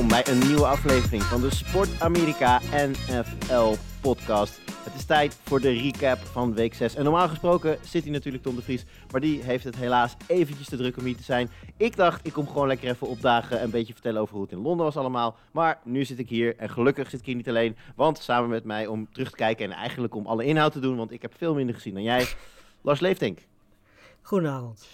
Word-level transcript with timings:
Welkom 0.00 0.24
bij 0.24 0.32
een 0.34 0.46
nieuwe 0.46 0.66
aflevering 0.66 1.22
van 1.22 1.40
de 1.40 1.54
Sport 1.54 2.00
Amerika 2.00 2.60
NFL 2.72 3.74
podcast. 4.00 4.60
Het 4.66 4.94
is 4.94 5.04
tijd 5.04 5.38
voor 5.42 5.60
de 5.60 5.72
recap 5.72 6.18
van 6.18 6.54
week 6.54 6.74
6. 6.74 6.94
En 6.94 7.04
normaal 7.04 7.28
gesproken 7.28 7.78
zit 7.82 8.02
hij 8.02 8.12
natuurlijk 8.12 8.44
Tom 8.44 8.56
de 8.56 8.62
Vries, 8.62 8.84
maar 9.10 9.20
die 9.20 9.42
heeft 9.42 9.64
het 9.64 9.76
helaas 9.76 10.16
eventjes 10.26 10.68
te 10.68 10.76
druk 10.76 10.96
om 10.96 11.04
hier 11.04 11.16
te 11.16 11.22
zijn. 11.22 11.50
Ik 11.76 11.96
dacht, 11.96 12.26
ik 12.26 12.32
kom 12.32 12.48
gewoon 12.48 12.66
lekker 12.66 12.88
even 12.88 13.06
opdagen 13.06 13.58
en 13.58 13.64
een 13.64 13.70
beetje 13.70 13.92
vertellen 13.92 14.20
over 14.20 14.34
hoe 14.34 14.42
het 14.42 14.52
in 14.52 14.62
Londen 14.62 14.86
was 14.86 14.96
allemaal. 14.96 15.36
Maar 15.50 15.78
nu 15.84 16.04
zit 16.04 16.18
ik 16.18 16.28
hier 16.28 16.56
en 16.56 16.70
gelukkig 16.70 17.10
zit 17.10 17.20
ik 17.20 17.26
hier 17.26 17.34
niet 17.36 17.48
alleen, 17.48 17.76
want 17.94 18.18
samen 18.18 18.48
met 18.50 18.64
mij 18.64 18.86
om 18.86 19.08
terug 19.12 19.30
te 19.30 19.36
kijken 19.36 19.64
en 19.64 19.76
eigenlijk 19.76 20.14
om 20.14 20.26
alle 20.26 20.44
inhoud 20.44 20.72
te 20.72 20.80
doen, 20.80 20.96
want 20.96 21.12
ik 21.12 21.22
heb 21.22 21.34
veel 21.36 21.54
minder 21.54 21.74
gezien 21.74 21.94
dan 21.94 22.02
jij. 22.02 22.26
Lars 22.80 23.00
Leeftink. 23.00 23.38
Goedenavond. 24.22 24.86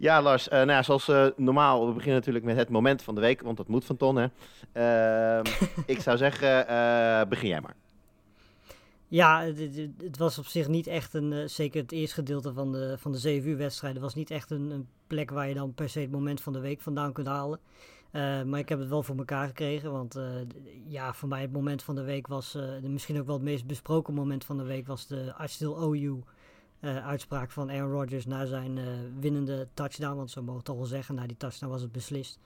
Ja, 0.00 0.22
Lars. 0.22 0.48
eh, 0.48 0.58
nou 0.58 0.70
ja, 0.70 0.82
zoals 0.82 1.08
eh, 1.08 1.26
normaal, 1.36 1.86
we 1.86 1.92
beginnen 1.92 2.16
natuurlijk 2.16 2.44
met 2.44 2.56
het 2.56 2.68
moment 2.68 3.02
van 3.02 3.14
de 3.14 3.20
week, 3.20 3.42
want 3.42 3.56
dat 3.56 3.68
moet 3.68 3.84
van 3.84 3.96
Ton, 3.96 4.16
hè. 4.16 4.26
Ehm, 4.72 5.44
ik 5.86 6.00
zou 6.00 6.16
zeggen, 6.16 6.68
eh, 6.68 7.28
begin 7.28 7.48
jij 7.48 7.60
maar. 7.60 7.76
Ja, 9.08 9.42
het, 9.98 10.18
was 10.18 10.38
op 10.38 10.46
zich 10.46 10.68
niet 10.68 10.86
echt 10.86 11.14
een, 11.14 11.50
zeker 11.50 11.82
het 11.82 11.92
eerste 11.92 12.14
gedeelte 12.14 12.52
van 12.52 12.72
de, 12.72 12.94
van 12.98 13.12
de 13.12 13.18
7 13.18 13.50
uur 13.50 13.56
wedstrijden, 13.56 14.02
was 14.02 14.14
niet 14.14 14.30
echt 14.30 14.50
een, 14.50 14.70
een 14.70 14.88
plek 15.06 15.30
waar 15.30 15.48
je 15.48 15.54
dan 15.54 15.74
per 15.74 15.88
se 15.88 16.00
het 16.00 16.10
moment 16.10 16.40
van 16.40 16.52
de 16.52 16.60
week 16.60 16.80
vandaan 16.80 17.12
kunt 17.12 17.26
halen. 17.26 17.60
Maar 18.46 18.58
ik 18.58 18.68
heb 18.68 18.78
het 18.78 18.88
wel 18.88 19.02
voor 19.02 19.16
elkaar 19.16 19.46
gekregen, 19.46 19.92
want 19.92 20.20
ja, 20.86 21.12
voor 21.14 21.28
mij 21.28 21.40
het 21.40 21.52
moment 21.52 21.82
van 21.82 21.94
de 21.94 22.02
week 22.02 22.26
was, 22.26 22.58
misschien 22.82 23.18
ook 23.18 23.26
wel 23.26 23.34
het 23.34 23.44
meest 23.44 23.66
besproken 23.66 24.14
moment 24.14 24.44
van 24.44 24.56
de 24.56 24.64
week, 24.64 24.86
was 24.86 25.06
de 25.06 25.34
still 25.44 25.74
eh, 26.80 27.06
uitspraak 27.06 27.50
van 27.50 27.70
Aaron 27.70 27.90
Rodgers 27.90 28.26
na 28.26 28.44
zijn 28.44 28.78
eh, 28.78 28.84
winnende 29.20 29.68
touchdown, 29.74 30.16
want 30.16 30.30
zo 30.30 30.42
mogen 30.42 30.58
we 30.58 30.66
toch 30.66 30.76
wel 30.76 30.86
zeggen, 30.86 31.14
na 31.14 31.26
die 31.26 31.36
touchdown 31.36 31.72
was 31.72 31.82
het 31.82 31.92
beslist. 31.92 32.38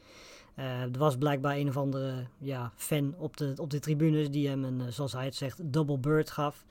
Eh, 0.54 0.82
er 0.82 0.98
was 0.98 1.16
blijkbaar 1.16 1.56
een 1.56 1.68
of 1.68 1.76
andere 1.76 2.26
ja, 2.38 2.72
fan 2.76 3.14
op 3.18 3.36
de, 3.36 3.52
op 3.56 3.70
de 3.70 3.78
tribunes 3.78 4.30
die 4.30 4.48
hem 4.48 4.64
een, 4.64 4.92
zoals 4.92 5.12
hij 5.12 5.24
het 5.24 5.34
zegt, 5.34 5.72
double 5.72 5.98
bird 5.98 6.30
gaf. 6.30 6.64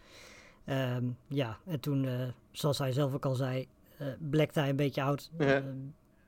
Ehm, 0.65 1.05
ja, 1.27 1.57
en 1.65 1.79
toen, 1.79 2.07
zoals 2.51 2.77
hij 2.77 2.91
zelf 2.91 3.13
ook 3.13 3.25
al 3.25 3.35
zei, 3.35 3.67
blekte 4.19 4.59
hij 4.59 4.69
een 4.69 4.75
beetje 4.75 5.03
oud. 5.03 5.31
Ja. 5.37 5.45
Ehm, 5.45 5.77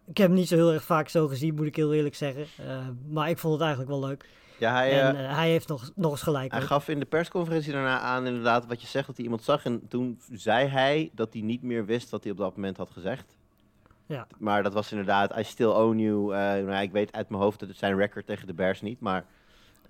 ik 0.08 0.18
heb 0.18 0.28
hem 0.28 0.36
niet 0.36 0.48
zo 0.48 0.56
heel 0.56 0.74
erg 0.74 0.84
vaak 0.84 1.10
zo 1.10 1.28
gezien, 1.28 1.56
moet 1.56 1.66
ik 1.66 1.76
heel 1.76 1.94
eerlijk 1.94 2.16
zeggen. 2.16 2.46
Eh, 2.58 2.88
maar 3.10 3.30
ik 3.30 3.38
vond 3.38 3.54
het 3.54 3.62
eigenlijk 3.62 3.92
wel 3.92 4.08
leuk. 4.10 4.30
Ja, 4.60 4.72
hij, 4.74 5.02
en 5.02 5.16
eh, 5.16 5.26
eh, 5.26 5.36
hij 5.36 5.50
heeft 5.50 5.68
nog, 5.68 5.92
nog 5.96 6.12
eens 6.12 6.22
gelijk. 6.22 6.52
hij 6.52 6.62
gaf 6.62 6.88
in 6.88 7.00
de 7.00 7.06
persconferentie 7.06 7.72
daarna 7.72 8.00
aan 8.00 8.26
inderdaad 8.28 8.66
wat 8.66 8.82
je 8.82 8.88
zegt, 8.88 9.08
dat 9.08 9.16
hij 9.16 9.26
iemand 9.26 9.44
zag. 9.44 9.66
En 9.66 9.88
toen 9.88 10.20
zei 10.32 10.68
hij 10.68 11.10
dat 11.14 11.34
hij 11.34 11.42
niet 11.42 11.62
meer 11.62 11.86
wist 11.86 12.10
wat 12.10 12.24
hij 12.24 12.32
op 12.32 12.38
dat 12.38 12.56
moment 12.56 12.78
had 12.78 12.90
gezegd. 12.90 13.36
Ja. 14.06 14.28
Maar 14.38 14.64
dat 14.64 14.74
was 14.74 14.92
inderdaad, 14.92 15.38
I 15.38 15.44
still 15.44 15.68
own 15.68 15.98
you. 15.98 16.34
eh, 16.34 16.66
nou, 16.66 16.82
ik 16.82 16.92
weet 16.92 17.14
uit 17.14 17.30
mijn 17.30 17.42
hoofd 17.42 17.60
dat 17.60 17.70
het 17.70 17.78
zijn 17.78 17.98
record 17.98 18.26
tegen 18.26 18.48
de 18.48 18.54
Bears 18.54 18.82
niet, 18.82 19.00
maar 19.00 19.26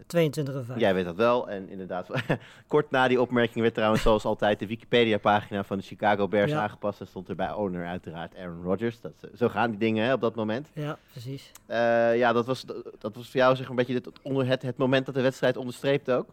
22 0.07 0.56
en 0.56 0.66
5. 0.66 0.79
jij 0.79 0.94
weet 0.94 1.06
dat 1.06 1.16
wel. 1.16 1.50
En 1.50 1.69
inderdaad, 1.69 2.09
kort 2.67 2.91
na 2.91 3.07
die 3.07 3.22
opmerking 3.22 3.61
werd 3.61 3.73
trouwens 3.73 4.01
zoals 4.01 4.25
altijd 4.25 4.59
de 4.59 4.67
Wikipedia-pagina 4.67 5.63
van 5.63 5.78
de 5.78 5.83
Chicago 5.83 6.28
Bears 6.28 6.51
Ja. 6.51 6.61
aangepast. 6.61 7.00
En 7.00 7.07
stond 7.07 7.29
er 7.29 7.35
bij 7.35 7.51
owner 7.51 7.85
uiteraard 7.85 8.35
Aaron 8.35 8.63
Rodgers. 8.63 9.01
Dat, 9.01 9.13
zo 9.35 9.50
gaan 9.50 9.69
die 9.69 9.79
dingen 9.79 10.06
hè, 10.06 10.13
op 10.13 10.22
dat 10.22 10.35
moment. 10.35 10.69
Ja, 10.73 10.97
precies. 11.11 11.51
Eh, 11.66 12.17
ja, 12.17 12.33
dat 12.33 12.45
was, 12.45 12.66
dat 13.00 13.16
was 13.16 13.29
voor 13.29 13.39
jou 13.39 13.56
zeg 13.56 13.69
maar, 13.69 13.69
een 13.69 13.85
beetje 13.85 13.94
het, 14.11 14.19
onder 14.22 14.47
het, 14.47 14.61
het 14.61 14.78
moment 14.78 15.06
dat 15.06 15.16
de 15.16 15.22
wedstrijd 15.22 15.57
onderstreept 15.57 16.12
ook. 16.12 16.27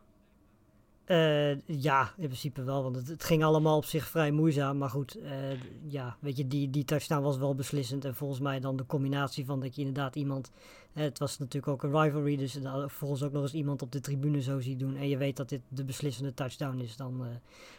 Eh, 1.04 1.60
ja, 1.66 2.12
in 2.16 2.26
principe 2.26 2.62
wel, 2.62 2.82
want 2.82 3.08
het, 3.08 3.24
ging 3.24 3.44
allemaal 3.44 3.76
op 3.76 3.84
zich 3.84 4.08
vrij 4.08 4.30
moeizaam. 4.30 4.78
Maar 4.78 4.90
goed, 4.90 5.14
eh, 5.14 5.32
ja, 5.88 6.16
weet 6.20 6.36
je, 6.36 6.48
die, 6.48 6.70
die 6.70 6.84
touchdown 6.84 7.22
was 7.22 7.38
wel 7.38 7.54
beslissend. 7.54 8.04
En 8.04 8.14
volgens 8.14 8.40
mij 8.40 8.60
dan 8.60 8.76
de 8.76 8.86
combinatie 8.86 9.44
van 9.44 9.60
dat 9.60 9.74
je 9.74 9.80
inderdaad 9.80 10.16
iemand... 10.16 10.50
eh, 10.92 11.02
het 11.02 11.18
was 11.18 11.38
natuurlijk 11.38 11.72
ook 11.72 11.82
een 11.82 12.02
rivalry, 12.02 12.36
dus 12.36 12.58
volgens 12.86 13.22
ook 13.22 13.32
nog 13.32 13.42
eens 13.42 13.52
iemand 13.52 13.82
op 13.82 13.92
de 13.92 14.00
tribune 14.00 14.42
zo 14.42 14.60
ziet 14.60 14.78
doen. 14.78 14.96
En 14.96 15.08
je 15.08 15.16
weet 15.16 15.36
dat 15.36 15.48
dit 15.48 15.60
de 15.68 15.84
beslissende 15.84 16.34
touchdown 16.34 16.78
is. 16.78 16.96
Dan, 16.96 17.26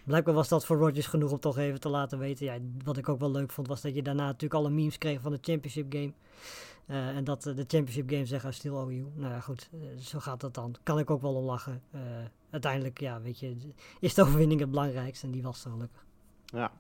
blijkbaar 0.05 0.33
was 0.33 0.47
dat 0.47 0.65
voor 0.65 0.77
Rodgers 0.77 1.07
genoeg 1.07 1.31
om 1.31 1.39
toch 1.39 1.57
even 1.57 1.79
te 1.79 1.89
laten 1.89 2.19
weten. 2.19 2.45
Ja, 2.45 2.57
wat 2.83 2.97
ik 2.97 3.09
ook 3.09 3.19
wel 3.19 3.31
leuk 3.31 3.51
vond, 3.51 3.67
was 3.67 3.81
dat 3.81 3.95
je 3.95 4.03
daarna 4.03 4.25
natuurlijk 4.25 4.53
alle 4.53 4.69
memes 4.69 4.97
kreeg 4.97 5.21
van 5.21 5.31
de 5.31 5.39
championship 5.41 5.93
game. 5.93 6.11
En 6.87 7.23
dat 7.23 7.41
de 7.43 7.65
championship 7.67 8.09
game 8.09 8.25
zeggen, 8.25 8.49
I 8.49 8.53
still 8.53 8.71
owe 8.71 8.95
you. 8.95 9.07
Nou 9.15 9.33
ja, 9.33 9.39
goed, 9.39 9.69
zo 9.99 10.19
gaat 10.19 10.41
dat 10.41 10.53
dan. 10.53 10.75
Kan 10.83 10.99
ik 10.99 11.09
ook 11.09 11.21
wel 11.21 11.35
om 11.35 11.43
lachen. 11.43 11.81
Uiteindelijk, 12.53 12.99
ja, 12.99 13.21
weet 13.21 13.39
je, 13.39 13.55
is 13.99 14.13
de 14.13 14.21
overwinning 14.21 14.59
het 14.59 14.69
belangrijkste. 14.69 15.25
En 15.25 15.31
die 15.31 15.41
was 15.41 15.65
er 15.65 15.71
gelukkig. 15.71 16.05
Ja. 16.45 16.71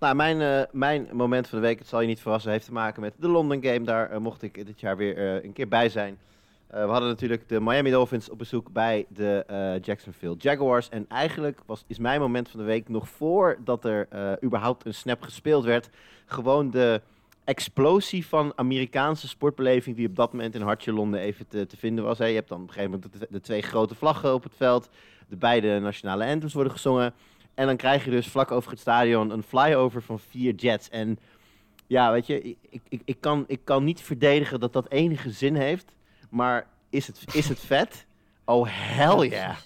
Nou, 0.00 0.14
mijn, 0.14 0.40
eh, 0.40 0.62
mijn 0.72 1.08
moment 1.12 1.48
van 1.48 1.60
de 1.60 1.66
week, 1.66 1.78
het 1.78 1.88
zal 1.88 2.00
je 2.00 2.06
niet 2.06 2.20
verrassen, 2.20 2.50
heeft 2.50 2.64
te 2.64 2.72
maken 2.72 3.00
met 3.02 3.14
de 3.16 3.28
London 3.28 3.62
Game. 3.64 3.82
Daar 3.82 4.10
eh, 4.10 4.18
mocht 4.18 4.42
ik 4.42 4.66
dit 4.66 4.80
jaar 4.80 4.96
weer 4.96 5.16
eh, 5.16 5.44
een 5.44 5.52
keer 5.52 5.68
bij 5.68 5.88
zijn. 5.88 6.18
We 6.66 6.78
hadden 6.78 7.08
natuurlijk 7.08 7.48
de 7.48 7.60
Miami 7.60 7.90
Dolphins 7.90 8.30
op 8.30 8.38
bezoek 8.38 8.72
bij 8.72 9.06
de 9.08 9.44
Jacksonville 9.82 10.36
Jaguars. 10.38 10.88
En 10.88 11.04
eigenlijk 11.08 11.60
was, 11.66 11.84
is 11.86 11.98
mijn 11.98 12.20
moment 12.20 12.48
van 12.48 12.60
de 12.60 12.66
week 12.66 12.88
nog 12.88 13.08
voordat 13.08 13.84
er 13.84 14.08
überhaupt 14.44 14.86
een 14.86 14.94
snap 14.94 15.22
gespeeld 15.22 15.64
werd. 15.64 15.90
Gewoon 16.26 16.70
de 16.70 17.00
explosie 17.44 18.26
van 18.26 18.52
Amerikaanse 18.56 19.28
sportbeleving 19.28 19.96
die 19.96 20.08
op 20.08 20.16
dat 20.16 20.32
moment 20.32 20.54
in 20.54 20.60
Hartje 20.60 20.92
Londen 20.92 21.20
even 21.20 21.48
te, 21.48 21.66
te 21.66 21.76
vinden 21.76 22.04
was. 22.04 22.18
Hè. 22.18 22.26
Je 22.26 22.34
hebt 22.34 22.48
dan 22.48 22.60
op 22.60 22.68
een 22.68 22.72
gegeven 22.72 23.00
moment 23.00 23.32
de 23.32 23.40
twee 23.40 23.62
grote 23.62 23.94
vlaggen 23.94 24.34
op 24.34 24.42
het 24.42 24.54
veld. 24.56 24.88
De 25.30 25.36
beide 25.36 25.78
nationale 25.78 26.26
anthems 26.26 26.54
worden 26.54 26.72
gezongen. 26.72 27.14
En 27.54 27.66
dan 27.66 27.76
krijg 27.76 28.04
je 28.04 28.10
dus 28.10 28.26
vlak 28.26 28.50
over 28.50 28.70
het 28.70 28.80
stadion 28.80 29.30
een 29.30 29.42
flyover 29.42 30.02
van 30.02 30.18
vier 30.18 30.54
jets. 30.54 30.88
En 30.88 31.18
ja, 31.86 32.12
weet 32.12 32.26
je, 32.26 32.42
ik, 32.42 32.80
ik, 32.88 33.02
ik, 33.04 33.16
kan, 33.20 33.44
ik 33.46 33.60
kan 33.64 33.84
niet 33.84 34.00
verdedigen 34.00 34.60
dat 34.60 34.72
dat 34.72 34.90
enige 34.90 35.30
zin 35.30 35.54
heeft. 35.54 35.92
Maar 36.30 36.66
is 36.90 37.06
het, 37.06 37.24
is 37.34 37.48
het 37.48 37.60
vet? 37.60 38.06
Oh, 38.44 38.66
hell 38.70 39.28
yeah. 39.28 39.56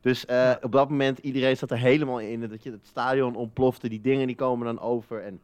Dus 0.00 0.26
eh, 0.26 0.52
op 0.60 0.72
dat 0.72 0.88
moment, 0.88 1.18
iedereen 1.18 1.56
zat 1.56 1.70
er 1.70 1.78
helemaal 1.78 2.20
in. 2.20 2.48
Dat 2.48 2.62
je 2.62 2.70
het 2.70 2.86
stadion 2.86 3.34
ontplofte, 3.34 3.88
die 3.88 4.00
dingen 4.00 4.26
die 4.26 4.36
komen 4.36 4.66
dan 4.66 4.80
over. 4.80 5.22
En 5.22 5.40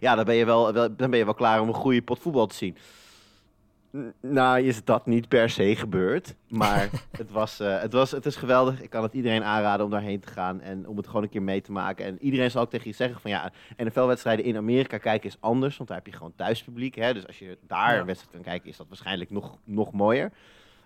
ja, 0.00 0.14
dan 0.14 0.24
ben 0.24 0.34
je 0.34 0.44
wel, 0.44 0.72
wel, 0.72 0.96
dan 0.96 1.10
ben 1.10 1.18
je 1.18 1.24
wel 1.24 1.34
klaar 1.34 1.60
om 1.60 1.68
een 1.68 1.74
goede 1.74 2.02
pot 2.02 2.18
voetbal 2.18 2.46
te 2.46 2.54
zien. 2.54 2.76
Nou, 4.20 4.60
is 4.62 4.84
dat 4.84 5.06
niet 5.06 5.28
per 5.28 5.50
se 5.50 5.76
gebeurd. 5.76 6.34
Maar 6.48 6.88
het, 7.18 7.30
was, 7.30 7.60
eh, 7.60 7.80
het, 7.80 7.92
was, 7.92 8.10
het 8.10 8.26
is 8.26 8.36
geweldig. 8.36 8.80
Ik 8.82 8.90
kan 8.90 9.02
het 9.02 9.12
iedereen 9.14 9.44
aanraden 9.44 9.84
om 9.84 9.90
daarheen 9.90 10.20
te 10.20 10.28
gaan. 10.28 10.60
En 10.60 10.86
om 10.86 10.96
het 10.96 11.06
gewoon 11.06 11.22
een 11.22 11.28
keer 11.28 11.42
mee 11.42 11.60
te 11.60 11.72
maken. 11.72 12.04
En 12.04 12.18
iedereen 12.20 12.50
zal 12.50 12.62
ook 12.62 12.70
tegen 12.70 12.88
je 12.90 12.96
zeggen 12.96 13.20
van 13.20 13.30
ja, 13.30 13.52
NFL-wedstrijden 13.76 14.44
in 14.44 14.56
Amerika 14.56 14.98
kijken 14.98 15.28
is 15.28 15.36
anders. 15.40 15.76
Want 15.76 15.88
daar 15.88 15.98
heb 15.98 16.06
je 16.06 16.12
gewoon 16.12 16.32
thuispubliek. 16.36 16.94
Hè? 16.94 17.14
Dus 17.14 17.26
als 17.26 17.38
je 17.38 17.58
daar 17.66 17.94
Ja. 17.94 18.00
een 18.00 18.06
wedstrijd 18.06 18.34
kan 18.34 18.42
kijken, 18.44 18.68
is 18.70 18.76
dat 18.76 18.88
waarschijnlijk 18.88 19.30
nog, 19.30 19.58
nog 19.64 19.92
mooier. 19.92 20.32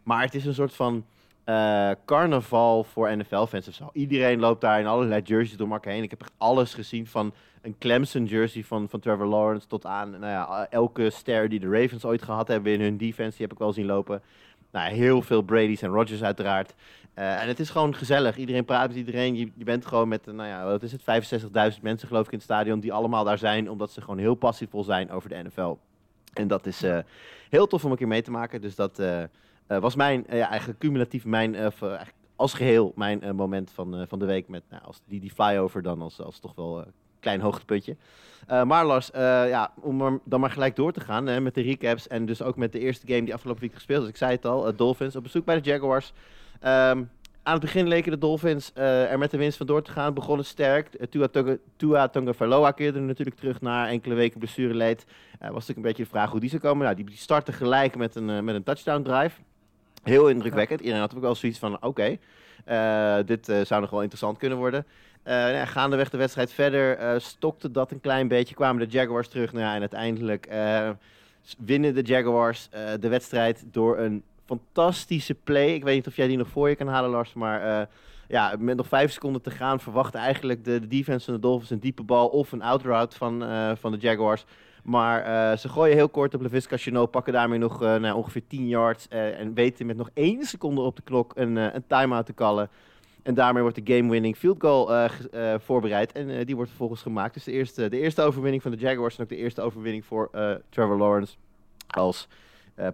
Maar 0.02 0.22
het 0.22 0.34
is 0.34 0.44
een 0.46 0.54
soort 0.54 0.74
van 0.74 1.04
eh, 1.44 1.90
carnaval 2.04 2.84
voor 2.84 3.16
NFL-fans 3.16 3.68
of 3.68 3.74
zo. 3.74 3.90
Iedereen 3.92 4.40
loopt 4.40 4.60
daar 4.60 4.80
in 4.80 4.86
allerlei 4.86 5.22
jerseys 5.22 5.56
door 5.56 5.70
elkaar 5.70 5.92
heen. 5.92 6.02
Ik 6.02 6.10
heb 6.10 6.20
echt 6.20 6.32
alles 6.36 6.74
gezien 6.74 7.06
van 7.06 7.34
een 7.62 7.78
Clemson 7.78 8.24
jersey 8.24 8.64
van, 8.64 8.88
van 8.88 9.00
Trevor 9.00 9.26
Lawrence 9.26 9.66
tot 9.66 9.86
aan 9.86 10.10
nou 10.10 10.26
ja, 10.26 10.66
elke 10.70 11.10
ster 11.10 11.48
die 11.48 11.60
de 11.60 11.70
Ravens 11.70 12.04
ooit 12.04 12.22
gehad 12.22 12.48
hebben 12.48 12.72
in 12.72 12.80
hun 12.80 12.96
defense. 12.96 13.36
Die 13.36 13.46
heb 13.46 13.52
ik 13.52 13.58
wel 13.58 13.72
zien 13.72 13.86
lopen. 13.86 14.22
Nou, 14.70 14.92
heel 14.92 15.22
veel 15.22 15.42
Brady's 15.42 15.82
en 15.82 15.90
Rodgers 15.90 16.22
uiteraard. 16.22 16.74
Eh, 17.14 17.42
en 17.42 17.48
het 17.48 17.60
is 17.60 17.70
gewoon 17.70 17.94
gezellig. 17.94 18.36
Iedereen 18.36 18.64
praat 18.64 18.88
met 18.88 18.96
iedereen. 18.96 19.36
Je, 19.36 19.64
bent 19.64 19.86
gewoon 19.86 20.08
met, 20.08 20.28
eh, 20.28 20.34
nou 20.34 20.48
ja, 20.48 20.64
wat 20.64 20.82
is 20.82 20.92
het, 20.92 21.02
65.000 21.02 21.82
mensen 21.82 22.08
geloof 22.08 22.26
ik 22.26 22.32
in 22.32 22.38
het 22.38 22.46
stadion 22.46 22.80
die 22.80 22.92
allemaal 22.92 23.24
daar 23.24 23.38
zijn 23.38 23.70
omdat 23.70 23.92
ze 23.92 24.00
gewoon 24.00 24.18
heel 24.18 24.34
passievol 24.34 24.84
zijn 24.84 25.10
over 25.10 25.28
de 25.28 25.42
NFL. 25.42 25.76
En 26.32 26.48
dat 26.48 26.66
is 26.66 26.82
eh, 26.82 26.98
heel 27.48 27.66
tof 27.66 27.84
om 27.84 27.90
een 27.90 27.96
keer 27.96 28.08
mee 28.08 28.22
te 28.22 28.30
maken. 28.30 28.60
Dus 28.60 28.74
dat 28.74 28.98
eh, 28.98 29.22
eh, 29.22 29.28
was 29.80 29.94
mijn, 29.94 30.26
eh, 30.26 30.38
ja, 30.38 30.48
eigenlijk 30.48 30.78
cumulatief 30.78 31.24
mijn, 31.24 31.54
eh, 31.54 31.66
eh, 31.66 31.82
eigenlijk 31.82 32.16
als 32.36 32.54
geheel 32.54 32.92
mijn 32.96 33.22
eh, 33.22 33.30
moment 33.30 33.70
van, 33.70 33.96
eh, 33.96 34.02
van 34.08 34.18
de 34.18 34.24
week. 34.24 34.48
Met 34.48 34.62
nou, 34.70 34.82
als 34.82 35.00
die, 35.06 35.20
die 35.20 35.30
flyover 35.30 35.82
dan 35.82 36.02
als, 36.02 36.20
als 36.20 36.38
toch 36.38 36.54
wel 36.54 36.84
klein 37.22 37.40
hoogtepuntje. 37.40 37.96
Eh, 38.46 38.62
maar 38.62 38.86
Lars, 38.86 39.10
eh, 39.10 39.48
ja, 39.48 39.72
om 39.80 40.20
dan 40.24 40.40
maar 40.40 40.50
gelijk 40.50 40.76
door 40.76 40.92
te 40.92 41.00
gaan 41.00 41.26
hè, 41.26 41.40
met 41.40 41.54
de 41.54 41.62
recaps. 41.62 42.08
En 42.08 42.26
dus 42.26 42.42
ook 42.42 42.56
met 42.56 42.72
de 42.72 42.78
eerste 42.78 43.06
game 43.06 43.24
die 43.24 43.34
afgelopen 43.34 43.62
week 43.62 43.74
gespeeld 43.74 44.02
is. 44.02 44.08
Ik 44.08 44.16
zei 44.16 44.32
het 44.32 44.44
al, 44.44 44.66
eh, 44.66 44.76
Dolphins 44.76 45.16
op 45.16 45.22
bezoek 45.22 45.44
bij 45.44 45.60
de 45.60 45.70
Jaguars. 45.70 46.12
Ehm, 46.60 47.02
aan 47.42 47.52
het 47.52 47.60
begin 47.60 47.88
leken 47.88 48.12
de 48.12 48.18
Dolphins 48.18 48.72
eh, 48.72 49.10
er 49.10 49.18
met 49.18 49.30
de 49.30 49.36
winst 49.36 49.56
vandoor 49.56 49.82
te 49.82 49.90
gaan. 49.90 50.14
Begonnen 50.14 50.46
sterk. 50.46 50.88
Uh, 51.00 51.06
Tua, 51.06 51.28
Tonga, 51.28 51.56
Tua 52.36 52.70
keerde 52.70 53.00
natuurlijk 53.00 53.36
terug 53.36 53.60
na 53.60 53.88
enkele 53.88 54.14
weken 54.14 54.38
blessure 54.38 54.74
leed. 54.74 55.04
was 55.38 55.50
natuurlijk 55.50 55.76
een 55.76 55.82
beetje 55.82 56.02
de 56.02 56.08
vraag 56.08 56.30
hoe 56.30 56.40
die 56.40 56.48
zou 56.48 56.62
komen. 56.62 56.84
Nou, 56.84 56.96
die, 56.96 57.04
die 57.04 57.16
startte 57.16 57.52
gelijk 57.52 57.96
met 57.96 58.14
een, 58.14 58.44
met 58.44 58.54
een 58.54 58.62
touchdown 58.62 59.02
drive. 59.02 59.40
Heel 60.02 60.28
indrukwekkend. 60.28 60.80
Iedereen 60.80 61.00
had 61.00 61.14
ook 61.14 61.20
wel 61.20 61.34
zoiets 61.34 61.58
van, 61.58 61.82
oké, 61.82 62.18
dit 63.24 63.44
zou 63.62 63.80
nog 63.80 63.90
wel 63.90 64.00
interessant 64.00 64.38
kunnen 64.38 64.58
worden. 64.58 64.86
Ja, 65.24 65.64
gaandeweg 65.64 66.10
de 66.10 66.16
wedstrijd 66.16 66.52
verder 66.52 67.20
stokte 67.20 67.70
dat 67.70 67.90
een 67.90 68.00
klein 68.00 68.28
beetje. 68.28 68.54
Kwamen 68.54 68.88
de 68.88 68.92
Jaguars 68.92 69.28
terug. 69.28 69.52
Nou, 69.52 69.64
ja, 69.64 69.74
en 69.74 69.80
uiteindelijk 69.80 70.48
winnen 71.58 71.94
de 71.94 72.02
Jaguars 72.02 72.68
de 73.00 73.08
wedstrijd 73.08 73.64
door 73.70 73.98
een 73.98 74.22
fantastische 74.58 75.34
play. 75.34 75.74
Ik 75.74 75.84
weet 75.84 75.94
niet 75.94 76.06
of 76.06 76.16
jij 76.16 76.26
die 76.26 76.36
nog 76.36 76.48
voor 76.48 76.68
je 76.68 76.74
kan 76.74 76.86
halen, 76.86 77.10
Lars. 77.10 77.32
Maar 77.32 77.80
uh, 77.80 77.86
ja, 78.28 78.54
met 78.58 78.76
nog 78.76 78.86
vijf 78.86 79.12
seconden 79.12 79.42
te 79.42 79.50
gaan 79.50 79.80
verwacht 79.80 80.14
eigenlijk 80.14 80.64
de, 80.64 80.80
de, 80.80 80.86
defense 80.86 81.24
van 81.24 81.34
de 81.34 81.40
Dolphins 81.40 81.70
een 81.70 81.80
diepe 81.80 82.02
bal 82.02 82.28
of 82.28 82.52
een 82.52 82.62
outroute 82.62 83.16
van, 83.16 83.42
uh, 83.42 83.72
van 83.74 83.92
de 83.92 83.98
Jaguars. 83.98 84.44
Maar 84.82 85.26
uh, 85.26 85.56
ze 85.56 85.68
gooien 85.68 85.96
heel 85.96 86.08
kort 86.08 86.34
op 86.34 86.40
Levisca 86.40 86.76
Chanot, 86.76 87.10
pakken 87.10 87.32
daarmee 87.32 87.58
nog 87.58 87.80
nou, 87.80 88.16
ongeveer 88.16 88.46
10 88.46 88.68
yards. 88.68 89.08
en 89.08 89.54
weten 89.54 89.86
met 89.86 89.96
nog 89.96 90.10
één 90.14 90.44
seconde 90.44 90.80
op 90.80 90.96
de 90.96 91.02
klok 91.02 91.32
een, 91.34 91.56
een 91.56 91.84
time-out 91.86 92.26
te 92.26 92.32
kallen. 92.32 92.68
En 93.22 93.34
daarmee 93.34 93.62
wordt 93.62 93.86
de 93.86 93.94
game-winning 93.94 94.36
field 94.36 94.60
goal 94.60 95.08
voorbereid. 95.58 96.12
En 96.12 96.44
die 96.44 96.54
wordt 96.54 96.70
vervolgens 96.70 97.02
gemaakt. 97.02 97.34
Dus 97.34 97.44
de 97.44 97.52
eerste, 97.52 97.88
de 97.88 97.98
eerste 97.98 98.22
overwinning 98.22 98.62
van 98.62 98.70
de 98.70 98.76
Jaguars 98.76 99.16
en 99.16 99.22
ook 99.22 99.28
de 99.28 99.36
eerste 99.36 99.60
overwinning 99.60 100.04
voor 100.04 100.30
Trevor 100.68 100.96
Lawrence 100.96 101.34
als 101.86 102.28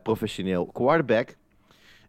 professioneel 0.02 0.66
quarterback. 0.66 1.36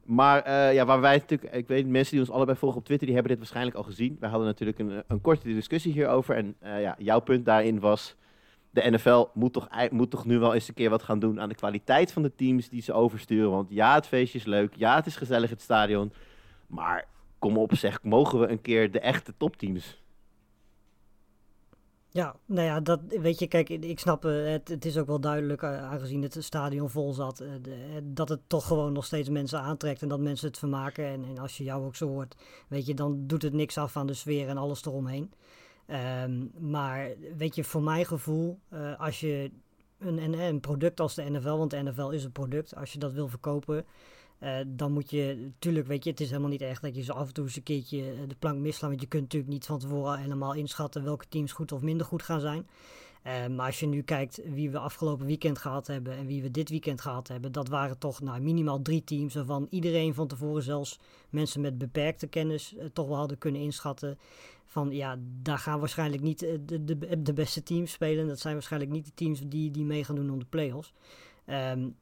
Maar 0.09 0.47
uh, 0.47 0.73
ja, 0.73 0.85
waar 0.85 1.01
wij 1.01 1.15
natuurlijk, 1.15 1.53
ik 1.53 1.67
weet, 1.67 1.87
mensen 1.87 2.11
die 2.11 2.19
ons 2.25 2.35
allebei 2.35 2.57
volgen 2.57 2.79
op 2.79 2.85
Twitter, 2.85 3.05
die 3.07 3.15
hebben 3.15 3.31
dit 3.31 3.41
waarschijnlijk 3.41 3.77
al 3.77 3.83
gezien. 3.83 4.17
Wij 4.19 4.29
hadden 4.29 4.47
natuurlijk 4.47 4.79
een, 4.79 5.03
een 5.07 5.21
korte 5.21 5.53
discussie 5.53 5.91
hierover. 5.91 6.35
En 6.35 6.55
uh, 6.63 6.81
ja, 6.81 6.95
jouw 6.97 7.19
punt 7.19 7.45
daarin 7.45 7.79
was, 7.79 8.15
de 8.81 8.89
NFL 8.89 9.25
moet 9.33 9.53
toch, 9.53 9.67
moet 9.91 10.11
toch 10.11 10.25
nu 10.25 10.39
wel 10.39 10.53
eens 10.53 10.67
een 10.67 10.73
keer 10.73 10.89
wat 10.89 11.03
gaan 11.03 11.19
doen 11.19 11.41
aan 11.41 11.49
de 11.49 11.55
kwaliteit 11.55 12.11
van 12.11 12.21
de 12.21 12.35
teams 12.35 12.69
die 12.69 12.81
ze 12.81 12.93
oversturen. 12.93 13.51
Want 13.51 13.69
ja, 13.69 13.93
het 13.93 14.07
feestje 14.07 14.39
is 14.39 14.45
leuk, 14.45 14.73
ja, 14.75 14.95
het 14.95 15.05
is 15.05 15.15
gezellig 15.15 15.49
het 15.49 15.61
stadion. 15.61 16.13
Maar 16.67 17.07
kom 17.39 17.57
op 17.57 17.75
zeg, 17.75 18.03
mogen 18.03 18.39
we 18.39 18.47
een 18.47 18.61
keer 18.61 18.91
de 18.91 18.99
echte 18.99 19.33
topteams 19.37 19.99
ja, 22.11 22.35
nou 22.45 22.65
ja, 22.65 22.79
dat 22.79 22.99
weet 23.07 23.39
je, 23.39 23.47
kijk, 23.47 23.69
ik 23.69 23.99
snap 23.99 24.25
uh, 24.25 24.51
het. 24.51 24.67
Het 24.67 24.85
is 24.85 24.97
ook 24.97 25.07
wel 25.07 25.19
duidelijk, 25.19 25.61
uh, 25.61 25.91
aangezien 25.91 26.21
het 26.21 26.37
stadion 26.39 26.89
vol 26.89 27.13
zat, 27.13 27.37
de, 27.37 27.99
dat 28.03 28.29
het 28.29 28.39
toch 28.47 28.67
gewoon 28.67 28.93
nog 28.93 29.05
steeds 29.05 29.29
mensen 29.29 29.59
aantrekt 29.59 30.01
en 30.01 30.07
dat 30.07 30.19
mensen 30.19 30.47
het 30.47 30.57
vermaken. 30.57 31.05
En, 31.05 31.23
en, 31.23 31.37
als 31.37 31.57
je 31.57 31.63
jou 31.63 31.85
ook 31.85 31.95
zo 31.95 32.07
hoort, 32.07 32.35
weet 32.67 32.85
je, 32.85 32.93
dan 32.93 33.27
doet 33.27 33.41
het 33.41 33.53
niks 33.53 33.77
af 33.77 33.97
aan 33.97 34.07
de 34.07 34.13
sfeer 34.13 34.47
en 34.47 34.57
alles 34.57 34.85
eromheen. 34.85 35.31
Um, 35.91 36.51
maar 36.69 37.09
weet 37.37 37.55
je, 37.55 37.63
voor 37.63 37.83
mijn 37.83 38.05
gevoel, 38.05 38.59
als 38.97 39.19
je 39.19 39.51
een, 39.99 40.39
een, 40.39 40.59
product 40.59 40.99
als 40.99 41.15
de 41.15 41.29
NFL, 41.29 41.57
want 41.57 41.71
de 41.71 41.83
NFL 41.83 42.09
is 42.09 42.23
een 42.23 42.31
product, 42.31 42.75
als 42.75 42.93
je 42.93 42.99
dat 42.99 43.13
wil 43.13 43.27
verkopen, 43.27 43.85
uh, 44.43 44.57
dan 44.67 44.91
moet 44.91 45.09
je, 45.09 45.35
natuurlijk 45.41 45.87
weet 45.87 46.03
je, 46.03 46.09
het 46.09 46.19
is 46.19 46.29
helemaal 46.29 46.49
niet 46.49 46.61
echt 46.61 46.81
dat 46.81 46.95
je 46.95 47.03
zo 47.03 47.13
af 47.13 47.27
en 47.27 47.33
toe 47.33 47.43
eens 47.45 47.55
een 47.55 47.63
keertje 47.63 48.11
eh, 48.11 48.17
de 48.27 48.35
plank 48.39 48.59
misslaan. 48.59 48.89
Want 48.89 49.01
je 49.01 49.07
kunt 49.07 49.23
natuurlijk 49.23 49.51
niet 49.51 49.65
van 49.65 49.79
tevoren 49.79 50.19
helemaal 50.19 50.53
inschatten 50.53 51.03
welke 51.03 51.25
teams 51.29 51.51
goed 51.51 51.71
of 51.71 51.81
minder 51.81 52.05
goed 52.05 52.23
gaan 52.23 52.39
zijn. 52.39 52.67
Maar 53.55 53.65
als 53.65 53.79
je 53.79 53.87
nu 53.87 54.01
kijkt 54.01 54.41
wie 54.45 54.69
we 54.69 54.79
afgelopen 54.79 55.25
weekend 55.25 55.57
gehad 55.57 55.87
hebben 55.87 56.17
en 56.17 56.25
wie 56.25 56.41
we 56.41 56.51
dit 56.51 56.69
weekend 56.69 57.01
gehad 57.01 57.27
hebben, 57.27 57.51
dat 57.51 57.67
waren 57.67 57.97
toch 57.97 58.21
nou, 58.21 58.41
minimaal 58.41 58.81
drie 58.81 59.03
teams 59.03 59.33
waarvan 59.33 59.67
iedereen 59.69 60.13
van 60.13 60.27
tevoren, 60.27 60.63
zelfs 60.63 60.99
mensen 61.29 61.61
met 61.61 61.77
beperkte 61.77 62.27
kennis, 62.27 62.75
toch 62.93 63.07
wel 63.07 63.17
hadden 63.17 63.37
kunnen 63.37 63.61
inschatten 63.61 64.17
ja, 64.87 65.19
daar 65.41 65.57
gaan 65.57 65.79
waarschijnlijk 65.79 66.21
niet 66.21 66.39
de, 66.39 66.83
de, 66.83 67.21
de 67.21 67.33
beste 67.33 67.63
teams 67.63 67.91
spelen. 67.91 68.27
Dat 68.27 68.39
zijn 68.39 68.53
waarschijnlijk 68.53 68.91
niet 68.91 69.05
de 69.05 69.13
teams 69.13 69.41
die, 69.47 69.71
die 69.71 69.83
mee 69.83 70.03
gaan 70.03 70.15
doen 70.15 70.31
om 70.31 70.39
de 70.39 70.45
play-offs. 70.49 70.93
Um, 71.45 71.95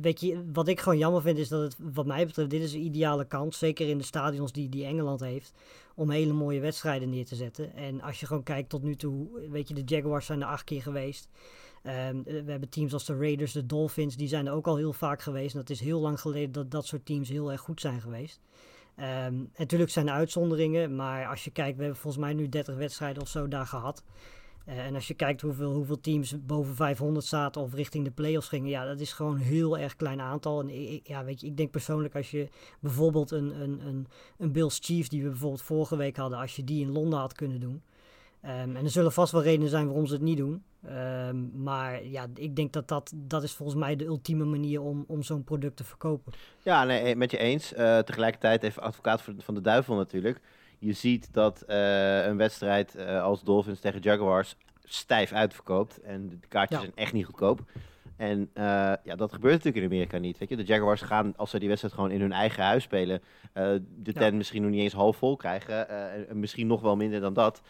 weet 0.00 0.20
je, 0.20 0.44
wat 0.52 0.68
ik 0.68 0.80
gewoon 0.80 0.98
jammer 0.98 1.22
vind 1.22 1.38
is 1.38 1.48
dat 1.48 1.62
het, 1.62 1.76
wat 1.92 2.06
mij 2.06 2.26
betreft, 2.26 2.50
dit 2.50 2.62
is 2.62 2.72
een 2.72 2.84
ideale 2.84 3.24
kans. 3.24 3.58
Zeker 3.58 3.88
in 3.88 3.98
de 3.98 4.04
stadions 4.04 4.52
die, 4.52 4.68
die 4.68 4.84
Engeland 4.84 5.20
heeft. 5.20 5.52
Om 5.94 6.10
hele 6.10 6.32
mooie 6.32 6.60
wedstrijden 6.60 7.10
neer 7.10 7.26
te 7.26 7.34
zetten. 7.34 7.74
En 7.74 8.00
als 8.00 8.20
je 8.20 8.26
gewoon 8.26 8.42
kijkt 8.42 8.68
tot 8.68 8.82
nu 8.82 8.96
toe, 8.96 9.28
weet 9.50 9.68
je, 9.68 9.74
de 9.74 9.82
Jaguars 9.84 10.26
zijn 10.26 10.40
er 10.40 10.46
acht 10.46 10.64
keer 10.64 10.82
geweest. 10.82 11.28
Um, 11.82 12.22
we 12.22 12.44
hebben 12.46 12.68
teams 12.68 12.92
als 12.92 13.04
de 13.04 13.16
Raiders, 13.16 13.52
de 13.52 13.66
Dolphins, 13.66 14.16
die 14.16 14.28
zijn 14.28 14.46
er 14.46 14.52
ook 14.52 14.66
al 14.66 14.76
heel 14.76 14.92
vaak 14.92 15.22
geweest. 15.22 15.54
En 15.54 15.60
dat 15.60 15.70
is 15.70 15.80
heel 15.80 16.00
lang 16.00 16.20
geleden 16.20 16.52
dat 16.52 16.70
dat 16.70 16.86
soort 16.86 17.06
teams 17.06 17.28
heel 17.28 17.52
erg 17.52 17.60
goed 17.60 17.80
zijn 17.80 18.00
geweest. 18.00 18.40
Um, 19.00 19.06
en 19.06 19.50
natuurlijk 19.56 19.90
zijn 19.90 20.08
er 20.08 20.14
uitzonderingen, 20.14 20.96
maar 20.96 21.26
als 21.26 21.44
je 21.44 21.50
kijkt, 21.50 21.76
we 21.76 21.82
hebben 21.82 22.00
volgens 22.00 22.22
mij 22.22 22.34
nu 22.34 22.48
30 22.48 22.76
wedstrijden 22.76 23.22
of 23.22 23.28
zo 23.28 23.48
daar 23.48 23.66
gehad. 23.66 24.02
Uh, 24.68 24.78
en 24.78 24.94
als 24.94 25.08
je 25.08 25.14
kijkt 25.14 25.40
hoeveel, 25.40 25.72
hoeveel 25.72 26.00
teams 26.00 26.34
boven 26.46 26.74
500 26.74 27.26
zaten 27.26 27.62
of 27.62 27.74
richting 27.74 28.04
de 28.04 28.10
playoffs 28.10 28.48
gingen, 28.48 28.68
ja, 28.68 28.84
dat 28.84 29.00
is 29.00 29.12
gewoon 29.12 29.34
een 29.34 29.40
heel 29.40 29.78
erg 29.78 29.96
klein 29.96 30.20
aantal. 30.20 30.60
En 30.60 30.92
ik, 30.92 31.08
ja, 31.08 31.24
weet 31.24 31.40
je, 31.40 31.46
ik 31.46 31.56
denk 31.56 31.70
persoonlijk 31.70 32.14
als 32.16 32.30
je 32.30 32.48
bijvoorbeeld 32.80 33.30
een, 33.30 33.60
een, 33.60 33.86
een, 33.86 34.06
een 34.38 34.52
Bills 34.52 34.78
Chiefs, 34.82 35.08
die 35.08 35.22
we 35.22 35.28
bijvoorbeeld 35.28 35.62
vorige 35.62 35.96
week 35.96 36.16
hadden, 36.16 36.38
als 36.38 36.56
je 36.56 36.64
die 36.64 36.80
in 36.80 36.92
Londen 36.92 37.18
had 37.18 37.32
kunnen 37.32 37.60
doen. 37.60 37.82
Um, 38.44 38.76
en 38.76 38.84
er 38.84 38.90
zullen 38.90 39.12
vast 39.12 39.32
wel 39.32 39.42
redenen 39.42 39.68
zijn 39.68 39.86
waarom 39.86 40.06
ze 40.06 40.12
het 40.12 40.22
niet 40.22 40.36
doen. 40.36 40.62
Um, 40.86 41.50
maar 41.54 42.04
ja, 42.04 42.26
ik 42.34 42.56
denk 42.56 42.72
dat, 42.72 42.88
dat 42.88 43.12
dat 43.16 43.42
is 43.42 43.52
volgens 43.52 43.78
mij 43.78 43.96
de 43.96 44.04
ultieme 44.04 44.44
manier 44.44 44.80
om, 44.80 45.04
om 45.06 45.22
zo'n 45.22 45.44
product 45.44 45.76
te 45.76 45.84
verkopen. 45.84 46.32
Ja, 46.62 46.84
nee, 46.84 47.00
eh, 47.00 47.16
met 47.16 47.30
je 47.30 47.38
eens. 47.38 47.72
Uh, 47.72 47.98
tegelijkertijd 47.98 48.62
even 48.62 48.82
advocaat 48.82 49.22
van 49.38 49.54
de 49.54 49.60
duivel 49.60 49.96
natuurlijk 49.96 50.40
je 50.78 50.92
ziet 50.92 51.32
dat 51.32 51.64
uh, 51.68 52.24
een 52.24 52.36
wedstrijd 52.36 52.96
uh, 52.96 53.22
als 53.22 53.42
Dolphins 53.42 53.80
tegen 53.80 54.00
Jaguars 54.00 54.56
stijf 54.84 55.32
uitverkoopt. 55.32 56.00
En 56.00 56.28
de 56.28 56.48
kaartjes 56.48 56.78
ja. 56.78 56.84
zijn 56.84 56.96
echt 56.96 57.12
niet 57.12 57.24
goedkoop. 57.24 57.60
En 58.16 58.50
ja, 58.54 59.16
dat 59.16 59.32
gebeurt 59.32 59.54
natuurlijk 59.54 59.84
in 59.84 59.90
Amerika 59.90 60.18
niet. 60.18 60.38
Weet 60.38 60.48
je? 60.48 60.56
De 60.56 60.62
Jaguars 60.62 61.02
gaan, 61.02 61.36
als 61.36 61.50
ze 61.50 61.58
die 61.58 61.68
wedstrijd 61.68 61.94
gewoon 61.94 62.10
in 62.10 62.20
hun 62.20 62.32
eigen 62.32 62.64
huis 62.64 62.82
spelen, 62.82 63.22
de 63.96 64.12
tent 64.12 64.36
misschien 64.36 64.62
nog 64.62 64.70
niet 64.70 64.80
eens 64.80 64.92
half 64.92 65.16
vol 65.16 65.36
krijgen. 65.36 65.88
en 66.28 66.40
misschien 66.40 66.66
nog 66.66 66.80
wel 66.80 66.96
minder 66.96 67.20
dan 67.20 67.34
dat. 67.34 67.62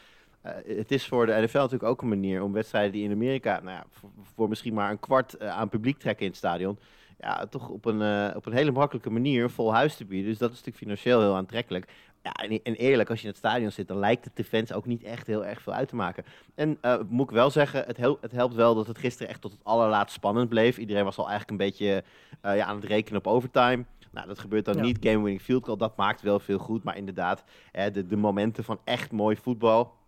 Het 0.66 0.90
is 0.90 1.06
voor 1.06 1.26
de 1.26 1.32
NFL 1.32 1.56
natuurlijk 1.56 1.90
ook 1.90 2.02
een 2.02 2.08
manier 2.08 2.42
om 2.42 2.52
wedstrijden 2.52 2.92
die 2.92 3.04
in 3.04 3.12
Amerika, 3.12 3.60
nou 3.62 3.76
ja, 3.76 3.84
voor, 3.90 4.10
voor 4.34 4.48
misschien 4.48 4.75
maar 4.75 4.90
een 4.90 5.00
kwart 5.00 5.40
aan 5.40 5.69
publiek 5.69 5.98
trekken 5.98 6.25
in 6.25 6.31
het 6.31 6.38
stadion, 6.38 6.78
ja, 7.19 7.46
toch 7.46 7.69
op 7.69 7.84
een, 7.84 8.34
op 8.37 8.46
een 8.46 8.52
hele 8.52 8.70
makkelijke 8.70 9.10
manier 9.10 9.50
vol 9.50 9.75
huis 9.75 9.96
te 9.96 10.04
bieden. 10.04 10.31
Dus 10.31 10.38
dat 10.38 10.50
is 10.50 10.56
natuurlijk 10.56 10.84
financieel 10.84 11.20
heel 11.20 11.37
aantrekkelijk. 11.37 11.92
Ja, 12.22 12.32
en, 12.32 12.75
eerlijk, 12.75 13.10
als 13.10 13.19
je 13.19 13.25
in 13.25 13.31
het 13.31 13.38
stadion 13.38 13.70
zit, 13.70 13.88
dan 13.88 13.98
lijkt 13.98 14.25
het 14.25 14.37
de 14.37 14.44
fans 14.44 14.72
ook 14.72 14.87
niet 14.87 15.02
echt 15.02 15.26
heel 15.26 15.44
erg 15.44 15.62
veel 15.62 15.72
uit 15.72 15.88
te 15.88 15.96
maken. 15.96 16.25
En 16.54 16.78
moet 17.08 17.28
ik 17.28 17.34
wel 17.34 17.50
zeggen, 17.50 17.84
het, 17.86 17.96
hel 17.96 18.19
het, 18.20 18.32
helpt 18.32 18.55
wel 18.55 18.74
dat 18.74 18.86
het 18.86 18.98
gisteren 18.98 19.29
echt 19.29 19.41
tot 19.41 19.53
het 19.53 19.60
allerlaatst 19.65 20.15
spannend 20.15 20.48
bleef. 20.48 20.79
Iedereen 20.79 21.05
was 21.05 21.17
al 21.17 21.29
eigenlijk 21.29 21.50
een 21.50 21.67
beetje 21.67 22.05
ja, 22.43 22.65
aan 22.65 22.76
het 22.76 22.84
rekenen 22.84 23.19
op 23.19 23.26
overtime. 23.26 23.84
Nou, 24.10 24.26
dat 24.26 24.38
gebeurt 24.38 24.65
dan 24.65 24.76
ja. 24.76 24.82
niet. 24.82 24.98
Game 25.00 25.17
winning 25.17 25.43
field 25.43 25.65
goal, 25.65 25.76
dat 25.76 25.96
maakt 25.96 26.22
wel 26.22 26.38
veel 26.38 26.58
goed. 26.58 26.82
Maar 26.82 26.96
inderdaad, 26.96 27.44
hè, 27.72 27.91
de, 27.91 28.06
de 28.06 28.17
momenten 28.17 28.65
van 28.65 28.81
echt 28.84 29.12
mooi 29.12 29.36
voetbal. 29.36 29.98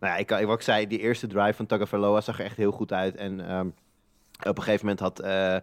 Nou 0.00 0.12
ja, 0.12 0.16
ik, 0.38 0.46
wat 0.46 0.56
ik 0.56 0.62
zei, 0.62 0.86
die 0.86 0.98
eerste 0.98 1.26
drive 1.26 1.54
van 1.54 1.66
Tagovailoa 1.66 2.20
zag 2.20 2.38
er 2.38 2.44
echt 2.44 2.56
heel 2.56 2.72
goed 2.72 2.92
uit. 2.92 3.16
En 3.16 3.54
um, 3.54 3.74
op 4.48 4.56
een 4.56 4.62
gegeven 4.62 4.86
moment 4.86 5.00
had... 5.00 5.24
Uh, 5.24 5.56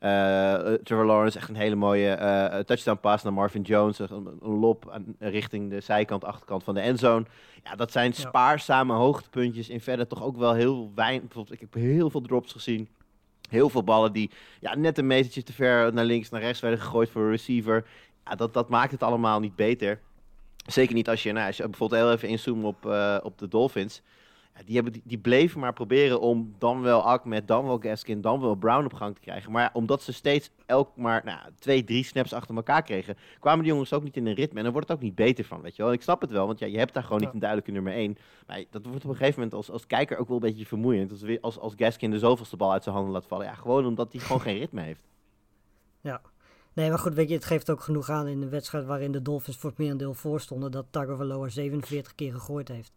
uh, 0.00 0.74
Trevor 0.82 1.04
Lawrence 1.04 1.38
echt 1.38 1.48
een 1.48 1.54
hele 1.54 1.74
mooie 1.74 2.18
uh, 2.20 2.58
touchdown 2.58 2.98
pass 3.00 3.24
naar 3.24 3.32
Marvin 3.32 3.62
Jones. 3.62 3.98
Een, 3.98 4.76
aan, 4.90 5.16
richting 5.18 5.70
de 5.70 5.80
zijkant, 5.80 6.24
achterkant 6.24 6.64
van 6.64 6.74
de 6.74 6.80
endzone. 6.80 7.24
Ja, 7.64 7.74
dat 7.76 7.92
zijn 7.92 8.12
spaarzame 8.12 8.92
hoogtepuntjes. 8.92 9.68
In 9.68 9.80
verder 9.80 10.06
toch 10.06 10.22
ook 10.22 10.36
wel 10.36 10.54
heel 10.54 10.92
weinig. 10.94 11.34
Ik 11.48 11.60
heb 11.60 11.74
heel 11.74 12.10
veel 12.10 12.20
drops 12.20 12.52
gezien. 12.52 12.88
Heel 13.48 13.68
veel 13.68 13.84
ballen 13.84 14.12
die 14.12 14.30
ja, 14.60 14.74
net 14.74 14.98
een 14.98 15.06
metertje 15.06 15.42
te 15.42 15.52
ver 15.52 15.92
naar 15.92 16.04
links, 16.04 16.30
naar 16.30 16.40
rechts 16.40 16.60
werden 16.60 16.80
gegooid 16.80 17.10
voor 17.10 17.22
een 17.22 17.30
receiver. 17.30 17.86
Ja, 18.24 18.34
dat, 18.34 18.54
dat 18.54 18.68
maakt 18.68 18.92
het 18.92 19.02
allemaal 19.02 19.40
niet 19.40 19.56
beter. 19.56 20.00
Zeker 20.72 20.94
niet 20.94 21.08
als 21.08 21.22
je, 21.22 21.32
nou, 21.32 21.46
als 21.46 21.56
je 21.56 21.68
bijvoorbeeld 21.68 22.00
heel 22.00 22.12
even 22.12 22.28
inzoomt 22.28 22.64
op, 22.64 22.86
uh, 22.86 23.16
op 23.22 23.38
de 23.38 23.48
Dolphins 23.48 24.02
die, 24.64 24.74
hebben, 24.74 24.92
die, 24.92 25.02
die, 25.04 25.18
bleven 25.18 25.60
maar 25.60 25.72
proberen 25.72 26.20
om 26.20 26.54
dan 26.58 26.80
wel 26.80 27.02
Ahmed, 27.02 27.48
dan 27.48 27.64
wel 27.64 27.78
Gaskin, 27.78 28.20
dan 28.20 28.40
wel 28.40 28.54
Brown 28.54 28.84
op 28.84 28.92
gang 28.92 29.14
te 29.14 29.20
krijgen. 29.20 29.52
Maar 29.52 29.70
omdat 29.72 30.02
ze 30.02 30.12
steeds 30.12 30.50
elk 30.66 30.96
maar 30.96 31.22
nou, 31.24 31.38
twee, 31.58 31.84
drie 31.84 32.04
snaps 32.04 32.32
achter 32.32 32.56
elkaar 32.56 32.82
kregen, 32.82 33.16
kwamen 33.38 33.62
die 33.62 33.72
jongens 33.72 33.92
ook 33.92 34.02
niet 34.02 34.16
in 34.16 34.26
een 34.26 34.34
ritme. 34.34 34.58
En 34.58 34.64
dan 34.64 34.72
wordt 34.72 34.88
het 34.88 34.96
ook 34.96 35.02
niet 35.02 35.14
beter 35.14 35.44
van, 35.44 35.60
weet 35.60 35.76
je 35.76 35.82
wel. 35.82 35.92
Ik 35.92 36.02
snap 36.02 36.20
het 36.20 36.30
wel, 36.30 36.46
want 36.46 36.58
ja, 36.58 36.66
je 36.66 36.78
hebt 36.78 36.94
daar 36.94 37.02
gewoon 37.02 37.20
niet 37.20 37.32
een 37.32 37.38
duidelijke 37.38 37.72
nummer 37.72 37.92
één. 37.92 38.18
Maar 38.46 38.64
dat 38.70 38.86
wordt 38.86 39.04
op 39.04 39.10
een 39.10 39.16
gegeven 39.16 39.40
moment 39.40 39.54
als, 39.56 39.70
als 39.70 39.86
kijker 39.86 40.18
ook 40.18 40.28
wel 40.28 40.36
een 40.36 40.42
beetje 40.42 40.66
vermoeiend. 40.66 41.10
Als, 41.10 41.40
als, 41.40 41.58
als 41.58 41.74
Gaskin 41.76 42.10
de 42.10 42.18
zoveelste 42.18 42.56
bal 42.56 42.72
uit 42.72 42.82
zijn 42.82 42.94
handen 42.94 43.12
laat 43.12 43.26
vallen. 43.26 43.46
Ja, 43.46 43.54
gewoon 43.54 43.86
omdat 43.86 44.12
hij 44.12 44.20
gewoon 44.20 44.40
geen 44.40 44.58
ritme 44.58 44.80
heeft. 44.80 45.02
Ja. 46.00 46.20
Nee, 46.72 46.88
maar 46.88 46.98
goed, 46.98 47.14
weet 47.14 47.28
je, 47.28 47.34
het 47.34 47.44
geeft 47.44 47.70
ook 47.70 47.80
genoeg 47.80 48.08
aan 48.10 48.26
in 48.26 48.40
de 48.40 48.48
wedstrijd 48.48 48.86
waarin 48.86 49.12
de 49.12 49.22
Dolphins 49.22 49.56
voor 49.56 49.70
het 49.70 49.78
merendeel 49.78 50.14
voorstonden, 50.14 50.70
dat 50.70 50.86
Tagovailoa 50.90 51.48
47 51.48 52.14
keer 52.14 52.32
gegooid 52.32 52.68
heeft. 52.68 52.92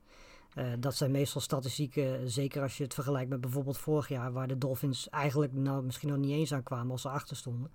Uh, 0.58 0.66
dat 0.80 0.96
zijn 0.96 1.12
meestal 1.12 1.42
statistieken, 1.42 2.30
zeker 2.32 2.62
als 2.62 2.78
je 2.78 2.84
het 2.84 2.94
vergelijkt 2.94 3.30
met 3.30 3.42
bijvoorbeeld 3.42 3.78
vorig 3.78 4.08
jaar, 4.08 4.32
waar 4.32 4.48
de 4.48 4.58
Dolphins 4.58 5.10
eigenlijk 5.10 5.54
nou 5.54 5.84
misschien 5.84 6.10
nog 6.10 6.18
niet 6.18 6.32
eens 6.32 6.54
aan 6.54 6.64
kwamen 6.64 6.92
als 6.92 7.02
ze 7.02 7.10
achter 7.10 7.36
stonden. 7.36 7.72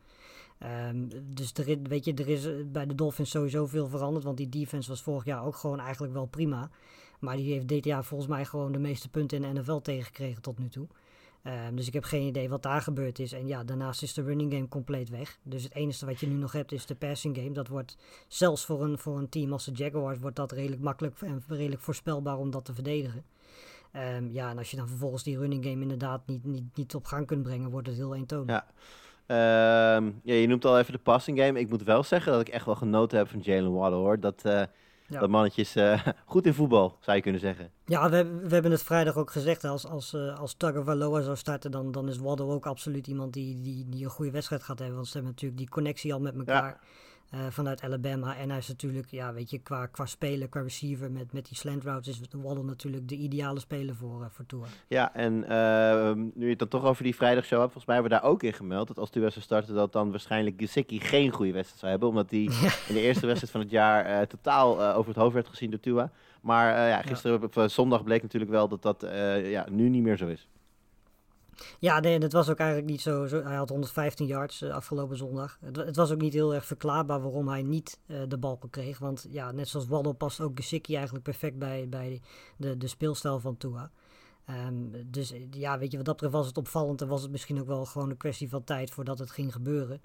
Ehm, 0.59 1.09
dus 1.25 1.52
er, 1.52 1.78
weet 1.83 2.05
je, 2.05 2.14
er 2.14 2.28
is 2.28 2.47
eh, 2.47 2.55
bij 2.67 2.87
de 2.87 2.95
Dolphins 2.95 3.31
sowieso 3.31 3.67
veel 3.67 3.88
veranderd. 3.88 4.25
Want 4.25 4.37
die 4.37 4.49
defense 4.49 4.88
was 4.88 5.02
vorig 5.02 5.25
jaar 5.25 5.45
ook 5.45 5.57
gewoon 5.57 5.81
eigenlijk 5.81 6.12
wel 6.12 6.26
prima. 6.26 6.71
Maar 7.19 7.37
die 7.37 7.52
heeft 7.52 7.69
dit 7.69 7.85
jaar 7.85 8.05
volgens 8.05 8.31
mij 8.31 8.45
gewoon 8.45 8.73
de 8.73 8.78
meeste 8.78 9.09
punten 9.09 9.45
in 9.45 9.55
de 9.55 9.61
NFL 9.61 9.78
tegengekregen 9.78 10.43
tot 10.43 10.59
nu 10.59 10.69
toe. 10.69 10.87
Ehm, 11.42 11.75
dus 11.75 11.87
ik 11.87 11.92
heb 11.92 12.04
geen 12.04 12.26
idee 12.26 12.49
wat 12.49 12.62
daar 12.62 12.80
gebeurd 12.80 13.18
is. 13.18 13.33
En 13.33 13.47
ja, 13.47 13.64
daarnaast 13.64 14.02
is 14.02 14.14
de 14.14 14.23
running 14.23 14.52
game 14.52 14.68
compleet 14.68 15.09
weg. 15.09 15.38
Dus 15.42 15.62
het 15.62 15.75
enige 15.75 16.07
wat 16.07 16.21
je 16.21 16.26
nu 16.26 16.35
nog 16.35 16.52
hebt 16.52 16.73
is 16.73 16.87
de 16.87 16.95
passing 16.95 17.37
game. 17.37 17.52
Dat 17.52 17.68
wordt 17.68 17.97
zelfs 18.28 18.64
voor 18.64 18.83
een, 18.83 18.99
voor 18.99 19.18
een 19.18 19.28
team 19.28 19.52
als 19.52 19.64
de 19.64 19.73
Jaguars 19.73 20.18
wordt 20.18 20.37
dat 20.37 20.52
redelijk 20.52 20.83
makkelijk 20.83 21.21
en 21.21 21.42
redelijk 21.49 21.83
voorspelbaar 21.83 22.38
om 22.38 22.50
dat 22.50 22.64
te 22.64 22.75
verdedigen. 22.75 23.25
Ehm, 23.92 24.28
ja, 24.30 24.50
en 24.50 24.59
als 24.59 24.71
je 24.71 24.76
dan 24.76 24.88
vervolgens 24.88 25.23
die 25.23 25.38
running 25.38 25.64
game 25.64 25.83
inderdaad 25.83 26.26
niet, 26.26 26.45
niet, 26.45 26.76
niet 26.76 26.95
op 26.95 27.04
gang 27.04 27.26
kunt 27.26 27.42
brengen, 27.42 27.71
wordt 27.71 27.87
het 27.87 27.97
heel 27.97 28.14
eentonig. 28.14 28.50
Ja. 28.50 28.66
Ehm, 29.26 30.11
ja, 30.23 30.35
je 30.35 30.47
noemt 30.47 30.64
al 30.64 30.78
even 30.78 30.92
de 30.92 30.99
passing 30.99 31.38
game. 31.38 31.61
Ik 31.61 31.68
moet 31.68 31.83
wel 31.83 32.02
zeggen 32.02 32.33
dat 32.33 32.40
ik 32.40 32.49
echt 32.49 32.64
wel 32.64 32.75
genoten 32.75 33.18
heb 33.18 33.28
van 33.28 33.40
Jalen 33.40 33.73
Waddle 33.73 33.99
hoor. 33.99 34.21
Dat, 34.21 34.42
eh, 34.45 34.62
Ja. 35.09 35.21
dat 35.21 35.29
mannetje 35.31 35.61
is 35.61 35.77
eh, 35.77 36.07
goed 36.27 36.47
in 36.47 36.55
voetbal, 36.55 36.97
zou 37.00 37.17
je 37.17 37.23
kunnen 37.23 37.41
zeggen. 37.41 37.71
Ja, 37.85 38.11
we, 38.11 38.17
hebben- 38.17 38.43
we 38.49 38.53
hebben 38.55 38.71
het 38.71 38.83
vrijdag 38.83 39.17
ook 39.17 39.31
gezegd. 39.31 39.65
Als, 39.65 39.87
als, 39.87 40.15
eh 40.15 40.38
als 40.38 40.55
Tagovailoa 40.55 41.21
zou 41.21 41.37
starten, 41.37 41.71
dan, 41.71 41.93
dan 41.93 42.09
is 42.09 42.19
Waddle 42.19 42.47
ook 42.47 42.67
absoluut 42.67 43.07
iemand 43.07 43.33
die, 43.33 43.61
die, 43.62 43.87
die 43.88 44.05
een 44.05 44.11
goede 44.11 44.31
wedstrijd 44.31 44.62
gaat 44.62 44.79
hebben. 44.79 44.97
Want 44.97 45.07
ze 45.07 45.12
hebben 45.12 45.31
natuurlijk 45.33 45.61
die 45.61 45.69
connectie 45.71 46.12
al 46.12 46.21
met 46.21 46.37
elkaar 46.38 46.81
eh, 47.30 47.40
vanuit 47.50 47.82
Alabama. 47.82 48.37
En 48.37 48.49
hij 48.49 48.58
is 48.58 48.68
natuurlijk, 48.68 49.11
ja, 49.11 49.32
weet 49.32 49.50
je, 49.50 49.58
qua, 49.58 49.87
qua 49.87 50.06
speler, 50.06 50.49
qua 50.49 50.61
receiver 50.61 51.11
met, 51.11 51.32
met 51.32 51.47
die 51.47 51.56
slant 51.56 51.85
routes, 51.85 52.20
is 52.20 52.28
Waddle 52.30 52.64
natuurlijk 52.64 53.08
de 53.08 53.14
ideale 53.14 53.61
speler 53.61 53.97
voor, 53.97 54.23
eh, 54.23 54.28
voor 54.30 54.47
Tua. 54.47 54.66
Ja, 54.87 55.14
en 55.14 55.49
ehm, 55.49 56.18
nu 56.35 56.44
je 56.44 56.50
het 56.50 56.58
dan 56.58 56.68
toch 56.68 56.85
over 56.85 57.02
die 57.02 57.14
vrijdagshow 57.14 57.58
hebt, 57.58 57.73
volgens 57.73 57.85
mij 57.85 57.94
hebben 57.94 58.12
we 58.12 58.20
daar 58.20 58.30
ook 58.30 58.42
in 58.42 58.52
gemeld 58.52 58.88
dat 58.88 58.99
als 58.99 59.11
Tua 59.11 59.30
zou 59.30 59.44
starten, 59.44 59.75
dat 59.75 59.92
dan 59.92 60.11
waarschijnlijk 60.11 60.61
Gesicki 60.61 61.00
geen 61.00 61.30
goede 61.30 61.52
wedstrijd 61.52 61.80
zou 61.80 61.90
hebben. 61.90 62.08
Omdat 62.08 62.30
hij 62.30 62.40
in 62.88 62.94
de 62.94 63.00
eerste 63.00 63.26
wedstrijd 63.26 63.52
van 63.52 63.61
het 63.61 63.70
jaar 63.70 64.04
eh, 64.04 64.26
totaal 64.26 64.82
over 64.82 65.08
het 65.08 65.20
hoofd 65.20 65.35
werd 65.35 65.49
gezien 65.49 65.70
door 65.70 65.80
Tua. 65.80 66.11
Maar 66.40 66.88
ja, 66.88 67.02
gisteren 67.02 67.42
op 67.42 67.64
zondag 67.66 68.04
bleek 68.04 68.23
natuurlijk 68.23 68.52
wel 68.52 68.68
dat 68.68 68.82
dat 68.82 69.06
ja, 69.42 69.66
nu 69.70 69.88
niet 69.88 70.02
meer 70.02 70.16
zo 70.16 70.26
is. 70.26 70.49
Ja, 71.79 72.00
nee, 72.00 72.19
dat 72.19 72.33
was 72.33 72.49
ook 72.49 72.59
eigenlijk 72.59 72.91
niet 72.91 73.00
zo. 73.00 73.27
zo 73.27 73.43
hij 73.43 73.57
had 73.57 73.69
115 73.69 74.27
yards 74.27 74.62
eh, 74.62 74.71
afgelopen 74.71 75.17
zondag. 75.17 75.59
Het, 75.61 75.77
het 75.77 75.97
was 75.97 76.11
ook 76.11 76.21
niet 76.21 76.33
heel 76.33 76.55
erg 76.55 76.65
verklaarbaar 76.65 77.21
waarom 77.21 77.49
hij 77.49 77.62
niet 77.62 77.99
eh, 78.07 78.17
de 78.29 78.38
bal 78.38 78.59
kreeg. 78.71 78.99
Want 78.99 79.27
ja, 79.31 79.53
net 79.53 79.69
zoals 79.69 79.87
Waddle 79.87 80.15
past 80.15 80.41
ook 80.41 80.57
Gesicki 80.57 80.95
eigenlijk 80.95 81.25
perfect 81.25 81.59
bij, 81.59 81.88
bij 81.88 82.21
de, 82.57 82.77
de 82.77 82.87
speelstijl 82.87 83.41
van 83.41 83.57
Tua. 83.57 83.91
Ehm, 84.45 84.75
dus 85.07 85.33
eh, 85.33 85.41
ja, 85.50 85.79
weet 85.79 85.91
je, 85.91 85.97
wat 85.97 86.07
dat 86.07 86.15
betreft 86.15 86.37
was 86.37 86.47
het 86.47 86.57
opvallend 86.57 87.00
en 87.00 87.09
was 87.09 87.23
het 87.23 87.31
misschien 87.31 87.61
ook 87.61 87.67
wel 87.67 87.85
gewoon 87.85 88.11
een 88.11 88.17
kwestie 88.17 88.49
van 88.49 88.65
tijd 88.65 88.91
voordat 88.91 89.19
het 89.19 89.31
ging 89.31 89.53
gebeuren. 89.53 90.00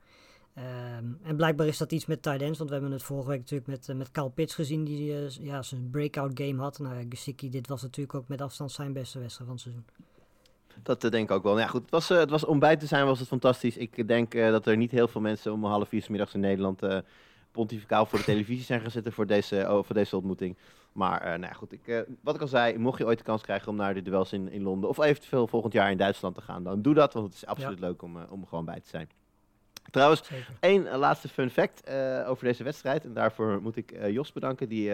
Ehm, 0.53 1.05
en 1.23 1.35
blijkbaar 1.35 1.67
is 1.67 1.77
dat 1.77 1.91
iets 1.91 2.05
met 2.05 2.21
tight 2.21 2.41
ends, 2.41 2.57
want 2.57 2.69
we 2.69 2.75
hebben 2.75 2.93
het 2.93 3.03
vorige 3.03 3.29
week 3.29 3.39
natuurlijk 3.39 3.69
met, 3.69 3.97
met 3.97 4.11
Kyle 4.11 4.29
Pitts 4.29 4.55
gezien, 4.55 4.83
die 4.83 5.15
ja, 5.43 5.61
zijn 5.61 5.89
breakout 5.89 6.31
game 6.33 6.61
had. 6.61 6.79
Nou 6.79 7.05
Gesicki, 7.09 7.49
dit 7.49 7.67
was 7.67 7.81
natuurlijk 7.81 8.15
ook 8.15 8.27
met 8.27 8.41
afstand 8.41 8.71
zijn 8.71 8.93
beste 8.93 9.19
wedstrijd 9.19 9.49
van 9.49 9.57
het 9.57 9.61
seizoen. 9.61 10.12
Dat 10.83 11.03
eh, 11.03 11.11
denk 11.11 11.29
ik 11.29 11.35
ook 11.35 11.43
wel. 11.43 11.51
Nou 11.51 11.65
ja, 11.65 11.71
goed, 11.71 11.81
het 11.81 11.91
was, 11.91 12.09
eh, 12.09 12.17
het 12.17 12.29
was, 12.29 12.45
om 12.45 12.59
bij 12.59 12.77
te 12.77 12.85
zijn 12.85 13.05
was 13.05 13.19
het 13.19 13.27
fantastisch. 13.27 13.77
Ik 13.77 14.07
denk 14.07 14.33
eh, 14.33 14.51
dat 14.51 14.65
er 14.65 14.77
niet 14.77 14.91
heel 14.91 15.07
veel 15.07 15.21
mensen 15.21 15.51
om 15.51 15.65
half 15.65 15.89
vier 15.89 16.01
's 16.01 16.07
middags 16.07 16.33
in 16.33 16.39
Nederland 16.39 16.81
pontificaal 17.51 18.05
voor 18.05 18.19
de 18.19 18.25
televisie 18.25 18.65
zijn 18.65 18.81
gaan 18.81 18.91
zitten 18.91 19.13
voor 19.13 19.27
deze, 19.27 19.65
oh, 19.69 19.83
voor 19.83 19.95
deze 19.95 20.15
ontmoeting. 20.15 20.57
Maar 20.91 21.21
nou 21.23 21.41
ja, 21.41 21.53
goed, 21.53 21.71
ik, 21.71 22.05
wat 22.21 22.35
ik 22.35 22.41
al 22.41 22.47
zei, 22.47 22.77
mocht 22.77 22.97
je 22.97 23.05
ooit 23.05 23.17
de 23.17 23.23
kans 23.23 23.41
krijgen 23.41 23.67
om 23.67 23.75
naar 23.75 23.93
de 23.93 24.01
duels 24.01 24.33
in, 24.33 24.51
in 24.51 24.63
Londen 24.63 24.89
of 24.89 24.97
eventueel 24.97 25.47
volgend 25.47 25.73
jaar 25.73 25.91
in 25.91 25.97
Duitsland 25.97 26.35
te 26.35 26.41
gaan, 26.41 26.63
dan 26.63 26.81
doe 26.81 26.93
dat, 26.93 27.13
want 27.13 27.25
het 27.25 27.35
is 27.35 27.45
absoluut 27.45 27.79
leuk 27.79 28.01
om, 28.01 28.17
om 28.29 28.41
er 28.41 28.47
gewoon 28.47 28.65
bij 28.65 28.79
te 28.79 28.89
zijn. 28.89 29.09
Trouwens, 29.91 30.23
Zeker. 30.59 30.91
Eh, 30.91 30.97
laatste 30.97 31.29
fun 31.29 31.49
fact 31.49 31.89
over 32.25 32.45
deze 32.45 32.63
wedstrijd. 32.63 33.03
En 33.03 33.13
daarvoor 33.13 33.61
moet 33.61 33.75
ik 33.75 33.93
Jos 34.07 34.31
bedanken, 34.31 34.69
die 34.69 34.91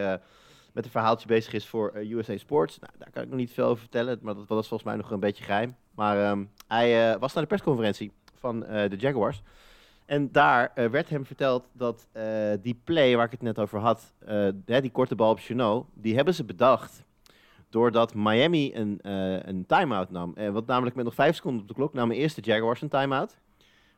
met 0.71 0.85
een 0.85 0.91
verhaaltje 0.91 1.27
bezig 1.27 1.53
is 1.53 1.67
voor 1.67 1.89
eh, 1.89 2.11
USA 2.11 2.37
Sports. 2.37 2.79
Nou, 2.79 2.93
daar 2.97 3.11
kan 3.11 3.23
ik 3.23 3.29
nog 3.29 3.37
niet 3.37 3.53
veel 3.53 3.65
over 3.65 3.79
vertellen, 3.79 4.19
maar 4.21 4.35
dat 4.35 4.47
was 4.47 4.67
volgens 4.67 4.89
mij 4.89 4.97
nog 4.97 5.11
een 5.11 5.19
beetje 5.19 5.43
geheim. 5.43 5.75
Maar 5.95 6.23
ehm, 6.23 6.45
hij 6.67 7.13
eh, 7.13 7.19
was 7.19 7.33
naar 7.33 7.43
de 7.43 7.49
persconferentie 7.49 8.11
van 8.35 8.65
eh, 8.65 8.89
de 8.89 8.95
Jaguars. 8.95 9.41
En 10.05 10.31
daar 10.31 10.71
werd 10.75 11.09
hem 11.09 11.25
verteld 11.25 11.69
dat 11.71 12.07
die 12.61 12.81
play 12.83 13.15
waar 13.15 13.25
ik 13.25 13.31
het 13.31 13.41
net 13.41 13.59
over 13.59 13.79
had, 13.79 14.13
die 14.65 14.91
korte 14.91 15.15
bal 15.15 15.31
op 15.31 15.39
Chenot, 15.39 15.85
die 15.93 16.15
hebben 16.15 16.33
ze 16.33 16.43
bedacht 16.43 17.03
doordat 17.69 18.13
Miami 18.13 18.71
een, 18.75 18.99
een 19.49 19.65
time-out 19.65 20.09
nam. 20.09 20.31
Eh, 20.35 20.49
want 20.49 20.67
namelijk 20.67 20.95
met 20.95 21.05
nog 21.05 21.13
vijf 21.13 21.35
seconden 21.35 21.61
op 21.61 21.67
de 21.67 21.73
klok 21.73 21.93
namen 21.93 22.15
eerst 22.15 22.35
de 22.35 22.41
Jaguars 22.41 22.81
een 22.81 22.89
time-out. 22.89 23.37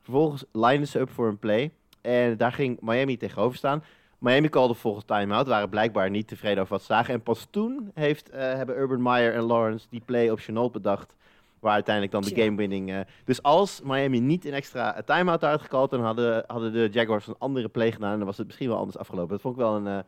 Vervolgens 0.01 0.45
linen 0.51 0.87
ze 0.87 0.99
up 0.99 1.09
voor 1.09 1.27
een 1.27 1.39
play. 1.39 1.71
En 2.01 2.37
daar 2.37 2.51
ging 2.51 2.81
Miami 2.81 3.17
tegenover 3.17 3.57
staan. 3.57 3.83
Miami 4.21 4.49
callde 4.49 4.73
volgens 4.73 5.05
time-out, 5.05 5.47
waren 5.47 5.69
blijkbaar 5.69 6.09
niet 6.09 6.27
tevreden 6.27 6.57
over 6.57 6.73
wat 6.73 6.81
ze 6.81 6.93
zagen. 6.93 7.13
En 7.13 7.21
pas 7.21 7.47
toen 7.49 7.91
heeft, 7.93 8.29
eh, 8.29 8.39
hebben 8.39 8.77
Urban 8.77 9.01
Meyer 9.01 9.33
en 9.33 9.41
Lawrence 9.41 9.87
die 9.89 10.01
play 10.05 10.29
op 10.29 10.39
Chenault 10.39 10.71
bedacht. 10.71 11.15
Waar 11.59 11.73
uiteindelijk 11.73 12.13
dan 12.13 12.21
de 12.21 12.41
game-winning... 12.41 12.91
eh, 12.91 12.99
dus 13.25 13.43
als 13.43 13.81
Miami 13.83 14.19
niet 14.19 14.45
een 14.45 14.53
extra 14.53 15.01
time-out 15.05 15.41
had 15.41 15.61
gecallt, 15.61 15.89
dan 15.89 16.03
hadden, 16.03 16.43
hadden 16.47 16.73
de 16.73 16.89
Jaguars 16.91 17.27
een 17.27 17.35
andere 17.37 17.69
play 17.69 17.91
gedaan. 17.91 18.11
En 18.11 18.17
dan 18.17 18.25
was 18.25 18.37
het 18.37 18.45
misschien 18.47 18.67
wel 18.67 18.77
anders 18.77 18.97
afgelopen. 18.97 19.31
Dat 19.31 19.41
vond 19.41 19.53
ik 19.55 19.61
wel 19.61 19.75
een, 19.75 19.87
eh, 19.87 19.99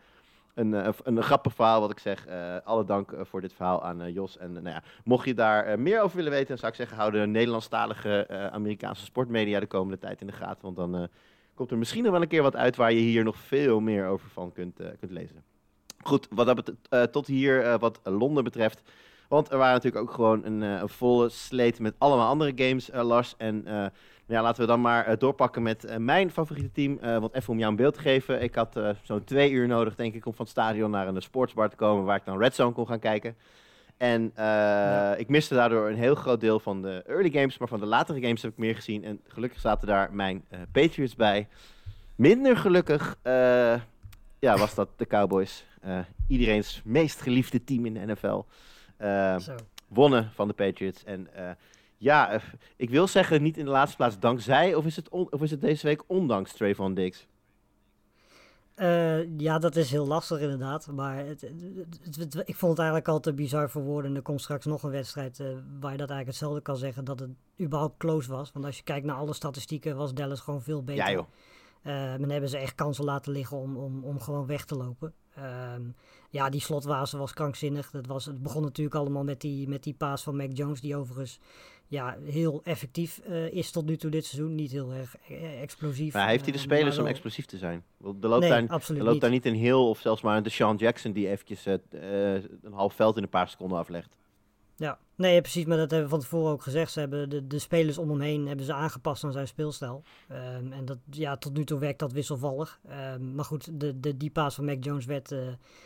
een, 0.53 0.73
een, 0.73 0.93
een 1.03 1.23
grappig 1.23 1.53
verhaal, 1.53 1.79
wat 1.79 1.91
ik 1.91 1.99
zeg. 1.99 2.27
Alle 2.63 2.85
dank 2.85 3.15
voor 3.21 3.41
dit 3.41 3.53
verhaal 3.53 3.83
aan 3.83 4.11
Jos. 4.11 4.37
En 4.37 4.51
nou 4.51 4.69
ja, 4.69 4.83
mocht 5.03 5.25
je 5.25 5.33
daar 5.33 5.79
meer 5.79 6.01
over 6.01 6.15
willen 6.15 6.31
weten, 6.31 6.47
dan 6.47 6.57
zou 6.57 6.71
ik 6.71 6.77
zeggen, 6.77 6.97
hou 6.97 7.11
de 7.11 7.25
Nederlandstalige 7.27 8.27
Amerikaanse 8.51 9.05
sportmedia 9.05 9.59
de 9.59 9.67
komende 9.67 9.99
tijd 9.99 10.21
in 10.21 10.27
de 10.27 10.33
gaten. 10.33 10.61
Want 10.61 10.75
dan 10.75 11.09
komt 11.55 11.71
er 11.71 11.77
misschien 11.77 12.03
nog 12.03 12.11
wel 12.11 12.21
een 12.21 12.27
keer 12.27 12.41
wat 12.41 12.55
uit 12.55 12.75
waar 12.75 12.93
je 12.93 12.99
hier 12.99 13.23
nog 13.23 13.37
veel 13.37 13.79
meer 13.79 14.07
over 14.07 14.29
van 14.29 14.51
kunt, 14.51 14.79
eh, 14.79 14.87
kunt 14.99 15.11
lezen. 15.11 15.43
Goed, 16.03 16.27
wat 16.29 16.45
dat 16.45 16.73
eh, 16.89 17.01
tot 17.03 17.27
hier 17.27 17.63
eh, 17.63 17.79
wat 17.79 17.99
Londen 18.03 18.43
betreft. 18.43 18.81
Want 19.27 19.51
er 19.51 19.57
waren 19.57 19.73
natuurlijk 19.73 20.03
ook 20.03 20.13
gewoon 20.15 20.45
een, 20.45 20.89
volle 20.89 21.29
sleet 21.29 21.79
met 21.79 21.95
allemaal 21.97 22.27
andere 22.27 22.51
games, 22.55 22.89
Lars. 22.93 23.33
En 23.37 23.65
ja, 24.25 24.41
laten 24.41 24.61
we 24.61 24.67
dan 24.67 24.81
maar 24.81 25.17
doorpakken 25.17 25.63
met 25.63 25.99
mijn 25.99 26.31
favoriete 26.31 26.71
team. 26.71 27.19
Want 27.19 27.33
even 27.33 27.49
om 27.49 27.57
jou 27.59 27.71
een 27.71 27.77
beeld 27.77 27.93
te 27.93 27.99
geven. 27.99 28.41
Ik 28.41 28.55
had 28.55 28.79
zo'n 29.03 29.23
twee 29.23 29.51
uur 29.51 29.67
nodig, 29.67 29.95
denk 29.95 30.13
ik, 30.13 30.25
om 30.25 30.33
van 30.33 30.45
het 30.45 30.53
stadion 30.53 30.91
naar 30.91 31.07
een 31.07 31.21
sportsbar 31.21 31.69
te 31.69 31.75
komen... 31.75 32.03
waar 32.03 32.17
ik 32.17 32.25
dan 32.25 32.37
Red 32.37 32.55
Zone 32.55 32.73
kon 32.73 32.87
gaan 32.87 32.99
kijken. 32.99 33.35
En 33.97 34.31
eh, 34.35 35.11
ik 35.17 35.29
miste 35.29 35.53
daardoor 35.55 35.89
een 35.89 35.95
heel 35.97 36.15
groot 36.15 36.39
deel 36.39 36.59
van 36.59 36.81
de 36.81 37.03
early 37.07 37.29
games. 37.29 37.57
Maar 37.57 37.67
van 37.67 37.79
de 37.79 37.85
latere 37.85 38.21
games 38.21 38.41
heb 38.41 38.51
ik 38.51 38.57
meer 38.57 38.75
gezien. 38.75 39.03
En 39.03 39.21
gelukkig 39.27 39.59
zaten 39.59 39.87
daar 39.87 40.13
mijn 40.13 40.45
eh, 40.49 40.59
Patriots 40.71 41.15
bij. 41.15 41.47
Minder 42.15 42.57
gelukkig 42.57 43.17
eh, 43.21 43.33
ja, 44.39 44.57
was 44.57 44.75
dat 44.75 44.89
de 44.95 45.07
Cowboys. 45.07 45.65
Iedereen's 46.27 46.81
meest 46.85 47.21
geliefde 47.21 47.63
team 47.63 47.85
in 47.85 47.93
de 47.93 48.05
NFL. 48.13 48.41
Wonnen 49.87 50.29
van 50.33 50.47
de 50.47 50.53
Patriots. 50.53 51.03
En 51.03 51.27
ja, 51.97 52.41
ik 52.75 52.89
wil 52.89 53.07
zeggen 53.07 53.41
niet 53.41 53.57
in 53.57 53.65
de 53.65 53.71
laatste 53.71 53.97
plaats 53.97 54.19
dankzij, 54.19 54.75
of 54.75 54.85
is 54.85 54.95
het, 54.95 55.09
on- 55.09 55.31
of 55.31 55.41
is 55.41 55.51
het 55.51 55.61
deze 55.61 55.87
week 55.87 56.03
ondanks 56.07 56.53
Trayvon 56.53 56.93
Diggs? 56.93 57.27
Eh, 58.75 59.39
ja, 59.39 59.59
dat 59.59 59.75
is 59.75 59.91
heel 59.91 60.07
lastig 60.07 60.39
inderdaad. 60.39 60.87
Maar 60.87 61.25
het, 61.25 61.43
ik 62.45 62.55
vond 62.55 62.71
het 62.71 62.79
eigenlijk 62.79 63.07
al 63.07 63.19
te 63.19 63.33
bizar 63.33 63.69
voor 63.69 63.81
woorden. 63.81 64.11
En 64.11 64.17
er 64.17 64.23
komt 64.23 64.41
straks 64.41 64.65
nog 64.65 64.83
een 64.83 64.91
wedstrijd 64.91 65.39
eh, 65.39 65.47
waar 65.79 65.91
je 65.91 65.97
dat 65.97 66.09
eigenlijk 66.09 66.27
hetzelfde 66.27 66.61
kan 66.61 66.77
zeggen. 66.77 67.05
Dat 67.05 67.19
het 67.19 67.29
überhaupt 67.61 67.97
close 67.97 68.31
was. 68.31 68.51
Want 68.51 68.65
als 68.65 68.77
je 68.77 68.83
kijkt 68.83 69.05
naar 69.05 69.15
alle 69.15 69.33
statistieken 69.33 69.95
was 69.95 70.13
Dallas 70.13 70.39
gewoon 70.39 70.61
veel 70.61 70.83
beter. 70.83 71.05
Ja 71.05 71.11
joh. 71.11 71.25
Eh, 71.83 71.93
men 71.93 72.29
hebben 72.29 72.49
ze 72.49 72.57
echt 72.57 72.75
kansen 72.75 73.05
laten 73.05 73.31
liggen 73.31 73.57
om, 73.57 73.77
om, 73.77 74.03
om 74.03 74.19
gewoon 74.19 74.45
weg 74.45 74.65
te 74.65 74.75
lopen. 74.75 75.13
Ehm, 75.35 75.81
ja, 76.29 76.49
die 76.49 76.61
slotwazen 76.61 77.19
was 77.19 77.33
krankzinnig. 77.33 77.91
Dat 77.91 78.07
was, 78.07 78.25
het 78.25 78.41
begon 78.41 78.61
natuurlijk 78.61 78.95
allemaal 78.95 79.23
met 79.23 79.41
die, 79.41 79.67
met 79.67 79.83
die 79.83 79.93
paas 79.93 80.23
van 80.23 80.35
Mac 80.35 80.49
Jones. 80.53 80.81
Die 80.81 80.95
overigens 80.95 81.39
ja, 81.87 82.17
heel 82.23 82.61
effectief 82.63 83.19
eh, 83.19 83.51
is 83.51 83.71
tot 83.71 83.85
nu 83.85 83.97
toe 83.97 84.11
dit 84.11 84.25
seizoen. 84.25 84.55
Niet 84.55 84.71
heel 84.71 84.93
erg 84.93 85.15
eh, 85.27 85.61
explosief. 85.61 86.13
Maar 86.13 86.27
heeft 86.27 86.43
hij 86.43 86.51
de 86.51 86.57
eh, 86.57 86.63
spelers 86.63 86.97
om 86.97 87.05
explosief 87.05 87.45
te 87.45 87.57
zijn? 87.57 87.83
Er 88.03 88.27
loopt, 88.27 88.39
Nee, 88.39 88.49
daar, 88.49 88.67
absoluut 88.67 88.99
er 88.99 89.05
loopt 89.05 89.13
niet. 89.13 89.21
daar 89.21 89.31
niet 89.31 89.45
een 89.45 89.55
heel 89.55 89.89
of 89.89 89.99
zelfs 89.99 90.21
maar 90.21 90.37
een 90.37 90.43
Deshaun 90.43 90.75
Jackson 90.75 91.11
die 91.11 91.29
eventjes 91.29 91.65
eh, 91.65 91.73
eh, 92.35 92.43
een 92.61 92.73
half 92.73 92.93
veld 92.93 93.17
in 93.17 93.23
een 93.23 93.29
paar 93.29 93.49
seconden 93.49 93.77
aflegt. 93.77 94.17
Ja, 94.75 94.99
nee, 95.15 95.41
precies, 95.41 95.65
maar 95.65 95.77
dat 95.77 95.91
hebben 95.91 96.09
we 96.09 96.15
van 96.15 96.23
tevoren 96.23 96.51
ook 96.51 96.61
gezegd. 96.61 96.91
Ze 96.91 96.99
hebben 96.99 97.29
de, 97.29 97.47
de 97.47 97.59
spelers 97.59 97.97
om 97.97 98.09
hem 98.09 98.21
heen 98.21 98.47
hebben 98.47 98.65
ze 98.65 98.73
aangepast 98.73 99.23
aan 99.23 99.31
zijn 99.31 99.47
speelstijl. 99.47 100.03
Ehm, 100.27 100.71
en 100.71 100.85
dat, 100.85 100.97
ja, 101.09 101.37
tot 101.37 101.53
nu 101.53 101.63
toe 101.63 101.79
werkt 101.79 101.99
dat 101.99 102.11
wisselvallig. 102.11 102.79
Ehm, 102.87 103.35
maar 103.35 103.45
goed, 103.45 103.79
de, 103.79 103.99
de, 103.99 104.17
die 104.17 104.29
paas 104.29 104.55
van 104.55 104.65
Mac 104.65 104.83
Jones 104.83 105.05
werd 105.05 105.31
eh 105.31 105.39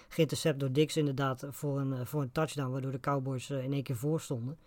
geïntercept 0.10 0.60
door 0.60 0.72
Dix 0.72 0.98
inderdaad 0.98 1.46
voor 1.50 1.80
een, 1.80 1.94
eh, 1.94 2.06
voor 2.06 2.22
een 2.22 2.32
touchdown, 2.32 2.72
waardoor 2.72 2.92
de 2.92 3.00
Cowboys 3.00 3.50
eh, 3.50 3.64
in 3.64 3.74
één 3.74 3.84
keer 3.84 3.96
voor 3.96 4.22
stonden. 4.22 4.58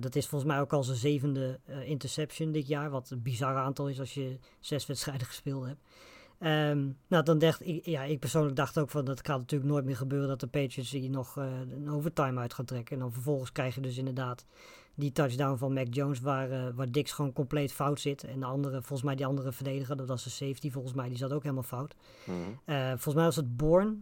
Dat 0.00 0.14
is 0.14 0.26
volgens 0.26 0.50
mij 0.50 0.60
ook 0.60 0.72
al 0.72 0.82
zijn 0.82 0.96
zevende 0.96 1.60
interception 1.84 2.52
dit 2.52 2.66
jaar, 2.66 2.90
wat 2.90 3.10
een 3.10 3.22
bizar 3.22 3.56
aantal 3.56 3.88
is 3.88 4.00
als 4.00 4.14
je 4.14 4.38
zes 4.60 4.86
wedstrijden 4.86 5.26
gespeeld 5.32 5.66
hebt. 5.66 5.80
Ehm, 6.38 6.88
nou, 7.06 7.22
dan 7.24 7.38
dacht 7.38 7.66
ik, 7.66 7.86
ja, 7.86 8.02
ik 8.02 8.18
persoonlijk 8.18 8.56
dacht 8.56 8.78
ook 8.78 8.90
van 8.90 9.04
dat 9.04 9.26
gaat 9.26 9.38
natuurlijk 9.38 9.70
nooit 9.70 9.84
meer 9.84 9.96
gebeuren 9.96 10.28
dat 10.28 10.40
de 10.40 10.46
Patriots 10.46 10.90
hier 10.90 11.10
nog 11.10 11.36
eh, 11.38 11.44
een 11.70 11.90
overtime 11.90 12.40
uit 12.40 12.54
gaan 12.54 12.64
trekken. 12.64 12.94
En 12.94 13.00
dan 13.02 13.12
vervolgens 13.12 13.52
krijg 13.52 13.74
je 13.74 13.80
dus 13.80 13.98
inderdaad 13.98 14.44
die 14.94 15.12
touchdown 15.12 15.56
van 15.56 15.72
Mac 15.72 15.86
Jones, 15.90 16.20
waar, 16.20 16.50
eh, 16.50 16.66
waar 16.74 16.90
Dix 16.92 17.12
gewoon 17.12 17.32
compleet 17.32 17.72
fout 17.72 18.00
zit. 18.00 18.24
En 18.24 18.40
de 18.40 18.46
andere, 18.46 18.72
volgens 18.76 19.02
mij 19.02 19.14
die 19.14 19.26
andere 19.26 19.52
verdediger, 19.52 19.96
dat 19.96 20.08
was 20.08 20.24
de 20.24 20.30
safety 20.30 20.70
volgens 20.70 20.94
mij, 20.94 21.08
die 21.08 21.16
zat 21.18 21.32
ook 21.32 21.42
helemaal 21.42 21.62
fout. 21.62 21.94
Mhm. 22.26 22.36
Eh, 22.64 22.88
volgens 22.88 23.14
mij 23.14 23.24
was 23.24 23.36
het 23.36 23.56
Bourne 23.56 23.94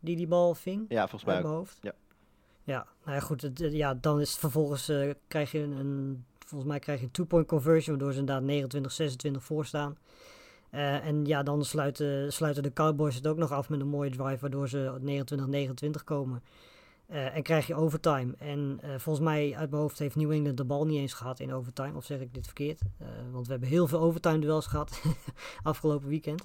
die 0.00 0.16
die 0.16 0.26
bal 0.26 0.54
ving. 0.54 0.84
Ja, 0.88 1.00
volgens 1.00 1.24
mij 1.24 1.34
uit 1.34 1.44
mijn 1.44 1.56
hoofd. 1.56 1.78
Ja. 1.80 1.92
Ja, 2.64 2.86
nou 3.04 3.16
ja, 3.16 3.20
goed. 3.22 3.42
Het, 3.42 3.58
ja, 3.58 3.94
dan 3.94 4.20
is 4.20 4.30
het 4.30 4.38
vervolgens 4.38 4.92
krijg 5.28 5.52
je 5.52 5.58
een, 5.58 5.72
een- 5.72 6.24
volgens 6.46 6.70
mij 6.70 6.78
krijg 6.78 6.98
je 7.00 7.04
een 7.04 7.10
two-point 7.12 7.46
conversion, 7.46 7.96
waardoor 7.96 8.12
ze 8.14 8.18
inderdaad 8.18 8.42
29-26 9.36 9.42
voor 9.44 9.66
staan. 9.66 9.96
Eh, 10.74 11.06
en 11.06 11.24
ja, 11.24 11.42
dan 11.42 11.64
sluiten, 11.64 12.32
sluiten 12.32 12.62
de 12.62 12.72
Cowboys 12.72 13.14
het 13.14 13.26
ook 13.26 13.36
nog 13.36 13.52
af 13.52 13.68
met 13.68 13.80
een 13.80 13.88
mooie 13.88 14.10
drive, 14.10 14.40
waardoor 14.40 14.68
ze 14.68 14.98
29-29 15.00 16.04
komen. 16.04 16.42
Eh, 17.06 17.36
en 17.36 17.42
krijg 17.42 17.66
je 17.66 17.74
overtime. 17.74 18.34
En 18.38 18.78
eh, 18.82 18.90
volgens 18.90 19.24
mij, 19.24 19.54
uit 19.56 19.70
mijn 19.70 19.82
hoofd, 19.82 19.98
heeft 19.98 20.16
New 20.16 20.30
England 20.30 20.56
de 20.56 20.64
bal 20.64 20.86
niet 20.86 20.98
eens 20.98 21.12
gehad 21.12 21.40
in 21.40 21.52
overtime. 21.52 21.96
Of 21.96 22.04
zeg 22.04 22.20
ik 22.20 22.34
dit 22.34 22.44
verkeerd? 22.44 22.80
Want 23.32 23.46
we 23.46 23.52
hebben 23.52 23.68
heel 23.68 23.86
veel 23.86 24.00
overtime 24.00 24.38
duels 24.38 24.66
gehad 24.66 25.02
afgelopen 25.62 26.08
weekend. 26.08 26.42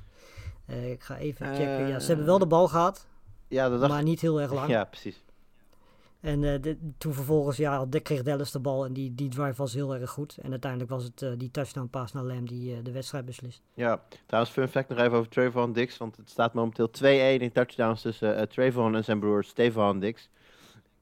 Ik 0.65 1.03
ga 1.03 1.17
even 1.17 1.45
checken. 1.55 1.87
Ja, 1.87 1.99
ze 1.99 2.07
hebben 2.07 2.25
wel 2.25 2.39
de 2.39 2.47
bal 2.47 2.67
gehad, 2.67 3.07
Ja, 3.47 3.69
dat 3.69 3.79
dacht 3.79 3.91
maar 3.91 4.03
niet 4.03 4.21
heel 4.21 4.41
erg 4.41 4.53
lang. 4.53 4.69
Ja, 4.69 4.83
precies. 4.83 5.23
En 6.21 6.43
eh, 6.43 6.73
toen 6.97 7.13
vervolgens, 7.13 7.57
ja, 7.57 7.85
de- 7.85 7.99
kreeg 7.99 8.23
Dallas 8.23 8.51
de 8.51 8.59
bal 8.59 8.85
en 8.85 8.93
die, 8.93 9.15
die 9.15 9.29
drive 9.29 9.53
was 9.57 9.73
heel 9.73 9.95
erg 9.95 10.09
goed. 10.09 10.37
En 10.41 10.51
uiteindelijk 10.51 10.91
was 10.91 11.03
het 11.03 11.21
eh, 11.21 11.31
die 11.37 11.51
touchdown 11.51 11.87
pass 11.87 12.13
naar 12.13 12.23
Lamb 12.23 12.47
die 12.47 12.73
eh, 12.75 12.83
de 12.83 12.91
wedstrijd 12.91 13.25
beslist. 13.25 13.61
Ja, 13.73 14.03
trouwens, 14.25 14.53
fun 14.53 14.67
fact 14.67 14.89
nog 14.89 14.97
even 14.97 15.11
over 15.11 15.29
Trayvon 15.29 15.73
Dix. 15.73 15.97
Want 15.97 16.17
het 16.17 16.29
staat 16.29 16.53
momenteel 16.53 16.89
2-1 16.89 17.41
in 17.41 17.51
touchdowns 17.51 18.01
tussen 18.01 18.49
Trayvon 18.49 18.95
en 18.95 19.03
zijn 19.03 19.19
broer 19.19 19.43
Stefan 19.43 19.99
Dix. 19.99 20.29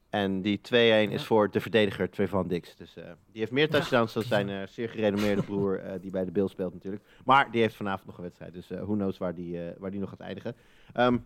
En 0.09 0.41
die 0.41 0.57
2-1 0.57 1.11
is 1.11 1.23
voor 1.25 1.51
de 1.51 1.59
verdediger 1.61 2.09
Trayvon 2.09 2.47
Dix. 2.47 2.75
Dus 2.75 2.93
die 3.31 3.39
heeft 3.39 3.51
meer 3.51 3.69
touchdowns 3.69 4.13
dan 4.13 4.23
zijn 4.23 4.67
zeer 4.69 4.89
gerenommeerde 4.89 5.43
broer, 5.43 5.81
die 6.01 6.11
bij 6.11 6.25
de 6.25 6.31
Bills 6.31 6.51
speelt 6.51 6.73
natuurlijk. 6.73 7.03
Maar 7.25 7.51
die 7.51 7.61
heeft 7.61 7.75
vanavond 7.75 8.05
nog 8.05 8.17
een 8.17 8.23
wedstrijd. 8.23 8.53
Dus 8.53 8.67
who 8.67 8.93
knows 8.93 9.17
waar 9.17 9.35
die, 9.35 9.59
waar 9.77 9.91
die 9.91 9.99
nog 9.99 10.09
gaat 10.09 10.19
eindigen. 10.19 10.55
Ehm, 10.93 11.17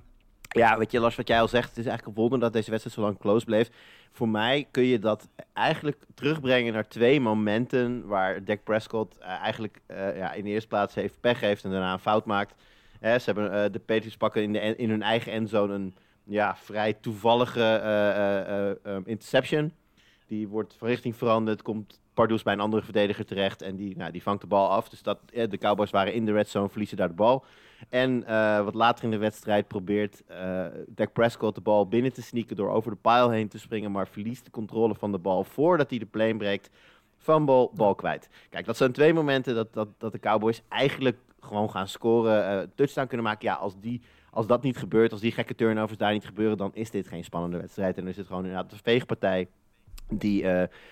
ja, 0.52 0.78
weet 0.78 0.92
je, 0.92 1.00
Lars, 1.00 1.16
wat 1.16 1.28
jij 1.28 1.42
al 1.42 1.48
zegt, 1.48 1.70
het 1.70 1.78
is 1.78 1.86
eigenlijk 1.86 2.18
een 2.18 2.22
wonder 2.22 2.40
dat 2.40 2.54
deze 2.54 2.70
wedstrijd 2.70 2.96
zo 2.96 3.02
lang 3.02 3.20
close 3.20 3.46
bleef. 3.46 3.70
Voor 4.12 4.30
mij 4.30 4.68
kun 4.72 4.84
je 4.84 5.00
dat 5.00 5.28
eigenlijk 5.54 5.98
terugbrengen 6.16 6.74
naar 6.74 6.88
twee 6.88 7.22
momenten 7.22 8.08
waar 8.08 8.44
Dak 8.44 8.64
Prescott 8.64 9.18
eh, 9.18 9.28
eigenlijk 9.28 9.82
eh, 9.86 10.18
ja, 10.18 10.34
in 10.34 10.44
de 10.44 10.50
eerste 10.50 10.68
plaats 10.68 10.96
heeft 10.96 11.20
pech 11.20 11.40
heeft 11.40 11.64
en 11.64 11.72
daarna 11.72 11.94
een 11.94 12.00
fout 12.00 12.26
maakt. 12.26 12.56
Ze 13.02 13.22
hebben 13.26 13.64
eh, 13.64 13.72
de 13.72 13.80
Patriots 13.80 14.18
pakken 14.18 14.42
in, 14.56 14.78
in 14.78 14.90
hun 14.90 15.02
eigen 15.02 15.32
endzone 15.32 15.74
een 15.74 15.96
ja, 16.32 16.56
vrij 16.56 16.94
toevallige 16.94 17.62
eh, 17.62 18.10
eh, 18.10 18.70
eh, 18.70 18.78
um, 18.84 19.04
interception. 19.06 19.74
Die 20.28 20.48
wordt 20.48 20.76
van 20.78 20.88
richting 20.88 21.16
veranderd, 21.16 21.62
komt 21.62 22.00
Pardoes 22.14 22.44
bij 22.44 22.54
een 22.54 22.60
andere 22.60 22.84
verdediger 22.84 23.26
terecht 23.26 23.62
en 23.62 23.76
die, 23.76 23.98
nou, 23.98 24.12
die 24.12 24.24
vangt 24.24 24.42
de 24.42 24.48
bal 24.48 24.70
af. 24.70 24.90
Dus 24.90 25.02
dat, 25.04 25.20
de 25.30 25.58
Cowboys 25.58 25.92
waren 25.92 26.14
in 26.14 26.26
de 26.26 26.32
red 26.32 26.50
zone, 26.50 26.70
verliezen 26.70 26.98
daar 26.98 27.08
de 27.08 27.14
bal. 27.14 27.46
En 27.90 28.24
eh, 28.26 28.64
wat 28.64 28.74
later 28.74 29.04
in 29.04 29.12
de 29.12 29.18
wedstrijd 29.18 29.68
probeert 29.68 30.24
eh 30.28 30.66
Dak 30.88 31.14
Prescott 31.14 31.56
de 31.56 31.62
bal 31.62 31.88
binnen 31.88 32.14
te 32.14 32.22
sneaken 32.22 32.56
door 32.56 32.70
over 32.70 32.92
de 32.92 32.98
pile 33.02 33.32
heen 33.32 33.48
te 33.48 33.60
springen, 33.60 33.92
maar 33.92 34.08
verliest 34.08 34.46
de 34.46 34.52
controle 34.52 34.96
van 34.96 35.12
de 35.12 35.18
bal 35.18 35.44
voordat 35.44 35.90
hij 35.90 36.00
de 36.00 36.06
plane 36.06 36.38
breekt. 36.38 36.70
Fumble, 37.18 37.70
bal 37.74 37.96
kwijt. 37.96 38.30
Kijk, 38.50 38.66
dat 38.66 38.78
zijn 38.78 38.92
twee 38.92 39.14
momenten 39.14 39.56
dat, 39.56 39.74
dat, 39.74 39.88
dat 39.98 40.12
de 40.12 40.20
Cowboys 40.20 40.62
eigenlijk 40.68 41.18
gewoon 41.40 41.70
gaan 41.70 41.88
scoren, 41.88 42.46
eh 42.46 42.68
touchdown 42.76 43.08
kunnen 43.08 43.26
maken. 43.26 43.48
Ja, 43.48 43.54
als, 43.54 43.74
die, 43.80 44.02
als 44.32 44.48
dat 44.48 44.64
niet 44.64 44.78
gebeurt, 44.78 45.12
als 45.12 45.22
die 45.22 45.32
gekke 45.32 45.56
turnovers 45.56 45.98
daar 45.98 46.14
niet 46.14 46.26
gebeuren, 46.26 46.58
dan 46.58 46.72
is 46.74 46.92
dit 46.92 47.08
geen 47.08 47.24
spannende 47.24 47.58
wedstrijd. 47.58 47.96
En 47.96 48.02
dan 48.02 48.12
is 48.12 48.18
het 48.18 48.28
gewoon 48.28 48.46
inderdaad 48.46 48.72
een 48.72 48.80
veegpartij 48.84 49.48
die 50.10 50.44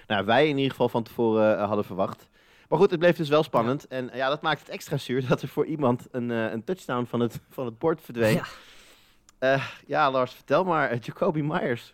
nou, 0.08 0.25
wij 0.25 0.48
in 0.48 0.55
ieder 0.55 0.72
geval 0.72 0.89
van 0.89 1.03
tevoren 1.03 1.60
hadden 1.60 1.86
verwacht. 1.86 2.29
Maar 2.70 2.80
goed, 2.80 2.92
het 2.92 3.00
bleef 3.00 3.16
dus 3.18 3.30
wel 3.30 3.44
spannend. 3.44 3.88
En 3.88 4.10
eh, 4.10 4.18
ja, 4.18 4.30
dat 4.30 4.42
maakt 4.42 4.60
het 4.60 4.70
extra 4.70 4.98
zuur 4.98 5.26
dat 5.28 5.42
er 5.42 5.48
voor 5.48 5.66
iemand 5.66 6.08
een, 6.12 6.32
eh, 6.32 6.52
een 6.52 6.64
touchdown 6.64 7.06
van 7.06 7.20
het, 7.20 7.40
van 7.50 7.66
het 7.66 7.78
bord 7.78 8.02
verdween. 8.02 8.34
Ja. 8.34 8.46
Ja. 9.40 9.62
ja, 9.88 10.12
Lars, 10.12 10.34
vertel 10.34 10.64
maar. 10.64 10.90
eh, 10.90 11.00
Jacoby 11.02 11.42
Myers. 11.42 11.94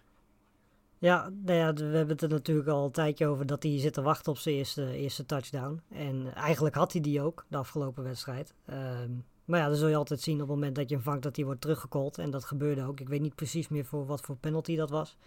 Ja, 0.97 1.29
nou 1.43 1.57
ja, 1.59 1.73
we 1.73 1.83
hebben 1.83 2.07
het 2.15 2.21
er 2.21 2.29
natuurlijk 2.29 2.67
al 2.67 2.85
een 2.85 2.91
tijdje 2.91 3.27
over 3.27 3.45
dat 3.45 3.63
hij 3.63 3.79
zit 3.79 3.93
te 3.93 4.01
wachten 4.01 4.31
op 4.31 4.37
zijn 4.37 4.55
eerste, 4.55 4.91
eerste 4.91 5.25
touchdown. 5.25 5.81
En 5.89 6.33
eigenlijk 6.35 6.75
had 6.75 6.91
hij 6.91 7.01
die 7.01 7.21
ook, 7.21 7.45
de 7.47 7.57
afgelopen 7.57 8.03
wedstrijd. 8.03 8.53
Ehm, 8.65 9.11
maar 9.45 9.59
ja, 9.59 9.67
dan 9.67 9.75
zul 9.75 9.87
je 9.87 9.95
altijd 9.95 10.21
zien 10.21 10.33
op 10.35 10.39
het 10.41 10.49
moment 10.49 10.75
dat 10.75 10.89
je 10.89 10.95
hem 10.95 11.03
vangt 11.03 11.23
dat 11.23 11.35
hij 11.35 11.45
wordt 11.45 11.61
teruggecallt. 11.61 12.17
En 12.17 12.29
dat 12.31 12.45
gebeurde 12.45 12.83
ook. 12.83 12.99
Ik 12.99 13.09
weet 13.09 13.21
niet 13.21 13.35
precies 13.35 13.67
meer 13.67 13.85
voor 13.85 14.05
wat 14.05 14.21
voor 14.21 14.35
penalty 14.37 14.75
dat 14.75 14.89
was. 14.89 15.17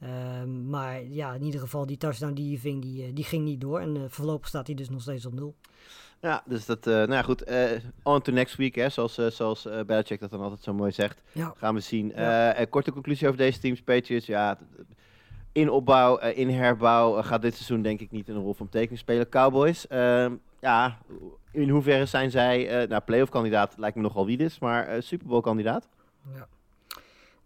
Ehm, 0.00 0.68
maar 0.68 1.04
ja, 1.04 1.34
in 1.34 1.42
ieder 1.42 1.60
geval 1.60 1.86
die 1.86 1.96
touchdown 1.96 2.32
die 2.32 2.48
hij 2.48 2.58
ving, 2.58 2.82
die, 2.82 3.04
eh, 3.04 3.10
die 3.14 3.24
ging 3.24 3.44
niet 3.44 3.60
door. 3.60 3.80
En 3.80 3.96
eh, 3.96 4.02
voorlopig 4.08 4.48
staat 4.48 4.66
hij 4.66 4.76
dus 4.76 4.88
nog 4.88 5.00
steeds 5.00 5.26
op 5.26 5.34
nul. 5.34 5.54
Ja, 6.20 6.42
dus 6.46 6.66
dat, 6.66 6.86
eh, 6.86 6.94
nou 6.94 7.12
ja, 7.12 7.22
goed. 7.22 7.44
on 8.02 8.22
to 8.22 8.32
next 8.32 8.56
week, 8.56 8.74
hè, 8.74 8.88
zoals, 8.88 9.18
eh 9.18 9.26
zoals 9.26 9.68
Belichick 9.86 10.20
dat 10.20 10.30
dan 10.30 10.40
altijd 10.40 10.62
zo 10.62 10.74
mooi 10.74 10.92
zegt. 10.92 11.22
Ja. 11.32 11.54
Gaan 11.56 11.74
we 11.74 11.80
zien. 11.80 12.12
Ja. 12.14 12.64
Korte 12.64 12.92
conclusie 12.92 13.26
over 13.26 13.38
deze 13.38 13.58
teams. 13.58 13.82
Patriots, 13.82 14.26
ja, 14.26 14.58
in 15.52 15.70
opbouw, 15.70 16.18
in 16.18 16.48
herbouw 16.48 17.22
gaat 17.22 17.42
dit 17.42 17.54
seizoen 17.54 17.82
denk 17.82 18.00
ik 18.00 18.10
niet 18.10 18.28
een 18.28 18.42
rol 18.42 18.54
van 18.54 18.66
betekenis 18.66 19.00
spelen. 19.00 19.28
Cowboys, 19.28 19.86
ehm, 19.86 20.34
ja, 20.60 20.98
in 21.50 21.68
hoeverre 21.68 22.06
zijn 22.06 22.30
zij, 22.30 22.86
nou, 22.86 23.02
playoff 23.02 23.30
kandidaat 23.30 23.74
lijkt 23.78 23.96
me 23.96 24.02
nogal 24.02 24.26
wie 24.26 24.38
is, 24.38 24.58
maar 24.58 25.02
Super 25.02 25.26
Bowl 25.26 25.40
kandidaat? 25.40 25.88
Ja. 26.34 26.48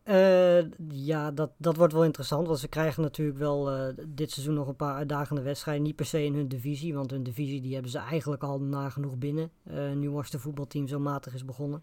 Eh, 0.02 0.60
ja, 0.88 1.30
dat, 1.30 1.50
dat 1.56 1.76
wordt 1.76 1.92
wel 1.92 2.04
interessant. 2.04 2.46
Want 2.46 2.58
ze 2.58 2.68
krijgen 2.68 3.02
natuurlijk 3.02 3.38
wel 3.38 3.70
eh, 3.70 3.94
dit 4.08 4.30
seizoen 4.30 4.54
nog 4.54 4.68
een 4.68 4.76
paar 4.76 4.94
uitdagende 4.94 5.42
wedstrijden. 5.42 5.82
Niet 5.82 5.96
per 5.96 6.06
se 6.06 6.24
in 6.24 6.34
hun 6.34 6.48
divisie. 6.48 6.94
Want 6.94 7.10
hun 7.10 7.22
divisie 7.22 7.60
die 7.60 7.72
hebben 7.72 7.90
ze 7.90 7.98
eigenlijk 7.98 8.42
al 8.42 8.60
nagenoeg 8.60 9.18
binnen. 9.18 9.50
eh 9.64 9.92
nu 9.92 10.10
was 10.10 10.30
de 10.30 10.38
voetbalteam 10.38 10.88
zo 10.88 10.98
matig 10.98 11.34
is 11.34 11.44
begonnen. 11.44 11.82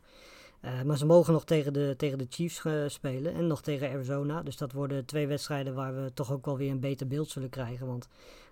Maar 0.85 0.97
ze 0.97 1.05
mogen 1.05 1.33
nog 1.33 1.45
tegen 1.45 1.73
de, 1.73 1.93
tegen 1.97 2.17
de 2.17 2.25
Chiefs 2.29 2.63
spelen. 2.87 3.33
En 3.33 3.47
nog 3.47 3.61
tegen 3.61 3.89
Arizona. 3.89 4.43
Dus 4.43 4.57
dat 4.57 4.71
worden 4.71 5.05
twee 5.05 5.27
wedstrijden 5.27 5.73
waar 5.73 6.03
we 6.03 6.13
toch 6.13 6.31
ook 6.31 6.45
wel 6.45 6.57
weer 6.57 6.71
een 6.71 6.79
beter 6.79 7.07
beeld 7.07 7.29
zullen 7.29 7.49
krijgen. 7.49 7.87
Want 7.87 8.07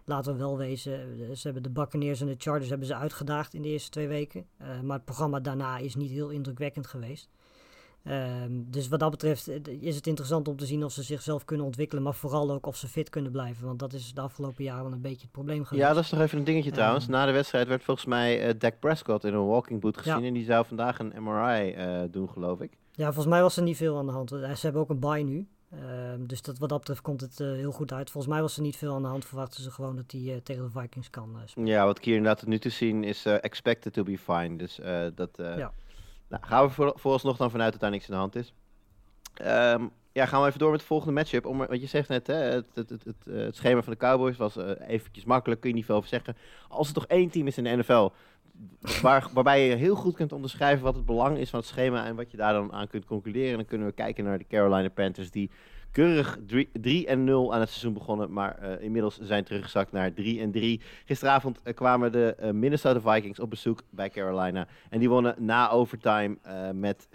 laten 0.06 0.32
we 0.34 0.39
wel 0.39 0.58
wezen. 0.58 0.99
Ze 1.38 1.41
hebben 1.43 1.63
de 1.63 1.69
Buccaneers 1.69 2.21
en 2.21 2.28
de 2.28 2.36
Chargers 2.38 2.69
hebben 2.69 2.88
ze 2.88 2.95
uitgedaagd 2.95 3.54
in 3.54 3.62
de 3.62 3.67
eerste 3.67 3.89
twee 3.89 4.08
weken. 4.08 4.45
Maar 4.84 4.95
het 4.95 5.06
programma 5.06 5.39
daarna 5.39 5.78
is 5.78 5.95
niet 5.95 6.12
heel 6.12 6.30
indrukwekkend 6.30 6.88
geweest. 6.88 7.30
Ehm, 8.06 8.52
dus 8.65 8.88
wat 8.88 9.00
dat 9.00 9.12
betreft 9.12 9.48
eh, 9.48 9.60
is 9.80 9.96
het 9.96 10.08
interessant 10.08 10.48
om 10.48 10.56
te 10.58 10.65
zien 10.65 10.84
of 10.84 10.91
ze 10.91 11.04
zichzelf 11.04 11.46
kunnen 11.46 11.65
ontwikkelen, 11.65 12.04
maar 12.04 12.13
vooral 12.13 12.52
ook 12.52 12.65
of 12.65 12.76
ze 12.76 12.88
fit 12.88 13.10
kunnen 13.10 13.32
blijven. 13.32 13.65
Want 13.65 13.80
dat 13.80 13.94
is 13.94 14.13
de 14.13 14.22
afgelopen 14.22 14.63
jaren 14.63 14.84
wel 14.84 14.91
een 14.91 15.02
beetje 15.02 15.22
het 15.22 15.32
probleem 15.32 15.63
geweest. 15.65 15.88
Ja, 15.88 15.94
dat 15.94 16.04
is 16.04 16.12
nog 16.12 16.22
even 16.22 16.38
een 16.38 16.44
dingetje 16.44 16.72
trouwens. 16.72 17.04
Ehm. 17.04 17.13
Na 17.13 17.26
de 17.26 17.32
wedstrijd 17.32 17.68
werd 17.68 17.84
volgens 17.84 18.06
mij 18.06 18.48
eh 18.48 18.54
Dak 18.60 18.80
Prescott 18.80 19.24
in 19.24 19.34
een 19.34 19.46
walking 19.48 19.82
boot 19.82 19.98
gezien 19.98 20.20
Ja. 20.22 20.28
en 20.28 20.34
die 20.34 20.46
zou 20.46 20.65
vandaag 20.65 21.00
een 21.00 21.13
MRI 21.24 21.72
eh, 21.72 22.02
doen, 22.12 22.30
geloof 22.30 22.60
ik. 22.62 22.78
Ja, 22.91 23.06
volgens 23.06 23.26
mij 23.26 23.41
was 23.41 23.58
er 23.58 23.63
niet 23.63 23.78
veel 23.78 23.98
aan 23.98 24.06
de 24.06 24.12
hand. 24.12 24.30
Ze 24.30 24.58
hebben 24.62 24.82
ook 24.82 24.89
een 24.89 25.00
bye 25.00 25.24
nu. 25.24 25.48
Ehm, 25.70 26.26
dus 26.26 26.41
dat, 26.41 26.58
wat 26.58 26.70
dat 26.70 26.80
betreft 26.80 27.02
komt 27.02 27.22
het 27.22 27.38
heel 27.38 27.72
goed 27.72 27.94
uit. 27.94 28.10
Volgens 28.12 28.34
mij 28.34 28.41
was 28.41 28.56
er 28.56 28.62
niet 28.62 28.76
veel 28.76 28.94
aan 28.94 29.02
de 29.02 29.08
hand. 29.08 29.26
Verwachten 29.26 29.63
ze 29.63 29.72
gewoon 29.72 29.96
dat 29.96 30.12
hij 30.12 30.41
tegen 30.44 30.63
de 30.63 30.80
Vikings 30.80 31.10
kan 31.10 31.38
spelen. 31.46 31.68
Ja, 31.70 31.86
wat 31.86 31.98
ik 31.98 32.04
hier 32.04 32.15
inderdaad 32.15 32.46
nu 32.46 32.60
te 32.60 32.70
zien 32.70 33.04
is 33.04 33.26
expected 33.26 33.94
to 33.94 34.04
be 34.04 34.18
fine. 34.18 34.56
Dus 34.58 34.80
dat 35.15 35.30
Ja. 35.38 35.72
Nou, 36.36 36.48
gaan 36.48 36.65
we 36.65 36.74
voor, 36.74 36.93
vooralsnog 36.95 37.38
dan 37.38 37.52
vanuit 37.52 37.71
dat 37.71 37.82
daar 37.82 37.91
niks 37.91 38.06
aan 38.06 38.12
de 38.12 38.19
hand 38.19 38.36
is. 38.36 38.54
Ehm, 39.34 39.86
ja, 40.12 40.26
gaan 40.26 40.41
we 40.41 40.48
even 40.48 40.60
door 40.60 40.71
met 40.71 40.80
de 40.80 40.86
volgende 40.86 41.13
matchup. 41.13 41.45
Om, 41.45 41.58
wat 41.58 41.82
je 41.82 41.88
zegt 41.88 42.10
net, 42.10 42.28
hè, 42.28 42.34
het, 42.34 42.65
het, 42.74 42.89
het, 42.89 43.04
het, 43.04 43.28
eh, 43.28 43.48
schema 43.50 43.82
van 43.82 43.93
de 43.93 44.00
Cowboys 44.00 44.38
was 44.38 44.58
eh, 44.58 44.71
eventjes 44.88 45.26
makkelijk, 45.26 45.62
kun 45.62 45.69
je 45.69 45.76
niet 45.76 45.86
veel 45.86 45.95
over 45.95 46.10
zeggen. 46.10 46.38
Als 46.69 46.88
er 46.88 46.93
toch 46.93 47.06
één 47.06 47.30
team 47.30 47.48
is 47.48 47.58
in 47.58 47.63
de 47.63 47.76
NFL 47.76 48.10
waar, 49.02 49.28
waarbij 49.34 49.67
je 49.67 49.76
heel 49.76 49.95
goed 49.95 50.15
kunt 50.15 50.32
onderschrijven 50.32 50.84
wat 50.84 50.95
het 50.95 51.06
belang 51.06 51.38
is 51.38 51.50
van 51.50 51.60
het 51.60 51.67
schema 51.67 52.06
en 52.06 52.15
wat 52.15 52.32
je 52.32 52.38
daar 52.38 52.54
dan 52.54 52.74
aan 52.74 52.88
kunt 52.88 53.06
concluderen, 53.06 53.56
dan 53.56 53.65
kunnen 53.65 53.88
we 53.88 53.93
kijken 53.93 54.24
naar 54.24 54.38
de 54.38 54.48
Carolina 54.48 54.89
Panthers 54.89 55.32
die 55.32 55.52
keurig 55.95 56.38
3 56.81 57.08
en 57.08 57.23
0 57.23 57.53
aan 57.53 57.60
het 57.60 57.69
seizoen 57.69 57.93
begonnen, 57.93 58.34
maar 58.34 58.58
eh, 58.58 58.84
inmiddels 58.84 59.19
zijn 59.21 59.43
teruggezakt 59.43 59.91
naar 59.91 60.13
3 60.13 60.41
en 60.41 60.51
3. 60.51 60.81
Gisteravond 61.05 61.60
eh, 61.63 61.73
kwamen 61.73 62.12
de 62.12 62.36
eh, 62.38 62.51
Minnesota 62.51 63.13
Vikings 63.13 63.39
op 63.39 63.49
bezoek 63.49 63.81
bij 63.89 64.10
Carolina 64.10 64.67
en 64.89 64.99
die 64.99 65.10
wonnen 65.10 65.36
na 65.38 65.69
overtime 65.69 66.38
met 66.73 67.08
34-28. 67.08 67.10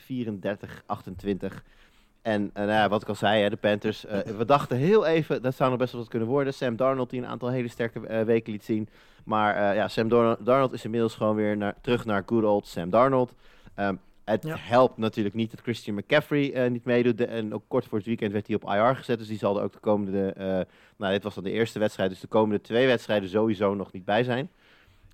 En 2.23 2.51
nou 2.55 2.69
ja, 2.69 2.89
wat 2.89 3.03
ik 3.03 3.09
al 3.09 3.15
zei, 3.15 3.43
hè, 3.43 3.51
de 3.51 3.57
Panthers, 3.57 4.05
we 4.37 4.45
dachten 4.45 4.77
heel 4.77 5.07
even, 5.07 5.43
dat 5.43 5.55
zou 5.55 5.71
nog 5.71 5.79
best 5.79 5.93
wel 5.93 6.01
wat 6.01 6.11
kunnen 6.11 6.29
worden. 6.29 6.55
Sam 6.55 6.77
Darnold 6.77 7.11
die 7.11 7.21
een 7.21 7.27
aantal 7.27 7.51
hele 7.51 7.69
sterke 7.69 8.25
weken 8.25 8.53
liet 8.53 8.65
zien. 8.65 8.89
Maar 9.25 9.75
ja, 9.75 9.89
Sam 9.89 10.09
Darnold, 10.09 10.45
Darnold 10.47 10.73
is 10.73 10.85
inmiddels 10.85 11.15
gewoon 11.15 11.37
weer 11.37 11.57
naar, 11.57 11.75
terug 11.81 12.05
naar 12.05 12.23
good 12.27 12.45
old 12.45 12.67
Sam 12.67 12.91
Darnold. 12.91 13.35
Ehm, 13.75 13.95
het 14.31 14.43
Ja. 14.43 14.57
helpt 14.59 14.97
natuurlijk 14.97 15.35
niet 15.35 15.51
dat 15.51 15.61
Christian 15.61 15.97
McCaffrey 15.97 16.53
eh, 16.53 16.71
niet 16.71 16.85
meedoet. 16.85 17.21
En 17.21 17.55
ook 17.55 17.63
kort 17.69 17.85
voor 17.85 17.99
het 17.99 18.07
weekend 18.07 18.33
werd 18.33 18.47
hij 18.47 18.57
op 18.57 18.65
IR 18.65 18.97
gezet. 18.97 19.19
Dus 19.19 19.29
die 19.29 19.39
zal 19.39 19.57
er 19.57 19.63
ook 19.63 19.73
de 19.73 19.79
komende, 19.79 20.33
eh, 20.33 20.61
nou 20.97 21.13
dit 21.13 21.23
was 21.23 21.35
dan 21.35 21.45
de 21.45 21.51
eerste 21.51 21.79
wedstrijd, 21.79 22.11
dus 22.11 22.21
de 22.21 22.27
komende 22.27 22.61
twee 22.61 22.87
wedstrijden 22.87 23.29
sowieso 23.29 23.75
nog 23.75 23.93
niet 23.93 24.05
bij 24.05 24.25
zijn. 24.25 24.51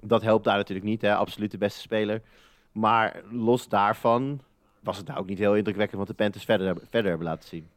Dat 0.00 0.22
helpt 0.22 0.44
daar 0.44 0.57
natuurlijk 0.57 0.87
niet, 0.87 1.02
hè? 1.02 1.14
absoluut 1.14 1.50
de 1.50 1.59
beste 1.59 1.81
speler. 1.81 2.22
Maar 2.72 3.22
los 3.31 3.68
daarvan 3.68 4.40
was 4.81 4.96
het 4.96 5.07
nou 5.07 5.18
ook 5.18 5.26
niet 5.26 5.38
heel 5.38 5.57
indrukwekkend 5.57 5.98
wat 5.98 6.09
de 6.09 6.14
Panthers 6.14 6.44
verder, 6.44 6.76
verder 6.90 7.09
hebben 7.09 7.26
laten 7.26 7.48
zien. 7.48 7.68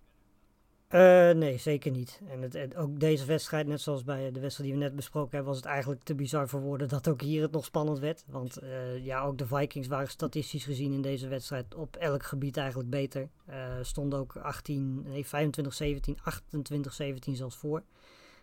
Uh, 0.89 1.32
nee, 1.32 1.58
zeker 1.58 1.91
niet. 1.91 2.21
En 2.28 2.41
het, 2.41 2.75
ook 2.75 2.99
deze 2.99 3.25
wedstrijd, 3.25 3.67
net 3.67 3.82
zoals 3.82 4.04
bij 4.04 4.32
de 4.32 4.39
wedstrijd 4.39 4.69
die 4.69 4.80
we 4.80 4.86
net 4.86 4.95
besproken 4.95 5.30
hebben, 5.32 5.47
was 5.47 5.58
het 5.58 5.65
eigenlijk 5.65 6.04
te 6.04 6.15
bizar 6.15 6.49
voor 6.49 6.62
woorden 6.62 6.88
dat 6.88 7.08
ook 7.08 7.21
hier 7.21 7.41
het 7.41 7.52
nog 7.52 7.65
spannend 7.65 7.99
werd. 7.99 8.25
Want 8.28 8.63
uh, 8.63 9.06
ja, 9.06 9.21
ook 9.21 9.38
de 9.38 9.47
Vikings 9.47 9.88
waren 9.88 10.08
statistisch 10.08 10.63
gezien 10.63 10.93
in 10.93 11.02
deze 11.02 11.28
wedstrijd 11.28 11.75
op 11.75 11.95
elk 11.95 12.23
gebied 12.23 12.58
eigenlijk 12.58 12.89
beter. 12.89 13.30
Uh, 13.49 13.56
stonden 13.82 14.19
ook 14.19 14.36
18, 14.36 15.02
nee, 15.02 15.25
25, 15.25 15.73
17, 15.73 16.17
28, 16.23 16.93
17 16.93 17.36
zelfs 17.36 17.56
voor. 17.56 17.84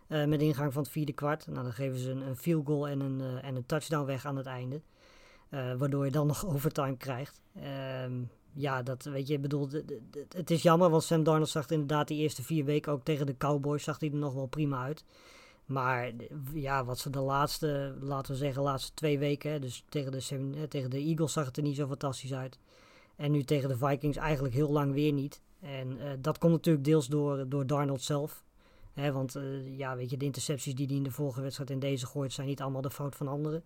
met 0.06 0.40
ingang 0.40 0.72
van 0.72 0.82
het 0.82 0.92
vierde 0.92 1.12
kwart. 1.12 1.46
Nou, 1.46 1.62
dan 1.62 1.72
geven 1.72 1.98
ze 1.98 2.10
een, 2.10 2.26
een 2.26 2.36
field 2.36 2.66
goal 2.66 2.88
en 2.88 3.00
een, 3.00 3.40
en 3.42 3.56
een 3.56 3.66
touchdown 3.66 4.06
weg 4.06 4.26
aan 4.26 4.36
het 4.36 4.46
einde. 4.46 4.80
waardoor 5.50 6.04
je 6.04 6.10
dan 6.10 6.26
nog 6.26 6.46
overtime 6.54 6.96
krijgt. 6.96 7.40
Ehm, 7.54 8.22
ja, 8.56 8.82
dat 8.82 9.04
weet 9.04 9.28
je, 9.28 9.38
bedoel, 9.38 9.68
het 10.28 10.50
is 10.50 10.62
jammer, 10.62 10.90
want 10.90 11.02
Sam 11.02 11.22
Darnold 11.22 11.48
zag 11.48 11.70
inderdaad 11.70 12.08
die 12.08 12.18
eerste 12.18 12.42
vier 12.42 12.64
weken 12.64 12.92
ook 12.92 13.04
tegen 13.04 13.26
de 13.26 13.36
Cowboys, 13.36 13.84
zag 13.84 14.00
hij 14.00 14.10
er 14.10 14.16
nog 14.16 14.34
wel 14.34 14.46
prima 14.46 14.82
uit. 14.82 15.04
Maar 15.66 16.12
ja, 16.52 16.84
wat 16.84 16.98
ze 16.98 17.10
de 17.10 17.20
laatste, 17.20 17.96
laten 18.00 18.32
we 18.32 18.38
zeggen, 18.38 18.62
laatste 18.62 18.94
twee 18.94 19.18
weken, 19.18 19.60
dus 19.60 19.84
tegen 19.88 20.12
de, 20.12 20.66
tegen 20.68 20.90
de 20.90 20.98
Eagles 20.98 21.32
zag 21.32 21.46
het 21.46 21.56
er 21.56 21.62
niet 21.62 21.76
zo 21.76 21.86
fantastisch 21.86 22.34
uit. 22.34 22.58
En 23.16 23.30
nu 23.30 23.42
tegen 23.42 23.68
de 23.68 23.76
Vikings 23.76 24.16
eigenlijk 24.16 24.54
heel 24.54 24.70
lang 24.70 24.92
weer 24.92 25.12
niet. 25.12 25.40
En 25.60 25.96
uh, 25.96 26.10
dat 26.18 26.38
komt 26.38 26.52
natuurlijk 26.52 26.84
deels 26.84 27.06
door, 27.06 27.48
door 27.48 27.66
Darnold 27.66 28.02
zelf. 28.02 28.44
Hè, 28.96 29.12
want 29.12 29.36
uh, 29.36 29.78
ja, 29.78 29.96
weet 29.96 30.10
je, 30.10 30.16
de 30.16 30.24
intercepties 30.24 30.74
die 30.74 30.86
hij 30.86 30.96
in 30.96 31.02
de 31.02 31.10
vorige 31.10 31.40
wedstrijd 31.40 31.70
in 31.70 31.78
deze 31.78 32.06
gooit, 32.06 32.32
zijn 32.32 32.46
niet 32.46 32.60
allemaal 32.60 32.80
de 32.80 32.90
fout 32.90 33.16
van 33.16 33.28
anderen. 33.28 33.62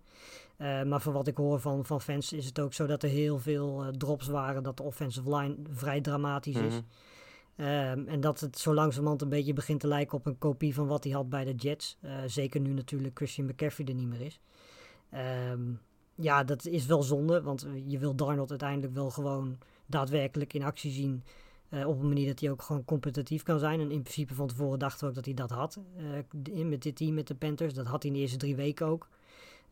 Uh, 0.57 0.83
maar 0.83 1.01
voor 1.01 1.13
wat 1.13 1.27
ik 1.27 1.37
hoor 1.37 1.59
van, 1.59 1.85
van 1.85 2.01
fans 2.01 2.33
is 2.33 2.45
het 2.45 2.59
ook 2.59 2.73
zo 2.73 2.85
dat 2.85 3.03
er 3.03 3.09
heel 3.09 3.39
veel 3.39 3.83
uh, 3.83 3.89
drops 3.89 4.27
waren, 4.27 4.63
dat 4.63 4.77
de 4.77 4.83
offensive 4.83 5.35
line 5.35 5.55
vrij 5.69 6.01
dramatisch 6.01 6.55
is. 6.55 6.73
Mm 6.73 6.85
-hmm. 7.55 8.07
en 8.07 8.19
dat 8.19 8.39
het 8.39 8.57
zo 8.57 8.73
langzamerhand 8.73 9.21
een 9.21 9.29
beetje 9.29 9.53
begint 9.53 9.79
te 9.79 9.87
lijken 9.87 10.17
op 10.17 10.25
een 10.25 10.37
kopie 10.37 10.73
van 10.73 10.87
wat 10.87 11.03
hij 11.03 11.13
had 11.13 11.29
bij 11.29 11.43
de 11.43 11.55
Jets. 11.55 11.97
zeker 12.25 12.61
nu 12.61 12.73
natuurlijk 12.73 13.17
Christian 13.17 13.47
McCaffrey 13.47 13.87
er 13.87 13.93
niet 13.93 14.07
meer 14.07 14.21
is. 14.21 14.39
Um, 15.51 15.79
ja, 16.15 16.43
dat 16.43 16.65
is 16.65 16.85
wel 16.85 17.03
zonde, 17.03 17.41
want 17.41 17.67
je 17.87 17.97
wil 17.97 18.15
Darnold 18.15 18.49
uiteindelijk 18.49 18.93
wel 18.93 19.09
gewoon 19.09 19.57
daadwerkelijk 19.85 20.53
in 20.53 20.63
actie 20.63 20.91
zien 20.91 21.23
uh, 21.73 21.87
op 21.87 21.99
een 22.01 22.07
manier 22.07 22.27
dat 22.27 22.39
hij 22.39 22.51
ook 22.51 22.61
gewoon 22.61 22.85
competitief 22.85 23.43
kan 23.43 23.59
zijn. 23.59 23.79
En 23.79 23.91
in 23.91 24.01
principe 24.01 24.33
van 24.33 24.47
tevoren 24.47 24.79
dachten 24.79 24.99
we 24.99 25.05
ook 25.07 25.15
dat 25.15 25.25
hij 25.25 25.33
dat 25.33 25.49
had 25.49 25.79
uh, 26.53 26.65
met 26.65 26.81
dit 26.81 26.95
team, 26.95 27.13
met 27.13 27.27
de 27.27 27.35
Panthers. 27.35 27.73
Dat 27.73 27.85
had 27.85 28.03
hij 28.03 28.11
in 28.11 28.17
de 28.17 28.21
eerste 28.21 28.37
drie 28.37 28.55
weken 28.55 28.85
ook. 28.85 29.07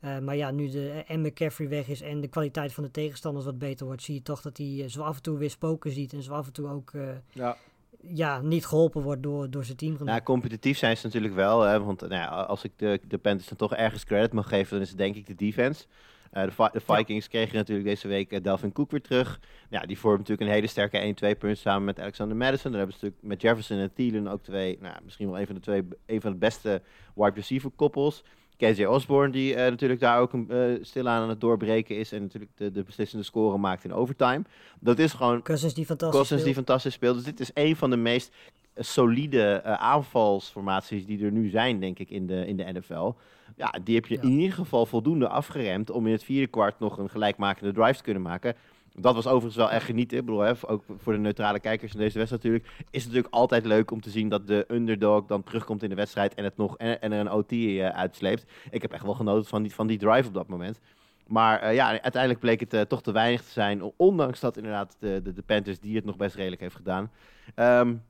Uh, 0.03 0.19
maar 0.19 0.35
ja, 0.35 0.51
nu 0.51 0.69
de 0.69 0.89
en 1.07 1.21
McCaffrey 1.21 1.69
weg 1.69 1.87
is 1.87 2.01
en 2.01 2.21
de 2.21 2.27
kwaliteit 2.27 2.73
van 2.73 2.83
de 2.83 2.91
tegenstanders 2.91 3.45
wat 3.45 3.59
beter 3.59 3.85
wordt, 3.85 4.01
zie 4.01 4.13
je 4.13 4.21
toch 4.21 4.41
dat 4.41 4.57
hij 4.57 4.89
zo 4.89 5.01
af 5.01 5.15
en 5.15 5.21
toe 5.21 5.37
weer 5.37 5.49
spoken 5.49 5.91
ziet 5.91 6.13
en 6.13 6.23
zo 6.23 6.33
af 6.33 6.45
en 6.45 6.53
toe 6.53 6.69
ook 6.69 6.91
ja. 7.31 7.57
Ja, 8.01 8.41
niet 8.41 8.65
geholpen 8.65 9.01
wordt 9.01 9.23
door, 9.23 9.49
door 9.49 9.63
zijn 9.63 9.77
team. 9.77 9.97
Nou, 10.03 10.21
competitief 10.21 10.77
zijn 10.77 10.97
ze 10.97 11.05
natuurlijk 11.05 11.33
wel. 11.33 11.61
Hè, 11.61 11.83
want 11.83 12.01
nou 12.01 12.13
ja, 12.13 12.27
als 12.27 12.63
ik 12.63 12.71
de, 12.75 12.99
de 13.07 13.17
Panthers 13.17 13.47
dan 13.47 13.57
toch 13.57 13.73
ergens 13.73 14.03
credit 14.03 14.33
mag 14.33 14.47
geven, 14.47 14.71
dan 14.71 14.81
is 14.81 14.89
het 14.89 14.97
denk 14.97 15.15
ik 15.15 15.27
de 15.27 15.35
defense. 15.35 15.85
Uh, 16.33 16.43
de, 16.43 16.69
de, 16.71 16.79
Vikings 16.79 17.25
ja. 17.25 17.31
kregen 17.31 17.55
natuurlijk 17.55 17.87
deze 17.87 18.07
week 18.07 18.31
uh, 18.31 18.39
Delvin 18.41 18.71
Cook 18.71 18.91
weer 18.91 19.01
terug. 19.01 19.39
Ja, 19.69 19.81
die 19.81 19.99
vormt 19.99 20.17
natuurlijk 20.17 20.47
een 20.47 20.55
hele 20.55 20.67
sterke 20.67 21.35
1-2 21.35 21.37
punt 21.37 21.57
samen 21.57 21.83
met 21.83 21.99
Alexander 21.99 22.37
Madison. 22.37 22.71
Dan 22.71 22.79
hebben 22.79 22.97
ze 22.97 23.05
natuurlijk 23.05 23.29
met 23.31 23.41
Jefferson 23.41 23.77
en 23.77 23.93
Thielen 23.93 24.27
ook 24.27 24.43
twee, 24.43 24.77
nou, 24.81 24.95
misschien 25.03 25.29
wel 25.29 25.39
een 25.39 25.45
van 25.45 25.55
de 25.55 25.61
twee, 25.61 25.83
een 26.05 26.21
van 26.21 26.31
de 26.31 26.37
beste 26.37 26.81
wide 27.15 27.35
receiver 27.35 27.69
koppels. 27.69 28.23
KJ 28.59 28.85
Osborne, 28.85 29.31
die 29.31 29.51
uh, 29.51 29.57
natuurlijk 29.57 29.99
daar 29.99 30.19
ook 30.19 30.33
uh, 30.33 30.63
stilaan 30.81 31.21
aan 31.21 31.29
het 31.29 31.41
doorbreken 31.41 31.97
is. 31.97 32.11
En 32.11 32.21
natuurlijk 32.21 32.51
de, 32.55 32.71
de 32.71 32.83
beslissende 32.83 33.23
score 33.23 33.57
maakt 33.57 33.83
in 33.83 33.93
overtime. 33.93 34.41
Dat 34.79 34.99
is 34.99 35.13
gewoon. 35.13 35.41
Cousins 35.41 35.73
die 35.73 35.85
fantastisch 35.85 36.17
Cousins 36.17 36.43
die 36.43 36.53
fantastisch 36.53 36.93
speelt. 36.93 37.15
Dus 37.15 37.23
dit 37.23 37.39
is 37.39 37.51
een 37.53 37.75
van 37.75 37.89
de 37.89 37.97
meest 37.97 38.31
solide 38.75 39.61
uh, 39.65 39.73
aanvalsformaties 39.73 41.05
die 41.05 41.25
er 41.25 41.31
nu 41.31 41.49
zijn, 41.49 41.79
denk 41.79 41.99
ik, 41.99 42.09
in 42.09 42.27
de, 42.27 42.47
in 42.47 42.57
de 42.57 42.71
NFL. 42.73 43.13
Ja, 43.55 43.73
die 43.83 43.95
heb 43.95 44.05
je 44.05 44.15
ja. 44.15 44.21
in 44.21 44.39
ieder 44.39 44.55
geval 44.55 44.85
voldoende 44.85 45.27
afgeremd 45.27 45.89
om 45.91 46.05
in 46.05 46.11
het 46.11 46.23
vierde 46.23 46.47
kwart 46.47 46.79
nog 46.79 46.97
een 46.97 47.09
gelijkmakende 47.09 47.73
drive 47.73 47.97
te 47.97 48.03
kunnen 48.03 48.21
maken. 48.21 48.55
Dat 49.01 49.15
was 49.15 49.27
overigens 49.27 49.55
wel 49.55 49.71
echt 49.71 49.85
genieten. 49.85 50.17
Ik 50.17 50.25
bedoel, 50.25 50.41
hè, 50.41 50.53
ook 50.67 50.83
voor 50.97 51.13
de 51.13 51.19
neutrale 51.19 51.59
kijkers 51.59 51.93
in 51.93 51.99
deze 51.99 52.17
wedstrijd 52.17 52.43
natuurlijk. 52.43 52.73
Is 52.91 53.03
het 53.03 53.11
natuurlijk 53.11 53.33
altijd 53.33 53.65
leuk 53.65 53.91
om 53.91 54.01
te 54.01 54.09
zien 54.09 54.29
dat 54.29 54.47
de 54.47 54.65
underdog 54.67 55.25
dan 55.25 55.43
terugkomt 55.43 55.83
in 55.83 55.89
de 55.89 55.95
wedstrijd 55.95 56.33
en, 56.33 56.43
het 56.43 56.57
nog, 56.57 56.77
en, 56.77 57.01
en 57.01 57.11
er 57.11 57.19
een 57.19 57.31
OT 57.31 57.51
uh, 57.51 57.89
uitsleept. 57.89 58.45
Ik 58.69 58.81
heb 58.81 58.91
echt 58.91 59.03
wel 59.03 59.13
genoten 59.13 59.49
van 59.49 59.61
die, 59.61 59.73
van 59.73 59.87
die 59.87 59.97
drive 59.97 60.27
op 60.27 60.33
dat 60.33 60.47
moment. 60.47 60.79
Maar 61.27 61.63
uh, 61.63 61.73
ja, 61.73 62.01
uiteindelijk 62.01 62.39
bleek 62.41 62.59
het 62.59 62.73
uh, 62.73 62.81
toch 62.81 63.01
te 63.01 63.11
weinig 63.11 63.41
te 63.41 63.51
zijn. 63.51 63.91
Ondanks 63.95 64.39
dat 64.39 64.57
inderdaad 64.57 64.95
de, 64.99 65.21
de, 65.23 65.33
de 65.33 65.41
Panthers 65.41 65.79
die 65.79 65.95
het 65.95 66.05
nog 66.05 66.17
best 66.17 66.35
redelijk 66.35 66.61
heeft 66.61 66.75
gedaan. 66.75 67.11
Um, 67.55 68.03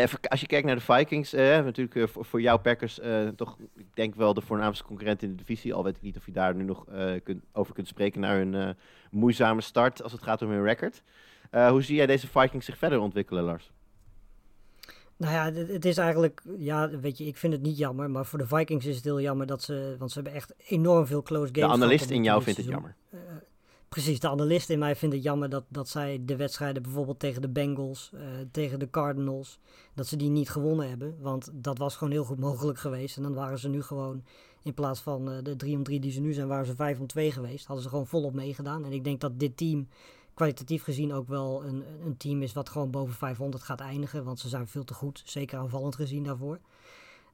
Even, 0.00 0.20
als 0.20 0.40
je 0.40 0.46
kijkt 0.46 0.66
naar 0.66 0.76
de 0.76 0.80
Vikings, 0.80 1.34
uh, 1.34 1.40
natuurlijk 1.40 1.94
uh, 1.94 2.06
voor, 2.06 2.24
voor 2.24 2.40
jouw 2.40 2.58
Packers 2.58 2.98
uh, 2.98 3.28
toch, 3.28 3.56
ik 3.76 3.86
denk 3.94 4.14
wel 4.14 4.34
de 4.34 4.40
voornaamste 4.40 4.84
concurrent 4.84 5.22
in 5.22 5.28
de 5.28 5.34
divisie. 5.34 5.74
Al 5.74 5.84
weet 5.84 5.96
ik 5.96 6.02
niet 6.02 6.16
of 6.16 6.26
je 6.26 6.32
daar 6.32 6.54
nu 6.54 6.64
nog 6.64 6.84
kunt, 7.22 7.44
over 7.52 7.74
kunt 7.74 7.88
spreken 7.88 8.20
naar 8.20 8.36
hun 8.36 8.76
moeizame 9.10 9.60
start 9.60 10.02
als 10.02 10.12
het 10.12 10.22
gaat 10.22 10.42
om 10.42 10.50
hun 10.50 10.62
record. 10.62 11.02
hoe 11.50 11.82
zie 11.82 11.96
jij 11.96 12.06
deze 12.06 12.26
Vikings 12.26 12.66
zich 12.66 12.78
verder 12.78 12.98
ontwikkelen, 12.98 13.44
Lars? 13.44 13.70
Nou 15.16 15.32
ja, 15.32 15.44
het, 15.44 15.68
het, 15.68 15.84
is 15.84 15.96
eigenlijk, 15.96 16.42
ja, 16.58 16.90
weet 16.98 17.18
je, 17.18 17.24
ik 17.24 17.36
vind 17.36 17.52
het 17.52 17.62
niet 17.62 17.78
jammer, 17.78 18.10
maar 18.10 18.26
voor 18.26 18.38
de 18.38 18.46
Vikings 18.46 18.86
is 18.86 18.96
het 18.96 19.04
heel 19.04 19.20
jammer 19.20 19.46
dat 19.46 19.62
ze, 19.62 19.96
want 19.98 20.10
ze 20.10 20.20
hebben 20.20 20.36
echt 20.36 20.54
enorm 20.66 21.06
veel 21.06 21.22
close 21.22 21.52
games. 21.52 21.68
De 21.68 21.82
analist 21.82 22.10
in 22.10 22.24
jou 22.24 22.42
vindt 22.42 22.58
het 22.58 22.68
jammer. 22.68 22.94
Precies, 23.90 24.20
de 24.20 24.28
analist 24.28 24.70
in 24.70 24.78
mij 24.78 24.96
vindt 24.96 25.14
het 25.14 25.24
jammer 25.24 25.48
dat, 25.48 25.64
dat 25.68 25.88
zij 25.88 26.22
de 26.24 26.36
wedstrijden 26.36 26.82
bijvoorbeeld 26.82 27.18
tegen 27.18 27.42
de 27.42 27.48
Bengals, 27.48 28.10
uh, 28.14 28.20
tegen 28.50 28.78
de 28.78 28.90
Cardinals, 28.90 29.58
dat 29.94 30.06
ze 30.06 30.16
die 30.16 30.30
niet 30.30 30.50
gewonnen 30.50 30.88
hebben. 30.88 31.16
Want 31.20 31.50
dat 31.52 31.78
was 31.78 31.96
gewoon 31.96 32.12
heel 32.12 32.24
goed 32.24 32.38
mogelijk 32.38 32.78
geweest. 32.78 33.16
En 33.16 33.22
dan 33.22 33.34
waren 33.34 33.58
ze 33.58 33.68
nu 33.68 33.82
gewoon, 33.82 34.24
in 34.62 34.74
plaats 34.74 35.00
van 35.00 35.32
uh, 35.32 35.42
de 35.42 35.56
3 35.56 35.76
om 35.76 35.82
3 35.82 36.00
die 36.00 36.12
ze 36.12 36.20
nu 36.20 36.32
zijn, 36.32 36.48
waren 36.48 36.66
ze 36.66 36.74
5 36.74 37.00
om 37.00 37.06
2 37.06 37.32
geweest. 37.32 37.66
Hadden 37.66 37.84
ze 37.84 37.90
gewoon 37.90 38.06
volop 38.06 38.34
meegedaan. 38.34 38.84
En 38.84 38.92
ik 38.92 39.04
denk 39.04 39.20
dat 39.20 39.38
dit 39.38 39.56
team 39.56 39.88
kwalitatief 40.34 40.82
gezien 40.82 41.12
ook 41.12 41.28
wel 41.28 41.64
een, 41.64 41.84
een 42.04 42.16
team 42.16 42.42
is 42.42 42.52
wat 42.52 42.68
gewoon 42.68 42.90
boven 42.90 43.14
500 43.14 43.62
gaat 43.62 43.80
eindigen. 43.80 44.24
Want 44.24 44.38
ze 44.38 44.48
zijn 44.48 44.68
veel 44.68 44.84
te 44.84 44.94
goed, 44.94 45.22
zeker 45.24 45.58
aanvallend 45.58 45.94
gezien 45.94 46.24
daarvoor. 46.24 46.58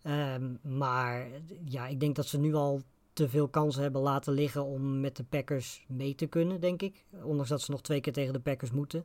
Um, 0.02 0.58
maar 0.62 1.28
ja, 1.64 1.86
ik 1.86 2.00
denk 2.00 2.16
dat 2.16 2.26
ze 2.26 2.38
nu 2.38 2.54
al 2.54 2.82
te 3.16 3.28
veel 3.28 3.48
kansen 3.48 3.82
hebben 3.82 4.00
laten 4.00 4.32
liggen 4.32 4.64
om 4.64 5.00
met 5.00 5.16
de 5.16 5.24
Packers 5.24 5.84
mee 5.88 6.14
te 6.14 6.26
kunnen, 6.26 6.60
denk 6.60 6.82
ik. 6.82 7.04
Ondanks 7.22 7.48
dat 7.48 7.62
ze 7.62 7.70
nog 7.70 7.82
twee 7.82 8.00
keer 8.00 8.12
tegen 8.12 8.32
de 8.32 8.40
Packers 8.40 8.70
moeten. 8.70 9.04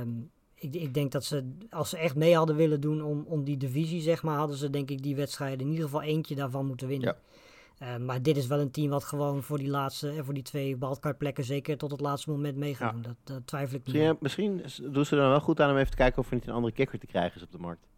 Um, 0.00 0.30
ik, 0.54 0.74
ik, 0.74 0.94
denk 0.94 1.12
dat 1.12 1.24
ze, 1.24 1.50
als 1.70 1.90
ze 1.90 1.98
echt 1.98 2.14
mee 2.14 2.36
hadden 2.36 2.56
willen 2.56 2.80
doen 2.80 3.02
om, 3.02 3.24
om 3.26 3.44
die 3.44 3.56
divisie, 3.56 4.00
zeg 4.00 4.22
maar, 4.22 4.36
hadden 4.36 4.56
ze 4.56 4.70
denk 4.70 4.90
ik 4.90 5.02
die 5.02 5.16
wedstrijden 5.16 5.60
in 5.60 5.70
ieder 5.70 5.84
geval 5.84 6.02
eentje 6.02 6.34
daarvan 6.34 6.66
moeten 6.66 6.88
winnen. 6.88 7.16
Ja. 7.78 7.96
Uh, 7.96 8.04
maar 8.04 8.22
dit 8.22 8.36
is 8.36 8.46
wel 8.46 8.60
een 8.60 8.70
team 8.70 8.90
wat 8.90 9.04
gewoon 9.04 9.42
voor 9.42 9.58
die 9.58 9.70
laatste, 9.70 10.10
en 10.10 10.24
voor 10.24 10.34
die 10.34 10.42
twee 10.42 10.76
wildcard-plekken 10.76 11.44
zeker 11.44 11.76
tot 11.76 11.90
het 11.90 12.00
laatste 12.00 12.30
moment 12.30 12.56
mee 12.56 12.74
gaat 12.74 12.94
ja. 12.96 13.02
dat, 13.02 13.16
dat, 13.24 13.46
twijfel 13.46 13.76
ik 13.76 13.86
niet. 13.86 14.20
Misschien, 14.20 14.60
misschien 14.62 14.92
doen 14.92 15.04
ze 15.04 15.14
er 15.14 15.20
dan 15.20 15.30
wel 15.30 15.40
goed 15.40 15.60
aan 15.60 15.70
om 15.70 15.76
even 15.76 15.90
te 15.90 15.96
kijken 15.96 16.18
of 16.18 16.28
er 16.28 16.34
niet 16.34 16.46
een 16.46 16.54
andere 16.54 16.74
kicker 16.74 16.98
te 16.98 17.06
krijgen 17.06 17.36
is 17.36 17.42
op 17.42 17.52
de 17.52 17.58
markt. 17.58 17.89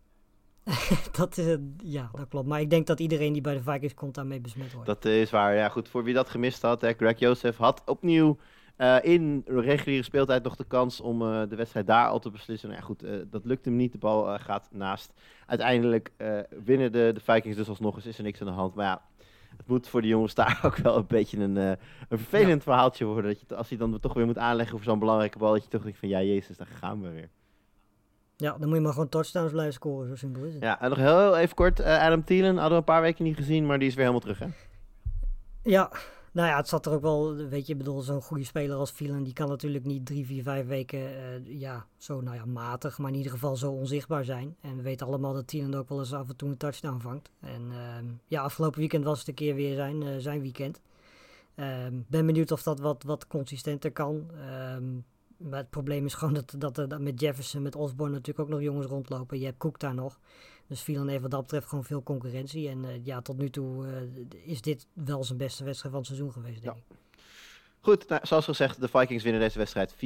dat 1.19 1.39
is, 1.39 1.57
ja, 1.77 2.11
dat 2.13 2.29
klopt. 2.29 2.47
Maar 2.47 2.61
ik 2.61 2.71
denk 2.71 2.87
dat 2.87 3.01
iedereen 3.01 3.33
die 3.33 3.43
bij 3.43 3.55
de 3.55 3.63
Vikings 3.63 3.95
komt 3.95 4.15
daarmee 4.15 4.41
besmet 4.41 4.73
wordt. 4.73 4.87
Dat 4.87 5.05
is 5.05 5.31
waar. 5.31 5.55
Ja, 5.55 5.69
goed. 5.69 5.89
Voor 5.89 6.05
wie 6.05 6.15
dat 6.15 6.31
gemist 6.31 6.63
had, 6.63 6.81
hè, 6.81 6.93
Greg 6.93 7.19
Joseph 7.19 7.57
had 7.57 7.83
opnieuw 7.87 8.39
uh, 8.79 8.97
in 9.03 9.43
reguliere 9.47 10.03
speeltijd 10.03 10.43
nog 10.43 10.57
de 10.57 10.65
kans 10.65 11.01
om 11.01 11.23
uh, 11.23 11.43
de 11.49 11.57
wedstrijd 11.57 11.87
daar 11.87 12.09
al 12.09 12.19
te 12.19 12.31
beslissen. 12.31 12.69
Nou, 12.69 12.81
ja, 12.81 12.87
goed, 12.87 13.05
uh, 13.05 13.11
dat 13.31 13.45
lukt 13.45 13.65
hem 13.65 13.77
niet. 13.77 13.93
De 13.93 13.99
bal 13.99 14.39
gaat 14.39 14.69
naast. 14.73 15.13
Uiteindelijk 15.47 16.13
winnen 16.65 16.93
de, 16.93 17.11
de 17.15 17.21
Vikings 17.21 17.57
dus 17.57 17.69
alsnog 17.69 17.97
eens. 17.97 18.07
Is 18.07 18.19
er 18.19 18.25
niks 18.25 18.41
aan 18.41 18.47
de 18.47 18.53
hand. 18.53 18.75
Maar 18.75 18.87
ja, 18.87 19.03
het 19.57 19.67
moet 19.67 19.89
voor 19.89 20.03
de 20.03 20.09
jongens 20.09 20.35
daar 20.35 20.61
ook 20.67 20.77
wel 20.77 20.97
een 20.97 21.07
beetje 21.07 21.39
een, 21.39 21.57
een 21.57 21.79
vervelend 22.09 22.65
ja. 22.65 22.73
verhaaltje 22.73 23.05
worden. 23.05 23.31
Dat 23.31 23.41
je, 23.41 23.57
als 23.57 23.69
hij 23.69 23.79
dan 23.79 24.01
toch 24.01 24.15
weer 24.15 24.27
moet 24.27 24.39
aanleggen 24.39 24.77
voor 24.77 24.87
zo'n 24.87 24.99
belangrijke 24.99 25.39
bal. 25.39 25.53
Dat 25.53 25.65
je 25.65 25.69
toch 25.69 25.83
denkt 25.83 25.99
van 25.99 26.09
ja, 26.09 26.23
jezus, 26.23 26.57
daar 26.57 26.67
gaan 26.67 27.03
we 27.03 27.11
weer. 27.11 27.29
Ja, 28.43 28.57
dan 28.59 28.69
moet 28.69 28.77
je 28.77 28.83
maar 28.83 28.93
gewoon 28.93 29.09
touchdowns 29.09 29.51
blijven 29.53 29.73
scoren, 29.73 30.09
zo 30.09 30.15
simpel 30.15 30.45
is 30.45 30.55
het. 30.55 30.63
Ja, 30.63 30.81
en 30.81 30.89
nog 30.89 30.99
heel 30.99 31.37
even 31.37 31.55
kort, 31.55 31.81
uh, 31.81 31.87
Adam 31.87 32.25
Thielen 32.25 32.55
hadden 32.57 32.71
we 32.71 32.77
een 32.77 32.85
paar 32.85 33.01
weken 33.01 33.25
niet 33.25 33.37
gezien, 33.37 33.67
maar 33.67 33.79
die 33.79 33.89
is 33.89 33.95
weer 33.95 34.05
helemaal 34.05 34.35
terug, 34.35 34.39
hè? 34.39 34.47
Ja, 35.63 35.91
nou 36.33 36.49
ja, 36.49 36.57
het 36.57 36.69
zat 36.69 36.87
er 36.87 36.93
ook 36.93 37.03
wel, 37.03 37.35
weet 37.35 37.67
je, 37.67 37.77
bedoel, 37.77 38.01
zo'n 38.01 38.23
goede 38.23 38.45
speler 38.45 38.77
als 38.77 38.93
Thielen, 38.93 39.23
die 39.23 39.33
kan 39.33 39.49
natuurlijk 39.49 39.85
niet 39.85 40.07
drie, 40.07 40.27
vier, 40.27 40.43
vijf 40.43 40.67
weken, 40.67 40.99
uh, 40.99 41.61
ja, 41.61 41.87
zo, 41.97 42.21
nou 42.21 42.37
ja, 42.37 42.45
matig, 42.45 42.99
maar 42.99 43.11
in 43.11 43.17
ieder 43.17 43.33
geval 43.33 43.57
zo 43.57 43.71
onzichtbaar 43.71 44.25
zijn. 44.25 44.57
En 44.61 44.77
we 44.77 44.83
weten 44.83 45.07
allemaal 45.07 45.33
dat 45.33 45.47
Thielen 45.47 45.75
ook 45.75 45.89
wel 45.89 45.99
eens 45.99 46.13
af 46.13 46.29
en 46.29 46.37
toe 46.37 46.49
een 46.49 46.57
touchdown 46.57 47.01
vangt. 47.01 47.31
En 47.41 47.63
uh, 47.71 47.77
ja, 48.27 48.43
afgelopen 48.43 48.79
weekend 48.79 49.05
was 49.05 49.19
het 49.19 49.29
een 49.29 49.35
keer 49.35 49.55
weer 49.55 49.75
zijn, 49.75 50.03
uh, 50.03 50.09
zijn 50.19 50.41
weekend. 50.41 50.81
Um, 51.57 52.05
ben 52.09 52.27
benieuwd 52.27 52.53
of 52.53 52.63
dat 52.63 52.81
wat, 52.81 53.03
wat 53.03 53.27
consistenter 53.27 53.93
kan. 53.93 54.31
Um, 54.75 55.05
maar 55.43 55.59
het 55.59 55.71
probleem 55.71 56.05
is 56.05 56.15
gewoon 56.15 56.35
dat, 56.35 56.55
dat 56.59 56.79
er 56.79 57.01
met 57.01 57.21
Jefferson, 57.21 57.63
met 57.63 57.77
Osborne 57.77 58.13
natuurlijk 58.13 58.41
ook 58.41 58.55
nog 58.55 58.63
jongens 58.63 58.87
rondlopen. 58.87 59.39
Je 59.39 59.45
hebt 59.45 59.59
Cook 59.59 59.79
daar 59.79 59.95
nog. 59.95 60.21
Dus 60.67 60.81
Phelan 60.81 61.09
heeft 61.09 61.23
wat 61.23 61.31
dat 61.31 61.43
betreft 61.43 61.69
gewoon 61.69 61.85
veel 61.85 62.03
concurrentie. 62.03 62.69
En 62.69 62.85
uh, 62.85 63.05
ja, 63.05 63.21
tot 63.21 63.39
nu 63.39 63.51
toe 63.51 63.87
uh, 63.87 63.93
is 64.45 64.61
dit 64.61 64.87
wel 64.93 65.25
zijn 65.25 65.39
beste 65.39 65.65
wedstrijd 65.65 65.95
van 65.95 66.05
het 66.05 66.13
seizoen 66.13 66.33
geweest, 66.33 66.63
denk 66.63 66.77
ja. 66.77 66.83
ik. 66.89 66.97
Goed, 67.85 68.09
nou, 68.09 68.27
zoals 68.27 68.45
gezegd, 68.45 68.81
de 68.81 68.89
Vikings 68.89 69.23
winnen 69.23 69.41
deze 69.41 69.59
wedstrijd 69.59 69.95
34-28 69.95 69.99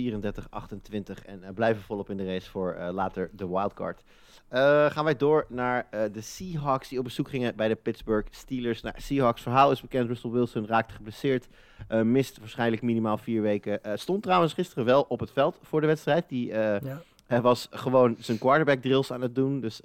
en 1.25 1.42
eh, 1.42 1.55
blijven 1.55 1.83
volop 1.83 2.11
in 2.11 2.16
de 2.16 2.25
race 2.25 2.51
voor 2.51 2.72
eh, 2.72 2.92
later 2.92 3.31
de 3.33 3.49
wildcard. 3.49 4.03
Eh, 4.49 4.91
gaan 4.91 5.05
wij 5.05 5.17
door 5.17 5.47
naar 5.49 5.87
eh, 5.91 6.01
de 6.13 6.21
Seahawks 6.21 6.89
die 6.89 6.99
op 6.99 7.05
bezoek 7.05 7.29
gingen 7.29 7.57
bij 7.57 7.69
de 7.69 7.75
Pittsburgh 7.75 8.29
Steelers. 8.31 8.83
Nou, 8.83 8.95
Seahawks 8.99 9.43
verhaal 9.43 9.71
is 9.71 9.81
bekend, 9.81 10.09
Russell 10.09 10.31
Wilson 10.31 10.67
raakte 10.67 10.95
geblesseerd, 10.95 11.47
eh, 11.89 12.01
mist 12.03 12.39
waarschijnlijk 12.39 12.83
minimaal 12.83 13.19
vier 13.19 13.43
weken. 13.43 13.81
Stond 13.95 14.23
trouwens 14.23 14.53
gisteren 14.53 14.85
wel 14.85 15.03
op 15.09 15.21
het 15.21 15.31
veld 15.31 15.59
voor 15.63 15.81
de 15.81 15.87
wedstrijd. 15.87 16.29
Die 16.29 16.47
Ja. 16.47 16.81
hij 17.27 17.41
was 17.41 17.69
gewoon 17.71 18.17
zijn 18.19 18.39
quarterback 18.39 18.81
drills 18.83 19.13
aan 19.13 19.21
het 19.21 19.35
doen. 19.35 19.61
Dus 19.61 19.81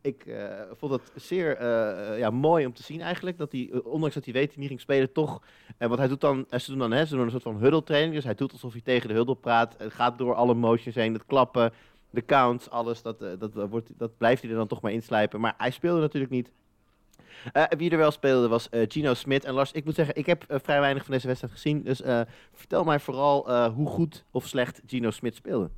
ik 0.00 0.24
vond 0.72 0.92
het 0.92 1.12
zeer 1.14 1.62
ja, 2.18 2.30
mooi 2.30 2.66
om 2.66 2.72
te 2.72 2.82
zien 2.82 3.00
eigenlijk. 3.00 3.38
Dat 3.38 3.52
hij, 3.52 3.70
ondanks 3.84 4.14
dat 4.14 4.24
hij 4.24 4.32
weet 4.34 4.42
dat 4.44 4.52
hij 4.52 4.60
niet 4.60 4.68
ging 4.68 4.80
spelen, 4.80 5.12
toch... 5.12 5.42
eh, 5.78 5.88
want 5.88 5.98
hij 6.00 6.08
doet 6.08 6.20
dan, 6.20 6.46
ze 6.50 6.70
doen 6.70 6.78
dan 6.78 6.90
hè, 6.92 7.04
ze 7.06 7.14
doen 7.14 7.24
een 7.24 7.30
soort 7.30 7.42
van 7.42 7.56
huddle 7.58 7.82
training. 7.82 8.14
Dus 8.14 8.24
hij 8.24 8.34
doet 8.34 8.52
alsof 8.52 8.72
hij 8.72 8.80
tegen 8.80 9.08
de 9.08 9.14
huddle 9.14 9.36
praat. 9.36 9.74
Het 9.78 9.92
gaat 9.92 10.18
door 10.18 10.34
alle 10.34 10.54
motions 10.54 10.94
heen, 10.96 11.12
het 11.12 11.26
klappen, 11.26 11.72
de 12.14 12.24
counts, 12.24 12.70
alles. 12.70 13.02
Dat, 13.02 13.22
eh, 13.22 13.28
dat, 13.38 13.56
eh, 13.56 13.64
wordt, 13.70 13.90
dat 13.96 14.16
blijft 14.18 14.42
hij 14.42 14.50
er 14.50 14.56
dan 14.56 14.66
toch 14.66 14.80
maar 14.80 14.92
inslijpen. 14.92 15.40
Maar 15.40 15.54
hij 15.58 15.70
speelde 15.70 16.00
natuurlijk 16.00 16.32
niet. 16.32 16.50
Eh, 17.52 17.64
wie 17.76 17.90
er 17.90 17.96
wel 17.98 18.10
speelde 18.10 18.48
was 18.48 18.68
Gino 18.88 19.14
Smit. 19.14 19.44
En 19.44 19.54
Lars, 19.54 19.72
ik 19.72 19.84
moet 19.84 19.94
zeggen, 19.94 20.14
ik 20.16 20.26
heb 20.26 20.44
vrij 20.48 20.80
weinig 20.80 21.02
van 21.04 21.12
deze 21.12 21.26
wedstrijd 21.26 21.54
gezien. 21.54 21.82
Dus 21.82 22.02
vertel 22.52 22.84
mij 22.84 23.00
vooral 23.00 23.68
hoe 23.70 23.88
goed 23.88 24.24
of 24.30 24.46
slecht 24.46 24.80
Gino 24.86 25.10
Smit 25.10 25.34
speelde. 25.34 25.70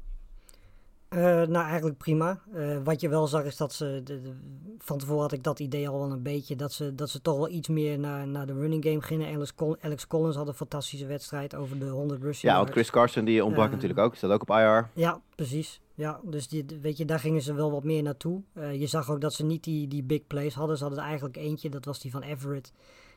Nou, 1.48 1.54
eigenlijk 1.66 1.98
prima. 1.98 2.40
Wat 2.84 3.00
je 3.00 3.08
wel 3.08 3.26
zag 3.26 3.44
is 3.44 3.56
dat 3.56 3.72
ze, 3.72 4.00
de, 4.04 4.20
de- 4.22 4.34
van 4.78 4.98
tevoren 4.98 5.20
had 5.22 5.32
ik 5.32 5.42
dat 5.42 5.58
idee 5.60 5.88
al 5.88 5.98
wel 5.98 6.10
een 6.12 6.22
beetje, 6.22 6.56
dat 6.56 6.72
ze, 6.72 6.94
dat 6.94 7.10
ze 7.10 7.20
toch 7.22 7.36
wel 7.36 7.48
iets 7.48 7.68
meer 7.68 7.98
naar, 7.98 8.26
naar 8.26 8.46
de 8.46 8.52
running 8.54 8.84
game 8.84 9.02
gingen. 9.02 9.34
Alex, 9.34 9.54
Col- 9.54 9.76
Alex 9.80 10.06
Collins 10.06 10.36
had 10.36 10.48
een 10.48 10.54
fantastische 10.54 11.06
wedstrijd 11.06 11.54
over 11.54 11.78
de 11.78 11.88
100 11.88 12.22
rushing 12.22 12.52
Ja, 12.52 12.58
want. 12.58 12.70
Chris 12.70 12.90
Carson 12.90 13.24
die 13.24 13.44
ontbrak 13.44 13.70
natuurlijk 13.70 14.00
ook. 14.00 14.14
Staat 14.14 14.30
ook 14.30 14.42
op 14.42 14.50
IR. 14.50 14.90
Ja, 14.94 15.20
precies. 15.34 15.80
Ja, 15.96 16.20
dus 16.24 16.48
die, 16.48 16.64
weet 16.80 16.96
je, 16.96 17.04
daar 17.04 17.20
gingen 17.20 17.42
ze 17.42 17.54
wel 17.54 17.70
wat 17.70 17.84
meer 17.84 18.02
naartoe. 18.02 18.42
Eh, 18.52 18.80
je 18.80 18.86
zag 18.86 19.10
ook 19.10 19.20
dat 19.20 19.34
ze 19.34 19.44
niet 19.44 19.64
die, 19.64 19.88
die 19.88 20.02
big 20.02 20.26
plays 20.26 20.54
hadden. 20.54 20.76
Ze 20.76 20.84
hadden 20.84 21.02
eigenlijk 21.02 21.36
eentje, 21.36 21.70
dat 21.70 21.84
was 21.84 22.00
die 22.00 22.10
van 22.10 22.22
Everett. 22.22 22.72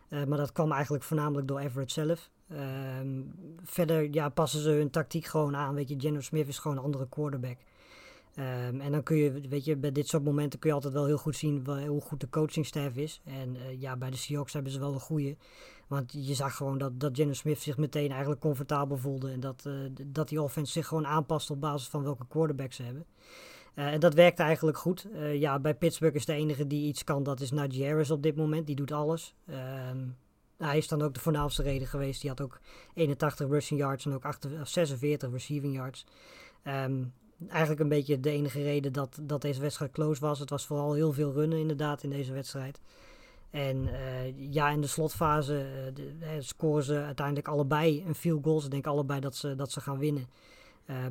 Eh, 0.09 0.23
maar 0.23 0.37
dat 0.37 0.51
kwam 0.51 0.71
eigenlijk 0.71 1.03
voornamelijk 1.03 1.47
door 1.47 1.59
Everett 1.59 1.91
zelf. 1.91 2.29
Ehm, 2.49 3.21
verder 3.63 4.13
ja, 4.13 4.29
passen 4.29 4.59
ze 4.59 4.69
hun 4.69 4.89
tactiek 4.89 5.25
gewoon 5.25 5.55
aan. 5.55 5.75
Weet 5.75 5.89
je, 5.89 5.99
Geno 5.99 6.21
Smith 6.21 6.47
is 6.47 6.57
gewoon 6.57 6.77
een 6.77 6.83
andere 6.83 7.09
quarterback. 7.09 7.57
Ehm, 8.39 8.79
en 8.81 8.91
dan 8.91 9.03
kun 9.03 9.17
je, 9.17 9.41
weet 9.49 9.65
je, 9.65 9.75
bij 9.75 9.91
dit 9.91 10.07
soort 10.07 10.23
momenten 10.23 10.59
kun 10.59 10.69
je 10.69 10.75
altijd 10.75 10.93
wel 10.93 11.05
heel 11.05 11.17
goed 11.17 11.35
zien 11.35 11.65
hoe 11.87 12.01
goed 12.01 12.19
de 12.19 12.29
coachingstaff 12.29 12.95
is. 12.95 13.21
En 13.23 13.55
eh, 13.55 13.81
ja, 13.81 13.97
bij 13.97 14.09
de 14.09 14.17
Seahawks 14.17 14.53
hebben 14.53 14.71
ze 14.71 14.79
wel 14.79 14.93
een 14.93 14.99
goede. 14.99 15.37
Want 15.87 16.11
je 16.11 16.33
zag 16.33 16.55
gewoon 16.55 16.77
dat, 16.77 16.99
dat 16.99 17.15
Geno 17.15 17.33
Smith 17.33 17.61
zich 17.61 17.77
meteen 17.77 18.09
eigenlijk 18.09 18.41
comfortabel 18.41 18.97
voelde. 18.97 19.31
En 19.31 19.39
dat, 19.39 19.65
eh, 19.65 19.73
dat 20.05 20.29
die 20.29 20.41
offense 20.41 20.71
zich 20.71 20.87
gewoon 20.87 21.07
aanpast 21.07 21.49
op 21.51 21.61
basis 21.61 21.87
van 21.87 22.03
welke 22.03 22.27
quarterback 22.27 22.73
ze 22.73 22.83
hebben. 22.83 23.05
Eh, 23.73 23.93
en 23.93 23.99
dat 23.99 24.13
werkte 24.13 24.43
eigenlijk 24.43 24.77
goed. 24.77 25.07
Ja, 25.33 25.59
bij 25.59 25.75
Pittsburgh 25.75 26.15
is 26.15 26.25
de 26.25 26.33
enige 26.33 26.67
die 26.67 26.87
iets 26.87 27.03
kan, 27.03 27.23
dat 27.23 27.39
is 27.39 27.51
Najee 27.51 27.85
Harris 27.85 28.11
op 28.11 28.23
dit 28.23 28.35
moment. 28.35 28.67
Die 28.67 28.75
doet 28.75 28.91
alles. 28.91 29.35
Ehm, 29.45 30.07
hij 30.57 30.77
is 30.77 30.87
dan 30.87 31.01
ook 31.01 31.13
de 31.13 31.19
voornaamste 31.19 31.63
reden 31.63 31.87
geweest. 31.87 32.21
Die 32.21 32.29
had 32.29 32.41
ook 32.41 32.59
81 32.93 33.47
rushing 33.47 33.79
yards 33.79 34.05
en 34.05 34.13
ook 34.13 34.25
8 34.25 34.45
of 34.61 34.67
46 34.67 35.31
receiving 35.31 35.73
yards. 35.75 36.05
Ehm, 36.63 37.03
eigenlijk 37.47 37.79
een 37.81 37.89
beetje 37.89 38.19
de 38.19 38.29
enige 38.29 38.61
reden 38.61 38.93
dat, 38.93 39.19
dat 39.21 39.41
deze 39.41 39.61
wedstrijd 39.61 39.91
close 39.91 40.21
was. 40.21 40.39
Het 40.39 40.49
was 40.49 40.65
vooral 40.65 40.93
heel 40.93 41.13
veel 41.13 41.31
runnen 41.33 41.59
inderdaad 41.59 42.03
in 42.03 42.09
deze 42.09 42.33
wedstrijd. 42.33 42.79
En 43.49 43.87
eh, 43.93 44.53
ja, 44.53 44.69
in 44.69 44.81
de 44.81 44.87
slotfase 44.87 45.57
eh, 45.59 45.95
de- 45.95 46.15
eh, 46.19 46.29
scoren 46.39 46.83
ze 46.83 46.95
uiteindelijk 47.03 47.47
allebei 47.47 48.03
een 48.07 48.15
field 48.15 48.43
goal. 48.43 48.59
Ze 48.59 48.69
denken 48.69 48.91
allebei 48.91 49.19
dat 49.19 49.35
ze, 49.35 49.55
dat 49.55 49.71
ze 49.71 49.81
gaan 49.81 49.97
winnen. 49.97 50.27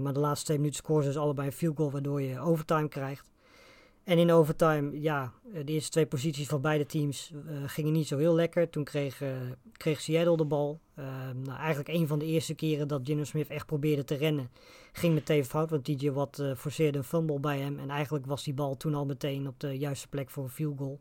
Maar 0.00 0.12
de 0.12 0.18
laatste 0.20 0.44
twee 0.44 0.58
minuten 0.58 0.78
scoren 0.78 1.02
ze 1.02 1.08
dus 1.08 1.18
allebei 1.18 1.46
een 1.46 1.52
field 1.52 1.76
goal, 1.76 1.90
waardoor 1.90 2.22
je 2.22 2.40
overtime 2.40 2.88
krijgt. 2.88 3.30
En 4.08 4.18
in 4.18 4.32
overtime, 4.32 5.00
ja, 5.00 5.32
eh, 5.52 5.64
de 5.64 5.72
eerste 5.72 5.90
twee 5.90 6.06
posities 6.06 6.48
van 6.48 6.60
beide 6.60 6.86
teams 6.86 7.32
eh, 7.32 7.56
gingen 7.66 7.92
niet 7.92 8.06
zo 8.06 8.18
heel 8.18 8.34
lekker. 8.34 8.70
Toen 8.70 8.84
kreeg, 8.84 9.22
eh, 9.22 9.28
kreeg 9.72 10.00
Seattle 10.00 10.36
de 10.36 10.44
bal. 10.44 10.80
Nou, 11.44 11.58
eigenlijk 11.58 11.88
een 11.88 12.06
van 12.06 12.18
de 12.18 12.24
eerste 12.24 12.54
keren 12.54 12.88
dat 12.88 13.00
Gino 13.04 13.24
Smith 13.24 13.48
echt 13.48 13.66
probeerde 13.66 14.04
te 14.04 14.14
rennen, 14.14 14.50
ging 14.92 15.14
meteen 15.14 15.44
fout. 15.44 15.70
Want 15.70 15.84
TJ 15.84 16.10
Watt 16.10 16.42
forceerde 16.56 16.98
een 16.98 17.04
fumble 17.04 17.40
bij 17.40 17.58
hem. 17.58 17.78
En 17.78 17.90
eigenlijk 17.90 18.26
was 18.26 18.44
die 18.44 18.54
bal 18.54 18.76
toen 18.76 18.94
al 18.94 19.06
meteen 19.06 19.48
op 19.48 19.60
de 19.60 19.78
juiste 19.78 20.08
plek 20.08 20.30
voor 20.30 20.44
een 20.44 20.50
field 20.50 20.78
goal. 20.78 21.00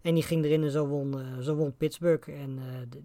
En 0.00 0.14
die 0.14 0.22
ging 0.22 0.44
erin 0.44 0.62
en 0.62 0.70
zo 0.70 0.86
won, 0.86 1.20
zo 1.42 1.54
won 1.54 1.76
Pittsburgh. 1.76 2.28
En 2.28 2.58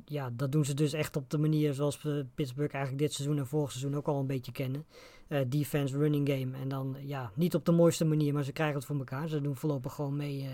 ja, 0.06 0.30
dat 0.34 0.52
doen 0.52 0.66
ze 0.66 0.74
dus 0.74 0.94
echt 0.94 1.16
op 1.16 1.30
de 1.30 1.38
manier 1.38 1.74
zoals 1.74 2.02
we 2.02 2.26
Pittsburgh 2.36 2.74
eigenlijk 2.74 3.04
dit 3.04 3.14
seizoen 3.14 3.38
en 3.38 3.48
vorig 3.48 3.72
seizoen 3.72 3.96
ook 3.96 4.08
al 4.08 4.20
een 4.20 4.28
beetje 4.28 4.52
kennen. 4.52 4.86
Eh, 5.28 5.40
defense, 5.48 5.98
running 5.98 6.30
game. 6.30 6.58
En 6.62 6.68
dan 6.68 6.96
ja, 7.00 7.32
niet 7.34 7.56
op 7.56 7.66
de 7.66 7.72
mooiste 7.72 8.06
manier, 8.06 8.34
maar 8.34 8.44
ze 8.44 8.52
krijgen 8.52 8.76
het 8.76 8.86
voor 8.86 8.98
elkaar. 8.98 9.28
Ze 9.28 9.42
doen 9.42 9.56
voorlopig 9.56 9.94
gewoon 9.94 10.16
mee. 10.16 10.42
eh, 10.42 10.48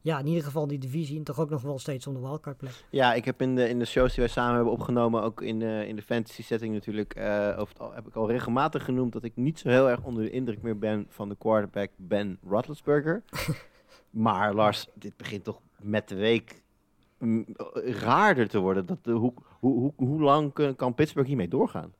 ja, 0.00 0.18
in 0.18 0.26
ieder 0.26 0.44
geval 0.44 0.66
die 0.66 0.78
divisie. 0.78 1.18
En 1.18 1.24
toch 1.24 1.40
ook 1.40 1.50
nog 1.50 1.62
wel 1.62 1.78
steeds 1.78 2.06
om 2.06 2.14
de 2.14 2.20
wildcard 2.20 2.56
plek. 2.56 2.84
Ja, 2.90 3.14
ik 3.14 3.24
heb 3.24 3.40
in 3.40 3.54
de, 3.54 3.68
in 3.68 3.78
de 3.78 3.84
shows 3.84 4.14
die 4.14 4.24
wij 4.24 4.32
samen 4.32 4.54
hebben 4.54 4.72
opgenomen, 4.72 5.22
ook 5.22 5.42
in 5.42 5.58
de, 5.58 5.84
in 5.86 5.96
de 5.96 6.02
fantasy 6.02 6.42
setting 6.42 6.74
natuurlijk, 6.74 7.16
over 7.56 7.68
het 7.68 7.78
al, 7.78 7.92
heb 7.92 8.06
ik 8.06 8.14
al 8.14 8.30
regelmatig 8.30 8.84
genoemd 8.84 9.12
dat 9.12 9.24
ik 9.24 9.32
niet 9.36 9.58
zo 9.58 9.68
heel 9.68 9.90
erg 9.90 10.02
onder 10.02 10.22
de 10.22 10.30
indruk 10.30 10.62
meer 10.62 10.78
ben 10.78 11.06
van 11.08 11.28
de 11.28 11.36
quarterback 11.36 11.90
Ben 11.96 12.38
Roethlisberger. 12.48 13.22
maar 14.10 14.54
Lars, 14.54 14.86
dit 14.94 15.16
begint 15.16 15.44
toch 15.44 15.60
met 15.78 16.08
de 16.08 16.14
week 16.14 16.62
mm, 17.18 17.44
raarder 17.84 18.48
te 18.48 18.58
worden. 18.58 18.86
Dat, 18.86 18.98
hoe, 19.02 19.32
hoe, 19.60 19.78
hoe, 19.78 19.92
hoe 19.96 20.20
lang 20.20 20.74
kan 20.76 20.94
Pittsburgh 20.94 21.28
hiermee 21.28 21.48
doorgaan? 21.48 21.92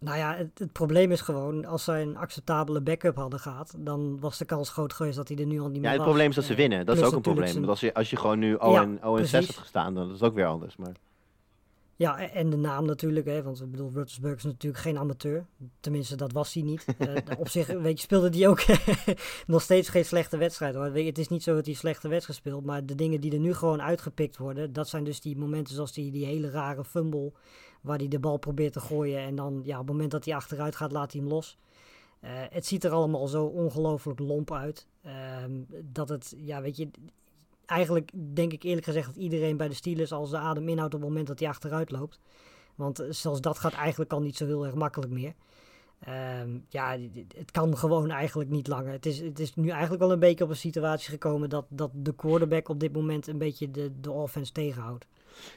Nou 0.00 0.16
ja, 0.18 0.34
het, 0.36 0.58
het 0.58 0.72
probleem 0.72 1.10
is 1.12 1.20
gewoon, 1.20 1.64
als 1.64 1.84
zij 1.84 2.02
een 2.02 2.16
acceptabele 2.16 2.80
backup 2.80 3.16
hadden 3.16 3.40
gehad, 3.40 3.74
dan 3.78 4.20
was 4.20 4.38
de 4.38 4.44
kans 4.44 4.70
groot 4.70 4.92
geweest 4.92 5.16
dat 5.16 5.28
hij 5.28 5.36
er 5.36 5.46
nu 5.46 5.60
al 5.60 5.68
niet 5.68 5.74
meer 5.74 5.82
Ja, 5.82 5.88
het 5.88 5.96
was. 5.98 6.06
probleem 6.06 6.28
is 6.28 6.34
dat 6.34 6.44
ze 6.44 6.54
winnen. 6.54 6.86
Dat 6.86 6.96
is 6.96 7.02
ook 7.02 7.12
een 7.12 7.20
probleem. 7.20 7.46
zijn- 7.46 7.58
Want 7.58 7.68
als 7.70 7.80
je, 7.80 7.94
als 7.94 8.10
je 8.10 8.16
gewoon 8.16 8.38
nu 8.38 8.56
Ja, 8.60 8.84
0 8.84 9.18
en 9.18 9.26
6 9.26 9.30
precies. 9.30 9.46
had 9.48 9.56
gestaan, 9.56 9.94
dan 9.94 10.06
is 10.06 10.12
het 10.12 10.22
ook 10.22 10.34
weer 10.34 10.46
anders. 10.46 10.76
Maar... 10.76 10.92
Ja, 11.96 12.18
en 12.30 12.50
de 12.50 12.56
naam 12.56 12.86
natuurlijk, 12.86 13.26
hè, 13.26 13.42
want 13.42 13.60
ik 13.60 13.70
bedoel, 13.70 13.90
Rutgersburg 13.94 14.36
is 14.36 14.44
natuurlijk 14.44 14.82
geen 14.82 14.98
amateur. 14.98 15.46
Tenminste, 15.80 16.16
dat 16.16 16.32
was 16.32 16.54
hij 16.54 16.62
niet. 16.62 16.84
Eh, 16.98 17.16
op 17.38 17.48
zich, 17.48 17.66
weet 17.66 17.96
je, 17.96 18.02
speelde 18.04 18.38
hij 18.38 18.48
ook 18.48 18.64
nog 19.46 19.62
steeds 19.62 19.88
geen 19.88 20.04
slechte 20.04 20.36
wedstrijd. 20.36 20.74
Hoor. 20.74 20.92
Weet 20.92 21.02
je, 21.02 21.08
het 21.08 21.18
is 21.18 21.28
niet 21.28 21.42
zo 21.42 21.54
dat 21.54 21.64
hij 21.64 21.72
een 21.74 21.78
slechte 21.80 22.08
wedstrijd 22.08 22.38
speelt, 22.38 22.64
maar 22.64 22.86
de 22.86 22.94
dingen 22.94 23.20
die 23.20 23.32
er 23.32 23.38
nu 23.38 23.54
gewoon 23.54 23.82
uitgepikt 23.82 24.36
worden, 24.36 24.72
dat 24.72 24.88
zijn 24.88 25.04
dus 25.04 25.20
die 25.20 25.36
momenten 25.36 25.74
zoals 25.74 25.92
die, 25.92 26.10
die 26.10 26.24
hele 26.26 26.50
rare 26.50 26.84
fumble, 26.84 27.32
waar 27.80 27.98
hij 27.98 28.08
de 28.08 28.18
bal 28.18 28.36
probeert 28.36 28.72
te 28.72 28.80
gooien 28.80 29.20
en 29.20 29.34
dan, 29.34 29.60
ja, 29.64 29.72
op 29.72 29.86
het 29.86 29.92
moment 29.92 30.10
dat 30.10 30.24
hij 30.24 30.34
achteruit 30.34 30.76
gaat, 30.76 30.92
laat 30.92 31.12
hij 31.12 31.20
hem 31.20 31.30
los. 31.30 31.58
Eh, 32.20 32.30
het 32.50 32.66
ziet 32.66 32.84
er 32.84 32.90
allemaal 32.90 33.26
zo 33.26 33.44
ongelooflijk 33.44 34.18
lomp 34.18 34.52
uit. 34.52 34.86
Ehm, 35.02 35.52
dat 35.84 36.08
het, 36.08 36.34
ja, 36.36 36.62
weet 36.62 36.76
je, 36.76 36.90
eigenlijk 37.66 38.10
denk 38.34 38.52
ik 38.52 38.62
eerlijk 38.62 38.86
gezegd 38.86 39.06
dat 39.06 39.16
iedereen 39.16 39.56
bij 39.56 39.68
de 39.68 39.74
Steelers 39.74 40.12
al 40.12 40.26
zijn 40.26 40.42
adem 40.42 40.68
inhoudt 40.68 40.94
op 40.94 41.00
het 41.00 41.08
moment 41.08 41.26
dat 41.26 41.38
hij 41.38 41.48
achteruit 41.48 41.90
loopt. 41.90 42.20
Want 42.74 43.04
zelfs 43.08 43.40
dat 43.40 43.58
gaat 43.58 43.72
eigenlijk 43.72 44.12
al 44.12 44.20
niet 44.20 44.36
zo 44.36 44.46
heel 44.46 44.64
erg 44.66 44.74
makkelijk 44.74 45.12
meer. 45.12 45.34
Ehm, 46.00 46.58
ja, 46.68 46.98
het 47.36 47.50
kan 47.50 47.76
gewoon 47.76 48.10
eigenlijk 48.10 48.50
niet 48.50 48.66
langer. 48.66 48.92
Het 48.92 49.06
is, 49.06 49.20
het 49.20 49.38
is 49.38 49.54
nu 49.54 49.68
eigenlijk 49.68 50.02
wel 50.02 50.12
een 50.12 50.18
beetje 50.18 50.44
op 50.44 50.50
een 50.50 50.56
situatie 50.56 51.10
gekomen 51.10 51.48
dat, 51.48 51.66
dat 51.68 51.90
de 51.94 52.14
quarterback 52.14 52.68
op 52.68 52.80
dit 52.80 52.92
moment 52.92 53.26
een 53.26 53.38
beetje 53.38 53.70
de, 53.70 54.00
de 54.00 54.10
offense 54.10 54.52
tegenhoudt. 54.52 55.06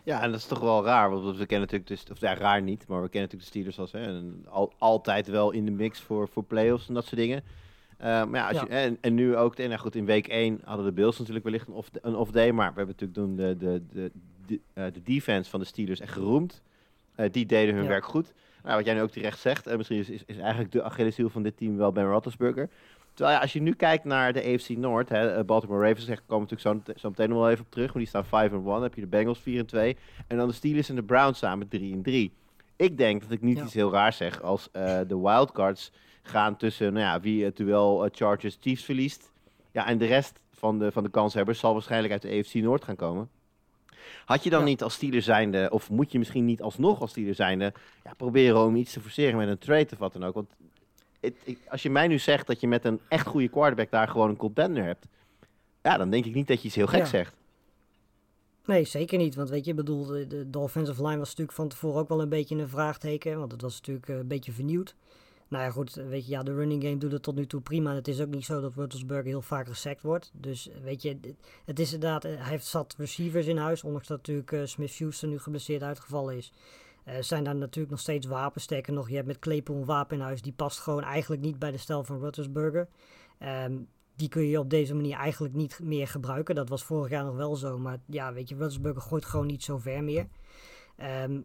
Ja, 0.03 0.21
en 0.21 0.31
dat 0.31 0.39
is 0.39 0.45
toch 0.45 0.59
wel 0.59 0.83
raar, 0.85 1.09
want 1.09 1.23
we 1.37 1.45
kennen 1.45 1.59
natuurlijk, 1.71 1.87
dus, 1.87 2.03
of 2.11 2.19
ja, 2.19 2.33
raar 2.35 2.61
niet, 2.61 2.87
maar 2.87 3.01
we 3.01 3.09
kennen 3.09 3.29
natuurlijk 3.31 3.41
de 3.41 3.47
Steelers 3.59 3.79
als 3.79 3.91
hè, 3.91 4.07
een- 4.07 4.45
al, 4.49 4.73
altijd 4.77 5.27
wel 5.27 5.51
in 5.51 5.65
de 5.65 5.71
mix 5.71 5.99
voor, 5.99 6.27
voor 6.27 6.43
playoffs 6.43 6.87
en 6.87 6.93
dat 6.93 7.03
soort 7.05 7.15
dingen. 7.21 7.43
Eh, 7.97 8.07
maar 8.25 8.39
ja, 8.39 8.47
als 8.47 8.57
Ja. 8.57 8.63
Je, 8.63 8.67
en, 8.69 8.97
en 9.01 9.13
nu 9.13 9.35
ook, 9.35 9.55
en 9.55 9.67
nou 9.69 9.79
goed, 9.81 9.95
in 9.95 10.05
week 10.05 10.27
1 10.27 10.61
hadden 10.63 10.85
de 10.85 10.91
Bills 10.91 11.17
natuurlijk 11.17 11.45
wellicht 11.45 11.67
een 11.67 11.73
off, 11.73 11.89
een 12.01 12.15
off 12.15 12.31
day, 12.31 12.51
maar 12.51 12.73
we 12.73 12.77
hebben 12.77 12.95
natuurlijk 12.99 13.19
toen 13.19 13.35
de, 13.35 13.57
de, 13.57 13.83
de, 13.93 14.11
de, 14.45 14.59
eh, 14.73 14.85
de 14.93 15.01
defense 15.03 15.49
van 15.49 15.59
de 15.59 15.65
Steelers 15.65 15.99
echt 15.99 16.13
geroemd. 16.13 16.61
Eh, 17.15 17.31
die 17.31 17.45
deden 17.45 17.73
hun 17.73 17.83
Ja. 17.83 17.89
werk 17.89 18.05
goed. 18.05 18.33
Nou, 18.63 18.75
wat 18.75 18.85
jij 18.85 18.93
nu 18.93 19.01
ook 19.01 19.09
terecht 19.11 19.39
zegt, 19.39 19.67
eh, 19.67 19.77
misschien 19.77 19.97
is, 19.99 20.09
is, 20.09 20.23
is 20.25 20.37
eigenlijk 20.37 20.71
de 20.71 20.83
Achilleshiel 20.83 21.29
van 21.29 21.43
dit 21.43 21.57
team 21.57 21.77
wel 21.77 21.91
Ben 21.91 22.05
Roethlisberger. 22.05 22.69
Terwijl 23.13 23.35
ja, 23.37 23.41
als 23.41 23.53
je 23.53 23.61
nu 23.61 23.73
kijkt 23.73 24.03
naar 24.03 24.33
de 24.33 24.53
AFC 24.53 24.69
Noord, 24.69 25.09
hè, 25.09 25.27
eh, 25.35 25.43
Baltimore 25.43 25.87
Ravens, 25.87 26.05
daar 26.05 26.21
komen 26.27 26.47
we 26.47 26.55
natuurlijk 26.55 26.85
zo, 26.85 26.93
zo 26.99 27.09
meteen 27.09 27.29
nog 27.29 27.37
wel 27.39 27.49
even 27.49 27.65
op 27.65 27.71
terug, 27.71 27.87
maar 27.87 27.97
die 27.97 28.07
staan 28.07 28.25
5 28.25 28.51
en 28.51 28.63
1. 28.65 28.81
heb 28.81 28.93
je 28.93 29.01
de 29.01 29.07
Bengals 29.07 29.39
4 29.39 29.59
en 29.59 29.65
2 29.65 29.97
en 30.27 30.37
dan 30.37 30.47
de 30.47 30.53
Steelers 30.53 30.89
en 30.89 30.95
de 30.95 31.03
Browns 31.03 31.39
samen 31.39 31.67
3 31.67 31.93
en 31.93 32.01
3. 32.01 32.31
Ik 32.75 32.97
denk 32.97 33.21
dat 33.21 33.31
ik 33.31 33.41
niet 33.41 33.57
Ja. 33.57 33.63
iets 33.63 33.73
heel 33.73 33.91
raars 33.91 34.17
zeg 34.17 34.41
als 34.41 34.69
eh, 34.71 34.99
de 35.07 35.19
wildcards 35.19 35.91
gaan 36.21 36.57
tussen 36.57 36.93
nou 36.93 37.05
ja, 37.05 37.19
wie 37.19 37.43
het 37.43 37.57
duel 37.57 38.05
eh, 38.05 38.09
Chargers 38.13 38.57
Chiefs 38.59 38.83
verliest. 38.83 39.31
Ja, 39.71 39.87
en 39.87 39.97
de 39.97 40.05
rest 40.05 40.39
van 40.51 40.79
de, 40.79 40.91
van 40.91 41.03
de 41.03 41.09
kanshebbers 41.09 41.59
zal 41.59 41.73
waarschijnlijk 41.73 42.13
uit 42.13 42.21
de 42.21 42.29
AFC 42.39 42.53
Noord 42.53 42.83
gaan 42.83 42.95
komen. 42.95 43.29
Had 44.25 44.43
je 44.43 44.49
dan 44.49 44.59
Ja. 44.59 44.65
niet 44.65 44.83
als 44.83 44.93
Steelers 44.93 45.25
zijnde, 45.25 45.69
of 45.71 45.89
moet 45.89 46.11
je 46.11 46.17
misschien 46.17 46.45
niet 46.45 46.61
alsnog 46.61 47.01
als 47.01 47.09
Steelers 47.09 47.37
zijnde, 47.37 47.73
ja, 48.03 48.13
proberen 48.17 48.63
om 48.65 48.75
iets 48.75 48.93
te 48.93 48.99
forceren 49.01 49.37
met 49.37 49.47
een 49.47 49.57
trade 49.57 49.87
of 49.91 49.97
wat 49.97 50.13
dan 50.13 50.23
ook? 50.23 50.33
Want 50.33 50.49
het, 51.23 51.35
ik- 51.43 51.59
als 51.69 51.83
je 51.83 51.89
mij 51.89 52.07
nu 52.07 52.19
zegt 52.19 52.47
dat 52.47 52.59
je 52.59 52.67
met 52.67 52.85
een 52.85 52.99
echt 53.09 53.27
goede 53.27 53.47
quarterback 53.49 53.91
daar 53.91 54.07
gewoon 54.07 54.29
een 54.29 54.35
contender 54.37 54.83
hebt, 54.83 55.05
ja, 55.81 55.97
dan 55.97 56.09
denk 56.09 56.25
ik 56.25 56.33
niet 56.33 56.47
dat 56.47 56.61
je 56.61 56.67
iets 56.67 56.75
heel 56.75 56.87
gek 56.87 56.99
Ja. 56.99 57.05
zegt. 57.05 57.35
Nee, 58.65 58.83
zeker 58.83 59.17
niet. 59.17 59.35
Want 59.35 59.49
weet 59.49 59.65
je, 59.65 59.73
bedoel, 59.73 60.05
de, 60.05 60.49
de, 60.49 60.59
offensive 60.59 61.01
line 61.05 61.17
was 61.17 61.29
natuurlijk 61.29 61.57
van 61.57 61.67
tevoren 61.67 61.99
ook 62.01 62.07
wel 62.09 62.21
een 62.21 62.29
beetje 62.29 62.55
een 62.55 62.69
vraagteken. 62.69 63.39
Want 63.39 63.51
het 63.51 63.61
was 63.61 63.75
natuurlijk 63.75 64.09
eh, 64.09 64.15
een 64.17 64.27
beetje 64.27 64.51
vernieuwd. 64.51 64.95
Nou 65.47 65.63
ja, 65.63 65.69
goed, 65.71 65.93
weet 65.93 66.25
je, 66.25 66.31
ja, 66.31 66.43
de 66.43 66.53
running 66.53 66.83
game 66.83 66.97
doet 66.97 67.11
het 67.11 67.23
tot 67.23 67.35
nu 67.35 67.45
toe 67.47 67.61
prima. 67.61 67.89
En 67.89 67.95
het 67.95 68.07
is 68.07 68.21
ook 68.21 68.27
niet 68.29 68.45
zo 68.45 68.61
dat 68.61 68.73
Roethlisberger 68.75 69.25
heel 69.25 69.41
vaak 69.41 69.67
gesackt 69.67 70.01
wordt. 70.01 70.31
Dus 70.33 70.69
weet 70.83 71.01
je, 71.01 71.17
het 71.65 71.79
is 71.79 71.93
inderdaad, 71.93 72.25
eh, 72.25 72.31
hij 72.37 72.49
heeft 72.49 72.65
zat 72.65 72.95
receivers 72.97 73.45
in 73.47 73.57
huis. 73.57 73.83
Ondanks 73.83 74.07
dat 74.07 74.17
natuurlijk 74.17 74.51
eh, 74.51 74.61
Smith-Schuster 74.63 75.27
nu 75.27 75.39
geblesseerd 75.39 75.81
uitgevallen 75.83 76.37
is. 76.37 76.51
Eh, 77.03 77.15
zijn 77.19 77.43
daar 77.43 77.55
natuurlijk 77.55 77.91
nog 77.91 77.99
steeds 77.99 78.25
wapens. 78.25 78.63
Sterker 78.63 78.93
nog, 78.93 79.09
je 79.09 79.15
hebt 79.15 79.27
met 79.27 79.39
Claypool 79.39 79.75
een 79.75 79.85
wapen 79.85 80.17
in 80.17 80.23
huis. 80.23 80.41
Die 80.41 80.53
past 80.53 80.79
gewoon 80.79 81.03
eigenlijk 81.03 81.41
niet 81.41 81.59
bij 81.59 81.71
de 81.71 81.77
stijl 81.77 82.03
van 82.03 82.19
Roethlisberger. 82.19 82.87
Ehm, 83.37 83.77
die 84.15 84.29
kun 84.29 84.43
je 84.43 84.59
op 84.59 84.69
deze 84.69 84.95
manier 84.95 85.17
eigenlijk 85.17 85.53
niet 85.53 85.79
meer 85.83 86.07
gebruiken. 86.07 86.55
Dat 86.55 86.69
was 86.69 86.83
vorig 86.83 87.09
jaar 87.09 87.25
nog 87.25 87.35
wel 87.35 87.55
zo. 87.55 87.77
Maar 87.77 87.97
ja, 88.05 88.33
weet 88.33 88.49
je, 88.49 88.55
Roethlisberger 88.55 89.01
gooit 89.01 89.25
gewoon 89.25 89.47
niet 89.47 89.63
zo 89.63 89.77
ver 89.77 90.03
meer. 90.03 90.27
Ehm, 90.95 91.39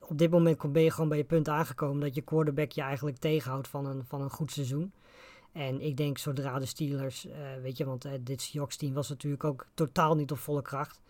op 0.00 0.18
dit 0.18 0.30
moment 0.30 0.72
ben 0.72 0.82
je 0.82 0.90
gewoon 0.90 1.08
bij 1.08 1.18
je 1.18 1.24
punt 1.24 1.48
aangekomen 1.48 2.00
dat 2.00 2.14
je 2.14 2.20
quarterback 2.20 2.72
je 2.72 2.82
eigenlijk 2.82 3.16
tegenhoudt 3.16 3.68
van 3.68 3.86
een, 3.86 4.04
van 4.04 4.20
een 4.20 4.30
goed 4.30 4.52
seizoen. 4.52 4.92
En 5.52 5.80
ik 5.80 5.96
denk 5.96 6.18
zodra 6.18 6.58
de 6.58 6.66
Steelers, 6.66 7.26
eh, 7.26 7.38
weet 7.62 7.76
je, 7.76 7.84
want 7.84 8.04
eh, 8.04 8.12
dit 8.20 8.42
Seahawks 8.42 8.76
team 8.76 8.94
was 8.94 9.08
natuurlijk 9.08 9.44
ook 9.44 9.66
totaal 9.74 10.14
niet 10.14 10.30
op 10.30 10.38
volle 10.38 10.62
kracht. 10.62 11.00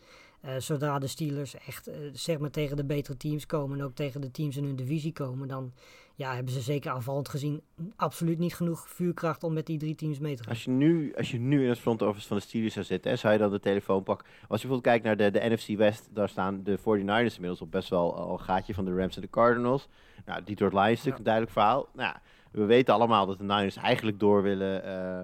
Eh, 0.46 0.54
zodra 0.59 0.98
de 0.98 1.06
Steelers 1.06 1.54
echt 1.54 1.87
eh, 1.87 1.96
zeg 2.12 2.38
maar 2.38 2.50
tegen 2.50 2.76
de 2.76 2.85
betere 2.85 3.16
teams 3.16 3.46
komen 3.46 3.78
en 3.78 3.85
ook 3.85 3.94
tegen 3.94 4.20
de 4.20 4.30
teams 4.30 4.56
in 4.56 4.64
hun 4.64 4.76
divisie 4.76 5.12
komen, 5.12 5.48
dan 5.48 5.72
ja, 6.14 6.35
hebben 6.35 6.52
ze 6.52 6.61
zeker 6.61 6.90
aanvallend 6.90 7.28
gezien 7.28 7.62
absoluut 7.96 8.38
niet 8.38 8.54
genoeg 8.54 8.88
vuurkracht 8.88 9.44
om 9.44 9.52
met 9.52 9.66
die 9.66 9.78
drie 9.78 9.94
teams 9.94 10.18
mee 10.18 10.37
te 10.37 10.42
gaan. 10.42 10.52
Als 10.52 10.64
je 10.64 10.70
nu, 10.70 11.14
als 11.16 11.30
je 11.30 11.38
nu 11.38 11.62
in 11.62 11.68
het 11.68 11.78
front 11.78 12.02
office 12.02 12.26
van 12.26 12.37
de 12.37 12.42
Steelers 12.42 12.74
zou 12.74 12.85
zitten, 12.85 13.11
hè, 13.11 13.16
zou 13.16 13.32
je 13.32 13.38
dan 13.38 13.50
de 13.50 13.61
telefoon 13.61 14.02
pakken? 14.02 14.26
Als 14.26 14.62
je 14.62 14.68
bijvoorbeeld 14.68 14.82
kijkt 14.82 15.04
naar 15.04 15.16
de, 15.16 15.38
de 15.38 15.54
NFC 15.54 15.68
West, 15.78 16.09
daar 16.12 16.28
staan 16.28 16.62
de 16.62 16.78
49ers 16.78 17.35
inmiddels 17.35 17.61
op 17.61 17.70
best 17.70 17.88
wel 17.88 18.16
al 18.16 18.32
een 18.32 18.40
gaatje 18.40 18.74
van 18.74 18.85
de 18.85 18.94
Rams 18.94 19.16
en 19.16 19.22
de 19.22 19.30
Cardinals. 19.30 19.88
Nou, 20.24 20.42
Detroit 20.44 20.72
Lions 20.72 20.90
is 20.90 20.96
natuurlijk 20.96 21.18
een 21.18 21.24
duidelijk 21.24 21.52
verhaal. 21.52 21.88
Nou, 21.94 22.09
ja, 22.09 22.20
we 22.50 22.64
weten 22.64 22.94
allemaal 22.94 23.26
dat 23.26 23.38
de 23.38 23.44
Niners 23.44 23.76
eigenlijk 23.76 24.20
door 24.20 24.42
willen 24.42 24.85
eh, 24.85 25.22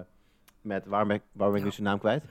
met, 0.61 0.85
waarom 0.85 1.07
ben, 1.07 1.21
waarom 1.31 1.55
ben 1.55 1.65
ik 1.65 1.69
nu 1.69 1.75
zijn 1.75 1.87
naam 1.87 1.99
kwijt? 1.99 2.23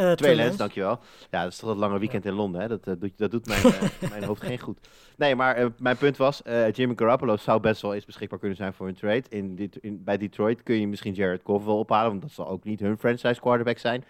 Eh, 0.00 0.06
Twee 0.06 0.16
Trey 0.16 0.34
lens, 0.34 0.42
Lance. 0.44 0.56
dankjewel. 0.58 0.98
Ja, 1.30 1.42
dat 1.42 1.52
is 1.52 1.58
toch 1.58 1.68
dat 1.68 1.78
lange 1.78 1.98
weekend 1.98 2.24
in 2.24 2.32
Londen, 2.32 2.60
hè? 2.60 2.68
Dat, 2.68 2.86
eh, 2.86 2.94
doet, 2.98 3.18
dat 3.18 3.30
doet 3.30 3.46
mijn, 3.46 3.62
eh, 4.00 4.10
mijn 4.10 4.24
hoofd 4.24 4.42
geen 4.42 4.58
goed. 4.58 4.78
Nee, 5.16 5.36
maar 5.36 5.54
eh, 5.56 5.66
mijn 5.78 5.96
punt 5.96 6.16
was, 6.16 6.42
eh, 6.42 6.72
Jimmy 6.72 6.94
Garoppolo 6.96 7.36
zou 7.36 7.60
best 7.60 7.82
wel 7.82 7.94
eens 7.94 8.04
beschikbaar 8.04 8.38
kunnen 8.38 8.56
zijn 8.56 8.72
voor 8.72 8.88
een 8.88 8.94
trade. 8.94 9.22
In, 9.28 9.54
dit, 9.56 9.76
in, 9.76 10.04
bij 10.04 10.16
Detroit 10.16 10.62
kun 10.62 10.80
je 10.80 10.88
misschien 10.88 11.14
Jared 11.14 11.40
Goff 11.44 11.64
wel 11.64 11.78
ophalen, 11.78 12.10
want 12.10 12.22
dat 12.22 12.30
zal 12.30 12.48
ook 12.48 12.64
niet 12.64 12.80
hun 12.80 12.98
franchise 12.98 13.40
quarterback 13.40 13.78
zijn. 13.78 14.04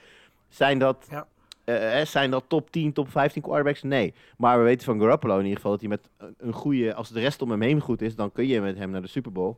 Zijn 0.48 0.78
dat, 0.78 1.06
Ja. 1.10 1.26
eh, 1.64 2.00
eh, 2.00 2.06
zijn 2.06 2.30
dat 2.30 2.44
top 2.46 2.70
10, 2.70 2.92
top 2.92 3.10
15 3.10 3.42
quarterbacks? 3.42 3.82
Nee. 3.82 4.14
Maar 4.36 4.58
we 4.58 4.64
weten 4.64 4.84
van 4.84 5.00
Garoppolo 5.00 5.34
in 5.34 5.42
ieder 5.42 5.56
geval 5.56 5.70
dat 5.70 5.80
hij 5.80 5.88
met 5.88 6.08
een- 6.38 6.52
goede, 6.52 6.94
als 6.94 7.08
de 7.08 7.20
rest 7.20 7.42
om 7.42 7.50
hem 7.50 7.60
heen 7.62 7.80
goed 7.80 8.02
is, 8.02 8.14
dan 8.16 8.32
kun 8.32 8.46
je 8.46 8.60
met 8.60 8.76
hem 8.78 8.90
naar 8.90 9.02
de 9.02 9.08
Super 9.08 9.32
Bowl. 9.32 9.56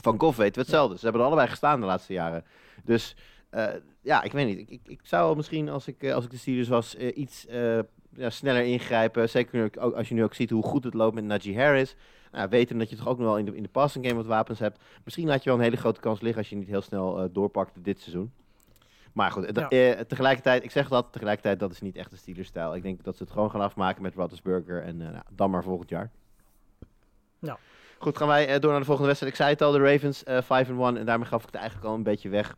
Van 0.00 0.20
Goff 0.20 0.36
weten 0.36 0.54
we 0.54 0.60
hetzelfde. 0.60 0.96
Ze 0.98 1.02
hebben 1.04 1.20
er 1.20 1.26
allebei 1.26 1.48
gestaan 1.48 1.80
de 1.80 1.86
laatste 1.86 2.12
jaren. 2.12 2.44
Dus 2.84 3.16
eh, 3.16 3.22
ja, 4.00 4.22
ik 4.22 4.32
weet 4.32 4.46
niet. 4.46 4.58
Ik, 4.58 4.70
ik, 4.70 4.80
ik 4.84 5.00
zou 5.02 5.36
misschien, 5.36 5.68
als 5.68 5.86
ik, 5.88 6.02
eh, 6.02 6.14
als 6.14 6.24
ik 6.24 6.30
de 6.30 6.36
Steelers 6.36 6.68
was, 6.68 6.96
eh, 6.96 7.16
iets 7.16 7.46
eh, 7.46 7.78
ja, 8.16 8.30
sneller 8.30 8.62
ingrijpen. 8.64 9.28
Zeker 9.28 9.56
nu 9.58 9.64
ook, 9.64 9.76
als 9.94 10.08
je 10.08 10.14
nu 10.14 10.24
ook 10.24 10.34
ziet 10.34 10.50
hoe 10.50 10.62
goed 10.62 10.84
het 10.84 10.94
loopt 10.94 11.14
met 11.14 11.24
Najee 11.24 11.58
Harris. 11.58 11.96
Nou, 12.32 12.48
weten 12.48 12.78
dat 12.78 12.90
je 12.90 12.96
toch 12.96 13.08
ook 13.08 13.18
nog 13.18 13.26
wel 13.26 13.38
in 13.38 13.44
de, 13.44 13.56
in 13.56 13.62
de 13.62 13.68
passing 13.68 14.04
game 14.04 14.16
wat 14.16 14.26
wapens 14.26 14.58
hebt. 14.58 14.78
Misschien 15.04 15.26
laat 15.26 15.42
je 15.42 15.48
wel 15.50 15.58
een 15.58 15.64
hele 15.64 15.76
grote 15.76 16.00
kans 16.00 16.20
liggen 16.20 16.38
als 16.38 16.50
je 16.50 16.56
niet 16.56 16.68
heel 16.68 16.82
snel 16.82 17.18
eh, 17.22 17.28
doorpakt 17.32 17.84
dit 17.84 18.00
seizoen. 18.00 18.32
Maar 19.12 19.30
goed, 19.30 19.44
eh, 19.44 19.66
Ja. 19.68 19.68
eh, 19.94 20.00
tegelijkertijd, 20.00 20.64
ik 20.64 20.70
zeg 20.70 20.88
dat, 20.88 21.06
tegelijkertijd, 21.12 21.58
dat 21.58 21.70
is 21.70 21.80
niet 21.80 21.96
echt 21.96 22.10
de 22.10 22.16
Steelers-stijl. 22.16 22.74
Ik 22.74 22.82
denk 22.82 23.04
dat 23.04 23.16
ze 23.16 23.22
het 23.22 23.32
gewoon 23.32 23.50
gaan 23.50 23.60
afmaken 23.60 24.02
met 24.02 24.14
Roethlisberger 24.14 24.82
en 24.82 25.00
eh, 25.00 25.08
nou, 25.10 25.22
dan 25.30 25.50
maar 25.50 25.62
volgend 25.62 25.88
jaar. 25.88 26.10
Ja. 27.38 27.58
Goed, 27.98 28.16
gaan 28.18 28.28
wij 28.28 28.48
eh, 28.48 28.60
door 28.60 28.70
naar 28.70 28.80
de 28.80 28.86
volgende 28.86 29.06
wedstrijd. 29.08 29.32
Ik 29.32 29.38
zei 29.40 29.50
het 29.52 29.62
al, 29.62 29.72
de 29.72 29.78
Ravens 29.92 30.24
eh 30.24 30.42
5-1 30.42 30.96
en 30.96 31.06
daarmee 31.06 31.28
gaf 31.28 31.40
ik 31.40 31.46
het 31.46 31.54
eigenlijk 31.54 31.86
al 31.86 31.94
een 31.94 32.02
beetje 32.02 32.28
weg. 32.28 32.56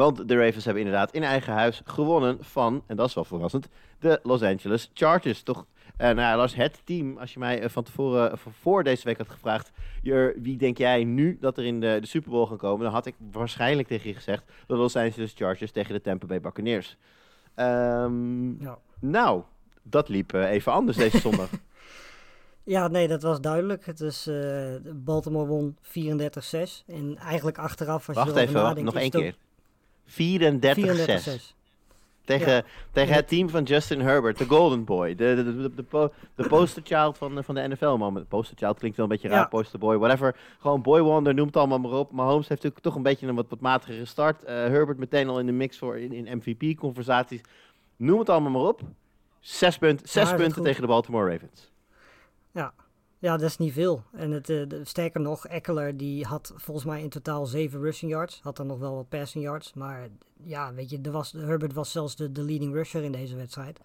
Want 0.00 0.28
de 0.28 0.36
Ravens 0.36 0.64
hebben 0.64 0.82
inderdaad 0.82 1.12
in 1.12 1.22
eigen 1.22 1.52
huis 1.52 1.82
gewonnen 1.84 2.38
van, 2.40 2.82
en 2.86 2.96
dat 2.96 3.08
is 3.08 3.14
wel 3.14 3.24
verrassend, 3.24 3.68
de 3.98 4.20
Los 4.22 4.42
Angeles 4.42 4.90
Chargers. 4.94 5.42
Toch, 5.42 5.66
eh 5.96 6.10
nou 6.10 6.36
Lars, 6.36 6.54
het 6.54 6.80
team, 6.84 7.18
als 7.18 7.32
je 7.32 7.38
mij 7.38 7.60
eh, 7.62 7.68
van 7.68 7.82
tevoren, 7.82 8.32
eh, 8.32 8.38
voor- 8.60 8.84
deze 8.84 9.04
week 9.04 9.18
had 9.18 9.28
gevraagd, 9.28 9.70
Jur, 10.02 10.34
wie 10.42 10.56
denk 10.56 10.78
jij 10.78 11.04
nu 11.04 11.36
dat 11.40 11.58
er 11.58 11.64
in 11.64 11.80
de, 11.80 11.98
de 12.00 12.06
Super 12.06 12.30
Bowl 12.30 12.46
gaan 12.46 12.56
komen, 12.56 12.84
dan 12.84 12.92
had 12.92 13.06
ik 13.06 13.14
waarschijnlijk 13.32 13.88
tegen 13.88 14.08
je 14.08 14.14
gezegd 14.14 14.42
de 14.66 14.74
Los 14.76 14.96
Angeles 14.96 15.32
Chargers 15.36 15.70
tegen 15.70 15.92
de 15.94 16.00
Tampa 16.00 16.26
Bay 16.26 16.40
Buccaneers. 16.40 16.96
Ehm, 17.54 18.62
Ja. 18.62 18.78
Nou, 19.00 19.42
dat 19.82 20.08
liep 20.08 20.32
even 20.32 20.72
anders 20.72 20.96
deze 20.96 21.18
zondag. 21.28 21.48
Ja, 22.64 22.88
nee, 22.88 23.08
dat 23.08 23.22
was 23.22 23.40
duidelijk. 23.40 23.86
Het 23.86 24.00
is, 24.00 24.30
Baltimore 24.94 25.46
won 25.46 25.76
34-6. 25.82 26.84
En 26.86 27.16
eigenlijk 27.16 27.58
achteraf, 27.58 28.08
als 28.08 28.16
Wacht 28.16 28.28
je 28.28 28.34
erover 28.34 28.48
even, 28.48 28.62
wacht, 28.62 28.66
nadenkt, 28.76 28.92
nog 28.92 29.02
één 29.02 29.10
keer. 29.10 29.36
34-6. 30.06 30.12
34-6. 30.14 31.54
Tegen, 32.24 32.52
Ja. 32.52 32.62
tegen 32.92 33.14
het 33.14 33.28
team 33.28 33.48
van 33.48 33.62
Justin 33.62 34.00
Herbert, 34.00 34.38
de 34.38 34.44
Golden 34.46 34.84
Boy. 34.84 35.14
De, 35.14 35.34
de, 35.34 35.56
de, 35.62 35.74
de, 35.74 35.82
po- 35.82 36.12
van, 37.16 37.34
de- 37.34 37.42
van 37.42 37.54
de 37.54 37.68
NFL 37.68 37.96
moment. 37.96 38.28
Poster 38.28 38.56
child 38.56 38.78
klinkt 38.78 38.96
wel 38.96 39.06
een 39.06 39.12
beetje 39.12 39.28
raar, 39.28 39.38
Ja. 39.38 39.46
poster 39.46 39.78
boy, 39.78 39.96
whatever. 39.96 40.36
Gewoon 40.60 40.82
boy 40.82 41.00
wonder, 41.00 41.34
noem 41.34 41.46
het 41.46 41.56
allemaal 41.56 41.78
maar 41.78 41.90
op. 41.92 42.12
Mahomes 42.12 42.48
heeft 42.48 42.62
natuurlijk 42.62 42.82
toch 42.82 42.94
een 42.94 43.02
beetje 43.02 43.26
een 43.26 43.34
wat, 43.34 43.46
wat 43.48 43.60
matigere 43.60 44.04
start. 44.04 44.44
Eh, 44.44 44.54
Herbert 44.54 44.98
meteen 44.98 45.28
al 45.28 45.38
in 45.38 45.46
de 45.46 45.52
mix 45.52 45.78
voor 45.78 45.98
in, 45.98 46.12
in 46.12 46.36
MVP-conversaties. 46.38 47.40
Noem 47.96 48.18
het 48.18 48.28
allemaal 48.28 48.50
maar 48.50 48.62
op. 48.68 48.80
Zes, 49.40 49.78
punt, 49.78 50.00
zes 50.04 50.34
punten 50.34 50.62
tegen 50.62 50.80
de 50.80 50.86
Baltimore 50.86 51.30
Ravens. 51.30 51.70
Ja, 52.52 52.72
dat 53.20 53.42
is 53.42 53.56
niet 53.56 53.72
veel. 53.72 54.02
En 54.12 54.30
het, 54.30 54.48
eh, 54.48 54.62
sterker 54.82 55.20
nog, 55.20 55.46
Eckler 55.46 55.96
die 55.96 56.24
had 56.24 56.52
volgens 56.56 56.86
mij 56.86 57.02
in 57.02 57.08
totaal 57.08 57.46
7 57.46 57.80
rushing 57.80 58.10
yards. 58.10 58.40
Had 58.42 58.56
dan 58.56 58.66
nog 58.66 58.78
wel 58.78 58.94
wat 58.94 59.08
passing 59.08 59.44
yards. 59.44 59.74
Maar 59.74 60.08
ja, 60.42 60.74
weet 60.74 60.90
je, 60.90 60.98
er 61.02 61.10
was, 61.10 61.32
Herbert 61.32 61.72
was 61.72 61.90
zelfs 61.90 62.16
de, 62.16 62.32
de 62.32 62.42
leading 62.42 62.74
rusher 62.74 63.02
in 63.02 63.12
deze 63.12 63.36
wedstrijd. 63.36 63.80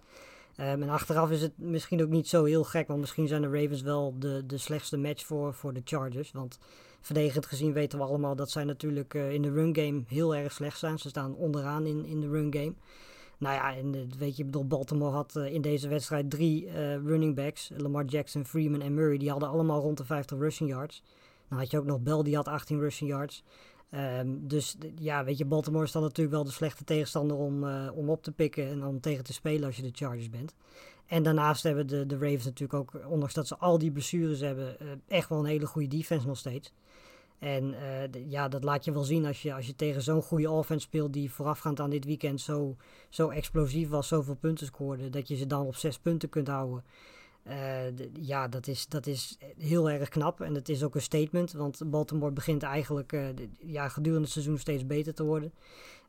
Ehm, 0.56 0.82
en 0.82 0.88
achteraf 0.88 1.30
is 1.30 1.42
het 1.42 1.52
misschien 1.58 2.02
ook 2.02 2.08
niet 2.08 2.28
zo 2.28 2.44
heel 2.44 2.64
gek. 2.64 2.86
Want 2.88 3.00
misschien 3.00 3.28
zijn 3.28 3.42
de 3.42 3.60
Ravens 3.60 3.82
wel 3.82 4.14
de, 4.18 4.46
de 4.46 4.58
slechtste 4.58 4.96
match 4.96 5.24
voor, 5.26 5.54
voor 5.54 5.72
de 5.72 5.82
Chargers. 5.84 6.32
Want 6.32 6.58
verdedigend 7.00 7.46
gezien 7.46 7.72
weten 7.72 7.98
we 7.98 8.04
allemaal 8.04 8.36
dat 8.36 8.50
zij 8.50 8.64
natuurlijk 8.64 9.14
eh, 9.14 9.30
in 9.30 9.42
de 9.42 9.50
run 9.50 9.76
game 9.76 10.02
heel 10.06 10.34
erg 10.34 10.52
slecht 10.52 10.78
zijn. 10.78 10.98
Ze 10.98 11.08
staan 11.08 11.34
onderaan 11.34 11.86
in, 11.86 12.04
in 12.04 12.20
de 12.20 12.28
run 12.28 12.52
game. 12.52 12.74
Nou 13.38 13.54
ja, 13.54 13.76
en 13.76 13.94
eh, 13.94 14.18
weet 14.18 14.36
je, 14.36 14.44
bedoel, 14.44 14.66
Baltimore 14.66 15.12
had 15.12 15.36
eh, 15.36 15.54
in 15.54 15.60
deze 15.60 15.88
wedstrijd 15.88 16.30
drie 16.30 16.68
eh, 16.68 16.94
running 16.94 17.34
backs. 17.34 17.70
Lamar 17.76 18.04
Jackson, 18.04 18.44
Freeman 18.44 18.80
en 18.80 18.94
Murray. 18.94 19.18
Die 19.18 19.30
hadden 19.30 19.48
allemaal 19.48 19.80
rond 19.80 19.96
de 19.96 20.04
50 20.04 20.38
rushing 20.38 20.70
yards. 20.70 21.02
Dan 21.48 21.58
had 21.58 21.70
je 21.70 21.78
ook 21.78 21.84
nog 21.84 22.00
Bell, 22.00 22.22
die 22.22 22.36
had 22.36 22.48
18 22.48 22.78
rushing 22.78 23.10
yards. 23.10 23.44
Ehm, 23.90 24.28
dus 24.38 24.76
ja, 24.98 25.24
weet 25.24 25.38
je, 25.38 25.44
Baltimore 25.44 25.84
is 25.84 25.92
dan 25.92 26.02
natuurlijk 26.02 26.36
wel 26.36 26.44
de 26.44 26.50
slechte 26.50 26.84
tegenstander 26.84 27.36
om, 27.36 27.64
om 27.88 28.10
op 28.10 28.22
te 28.22 28.32
pikken 28.32 28.68
en 28.68 28.84
om 28.84 29.00
tegen 29.00 29.24
te 29.24 29.32
spelen 29.32 29.66
als 29.66 29.76
je 29.76 29.82
de 29.82 29.90
Chargers 29.92 30.30
bent. 30.30 30.54
En 31.06 31.22
daarnaast 31.22 31.62
hebben 31.62 31.86
de, 31.86 32.06
de 32.06 32.18
Ravens 32.18 32.44
natuurlijk 32.44 32.74
ook, 32.74 33.06
ondanks 33.08 33.34
dat 33.34 33.46
ze 33.46 33.56
al 33.56 33.78
die 33.78 33.90
blessures 33.90 34.40
hebben, 34.40 34.76
echt 35.08 35.28
wel 35.28 35.38
een 35.38 35.44
hele 35.44 35.66
goede 35.66 35.88
defense 35.88 36.26
nog 36.26 36.38
steeds. 36.38 36.72
En 37.38 37.74
eh, 37.74 38.30
ja, 38.30 38.48
dat 38.48 38.64
laat 38.64 38.84
je 38.84 38.92
wel 38.92 39.02
zien 39.02 39.26
als 39.26 39.42
je, 39.42 39.54
als 39.54 39.66
je 39.66 39.76
tegen 39.76 40.02
zo'n 40.02 40.22
goede 40.22 40.50
offense 40.50 40.86
speelt 40.86 41.12
die 41.12 41.30
voorafgaand 41.30 41.80
aan 41.80 41.90
dit 41.90 42.04
weekend 42.04 42.40
zo, 42.40 42.76
zo 43.08 43.28
explosief 43.28 43.88
was, 43.88 44.08
zoveel 44.08 44.34
punten 44.34 44.66
scoorde, 44.66 45.10
dat 45.10 45.28
je 45.28 45.36
ze 45.36 45.46
dan 45.46 45.66
op 45.66 45.74
zes 45.74 45.98
punten 45.98 46.28
kunt 46.28 46.48
houden. 46.48 46.84
Eh, 47.42 47.84
ja, 48.12 48.48
dat 48.48 48.66
is, 48.66 48.86
dat 48.88 49.06
is 49.06 49.38
heel 49.58 49.90
erg 49.90 50.08
knap 50.08 50.40
en 50.40 50.54
het 50.54 50.68
is 50.68 50.82
ook 50.82 50.94
een 50.94 51.02
statement, 51.02 51.52
want 51.52 51.90
Baltimore 51.90 52.32
begint 52.32 52.62
eigenlijk 52.62 53.12
eh, 53.12 53.26
ja, 53.58 53.88
gedurende 53.88 54.24
het 54.24 54.32
seizoen 54.32 54.58
steeds 54.58 54.86
beter 54.86 55.14
te 55.14 55.24
worden. 55.24 55.52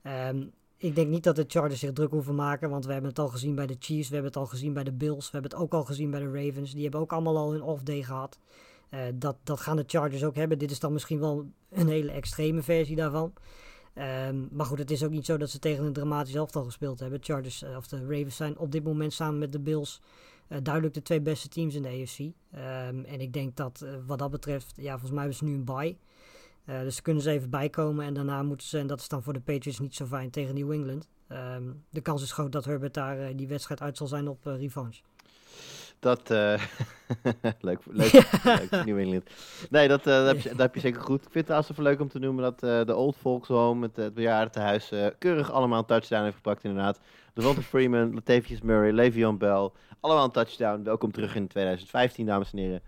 Ehm, 0.02 0.46
ik 0.78 0.96
denk 0.96 1.10
niet 1.10 1.24
dat 1.24 1.36
de 1.36 1.46
Chargers 1.48 1.80
zich 1.80 1.94
druk 1.94 2.12
hoeven 2.12 2.36
maken, 2.36 2.70
want 2.70 2.86
we 2.86 2.92
hebben 2.92 3.10
het 3.10 3.20
al 3.20 3.28
gezien 3.28 3.56
bij 3.56 3.68
de 3.68 3.76
Chiefs, 3.80 4.08
we 4.08 4.14
hebben 4.14 4.32
het 4.32 4.42
al 4.42 4.48
gezien 4.48 4.74
bij 4.74 4.84
de 4.84 4.92
Bills, 4.92 5.26
we 5.26 5.32
hebben 5.32 5.52
het 5.52 5.60
ook 5.60 5.74
al 5.74 5.84
gezien 5.84 6.12
bij 6.12 6.20
de 6.20 6.32
Ravens. 6.32 6.74
Die 6.74 6.82
hebben 6.82 7.00
ook 7.00 7.14
allemaal 7.14 7.38
al 7.38 7.54
een 7.54 7.62
off-day 7.62 8.04
gehad. 8.04 8.40
Eh, 8.90 9.00
dat, 9.14 9.38
dat 9.44 9.60
gaan 9.60 9.76
de 9.76 9.84
Chargers 9.88 10.24
ook 10.24 10.36
hebben. 10.36 10.60
Dit 10.60 10.72
is 10.72 10.80
dan 10.80 10.94
misschien 10.94 11.20
wel 11.20 11.52
een 11.70 11.88
hele 11.88 12.12
extreme 12.12 12.62
versie 12.62 12.96
daarvan. 12.96 13.34
Ehm, 13.94 14.46
maar 14.52 14.66
goed, 14.66 14.80
het 14.80 14.92
is 14.92 15.04
ook 15.04 15.12
niet 15.12 15.26
zo 15.26 15.38
dat 15.38 15.50
ze 15.50 15.60
tegen 15.60 15.86
een 15.86 15.94
dramatisch 15.94 16.34
elftal 16.34 16.64
gespeeld 16.64 17.00
hebben. 17.00 17.24
Chargers 17.24 17.64
eh, 17.64 17.76
of 17.76 17.88
de 17.88 18.00
Ravens 18.00 18.36
zijn 18.36 18.58
op 18.58 18.72
dit 18.72 18.84
moment 18.84 19.14
samen 19.14 19.40
met 19.40 19.52
de 19.52 19.60
Bills 19.60 20.02
eh, 20.48 20.58
duidelijk 20.64 20.94
de 20.94 21.02
twee 21.02 21.22
beste 21.22 21.48
teams 21.48 21.76
in 21.76 21.82
de 21.82 21.90
AFC. 21.90 22.20
Ehm, 22.52 23.04
en 23.04 23.22
ik 23.22 23.34
denk 23.34 23.56
dat 23.56 23.86
wat 24.06 24.20
dat 24.20 24.32
betreft, 24.32 24.74
ja, 24.76 24.92
volgens 24.92 25.12
mij 25.12 25.20
hebben 25.20 25.38
ze 25.38 25.44
nu 25.44 25.54
een 25.54 25.66
bye. 25.66 25.98
Dus 26.84 27.02
kunnen 27.02 27.24
ze 27.24 27.32
even 27.32 27.50
bijkomen 27.50 28.06
en 28.06 28.14
daarna 28.14 28.44
moeten 28.44 28.68
ze, 28.68 28.78
en 28.78 28.88
dat 28.88 29.00
is 29.00 29.08
dan 29.08 29.24
voor 29.24 29.34
de 29.34 29.40
Patriots 29.40 29.80
niet 29.80 29.96
zo 29.96 30.06
fijn 30.06 30.30
tegen 30.30 30.56
New 30.56 30.72
England. 30.72 31.08
Ehm, 31.28 31.64
de 31.90 32.02
kans 32.02 32.22
is 32.22 32.32
groot 32.32 32.52
dat 32.52 32.66
Herbert 32.66 32.94
daar 32.94 33.36
die 33.36 33.48
wedstrijd 33.48 33.82
uit 33.82 33.98
zal 33.98 34.08
zijn 34.08 34.28
op 34.28 34.46
revanche. 34.46 35.02
Dat, 36.00 36.32
eh, 36.32 36.62
leuk, 37.62 37.80
leuk, 37.86 38.12
leuk, 38.44 38.86
nieuw 38.86 38.98
Engeland. 38.98 39.30
Nee, 39.70 39.88
dat, 39.88 40.00
eh, 40.00 40.06
dat, 40.06 40.26
heb 40.28 40.40
je, 40.40 40.50
dat 40.50 40.58
heb 40.58 40.74
je 40.76 40.80
zeker 40.80 41.02
goed. 41.02 41.26
Ik 41.26 41.32
vind 41.32 41.48
het 41.48 41.70
even 41.70 41.84
leuk 41.84 42.00
om 42.00 42.08
te 42.08 42.20
noemen 42.20 42.44
dat 42.44 42.64
eh, 42.64 42.86
de 42.86 42.96
Old 42.96 43.16
Folks 43.16 43.48
Home, 43.48 43.86
het, 43.86 43.96
het 43.96 44.14
bejaardentehuis, 44.14 44.92
eh 44.92 45.08
keurig 45.20 45.52
allemaal 45.52 45.80
een 45.80 45.86
touchdown 45.86 46.24
heeft 46.24 46.36
gepakt 46.36 46.64
inderdaad. 46.64 47.00
Devonta 47.34 47.62
Freeman, 47.62 48.14
Latavius 48.14 48.62
Murray, 48.62 48.92
Le'Veon 48.92 49.38
Bell, 49.38 49.70
allemaal 50.00 50.24
een 50.24 50.32
touchdown. 50.32 50.84
Welkom 50.84 51.12
terug 51.12 51.36
in 51.36 51.48
2015, 51.48 52.26
dames 52.26 52.52
en 52.52 52.58
heren. 52.58 52.82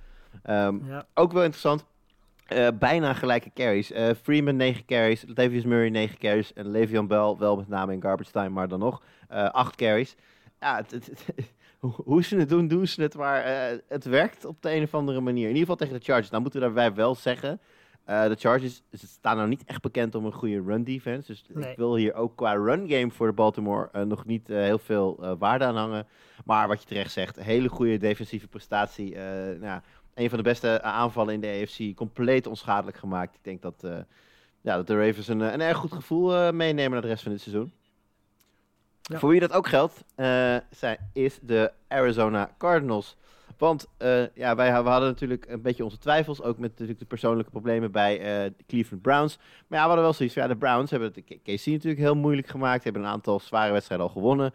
Ehm, 0.43 0.78
Ja. 0.88 1.05
ook 1.14 1.32
wel 1.32 1.41
interessant, 1.43 1.86
bijna 2.80 3.14
gelijke 3.14 3.51
carries. 3.53 3.91
Freeman 4.22 4.55
9 4.55 4.86
carries, 4.86 5.24
Latavius 5.28 5.64
Murray 5.64 5.89
9 5.89 6.18
carries 6.18 6.53
en 6.53 6.72
Le'Veon 6.72 7.07
Bell 7.07 7.36
wel 7.39 7.55
met 7.55 7.68
name 7.68 7.93
in 7.93 8.01
garbage 8.01 8.32
time, 8.32 8.49
maar 8.49 8.68
dan 8.68 8.80
nog 8.80 9.01
eh 9.28 9.49
8 9.49 9.76
carries. 9.76 10.16
Ja, 10.60 10.76
het, 10.76 10.91
het- 10.91 11.07
het- 11.07 11.53
hoe- 11.80 12.24
ze 12.24 12.36
het 12.38 12.50
doen, 12.50 12.68
doen 12.68 12.88
ze 12.88 13.02
het, 13.02 13.16
maar 13.16 13.42
eh, 13.44 13.78
het 13.88 14.06
werkt 14.06 14.46
op 14.46 14.62
de 14.62 14.72
een 14.76 14.84
of 14.84 14.94
andere 14.94 15.20
manier. 15.20 15.42
In 15.44 15.48
ieder 15.56 15.60
geval 15.62 15.76
tegen 15.76 15.94
de 16.00 16.06
Chargers. 16.06 16.30
Nou 16.30 16.42
moeten 16.42 16.60
we 16.60 16.66
daarbij 16.66 16.94
wel 16.94 17.16
zeggen, 17.16 17.60
eh, 18.04 18.24
de 18.28 18.36
Chargers 18.36 18.82
ze 18.92 19.08
staan 19.08 19.38
nou 19.38 19.50
niet 19.50 19.64
echt 19.66 19.82
bekend 19.82 20.16
om 20.16 20.26
een 20.26 20.34
goede 20.34 20.62
run 20.62 20.84
defense. 20.84 21.28
Dus 21.32 21.46
Nee. 21.54 21.72
ik 21.72 21.78
wil 21.78 21.96
hier 21.96 22.14
ook 22.14 22.36
qua 22.36 22.54
run 22.54 22.90
game 22.90 23.12
voor 23.12 23.28
de 23.28 23.34
Baltimore 23.34 23.90
eh, 23.92 24.02
nog 24.04 24.26
niet 24.26 24.48
heel 24.48 24.80
veel 24.80 25.36
waarde 25.40 25.66
aan 25.66 25.76
hangen. 25.78 26.08
Maar 26.46 26.68
wat 26.68 26.82
je 26.82 26.88
terecht 26.88 27.12
zegt, 27.12 27.40
hele 27.44 27.70
goede 27.70 27.98
defensieve 27.98 28.48
prestatie. 28.48 29.16
nou, 29.60 29.82
een 30.14 30.30
van 30.30 30.38
de 30.38 30.44
beste 30.44 30.82
aanvallen 30.82 31.34
in 31.34 31.42
de 31.42 31.48
AFC. 31.64 31.96
Compleet 31.96 32.48
onschadelijk 32.48 32.98
gemaakt. 32.98 33.36
Ik 33.36 33.44
denk 33.44 33.62
dat, 33.62 33.88
ja, 34.62 34.76
dat 34.76 34.88
de 34.88 35.06
Ravens 35.06 35.28
een, 35.28 35.40
een 35.40 35.62
erg 35.62 35.78
goed 35.78 35.92
gevoel 35.94 36.54
meenemen 36.54 36.92
naar 36.92 37.02
de 37.02 37.08
rest 37.08 37.24
van 37.24 37.32
dit 37.32 37.42
seizoen. 37.42 37.72
Voor 39.18 39.30
wie 39.30 39.39
dat 39.39 39.53
ook 39.53 39.68
geldt, 39.68 40.03
eh, 40.16 40.55
zijn, 40.70 41.10
is 41.14 41.39
de 41.41 41.72
Arizona 41.88 42.51
Cardinals. 42.57 43.18
Want 43.57 43.88
eh, 43.97 44.36
ja, 44.36 44.55
wij 44.55 44.84
we 44.84 44.89
hadden 44.89 45.10
natuurlijk 45.10 45.45
een 45.49 45.62
beetje 45.62 45.84
onze 45.84 45.97
twijfels. 45.97 46.41
Ook 46.41 46.57
met 46.57 46.70
natuurlijk 46.70 46.99
de 46.99 47.05
persoonlijke 47.05 47.51
problemen 47.51 47.91
bij 47.91 48.20
eh, 48.20 48.51
Cleveland 48.68 49.01
Browns. 49.01 49.38
Maar 49.38 49.80
ja, 49.80 49.84
we 49.84 49.88
hadden 49.88 50.01
wel 50.01 50.14
zoiets 50.14 50.36
ja, 50.36 50.47
de 50.47 50.57
Browns 50.57 50.91
hebben 50.91 51.12
het 51.16 51.26
KC 51.43 51.66
natuurlijk 51.66 52.01
heel 52.01 52.16
moeilijk 52.16 52.47
gemaakt. 52.47 52.84
Hebben 52.84 53.01
een 53.01 53.07
aantal 53.07 53.39
zware 53.39 53.72
wedstrijden 53.72 54.07
al 54.07 54.14
gewonnen. 54.14 54.53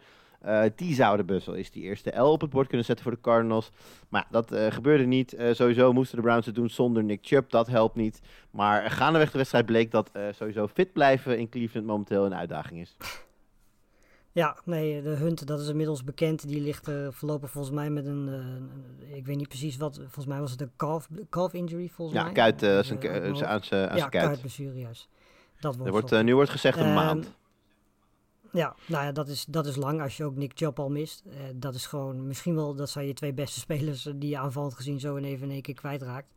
Die 0.75 0.95
zouden 0.95 1.25
best 1.25 1.45
wel 1.45 1.55
eens 1.55 1.71
die 1.71 1.83
eerste 1.83 2.19
L 2.19 2.31
op 2.31 2.41
het 2.41 2.49
bord 2.49 2.67
kunnen 2.67 2.85
zetten 2.85 3.05
voor 3.05 3.13
de 3.13 3.21
Cardinals. 3.21 3.71
Maar 4.09 4.27
dat 4.29 4.55
gebeurde 4.69 5.05
niet. 5.05 5.35
Sowieso 5.51 5.93
moesten 5.93 6.17
de 6.17 6.23
Browns 6.23 6.45
het 6.45 6.55
doen 6.55 6.69
zonder 6.69 7.03
Nick 7.03 7.19
Chubb. 7.21 7.51
Dat 7.51 7.67
helpt 7.67 7.95
niet. 7.95 8.21
Maar 8.51 8.91
gaandeweg 8.91 9.31
de 9.31 9.37
wedstrijd 9.37 9.65
bleek 9.65 9.91
dat 9.91 10.11
sowieso 10.31 10.67
fit 10.67 10.93
blijven 10.93 11.37
in 11.37 11.49
Cleveland 11.49 11.87
momenteel 11.87 12.25
een 12.25 12.35
uitdaging 12.35 12.81
is. 12.81 12.95
Ja, 14.35 14.57
nee, 14.63 15.01
de 15.01 15.09
Hunt, 15.09 15.47
dat 15.47 15.59
is 15.59 15.67
inmiddels 15.67 16.03
bekend. 16.03 16.47
Die 16.47 16.61
ligt 16.61 16.87
eh, 16.87 17.07
voorlopig 17.11 17.51
volgens 17.51 17.73
mij 17.75 17.89
met 17.89 18.05
een, 18.05 18.27
eh, 18.27 18.33
een- 18.33 19.15
ik 19.15 19.25
weet 19.25 19.37
niet 19.37 19.47
precies 19.47 19.77
wat, 19.77 19.95
volgens 19.95 20.25
mij 20.25 20.39
was 20.39 20.51
het 20.51 20.61
een 20.61 20.71
calf, 20.75 21.07
calf 21.29 21.53
injury 21.53 21.89
volgens 21.89 22.17
Ja, 22.17 22.23
mij. 22.23 22.33
kuit, 22.33 22.63
Eh, 22.63 22.69
zijn 22.83 23.45
aan 23.45 23.63
zijn 23.63 23.95
ja, 23.95 24.09
kuit. 24.09 24.25
kuitblessure, 24.25 24.79
juist. 24.79 25.07
Dat 25.59 25.75
Er 25.85 25.91
wordt 25.91 26.23
nu 26.23 26.35
wordt 26.35 26.49
gezegd 26.49 26.77
een 26.77 26.85
Ehm, 26.85 26.93
maand. 26.93 27.31
Ja, 28.51 28.75
nou 28.87 29.05
ja, 29.05 29.11
dat 29.11 29.27
is, 29.27 29.45
dat 29.45 29.65
is 29.65 29.75
lang 29.75 30.01
als 30.01 30.17
je 30.17 30.23
ook 30.23 30.35
Nick 30.35 30.51
Chubb 30.55 30.79
al 30.79 30.89
mist. 30.89 31.23
Dat 31.55 31.75
is 31.75 31.85
gewoon 31.85 32.27
misschien 32.27 32.55
wel, 32.55 32.75
dat 32.75 32.89
zijn 32.89 33.07
je 33.07 33.13
twee 33.13 33.33
beste 33.33 33.59
spelers 33.69 34.09
die 34.15 34.29
je 34.29 34.37
aanvallend 34.37 34.73
gezien 34.73 34.99
zo 34.99 35.15
in 35.15 35.23
even 35.23 35.45
in 35.47 35.51
één 35.53 35.61
keer 35.61 35.73
kwijtraakt. 35.75 36.27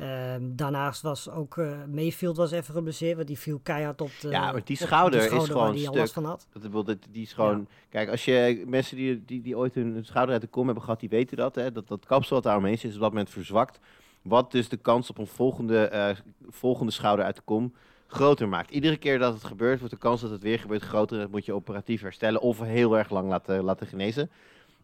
Ehm, 0.00 0.42
daarnaast 0.42 1.02
was 1.02 1.30
ook 1.30 1.56
eh, 1.58 1.72
Mayfield 1.88 2.36
was 2.36 2.50
even 2.50 2.74
geblesseerd, 2.74 3.16
want 3.16 3.26
die 3.28 3.38
viel 3.38 3.60
keihard 3.62 4.00
op 4.00 4.10
de 4.20 4.28
Ja, 4.28 4.52
maar 4.52 4.60
die 4.64 4.80
op 4.80 4.86
schouder 4.86 5.20
is 5.32 5.44
gewoon 5.48 5.72
die 5.72 5.86
stuk. 5.86 6.08
van 6.08 6.24
had. 6.24 6.46
Dat, 6.52 6.72
dat, 6.72 6.86
dat- 6.86 6.96
die 7.10 7.22
is 7.22 7.32
gewoon... 7.32 7.66
Kijk, 7.88 8.08
als 8.10 8.24
je 8.24 8.64
mensen 8.66 8.96
die, 8.96 9.24
die, 9.24 9.42
die 9.42 9.56
ooit 9.56 9.74
hun, 9.74 10.04
schouder 10.04 10.32
uit 10.32 10.42
de 10.42 10.48
kom 10.48 10.64
hebben 10.64 10.84
gehad, 10.84 11.00
die 11.00 11.08
weten 11.08 11.36
dat. 11.36 11.54
Hè, 11.54 11.72
dat 11.72 11.88
dat 11.88 12.06
kapsel 12.06 12.34
wat 12.34 12.44
daaromheen 12.44 12.78
zit, 12.78 12.90
is 12.90 12.94
op 12.96 13.00
dat 13.02 13.10
moment 13.10 13.30
verzwakt. 13.30 13.78
Wat 14.22 14.52
dus 14.52 14.68
de 14.68 14.76
kans 14.76 15.10
op 15.10 15.18
een 15.18 15.26
volgende, 15.26 15.78
eh, 15.88 16.16
volgende 16.48 16.92
schouder 16.92 17.24
uit 17.24 17.36
de 17.36 17.42
kom 17.44 17.74
groter 18.06 18.48
maakt. 18.48 18.70
Iedere 18.70 18.96
keer 18.96 19.18
dat 19.18 19.34
het 19.34 19.44
gebeurt, 19.44 19.78
wordt 19.78 19.94
de 19.94 20.00
kans 20.00 20.20
dat 20.20 20.30
het 20.30 20.42
weer 20.42 20.58
gebeurt 20.58 20.82
groter. 20.82 21.16
En 21.16 21.22
dat 21.22 21.30
moet 21.30 21.44
je 21.46 21.52
operatief 21.52 22.00
herstellen 22.00 22.40
of 22.40 22.60
heel 22.60 22.98
erg 22.98 23.10
lang 23.10 23.28
laten, 23.28 23.62
laten 23.64 23.86
genezen. 23.86 24.30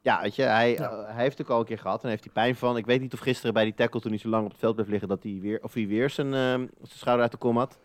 Ja, 0.03 0.23
weet 0.23 0.35
je, 0.37 0.43
hij, 0.43 0.71
Ja. 0.73 0.91
eh, 0.91 1.05
hij 1.15 1.23
heeft 1.23 1.39
het 1.39 1.47
ook 1.47 1.53
al 1.53 1.61
een 1.61 1.67
keer 1.67 1.79
gehad 1.79 2.03
en 2.05 2.09
heeft 2.09 2.25
hij 2.25 2.33
pijn 2.33 2.57
van. 2.57 2.77
Ik 2.77 2.87
weet 2.87 3.01
niet 3.01 3.13
of 3.15 3.19
gisteren 3.19 3.55
bij 3.55 3.65
die 3.65 3.75
tackle, 3.75 4.01
toen 4.01 4.11
hij 4.11 4.21
zo 4.21 4.29
lang 4.29 4.45
op 4.45 4.51
het 4.51 4.61
veld 4.61 4.75
bleef 4.75 4.89
liggen, 4.89 5.09
dat 5.09 5.23
hij 5.23 5.39
weer, 5.41 5.59
of 5.63 5.75
hij 5.75 5.87
weer 5.87 6.11
zijn, 6.11 6.27
eh, 6.27 6.41
zijn 6.41 6.71
schouder 6.83 7.23
uit 7.23 7.33
de 7.33 7.39
kom 7.39 7.57
had. 7.57 7.79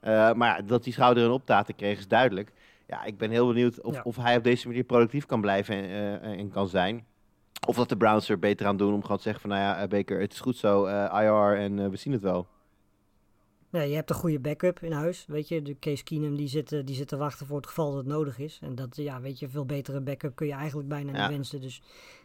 Eh, 0.00 0.32
maar 0.32 0.66
dat 0.66 0.84
die 0.84 0.92
schouder 0.92 1.24
een 1.24 1.30
optaten 1.30 1.74
kreeg 1.74 1.98
is 1.98 2.08
duidelijk. 2.08 2.52
Ja, 2.86 3.04
ik 3.04 3.18
ben 3.18 3.30
heel 3.30 3.46
benieuwd 3.46 3.80
of, 3.80 3.94
Ja. 3.94 4.00
of 4.04 4.16
hij 4.16 4.36
op 4.36 4.44
deze 4.44 4.66
manier 4.66 4.84
productief 4.84 5.26
kan 5.26 5.40
blijven 5.40 5.74
en, 5.74 6.20
eh, 6.22 6.38
en 6.38 6.50
kan 6.50 6.68
zijn. 6.68 7.06
Of 7.66 7.76
dat 7.76 7.88
de 7.88 7.96
Browns 7.96 8.28
er 8.28 8.38
beter 8.38 8.66
aan 8.66 8.76
doen 8.76 8.94
om 8.94 9.02
gewoon 9.02 9.16
te 9.16 9.22
zeggen 9.22 9.40
van, 9.40 9.50
nou 9.50 9.62
ja, 9.62 9.86
Baker, 9.86 10.20
het 10.20 10.32
is 10.32 10.40
goed 10.40 10.56
zo, 10.56 10.84
IR 10.86 11.56
en 11.58 11.90
we 11.90 11.96
zien 11.96 12.12
het 12.12 12.22
wel. 12.22 12.46
Ja, 13.70 13.80
je 13.80 13.94
hebt 13.94 14.10
een 14.10 14.16
goede 14.16 14.38
backup 14.38 14.80
in 14.82 14.92
huis, 14.92 15.24
weet 15.28 15.48
je. 15.48 15.62
De 15.62 15.76
Case 15.78 16.04
Keenum 16.04 16.36
die 16.36 16.48
zit, 16.48 16.72
eh, 16.72 16.80
die 16.84 16.94
zit 16.94 17.08
te 17.08 17.16
wachten 17.16 17.46
voor 17.46 17.56
het 17.56 17.66
geval 17.66 17.86
dat 17.88 17.96
het 17.96 18.06
nodig 18.06 18.38
is. 18.38 18.58
En 18.62 18.74
dat, 18.74 18.96
ja, 18.96 19.20
weet 19.20 19.38
je, 19.38 19.48
veel 19.48 19.64
betere 19.64 20.00
backup 20.00 20.34
kun 20.36 20.46
je 20.46 20.52
eigenlijk 20.52 20.88
bijna 20.88 21.12
Ja. 21.12 21.20
niet 21.26 21.36
wensen. 21.36 21.60
Dus 21.60 21.82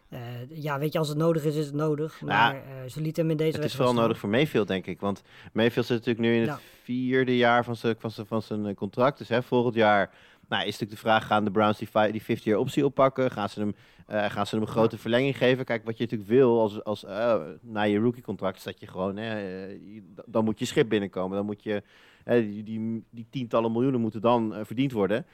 eh, 0.08 0.20
ja, 0.48 0.78
weet 0.78 0.92
je, 0.92 0.98
als 0.98 1.08
het 1.08 1.16
nodig 1.18 1.44
is, 1.44 1.56
is 1.56 1.66
het 1.66 1.74
nodig. 1.74 2.20
Ja, 2.20 2.26
Maar 2.26 2.54
eh, 2.54 2.62
ze 2.90 3.00
lieten 3.00 3.22
hem 3.22 3.30
in 3.30 3.36
deze 3.36 3.56
Het 3.56 3.64
is 3.64 3.72
vooral 3.74 3.90
staan. 3.92 4.02
nodig 4.02 4.18
voor 4.18 4.28
Mayfield, 4.28 4.68
denk 4.68 4.86
ik. 4.86 5.00
Want 5.00 5.22
Mayfield 5.52 5.86
zit 5.86 5.96
natuurlijk 5.98 6.26
nu 6.26 6.34
in 6.34 6.40
het 6.40 6.50
Ja. 6.50 6.58
vierde 6.82 7.36
jaar 7.36 7.64
van 7.64 7.76
zijn, 7.76 7.94
van 7.98 8.10
zijn, 8.10 8.26
van 8.26 8.42
zijn 8.42 8.74
contract. 8.74 9.18
Dus 9.18 9.28
hè, 9.28 9.42
volgend 9.42 9.74
jaar 9.74 10.10
nou, 10.48 10.60
is 10.62 10.72
natuurlijk 10.72 10.90
de 10.90 10.96
vraag, 11.08 11.26
gaan 11.26 11.44
de 11.44 11.50
Browns 11.50 11.78
die, 11.78 11.88
die 12.12 12.22
50-year 12.22 12.58
optie 12.58 12.84
oppakken? 12.84 13.30
Gaan 13.30 13.48
ze, 13.48 13.60
hem, 13.60 13.74
eh, 14.06 14.30
gaan 14.30 14.46
ze 14.46 14.54
hem 14.54 14.64
een 14.64 14.70
grote 14.70 14.98
verlenging 14.98 15.36
geven? 15.36 15.64
Kijk, 15.64 15.84
wat 15.84 15.96
je 15.96 16.02
natuurlijk 16.02 16.30
wil 16.30 16.60
als, 16.60 16.84
als, 16.84 17.04
eh, 17.04 17.40
na 17.60 17.82
je 17.82 17.98
rookie-contract, 17.98 18.56
is 18.56 18.62
dat 18.62 18.80
je 18.80 18.86
gewoon, 18.86 19.16
hè, 19.16 19.38
je- 19.38 20.02
dan 20.26 20.44
moet 20.44 20.58
je 20.58 20.64
schip 20.64 20.88
binnenkomen. 20.88 21.36
Dan 21.36 21.46
moet 21.46 21.62
je, 21.62 21.82
die, 22.24 22.62
die, 22.62 23.04
die 23.10 23.26
tientallen 23.30 23.72
miljoenen 23.72 24.00
moeten 24.00 24.20
dan 24.20 24.54
verdiend 24.62 24.92
worden. 24.92 25.26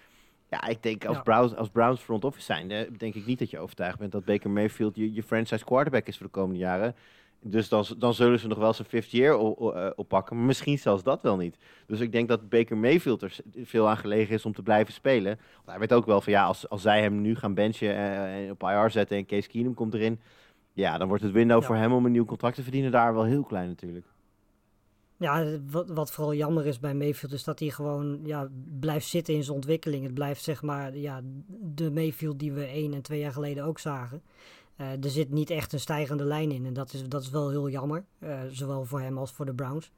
Ja, 0.48 0.66
ik 0.66 0.82
denk 0.82 1.04
als, 1.04 1.16
Ja. 1.16 1.22
Browns, 1.22 1.54
als 1.56 1.68
Browns 1.68 2.00
front 2.00 2.24
office 2.24 2.44
zijn, 2.44 2.68
denk 2.96 3.14
ik 3.14 3.26
niet 3.26 3.38
dat 3.38 3.50
je 3.50 3.58
overtuigd 3.58 3.98
bent 3.98 4.12
dat 4.12 4.24
Baker 4.24 4.50
Mayfield 4.50 4.96
je, 4.96 5.12
je 5.12 5.22
franchise 5.22 5.64
quarterback 5.64 6.06
is 6.06 6.16
voor 6.16 6.26
de 6.26 6.32
komende 6.32 6.58
jaren. 6.58 6.94
Dus 7.42 7.68
dan, 7.68 7.84
dan 7.98 8.14
zullen 8.14 8.38
ze 8.38 8.46
nog 8.46 8.58
wel 8.58 8.72
zijn 8.72 8.88
fifth 8.88 9.10
year 9.10 9.34
eh, 9.38 9.90
oppakken, 9.96 10.36
maar 10.36 10.46
misschien 10.46 10.78
zelfs 10.78 11.02
dat 11.02 11.22
wel 11.22 11.36
niet. 11.36 11.56
Dus 11.86 12.00
ik 12.00 12.12
denk 12.12 12.28
dat 12.28 12.48
Baker 12.48 12.76
Mayfield 12.76 13.22
er 13.22 13.36
veel 13.62 13.88
aan 13.88 13.96
gelegen 13.96 14.34
is 14.34 14.44
om 14.44 14.52
te 14.52 14.62
blijven 14.62 14.92
spelen. 14.92 15.38
Want 15.54 15.68
hij 15.68 15.78
weet 15.78 15.92
ook 15.92 16.06
wel 16.06 16.20
van 16.20 16.32
ja, 16.32 16.44
als, 16.44 16.68
als 16.68 16.82
zij 16.82 17.02
hem 17.02 17.20
nu 17.20 17.34
gaan 17.36 17.54
benchen 17.54 17.88
eh, 17.94 18.44
en 18.44 18.50
op 18.50 18.62
IR 18.62 18.90
zetten 18.90 19.16
en 19.16 19.26
Case 19.26 19.48
Keenum 19.48 19.74
komt 19.74 19.94
erin, 19.94 20.20
ja, 20.72 20.98
dan 20.98 21.08
wordt 21.08 21.22
het 21.22 21.32
window 21.32 21.60
Ja. 21.60 21.66
voor 21.66 21.76
hem 21.76 21.92
om 21.92 22.04
een 22.06 22.12
nieuw 22.12 22.24
contract 22.24 22.54
te 22.54 22.62
verdienen 22.62 22.90
daar 22.90 23.14
wel 23.14 23.24
heel 23.24 23.42
klein 23.42 23.68
natuurlijk. 23.68 24.06
Ja, 25.16 25.58
wat, 25.70 25.90
wat 25.90 26.10
vooral 26.12 26.34
jammer 26.34 26.66
is 26.66 26.80
bij 26.80 26.94
Mayfield 26.94 27.32
is 27.32 27.44
dat 27.44 27.58
hij 27.58 27.68
gewoon 27.68 28.20
ja, 28.24 28.48
blijft 28.80 29.06
zitten 29.06 29.34
in 29.34 29.42
zijn 29.42 29.56
ontwikkeling. 29.56 30.04
Het 30.04 30.14
blijft 30.14 30.42
zeg 30.42 30.62
maar 30.62 30.96
ja, 30.96 31.20
de 31.74 31.90
Mayfield 31.90 32.38
die 32.38 32.52
we 32.52 32.64
één 32.64 32.94
en 32.94 33.02
twee 33.02 33.20
jaar 33.20 33.32
geleden 33.32 33.64
ook 33.64 33.78
zagen. 33.78 34.22
Eh, 34.80 35.04
er 35.04 35.10
zit 35.10 35.30
niet 35.30 35.50
echt 35.50 35.72
een 35.72 35.80
stijgende 35.80 36.24
lijn 36.24 36.50
in 36.50 36.66
en 36.66 36.72
dat 36.72 36.92
is, 36.92 37.08
dat 37.08 37.22
is 37.22 37.30
wel 37.30 37.50
heel 37.50 37.70
jammer. 37.70 38.04
eh, 38.18 38.40
zowel 38.50 38.84
voor 38.84 39.00
hem 39.00 39.18
als 39.18 39.32
voor 39.32 39.46
de 39.46 39.54
Browns. 39.54 39.92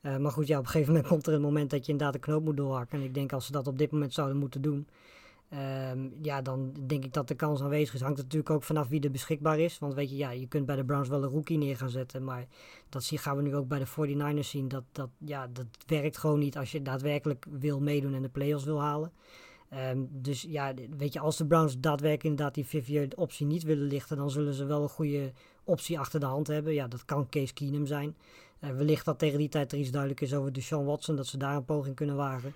Eh, 0.00 0.16
maar 0.16 0.32
goed, 0.32 0.46
ja, 0.46 0.58
op 0.58 0.64
een 0.64 0.70
gegeven 0.70 0.92
moment 0.92 1.10
komt 1.12 1.26
er 1.26 1.34
een 1.34 1.40
moment 1.40 1.70
dat 1.70 1.86
je 1.86 1.92
inderdaad 1.92 2.14
de 2.14 2.20
knoop 2.20 2.44
moet 2.44 2.56
doorhakken. 2.56 2.98
En 2.98 3.04
ik 3.04 3.14
denk 3.14 3.32
als 3.32 3.46
ze 3.46 3.52
dat 3.52 3.66
op 3.66 3.78
dit 3.78 3.90
moment 3.90 4.12
zouden 4.14 4.36
moeten 4.36 4.62
doen, 4.62 4.88
ehm, 5.48 6.08
ja, 6.22 6.42
dan 6.42 6.72
denk 6.86 7.04
ik 7.04 7.12
dat 7.12 7.28
de 7.28 7.34
kans 7.34 7.62
aanwezig 7.62 7.94
is. 7.94 8.00
Hangt 8.00 8.16
natuurlijk 8.16 8.50
ook 8.50 8.62
vanaf 8.62 8.88
wie 8.88 9.00
er 9.00 9.10
beschikbaar 9.10 9.58
is. 9.58 9.78
Want 9.78 9.94
weet 9.94 10.10
je, 10.10 10.16
ja, 10.16 10.30
je 10.30 10.46
kunt 10.46 10.66
bij 10.66 10.76
de 10.76 10.84
Browns 10.84 11.08
wel 11.08 11.22
een 11.22 11.30
rookie 11.30 11.58
neer 11.58 11.76
gaan 11.76 11.90
zetten, 11.90 12.24
maar 12.24 12.46
dat 12.88 13.04
zie, 13.04 13.18
gaan 13.18 13.36
we 13.36 13.42
nu 13.42 13.56
ook 13.56 13.68
bij 13.68 13.78
de 13.78 13.86
49ers 13.86 14.48
zien. 14.48 14.68
Dat, 14.68 14.84
dat, 14.92 15.10
ja, 15.18 15.46
dat 15.52 15.66
werkt 15.86 16.18
gewoon 16.18 16.38
niet 16.38 16.56
als 16.56 16.72
je 16.72 16.82
daadwerkelijk 16.82 17.46
wil 17.50 17.80
meedoen 17.80 18.14
en 18.14 18.22
de 18.22 18.28
playoffs 18.28 18.64
wil 18.64 18.80
halen. 18.80 19.12
Ehm, 19.70 19.98
dus 20.10 20.42
ja, 20.42 20.74
weet 20.98 21.12
je, 21.12 21.20
als 21.20 21.36
de 21.36 21.46
Browns 21.46 21.78
daadwerkelijk 21.78 22.24
inderdaad 22.24 22.54
die 22.54 22.82
year 22.84 23.08
optie 23.16 23.46
niet 23.46 23.62
willen 23.62 23.86
lichten, 23.86 24.16
dan 24.16 24.30
zullen 24.30 24.54
ze 24.54 24.64
wel 24.64 24.82
een 24.82 24.88
goede 24.88 25.32
optie 25.64 25.98
achter 25.98 26.20
de 26.20 26.26
hand 26.26 26.46
hebben. 26.46 26.74
Ja, 26.74 26.88
dat 26.88 27.04
kan 27.04 27.28
Case 27.28 27.52
Keenum 27.54 27.86
zijn. 27.86 28.16
Eh, 28.60 28.70
wellicht 28.70 29.04
dat 29.04 29.18
tegen 29.18 29.38
die 29.38 29.48
tijd 29.48 29.72
er 29.72 29.78
iets 29.78 29.90
duidelijk 29.90 30.20
is 30.20 30.34
over 30.34 30.52
Deshaun 30.52 30.84
Watson, 30.84 31.16
dat 31.16 31.26
ze 31.26 31.36
daar 31.36 31.56
een 31.56 31.64
poging 31.64 31.94
kunnen 31.94 32.16
wagen. 32.16 32.54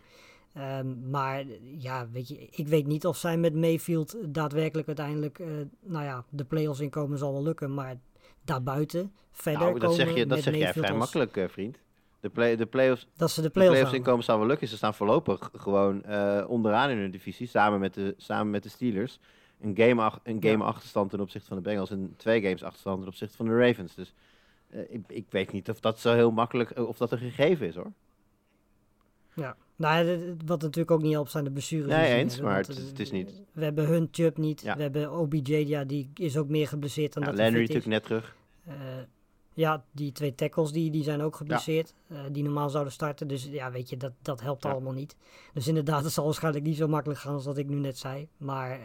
Ehm, 0.54 1.10
maar 1.10 1.44
ja, 1.78 2.08
weet 2.12 2.28
je, 2.28 2.48
ik 2.50 2.68
weet 2.68 2.86
niet 2.86 3.06
of 3.06 3.16
zij 3.16 3.36
met 3.36 3.54
Mayfield 3.54 4.16
daadwerkelijk 4.26 4.86
uiteindelijk, 4.86 5.38
eh, 5.38 5.46
nou 5.80 6.04
ja, 6.04 6.24
de 6.28 6.44
playoffs 6.44 6.80
inkomen 6.80 7.18
zal 7.18 7.32
wel 7.32 7.42
lukken. 7.42 7.74
Maar 7.74 7.96
daarbuiten, 8.44 9.12
verder 9.32 9.60
nou, 9.60 9.72
dat 9.78 9.82
komen 9.90 10.06
zeg, 10.06 10.14
je, 10.16 10.26
dat 10.26 10.42
zeg 10.42 10.54
jij 10.56 10.72
vrij 10.72 10.88
als- 10.90 10.98
makkelijk, 10.98 11.36
eh, 11.36 11.48
vriend. 11.48 11.78
De, 12.22 12.28
play, 12.30 12.56
de 12.56 12.66
playoffs 12.66 13.06
Dat 13.16 13.30
ze 13.30 13.40
de 13.40 13.46
De 13.46 13.52
playoffs, 13.52 13.78
playoffs 13.78 13.82
halen. 13.82 13.94
inkomen 14.06 14.24
zou 14.24 14.38
wel 14.38 14.48
lukken. 14.48 14.68
Ze 14.68 14.76
staan 14.76 14.94
voorlopig 14.94 15.50
gewoon 15.56 16.04
eh, 16.04 16.44
onderaan 16.48 16.90
in 16.90 16.98
hun 16.98 17.10
divisie. 17.10 17.46
Samen 17.46 17.80
met 17.80 17.94
de, 17.94 18.14
samen 18.16 18.50
met 18.50 18.62
de 18.62 18.68
Steelers. 18.68 19.18
Een 19.60 19.76
game, 19.76 20.02
ach- 20.02 20.20
een 20.22 20.42
game 20.42 20.58
Ja. 20.62 20.64
achterstand 20.64 21.10
ten 21.10 21.20
opzichte 21.20 21.48
van 21.48 21.56
de 21.56 21.62
Bengals. 21.62 21.90
En 21.90 22.14
twee 22.16 22.42
games 22.42 22.62
achterstand 22.62 22.98
ten 22.98 23.08
opzichte 23.08 23.36
van 23.36 23.46
de 23.46 23.58
Ravens. 23.58 23.94
Dus 23.94 24.14
eh, 24.70 24.80
ik, 24.88 25.02
ik 25.06 25.26
weet 25.30 25.52
niet 25.52 25.70
of 25.70 25.80
dat 25.80 25.98
zo 25.98 26.14
heel 26.14 26.30
makkelijk... 26.30 26.70
eh, 26.70 26.88
of 26.88 26.96
dat 26.96 27.12
een 27.12 27.18
gegeven 27.18 27.66
is 27.66 27.74
hoor. 27.74 27.92
Ja, 29.34 29.56
nou, 29.76 30.34
wat 30.46 30.60
natuurlijk 30.62 30.90
ook 30.90 31.02
niet 31.02 31.12
helpt 31.12 31.30
zijn 31.30 31.44
de 31.44 31.50
blessures. 31.50 31.88
Nee, 31.90 32.14
eens, 32.14 32.40
maar 32.40 32.56
het 32.56 32.68
is- 32.68 32.76
het 32.88 33.00
is 33.00 33.10
niet- 33.10 33.42
We 33.52 33.64
hebben 33.64 33.86
hun 33.86 34.08
Chubb 34.10 34.36
niet, 34.36 34.60
Ja. 34.60 34.76
we 34.76 34.82
hebben 34.82 35.12
OBJ, 35.12 35.54
ja, 35.54 35.84
die 35.84 36.10
is 36.14 36.36
ook 36.36 36.48
meer 36.48 36.68
geblesseerd 36.68 37.12
dan 37.12 37.22
Ja, 37.22 37.28
dat 37.28 37.38
hij 37.38 37.44
Landry 37.50 37.62
natuurlijk 37.74 37.90
net 37.90 38.04
terug. 38.04 38.36
Ja, 39.54 39.84
die 39.92 40.12
twee 40.12 40.34
tackles 40.34 40.72
die, 40.72 40.90
die 40.90 41.02
zijn 41.02 41.22
ook 41.22 41.36
geblesseerd, 41.36 41.94
eh, 42.08 42.18
die 42.32 42.42
normaal 42.42 42.70
zouden 42.70 42.92
starten. 42.92 43.28
Dus 43.28 43.44
ja, 43.44 43.70
weet 43.70 43.88
je, 43.90 43.96
dat, 43.96 44.12
dat 44.22 44.40
helpt 44.40 44.62
Ja. 44.62 44.70
allemaal 44.70 44.92
niet. 44.92 45.16
Dus 45.52 45.68
inderdaad, 45.68 46.02
het 46.04 46.12
zal 46.12 46.24
waarschijnlijk 46.24 46.64
niet 46.64 46.76
zo 46.76 46.88
makkelijk 46.88 47.20
gaan 47.20 47.34
als 47.34 47.44
dat 47.44 47.58
ik 47.58 47.68
nu 47.68 47.76
net 47.76 47.98
zei. 47.98 48.28
Maar 48.36 48.70
eh, 48.70 48.78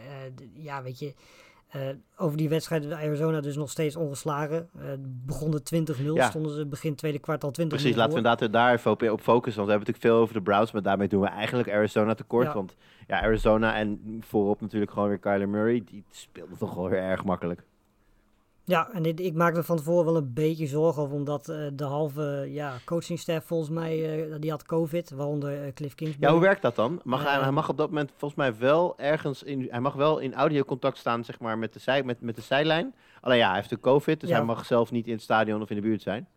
ja, 0.52 0.82
weet 0.82 0.98
je, 0.98 1.14
eh, 1.68 1.80
over 2.16 2.36
die 2.36 2.48
wedstrijd 2.48 2.92
Arizona 2.92 3.40
dus 3.40 3.56
nog 3.56 3.70
steeds 3.70 3.96
ongeslagen. 3.96 4.68
Eh 4.78 4.84
begonnen 5.00 5.62
20-0, 5.62 6.14
Ja. 6.14 6.28
stonden 6.28 6.54
ze 6.54 6.66
begin 6.66 6.94
tweede 6.94 7.18
kwart 7.18 7.44
al 7.44 7.50
20 7.50 7.78
Precies, 7.78 7.96
laten 7.96 8.12
we 8.12 8.18
inderdaad 8.18 8.52
daar 8.52 8.72
even 8.72 8.90
op, 8.90 9.02
op 9.02 9.20
focussen. 9.20 9.62
Want 9.64 9.66
we 9.66 9.72
hebben 9.76 9.78
natuurlijk 9.78 10.04
veel 10.14 10.16
over 10.16 10.34
de 10.34 10.42
Browns, 10.42 10.72
maar 10.72 10.82
daarmee 10.82 11.08
doen 11.08 11.20
we 11.20 11.26
eigenlijk 11.26 11.70
Arizona 11.70 12.14
tekort. 12.14 12.46
Ja. 12.46 12.54
Want 12.54 12.76
ja, 13.06 13.20
Arizona 13.22 13.74
en 13.76 14.18
voorop 14.20 14.60
natuurlijk 14.60 14.92
gewoon 14.92 15.08
weer 15.08 15.18
Kyler 15.18 15.48
Murray, 15.48 15.82
die 15.84 16.04
speelde 16.10 16.56
toch 16.56 16.74
wel 16.74 16.88
weer 16.88 17.02
erg 17.02 17.24
makkelijk. 17.24 17.64
Ja, 18.68 18.90
en 18.92 19.04
ik, 19.04 19.20
ik 19.20 19.34
maak 19.34 19.56
er 19.56 19.64
van 19.64 19.76
tevoren 19.76 20.04
wel 20.04 20.16
een 20.16 20.32
beetje 20.34 20.66
zorgen 20.66 21.02
over, 21.02 21.14
omdat 21.14 21.48
eh, 21.48 21.56
de 21.72 21.84
halve 21.84 22.46
ja, 22.48 22.72
coachingstaff 22.84 23.46
volgens 23.46 23.70
mij, 23.70 24.20
eh, 24.30 24.34
die 24.40 24.50
had 24.50 24.64
COVID, 24.66 25.10
waaronder 25.10 25.62
eh, 25.64 25.72
Cliff 25.72 25.94
Kingsbury. 25.94 26.26
Ja, 26.26 26.32
hoe 26.32 26.40
werkt 26.46 26.62
dat 26.62 26.76
dan? 26.76 27.00
Mag 27.04 27.24
hij, 27.24 27.40
hij 27.40 27.50
mag 27.50 27.68
op 27.68 27.76
dat 27.76 27.88
moment 27.88 28.10
volgens 28.16 28.40
mij 28.40 28.58
wel 28.58 28.98
ergens 28.98 29.42
in, 29.42 29.66
hij 29.70 29.80
mag 29.80 29.94
wel 29.94 30.18
in 30.18 30.34
audiocontact 30.34 30.98
staan, 30.98 31.24
zeg 31.24 31.40
maar, 31.40 31.58
met 31.58 31.72
de, 31.72 31.78
zij, 31.78 32.02
met, 32.02 32.20
met 32.20 32.36
de 32.36 32.42
zijlijn. 32.42 32.94
Alleen 33.20 33.38
ja, 33.38 33.46
hij 33.46 33.56
heeft 33.56 33.70
de 33.70 33.80
COVID, 33.80 34.20
dus 34.20 34.28
Ja. 34.28 34.36
hij 34.36 34.44
mag 34.44 34.64
zelf 34.64 34.90
niet 34.90 35.06
in 35.06 35.12
het 35.12 35.22
stadion 35.22 35.62
of 35.62 35.70
in 35.70 35.76
de 35.76 35.82
buurt 35.82 36.02
zijn. 36.02 36.28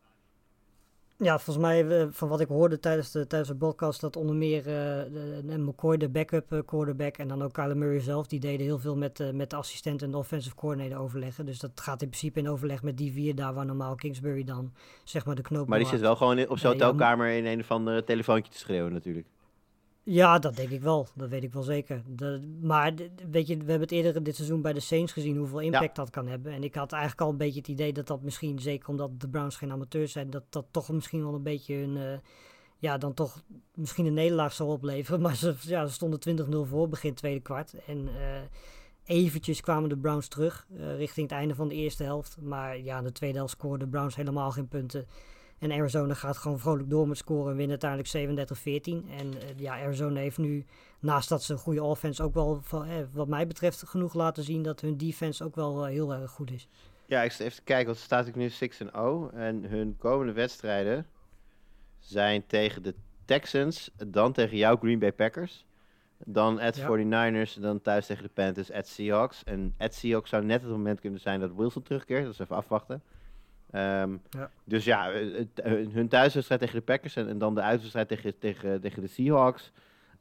Ja, 1.23 1.39
volgens 1.39 1.65
mij, 1.65 1.87
eh, 1.87 2.07
van 2.09 2.27
wat 2.27 2.39
ik 2.39 2.47
hoorde 2.47 2.79
tijdens 2.79 3.11
de, 3.11 3.27
tijdens 3.27 3.51
de 3.51 3.57
podcast, 3.57 4.01
dat 4.01 4.15
onder 4.15 4.35
meer 4.35 4.63
de, 4.63 5.41
de 5.45 5.57
McCoy, 5.57 5.97
de 5.97 6.09
backup 6.09 6.51
eh, 6.51 6.59
quarterback, 6.65 7.17
en 7.17 7.27
dan 7.27 7.43
ook 7.43 7.53
Kyler 7.53 7.77
Murray 7.77 7.99
zelf, 7.99 8.27
die 8.27 8.39
deden 8.39 8.65
heel 8.65 8.79
veel 8.79 8.97
met, 8.97 9.33
met 9.33 9.49
de 9.49 9.55
assistent 9.55 10.01
en 10.01 10.11
de 10.11 10.17
offensive 10.17 10.55
coordinator 10.55 10.97
overleggen. 10.97 11.45
Dus 11.45 11.59
dat 11.59 11.71
gaat 11.75 12.01
in 12.01 12.07
principe 12.07 12.39
in 12.39 12.49
overleg 12.49 12.83
met 12.83 12.97
die 12.97 13.11
vier, 13.11 13.35
daar 13.35 13.53
waar 13.53 13.65
normaal 13.65 13.95
Kingsbury 13.95 14.43
dan, 14.43 14.73
zeg 15.03 15.25
maar, 15.25 15.35
de 15.35 15.41
knoop 15.41 15.67
Maar 15.67 15.79
die 15.79 15.87
zit 15.87 15.99
wel 15.99 16.15
gewoon 16.15 16.47
op 16.47 16.57
Ja, 16.57 16.69
ja, 16.69 16.69
hotelkamer 16.69 17.29
in 17.29 17.45
een 17.45 17.59
of 17.59 17.71
andere 17.71 18.03
telefoontje 18.03 18.51
te 18.51 18.57
schreeuwen 18.57 18.93
natuurlijk. 18.93 19.27
Ja, 20.03 20.39
dat 20.39 20.55
denk 20.55 20.69
ik 20.69 20.81
wel. 20.81 21.07
Dat 21.15 21.29
weet 21.29 21.43
ik 21.43 21.53
wel 21.53 21.63
zeker. 21.63 22.01
De, 22.07 22.57
maar 22.61 22.93
weet 23.31 23.47
je, 23.47 23.57
we 23.57 23.69
hebben 23.69 23.79
het 23.79 23.91
eerder 23.91 24.23
dit 24.23 24.35
seizoen 24.35 24.61
bij 24.61 24.73
de 24.73 24.79
Saints 24.79 25.11
gezien 25.11 25.37
hoeveel 25.37 25.59
impact 25.59 25.95
dat 25.95 26.09
kan 26.09 26.27
hebben. 26.27 26.51
En 26.53 26.63
ik 26.63 26.75
had 26.75 26.91
eigenlijk 26.91 27.21
al 27.21 27.29
een 27.29 27.37
beetje 27.37 27.59
het 27.59 27.67
idee 27.67 27.93
dat 27.93 28.07
dat 28.07 28.21
misschien, 28.21 28.59
zeker 28.59 28.89
omdat 28.89 29.19
de 29.19 29.29
Browns 29.29 29.55
geen 29.55 29.71
amateurs 29.71 30.11
zijn, 30.11 30.29
dat 30.29 30.43
dat 30.49 30.65
toch 30.71 30.89
misschien 30.91 31.23
wel 31.23 31.33
een 31.33 31.43
beetje 31.43 31.75
een, 31.75 31.97
eh, 31.97 32.17
ja, 32.77 32.97
dan 32.97 33.13
toch 33.13 33.41
misschien 33.73 34.05
een 34.05 34.13
nederlaag 34.13 34.53
zou 34.53 34.69
opleveren. 34.69 35.21
Maar 35.25 35.35
ze, 35.35 35.55
ja, 35.61 35.85
ze 35.85 35.93
stonden 35.93 36.19
20-0 36.65 36.69
voor 36.69 36.89
begin 36.89 37.13
tweede 37.13 37.41
kwart. 37.41 37.73
En 37.85 38.07
eh, 38.07 38.41
eventjes 39.03 39.61
kwamen 39.61 39.89
de 39.89 39.97
Browns 39.97 40.27
terug 40.27 40.67
eh, 40.77 40.95
richting 40.95 41.29
het 41.29 41.37
einde 41.37 41.55
van 41.55 41.67
de 41.67 41.75
eerste 41.75 42.03
helft. 42.03 42.37
Maar 42.41 42.79
ja, 42.79 42.97
in 42.97 43.03
de 43.03 43.11
tweede 43.11 43.37
helft 43.37 43.53
scoorden 43.53 43.79
de 43.79 43.97
Browns 43.97 44.15
helemaal 44.15 44.51
geen 44.51 44.67
punten. 44.67 45.05
En 45.61 45.71
Arizona 45.71 46.13
gaat 46.13 46.37
gewoon 46.37 46.59
vrolijk 46.59 46.89
door 46.89 47.07
met 47.07 47.17
scoren 47.17 47.51
en 47.51 47.57
winnen 47.57 47.79
uiteindelijk 47.81 48.49
37-14. 48.49 49.09
En 49.17 49.41
eh, 49.41 49.59
ja, 49.59 49.73
Arizona 49.73 50.19
heeft 50.19 50.37
nu, 50.37 50.65
naast 50.99 51.29
dat 51.29 51.43
ze 51.43 51.53
een 51.53 51.59
goede 51.59 51.83
offense, 51.83 52.23
ook 52.23 52.33
wel, 52.33 52.61
eh, 52.71 52.79
wat 53.11 53.27
mij 53.27 53.47
betreft, 53.47 53.87
genoeg 53.87 54.13
laten 54.13 54.43
zien 54.43 54.63
dat 54.63 54.81
hun 54.81 54.97
defense 54.97 55.43
ook 55.43 55.55
wel 55.55 55.85
eh, 55.85 55.91
heel 55.91 56.13
erg 56.13 56.31
goed 56.31 56.51
is. 56.51 56.67
Ja, 57.05 57.21
ik 57.21 57.39
even 57.39 57.63
kijken, 57.63 57.85
want 57.85 57.97
ze 57.97 58.03
staat 58.03 58.27
ik 58.27 58.35
nu 58.35 58.49
6 58.49 58.79
en 58.79 58.89
0. 58.93 59.31
En 59.31 59.63
hun 59.63 59.95
komende 59.97 60.33
wedstrijden 60.33 61.05
zijn 61.99 62.45
tegen 62.47 62.83
de 62.83 62.95
Texans, 63.25 63.91
dan 64.07 64.33
tegen 64.33 64.57
jouw 64.57 64.77
Green 64.77 64.99
Bay 64.99 65.13
Packers. 65.13 65.65
Dan 66.25 66.59
at 66.59 66.75
Ja. 66.75 66.87
49ers, 66.87 67.53
dan 67.59 67.81
thuis 67.81 68.05
tegen 68.05 68.23
de 68.23 68.29
Panthers, 68.33 68.71
at 68.71 68.87
Seahawks. 68.87 69.43
En 69.43 69.75
at 69.77 69.93
Seahawks 69.93 70.29
zou 70.29 70.45
net 70.45 70.61
het 70.61 70.71
moment 70.71 70.99
kunnen 70.99 71.19
zijn 71.19 71.39
dat 71.39 71.55
Wilson 71.55 71.83
terugkeert. 71.83 72.23
Dat 72.23 72.33
is 72.33 72.39
even 72.39 72.55
afwachten. 72.55 73.03
Ehm, 73.71 74.17
Ja. 74.29 74.49
Dus 74.63 74.85
ja, 74.85 75.11
eh, 75.11 75.37
het- 75.37 75.59
eh, 75.59 75.71
hun 75.93 76.07
thuiswedstrijd 76.07 76.61
tegen 76.61 76.75
de 76.75 76.81
Packers 76.81 77.15
en, 77.15 77.27
en 77.27 77.37
dan 77.37 77.55
de 77.55 77.61
uitwedstrijd 77.61 78.07
tegen, 78.07 78.39
tegen, 78.39 78.81
tegen 78.81 79.01
de 79.01 79.07
Seahawks. 79.07 79.71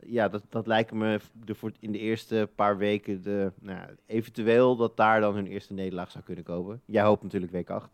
Ja, 0.07 0.29
dat, 0.29 0.43
dat 0.49 0.67
lijken 0.67 0.99
me 0.99 1.21
de, 1.45 1.55
voor, 1.55 1.73
in 1.81 1.93
de 1.93 1.99
eerste 1.99 2.49
paar 2.55 2.77
weken 2.79 3.23
de, 3.23 3.53
nou, 3.61 3.79
ja, 3.79 3.89
eventueel 4.07 4.77
dat 4.77 4.97
daar 4.97 5.21
dan 5.21 5.35
hun 5.35 5.47
eerste 5.47 5.73
nederlaag 5.73 6.11
zou 6.11 6.25
kunnen 6.25 6.45
komen. 6.45 6.81
Jij 6.85 7.03
hoopt 7.03 7.23
natuurlijk 7.23 7.53
week 7.53 7.71
8. 7.71 7.89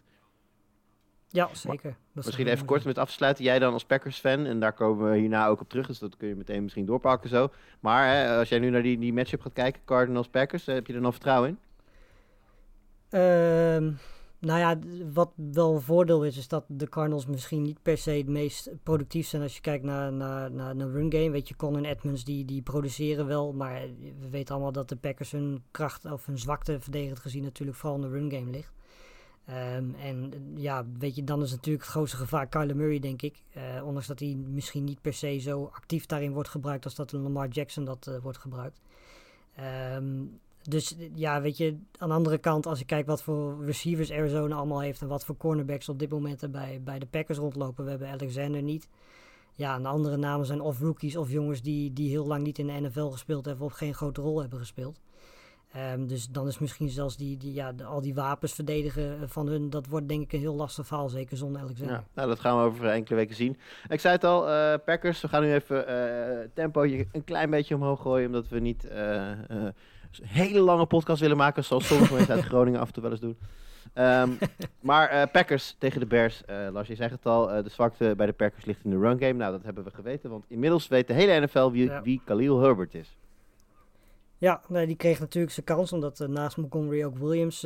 Ja, 1.29 1.49
zeker. 1.53 1.95
Dat 2.13 2.25
Misschien 2.25 2.47
even 2.47 2.67
kort 2.67 2.85
met 2.85 2.99
afsluiten. 2.99 3.45
Jij 3.45 3.59
dan 3.59 3.73
als 3.73 3.85
Packers-fan, 3.85 4.45
en 4.47 4.61
daar 4.61 4.73
komen 4.73 5.11
we 5.11 5.17
hierna 5.19 5.47
ook 5.47 5.61
op 5.61 5.69
terug, 5.69 5.87
dus 5.87 5.99
dat 5.99 6.17
kun 6.17 6.29
je 6.29 6.35
meteen 6.35 6.63
misschien 6.63 6.87
doorpakken 6.87 7.31
zo. 7.31 7.49
Maar 7.81 8.15
hè, 8.15 8.37
als 8.39 8.49
jij 8.49 8.59
nu 8.59 8.71
naar 8.71 8.83
die, 8.83 8.99
die 8.99 9.13
matchup 9.13 9.41
gaat 9.41 9.53
kijken, 9.53 9.81
Cardinals-Packers, 9.85 10.67
eh, 10.67 10.75
heb 10.75 10.87
je 10.87 10.95
er 10.95 11.01
dan 11.03 11.13
vertrouwen 11.13 11.49
in? 11.49 11.59
Ehm, 13.11 13.93
nou 14.47 14.59
ja, 14.59 14.79
wat 15.13 15.33
wel 15.53 15.75
een 15.75 15.81
voordeel 15.81 16.25
is, 16.25 16.37
is 16.37 16.49
dat 16.49 16.65
de 16.69 16.89
Cardinals 16.89 17.27
misschien 17.27 17.63
niet 17.63 17.83
per 17.83 17.99
se 17.99 18.11
het 18.11 18.29
meest 18.29 18.71
productief 18.83 19.27
zijn 19.27 19.43
als 19.43 19.55
je 19.55 19.61
kijkt 19.61 19.85
naar, 19.85 20.13
naar, 20.13 20.51
naar, 20.51 20.77
naar 20.77 20.89
run 20.89 21.13
game. 21.13 21.31
Weet 21.31 21.49
je, 21.49 21.57
Con 21.57 21.77
en 21.77 21.85
Edmonds 21.85 22.25
die, 22.25 22.45
die 22.45 22.63
produceren 22.63 23.27
wel, 23.27 23.53
maar 23.53 23.81
we 24.21 24.29
weten 24.31 24.55
allemaal 24.55 24.73
dat 24.73 24.89
de 24.89 24.97
Packers 24.97 25.31
hun 25.31 25.63
kracht 25.71 26.05
of 26.05 26.27
hun 26.27 26.39
zwakte 26.39 26.81
verdedigend 26.81 27.19
gezien 27.19 27.43
natuurlijk 27.43 27.79
vooral 27.79 27.97
in 27.97 28.03
de 28.03 28.17
run 28.19 28.31
game 28.31 28.51
ligt. 28.51 28.73
Ehm, 29.47 29.95
en 29.95 30.33
eh, 30.33 30.63
ja, 30.63 30.87
weet 30.99 31.15
je, 31.15 31.25
dan 31.25 31.43
is 31.43 31.51
natuurlijk 31.51 31.85
het 31.85 31.93
grootste 31.93 32.17
gevaar 32.17 32.47
Kyler 32.47 32.77
Murray, 32.77 32.99
denk 32.99 33.23
ik. 33.23 33.43
Eh, 33.53 33.63
ondanks 33.85 34.07
dat 34.07 34.19
hij 34.19 34.35
misschien 34.35 34.85
niet 34.85 35.01
per 35.01 35.15
se 35.15 35.39
zo 35.39 35.71
actief 35.73 36.07
daarin 36.07 36.33
wordt 36.33 36.49
gebruikt 36.49 36.85
als 36.85 36.95
dat 36.95 37.13
een 37.13 37.21
Lamar 37.21 37.49
Jackson 37.49 37.85
dat 37.85 38.07
eh, 38.07 38.19
wordt 38.23 38.39
gebruikt. 38.39 38.81
Ehm, 39.55 40.25
dus 40.71 40.97
eh, 40.97 41.11
ja, 41.15 41.41
weet 41.41 41.57
je, 41.57 41.79
aan 41.99 42.09
de 42.09 42.15
andere 42.15 42.39
kant, 42.39 42.67
als 42.67 42.81
ik 42.81 42.87
kijk 42.87 43.07
wat 43.07 43.23
voor 43.23 43.65
receivers 43.65 44.13
Arizona 44.13 44.57
allemaal 44.57 44.81
heeft 44.81 45.01
en 45.01 45.09
wat 45.09 45.25
voor 45.25 45.37
cornerbacks 45.37 45.89
op 45.89 45.99
dit 45.99 46.11
moment 46.11 46.43
er 46.43 46.51
bij, 46.51 46.81
bij 46.85 46.99
de 46.99 47.07
Packers 47.07 47.39
rondlopen. 47.39 47.85
We 47.85 47.91
hebben 47.91 48.09
Alexander 48.09 48.63
niet. 48.63 48.89
Ja, 49.55 49.75
en 49.75 49.83
de 49.83 49.89
andere 49.89 50.17
namen 50.17 50.47
zijn 50.47 50.61
of 50.61 50.81
rookies 50.81 51.17
of 51.17 51.31
jongens 51.31 51.63
die, 51.63 51.93
die 51.93 52.11
heel 52.11 52.27
lang 52.27 52.43
niet 52.43 52.59
in 52.59 52.67
de 52.67 52.81
NFL 52.81 53.07
gespeeld 53.07 53.45
hebben 53.45 53.67
of 53.67 53.73
geen 53.73 53.95
grote 53.95 54.21
rol 54.21 54.41
hebben 54.41 54.59
gespeeld. 54.59 55.01
Ehm, 55.73 56.07
dus 56.07 56.29
dan 56.29 56.47
is 56.47 56.59
misschien 56.59 56.89
zelfs 56.89 57.17
die, 57.17 57.37
die, 57.37 57.53
ja, 57.53 57.73
al 57.85 58.01
die 58.01 58.15
wapens 58.15 58.53
verdedigen 58.53 59.21
eh, 59.21 59.29
van 59.29 59.47
hun, 59.47 59.71
dat 59.71 59.87
wordt 59.87 60.09
denk 60.09 60.23
ik 60.23 60.33
een 60.33 60.41
heel 60.41 60.55
lastig 60.55 60.87
verhaal, 60.87 61.09
zeker 61.09 61.37
zonder 61.37 61.61
Alexander. 61.63 61.97
Ja, 61.97 62.05
nou, 62.15 62.29
dat 62.29 62.41
gaan 62.41 62.57
we 62.57 62.65
over 62.65 62.87
enkele 62.87 63.17
weken 63.17 63.35
zien. 63.35 63.57
Ik 63.89 64.01
zei 64.01 64.15
het 64.15 64.25
al, 64.25 64.49
eh, 64.49 64.75
Packers, 64.85 65.21
we 65.21 65.29
gaan 65.29 65.43
nu 65.43 65.53
even 65.53 65.87
eh 65.87 66.49
tempo 66.55 66.83
een 66.83 67.25
klein 67.25 67.51
beetje 67.51 67.75
omhoog 67.75 68.01
gooien, 68.01 68.27
omdat 68.27 68.49
we 68.49 68.59
niet 68.59 68.89
hele 70.25 70.61
lange 70.61 70.87
podcast 70.87 71.21
willen 71.21 71.37
maken, 71.37 71.65
zoals 71.65 71.87
sommige 71.87 72.15
mensen 72.15 72.35
uit 72.35 72.45
Groningen 72.53 72.81
af 72.81 72.87
en 72.87 72.93
toe 72.93 73.03
wel 73.03 73.13
eens 73.13 73.21
doen. 73.21 73.37
Ehm, 73.93 74.31
maar 74.81 75.09
eh, 75.09 75.23
Packers 75.33 75.77
tegen 75.79 76.01
de 76.01 76.07
Bears, 76.07 76.45
eh 76.45 76.69
Lars, 76.73 76.89
je 76.89 76.95
zegt 76.95 77.11
het 77.11 77.27
al, 77.27 77.51
eh, 77.51 77.63
de 77.65 77.71
zwakte 77.71 78.15
bij 78.17 78.27
de 78.27 78.33
Packers 78.33 78.65
ligt 78.65 78.85
in 78.85 78.91
de 78.91 78.99
run 78.99 79.19
game. 79.19 79.33
Nou, 79.33 79.53
dat 79.53 79.63
hebben 79.63 79.85
we 79.85 79.91
geweten, 79.91 80.31
want 80.31 80.45
inmiddels 80.49 80.89
weet 80.89 81.07
de 81.07 81.13
hele 81.13 81.41
NFL 81.47 81.71
wie, 81.71 81.85
Ja. 81.85 82.03
wie 82.03 82.21
Khalil 82.25 82.61
Herbert 82.61 82.95
is. 82.95 83.17
Ja, 84.39 84.61
nee, 84.69 84.87
die 84.87 84.97
kreeg 84.97 85.21
natuurlijk 85.21 85.53
zijn 85.53 85.67
kans, 85.67 85.93
omdat 85.93 86.19
naast 86.29 86.57
Montgomery 86.57 87.05
ook 87.05 87.19
Williams, 87.19 87.61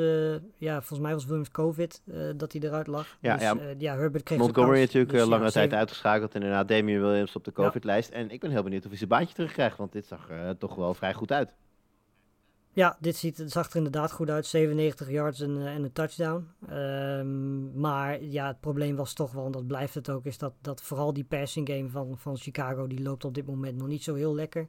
ja, 0.56 0.76
volgens 0.76 0.98
mij 0.98 1.12
was 1.12 1.24
Williams 1.24 1.50
COVID, 1.50 2.02
dat 2.36 2.52
hij 2.52 2.60
eruit 2.60 2.86
lag. 2.86 3.16
Ja, 3.20 3.34
dus, 3.34 3.42
ja. 3.42 3.56
ja 3.78 3.94
Herbert 3.96 4.24
kreeg 4.24 4.38
Montgomery 4.38 4.78
kans. 4.78 4.86
natuurlijk 4.86 5.12
Dus 5.12 5.26
lange 5.26 5.50
tijd 5.50 5.72
uitgeschakeld 5.72 6.34
en 6.34 6.40
daarna 6.40 6.64
Damian 6.64 7.02
Williams 7.02 7.36
op 7.36 7.44
de. 7.44 7.52
COVID-lijst. 7.52 8.10
En 8.10 8.30
ik 8.30 8.40
ben 8.40 8.50
heel 8.50 8.62
benieuwd 8.62 8.82
of 8.82 8.88
hij 8.88 8.96
zijn 8.98 9.10
baantje 9.10 9.34
terugkrijgt, 9.34 9.76
want 9.76 9.92
dit 9.92 10.06
zag 10.06 10.30
er 10.30 10.58
toch 10.58 10.74
wel 10.74 10.94
vrij 10.94 11.14
goed 11.14 11.32
uit. 11.32 11.54
Ja, 12.72 12.96
dit 13.00 13.16
ziet, 13.16 13.42
zag 13.46 13.70
er 13.70 13.76
inderdaad 13.76 14.12
goed 14.12 14.30
uit. 14.30 14.46
97 14.46 15.10
yards 15.10 15.40
en, 15.40 15.60
eh, 15.60 15.74
en 15.74 15.82
een 15.82 15.92
touchdown. 15.92 16.48
Ehm, 16.68 17.80
maar 17.80 18.22
ja, 18.22 18.46
het 18.46 18.60
probleem 18.60 18.96
was 18.96 19.12
toch 19.12 19.32
wel, 19.32 19.46
en 19.46 19.52
dat 19.52 19.66
blijft 19.66 19.94
het 19.94 20.10
ook, 20.10 20.24
is 20.24 20.38
dat, 20.38 20.52
dat 20.60 20.82
vooral 20.82 21.12
die 21.12 21.24
passing 21.24 21.68
game 21.68 21.88
van, 21.88 22.18
van 22.18 22.36
Chicago, 22.36 22.86
die 22.86 23.02
loopt 23.02 23.24
op 23.24 23.34
dit 23.34 23.46
moment 23.46 23.76
nog 23.76 23.88
niet 23.88 24.02
zo 24.02 24.14
heel 24.14 24.34
lekker. 24.34 24.68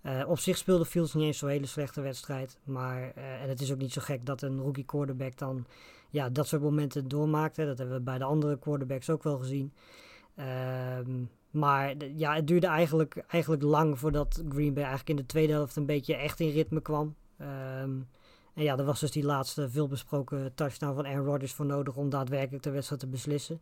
Eh, 0.00 0.24
op 0.26 0.38
zich 0.38 0.56
speelde 0.56 0.84
Fields 0.84 1.14
niet 1.14 1.24
eens 1.24 1.38
zo'n 1.38 1.48
hele 1.48 1.66
slechte 1.66 2.00
wedstrijd. 2.00 2.58
Maar, 2.64 3.12
eh, 3.14 3.42
en 3.42 3.48
het 3.48 3.60
is 3.60 3.72
ook 3.72 3.78
niet 3.78 3.92
zo 3.92 4.00
gek 4.00 4.26
dat 4.26 4.42
een 4.42 4.60
rookie 4.60 4.84
quarterback 4.84 5.38
dan 5.38 5.66
ja, 6.10 6.28
dat 6.28 6.46
soort 6.46 6.62
momenten 6.62 7.08
doormaakt. 7.08 7.56
Hè. 7.56 7.66
Dat 7.66 7.78
hebben 7.78 7.96
we 7.96 8.02
bij 8.02 8.18
de 8.18 8.24
andere 8.24 8.58
quarterbacks 8.58 9.10
ook 9.10 9.22
wel 9.22 9.38
gezien. 9.38 9.72
Ehm, 10.34 11.24
maar 11.50 11.94
ja, 12.16 12.34
het 12.34 12.46
duurde 12.46 12.66
eigenlijk, 12.66 13.24
eigenlijk 13.28 13.62
lang 13.62 13.98
voordat 13.98 14.42
Green 14.48 14.74
Bay 14.74 14.84
eigenlijk 14.84 15.08
in 15.08 15.16
de 15.16 15.26
tweede 15.26 15.52
helft 15.52 15.76
een 15.76 15.86
beetje 15.86 16.16
echt 16.16 16.40
in 16.40 16.50
ritme 16.50 16.80
kwam. 16.80 17.14
Ehm, 17.38 18.00
en 18.54 18.62
ja, 18.62 18.76
er 18.76 18.84
was 18.84 19.00
dus 19.00 19.10
die 19.10 19.24
laatste 19.24 19.70
veelbesproken 19.70 20.54
touchdown 20.54 20.94
van 20.94 21.06
Aaron 21.06 21.26
Rodgers 21.26 21.52
voor 21.52 21.66
nodig 21.66 21.96
om 21.96 22.10
daadwerkelijk 22.10 22.62
de 22.62 22.70
wedstrijd 22.70 23.00
te 23.00 23.06
beslissen. 23.06 23.60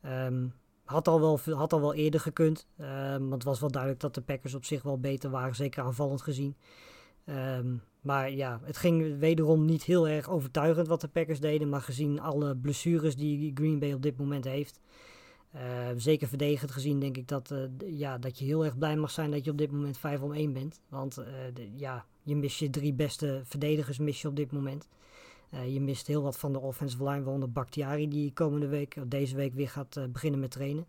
Ehm, 0.00 0.46
had, 0.84 1.08
al 1.08 1.20
wel, 1.20 1.40
had 1.56 1.72
al 1.72 1.80
wel 1.80 1.94
eerder 1.94 2.20
gekund, 2.20 2.66
ehm, 2.76 3.20
want 3.20 3.32
het 3.32 3.44
was 3.44 3.60
wel 3.60 3.70
duidelijk 3.70 4.02
dat 4.02 4.14
de 4.14 4.20
Packers 4.20 4.54
op 4.54 4.64
zich 4.64 4.82
wel 4.82 4.98
beter 4.98 5.30
waren, 5.30 5.54
zeker 5.54 5.82
aanvallend 5.82 6.22
gezien. 6.22 6.56
Maar 8.02 8.30
ja, 8.30 8.60
het 8.62 8.76
ging 8.76 9.18
wederom 9.18 9.64
niet 9.64 9.82
heel 9.82 10.08
erg 10.08 10.30
overtuigend 10.30 10.86
wat 10.86 11.00
de 11.00 11.08
Packers 11.08 11.40
deden, 11.40 11.68
maar 11.68 11.80
gezien 11.80 12.20
alle 12.20 12.56
blessures 12.56 13.16
die 13.16 13.50
Green 13.54 13.78
Bay 13.78 13.92
op 13.92 14.02
dit 14.02 14.18
moment 14.18 14.44
heeft, 14.44 14.80
Uh, 15.54 15.60
zeker 15.96 16.28
verdedigend 16.28 16.70
gezien 16.70 17.00
denk 17.00 17.16
ik 17.16 17.28
dat, 17.28 17.50
uh, 17.50 17.58
ja, 17.98 18.18
dat 18.18 18.38
je 18.38 18.44
heel 18.44 18.64
erg 18.64 18.78
blij 18.78 18.96
mag 18.96 19.10
zijn 19.10 19.30
dat 19.30 19.44
je 19.44 19.50
op 19.50 19.58
dit 19.58 19.72
moment 19.72 19.98
5 19.98 20.20
om 20.20 20.32
1 20.32 20.52
bent. 20.52 20.80
Want 20.88 21.18
uh, 21.18 21.26
de, 21.54 21.70
ja, 21.76 22.04
je 22.22 22.36
mist 22.36 22.58
je 22.58 22.70
drie 22.70 22.92
beste 22.92 23.40
verdedigers 23.44 23.98
mis 23.98 24.22
je 24.22 24.28
op 24.28 24.36
dit 24.36 24.52
moment. 24.52 24.88
je 25.66 25.80
mist 25.80 26.06
heel 26.06 26.22
wat 26.22 26.38
van 26.38 26.52
de 26.52 26.58
offensive 26.58 27.04
line, 27.04 27.22
waaronder 27.22 27.52
Bakhtiari 27.52 28.08
die 28.08 28.32
komende 28.32 28.66
week, 28.66 28.96
deze 29.06 29.36
week 29.36 29.54
weer 29.54 29.68
gaat 29.68 30.00
beginnen 30.12 30.40
met 30.40 30.50
trainen. 30.50 30.86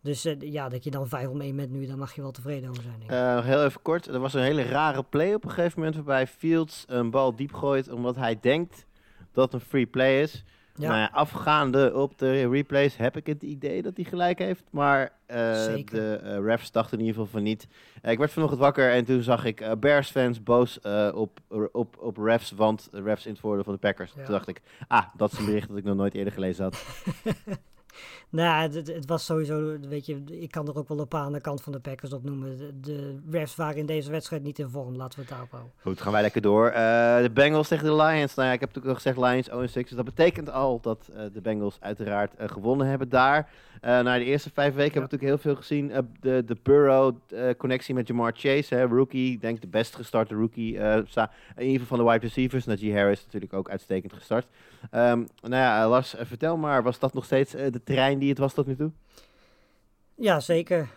Dus 0.00 0.22
ja, 0.38 0.68
dat 0.68 0.84
je 0.84 0.90
dan 0.90 1.08
5 1.08 1.28
om 1.28 1.40
1 1.40 1.56
bent 1.56 1.70
nu, 1.70 1.86
daar 1.86 1.98
mag 1.98 2.14
je 2.14 2.22
wel 2.22 2.30
tevreden 2.30 2.70
over 2.70 2.82
zijn. 2.82 2.98
Denk 2.98 3.10
ik. 3.10 3.44
heel 3.44 3.64
even 3.64 3.82
kort, 3.82 4.06
er 4.06 4.18
was 4.18 4.34
een 4.34 4.42
hele 4.42 4.62
rare 4.62 5.02
play 5.02 5.34
op 5.34 5.44
een 5.44 5.50
gegeven 5.50 5.78
moment 5.78 5.96
waarbij 5.96 6.26
Fields 6.26 6.84
een 6.86 7.10
bal 7.10 7.36
diep 7.36 7.52
gooit 7.52 7.90
omdat 7.90 8.16
hij 8.16 8.40
denkt 8.40 8.86
dat 9.32 9.52
een 9.52 9.60
free 9.60 9.86
play 9.86 10.22
is. 10.22 10.44
Ja. 10.76 10.88
Nou 10.88 11.00
ja, 11.00 11.10
afgaande 11.12 11.94
op 11.94 12.18
de 12.18 12.48
replays 12.48 12.96
heb 12.96 13.16
ik 13.16 13.26
het 13.26 13.42
idee 13.42 13.82
dat 13.82 13.96
hij 13.96 14.04
gelijk 14.04 14.38
heeft. 14.38 14.64
Maar 14.70 15.02
uh, 15.02 15.36
de 15.84 16.20
uh, 16.24 16.38
refs 16.44 16.70
dachten 16.70 16.98
in 16.98 17.04
ieder 17.04 17.20
geval 17.20 17.32
van 17.32 17.42
niet. 17.42 17.66
Uh, 18.02 18.10
ik 18.10 18.18
werd 18.18 18.32
vanochtend 18.32 18.60
wakker 18.60 18.92
en 18.92 19.04
toen 19.04 19.22
zag 19.22 19.44
ik 19.44 19.80
Bears 19.80 20.10
fans 20.10 20.42
boos 20.42 20.80
op, 21.14 21.40
op, 21.72 21.96
op 21.98 22.16
refs, 22.16 22.50
want 22.50 22.88
refs 22.92 23.26
in 23.26 23.32
het 23.32 23.40
voordeel 23.40 23.64
van 23.64 23.72
de 23.72 23.78
Packers. 23.78 24.12
Ja. 24.16 24.22
Toen 24.22 24.32
dacht 24.32 24.48
ik, 24.48 24.60
ah, 24.88 25.04
dat 25.16 25.32
is 25.32 25.38
een 25.38 25.44
bericht 25.44 25.68
dat 25.68 25.76
ik 25.76 25.84
nog 25.84 25.96
nooit 25.96 26.14
eerder 26.14 26.32
gelezen 26.32 26.64
had. 26.64 26.84
Nou, 28.28 28.62
het, 28.62 28.86
het, 28.86 29.06
was 29.06 29.24
sowieso, 29.24 29.78
weet 29.88 30.06
je, 30.06 30.22
ik 30.26 30.50
kan 30.50 30.68
er 30.68 30.76
ook 30.76 30.88
wel 30.88 31.04
paar 31.04 31.24
aan 31.24 31.32
de 31.32 31.40
kant 31.40 31.62
van 31.62 31.72
de 31.72 31.80
Packers 31.80 32.12
op 32.12 32.24
noemen. 32.24 32.80
De, 32.80 33.18
refs 33.30 33.56
waren 33.56 33.76
in 33.76 33.86
deze 33.86 34.10
wedstrijd 34.10 34.42
niet 34.42 34.58
in 34.58 34.68
vorm, 34.68 34.96
laten 34.96 35.18
we 35.18 35.20
het 35.20 35.30
daarop 35.30 35.50
houden. 35.50 35.72
Goed, 35.82 36.00
gaan 36.00 36.12
wij 36.12 36.22
lekker 36.22 36.40
door. 36.40 36.66
Uh, 36.66 36.74
de 37.22 37.30
Bengals 37.34 37.68
tegen 37.68 37.84
de 37.84 37.94
Lions. 37.94 38.34
Nou 38.34 38.48
ja, 38.48 38.54
ik 38.54 38.60
heb 38.60 38.74
natuurlijk 38.74 38.86
al 38.86 39.12
gezegd 39.12 39.18
Lions 39.18 39.72
0-6. 39.72 39.72
Dus 39.72 39.90
dat 39.90 40.04
betekent 40.04 40.50
al 40.50 40.80
dat 40.80 41.10
uh, 41.10 41.22
de 41.32 41.40
Bengals 41.40 41.76
uiteraard 41.80 42.32
uh, 42.40 42.48
gewonnen 42.48 42.86
hebben 42.86 43.08
daar. 43.08 43.50
na 43.80 44.18
de 44.18 44.24
eerste 44.24 44.50
vijf 44.54 44.74
weken 44.74 44.92
hebben 44.92 45.10
we 45.10 45.16
natuurlijk 45.16 45.42
heel 45.42 45.52
veel 45.52 45.56
gezien. 45.56 46.10
de, 46.20 46.44
de 46.44 46.56
Burrow-connectie 46.62 47.94
met 47.94 48.06
Jamar 48.06 48.32
Chase, 48.36 48.74
hè, 48.74 48.86
rookie. 48.86 49.38
Denk 49.38 49.60
de 49.60 49.66
best 49.66 49.94
gestarte 49.94 50.34
rookie. 50.34 50.74
in 50.76 51.06
ieder 51.56 51.80
geval 51.80 51.96
van 51.96 51.98
de 51.98 52.04
wide 52.04 52.26
receivers. 52.26 52.64
Najee 52.64 52.94
Harris 52.94 53.24
natuurlijk 53.24 53.52
ook 53.52 53.70
uitstekend 53.70 54.12
gestart. 54.12 54.46
Um, 54.92 55.26
nou 55.42 55.54
ja, 55.54 55.88
Lars, 55.88 56.14
vertel 56.18 56.56
maar, 56.56 56.82
was 56.82 56.98
dat 56.98 57.14
nog 57.14 57.24
steeds 57.24 57.52
de 57.52 57.80
trein 57.84 58.18
die 58.18 58.28
het 58.28 58.38
was 58.38 58.54
tot 58.54 58.66
nu 58.66 58.76
toe? 58.76 58.90
Ja, 60.16 60.40
zeker. 60.40 60.88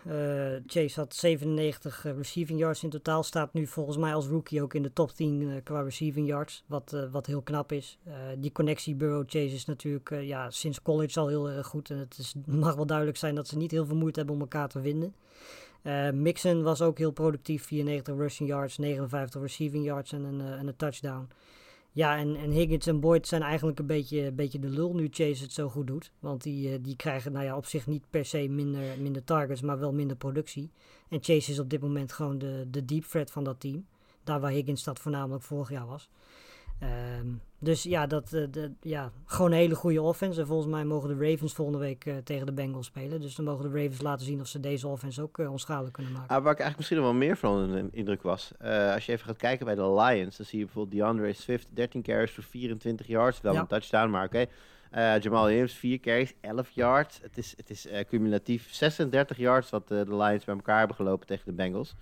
Chase 0.66 1.00
had 1.00 1.14
97 1.14 2.04
uh, 2.04 2.16
receiving 2.16 2.58
yards 2.58 2.82
in 2.82 2.90
totaal. 2.90 3.22
Staat 3.22 3.52
nu 3.52 3.66
volgens 3.66 3.96
mij 3.96 4.14
als 4.14 4.26
rookie 4.26 4.62
ook 4.62 4.74
in 4.74 4.82
de 4.82 4.92
top 4.92 5.10
10 5.10 5.40
uh, 5.40 5.54
qua 5.64 5.80
receiving 5.80 6.26
yards. 6.26 6.64
Wat, 6.66 7.08
wat 7.10 7.26
heel 7.26 7.42
knap 7.42 7.72
is. 7.72 7.98
die 8.38 8.52
connectie 8.52 8.94
Burrow-Chase 8.94 9.54
is 9.54 9.64
natuurlijk 9.64 10.10
ja, 10.20 10.50
sinds 10.50 10.82
college 10.82 11.20
al 11.20 11.28
heel 11.28 11.50
erg 11.50 11.66
goed. 11.66 11.90
En 11.90 11.98
het 11.98 12.18
is, 12.18 12.34
mag 12.46 12.74
wel 12.74 12.86
duidelijk 12.86 13.18
zijn 13.18 13.34
dat 13.34 13.48
ze 13.48 13.56
niet 13.56 13.70
heel 13.70 13.86
veel 13.86 13.96
moeite 13.96 14.18
hebben 14.18 14.36
om 14.36 14.42
elkaar 14.42 14.68
te 14.68 14.80
vinden. 14.80 15.14
Mixon 16.12 16.62
was 16.62 16.82
ook 16.82 16.98
heel 16.98 17.10
productief. 17.10 17.64
94 17.64 18.16
rushing 18.16 18.48
yards, 18.48 18.78
59 18.78 19.40
receiving 19.40 19.84
yards 19.84 20.12
en 20.12 20.24
een, 20.24 20.40
en 20.40 20.66
een 20.66 20.76
touchdown. 20.76 21.28
Ja, 21.98 22.16
en, 22.16 22.36
en 22.36 22.50
Higgins 22.50 22.86
en 22.86 23.00
Boyd 23.00 23.26
zijn 23.26 23.42
eigenlijk 23.42 23.78
een 23.78 23.86
beetje, 23.86 24.32
beetje 24.32 24.58
de 24.58 24.68
lul 24.68 24.94
nu 24.94 25.08
Chase 25.10 25.42
het 25.42 25.52
zo 25.52 25.68
goed 25.68 25.86
doet. 25.86 26.12
Want 26.18 26.42
die, 26.42 26.72
uh, 26.72 26.78
die 26.82 26.96
krijgen 26.96 27.32
nou 27.32 27.44
ja, 27.44 27.56
op 27.56 27.66
zich 27.66 27.86
niet 27.86 28.04
per 28.10 28.24
se 28.24 28.48
minder, 28.48 28.82
minder 29.00 29.24
targets, 29.24 29.60
maar 29.60 29.78
wel 29.78 29.92
minder 29.92 30.16
productie. 30.16 30.70
En 31.08 31.18
Chase 31.22 31.50
is 31.50 31.58
op 31.58 31.70
dit 31.70 31.80
moment 31.80 32.12
gewoon 32.12 32.38
de, 32.38 32.66
de 32.70 32.84
deep 32.84 33.04
threat 33.04 33.30
van 33.30 33.44
dat 33.44 33.60
team. 33.60 33.86
Daar 34.24 34.40
waar 34.40 34.50
Higgins 34.50 34.84
dat 34.84 34.98
voornamelijk 34.98 35.42
vorig 35.42 35.70
jaar 35.70 35.86
was. 35.86 36.08
Um, 36.82 37.40
dus 37.60 37.82
ja, 37.82 38.06
dat, 38.06 38.32
uh, 38.32 38.46
de, 38.50 38.72
ja, 38.80 39.12
gewoon 39.24 39.52
een 39.52 39.58
hele 39.58 39.74
goede 39.74 40.02
offense. 40.02 40.40
En 40.40 40.46
volgens 40.46 40.68
mij 40.68 40.84
mogen 40.84 41.18
de 41.18 41.30
Ravens 41.30 41.52
volgende 41.52 41.80
week 41.80 42.04
uh, 42.04 42.16
tegen 42.16 42.46
de 42.46 42.52
Bengals 42.52 42.86
spelen. 42.86 43.20
Dus 43.20 43.34
dan 43.34 43.44
mogen 43.44 43.70
de 43.70 43.82
Ravens 43.82 44.00
laten 44.00 44.26
zien 44.26 44.40
of 44.40 44.46
ze 44.46 44.60
deze 44.60 44.88
offense 44.88 45.22
ook 45.22 45.38
uh, 45.38 45.50
onschadelijk 45.50 45.92
kunnen 45.94 46.12
maken. 46.12 46.36
Ah, 46.36 46.42
waar 46.42 46.52
ik 46.52 46.60
eigenlijk 46.60 46.76
misschien 46.76 46.96
nog 46.96 47.06
wel 47.06 47.14
meer 47.14 47.36
van 47.36 47.58
een 47.58 47.92
indruk 47.92 48.22
was. 48.22 48.52
als 48.94 49.06
je 49.06 49.12
even 49.12 49.26
gaat 49.26 49.36
kijken 49.36 49.66
bij 49.66 49.74
de 49.74 49.92
Lions, 49.92 50.36
dan 50.36 50.46
zie 50.46 50.58
je 50.58 50.64
bijvoorbeeld 50.64 51.00
DeAndre 51.00 51.32
Swift, 51.32 51.68
13 51.70 52.02
carries 52.02 52.30
voor 52.30 52.44
24 52.44 53.06
yards. 53.06 53.40
Wel 53.40 53.52
ja. 53.52 53.60
een 53.60 53.66
touchdown, 53.66 54.10
maar 54.10 54.24
oké. 54.24 54.46
Okay. 54.90 55.18
Jamal 55.20 55.44
Williams, 55.44 55.72
4 55.72 56.00
carries, 56.00 56.34
11 56.40 56.70
yards. 56.70 57.18
Het 57.22 57.38
is, 57.38 57.54
het 57.56 57.70
is 57.70 57.86
cumulatief 58.08 58.72
36 58.72 59.36
yards 59.36 59.70
wat 59.70 59.88
de 59.88 60.04
Lions 60.08 60.44
bij 60.44 60.54
elkaar 60.54 60.78
hebben 60.78 60.96
gelopen 60.96 61.26
tegen 61.26 61.44
de 61.44 61.52
Bengals. 61.52 61.94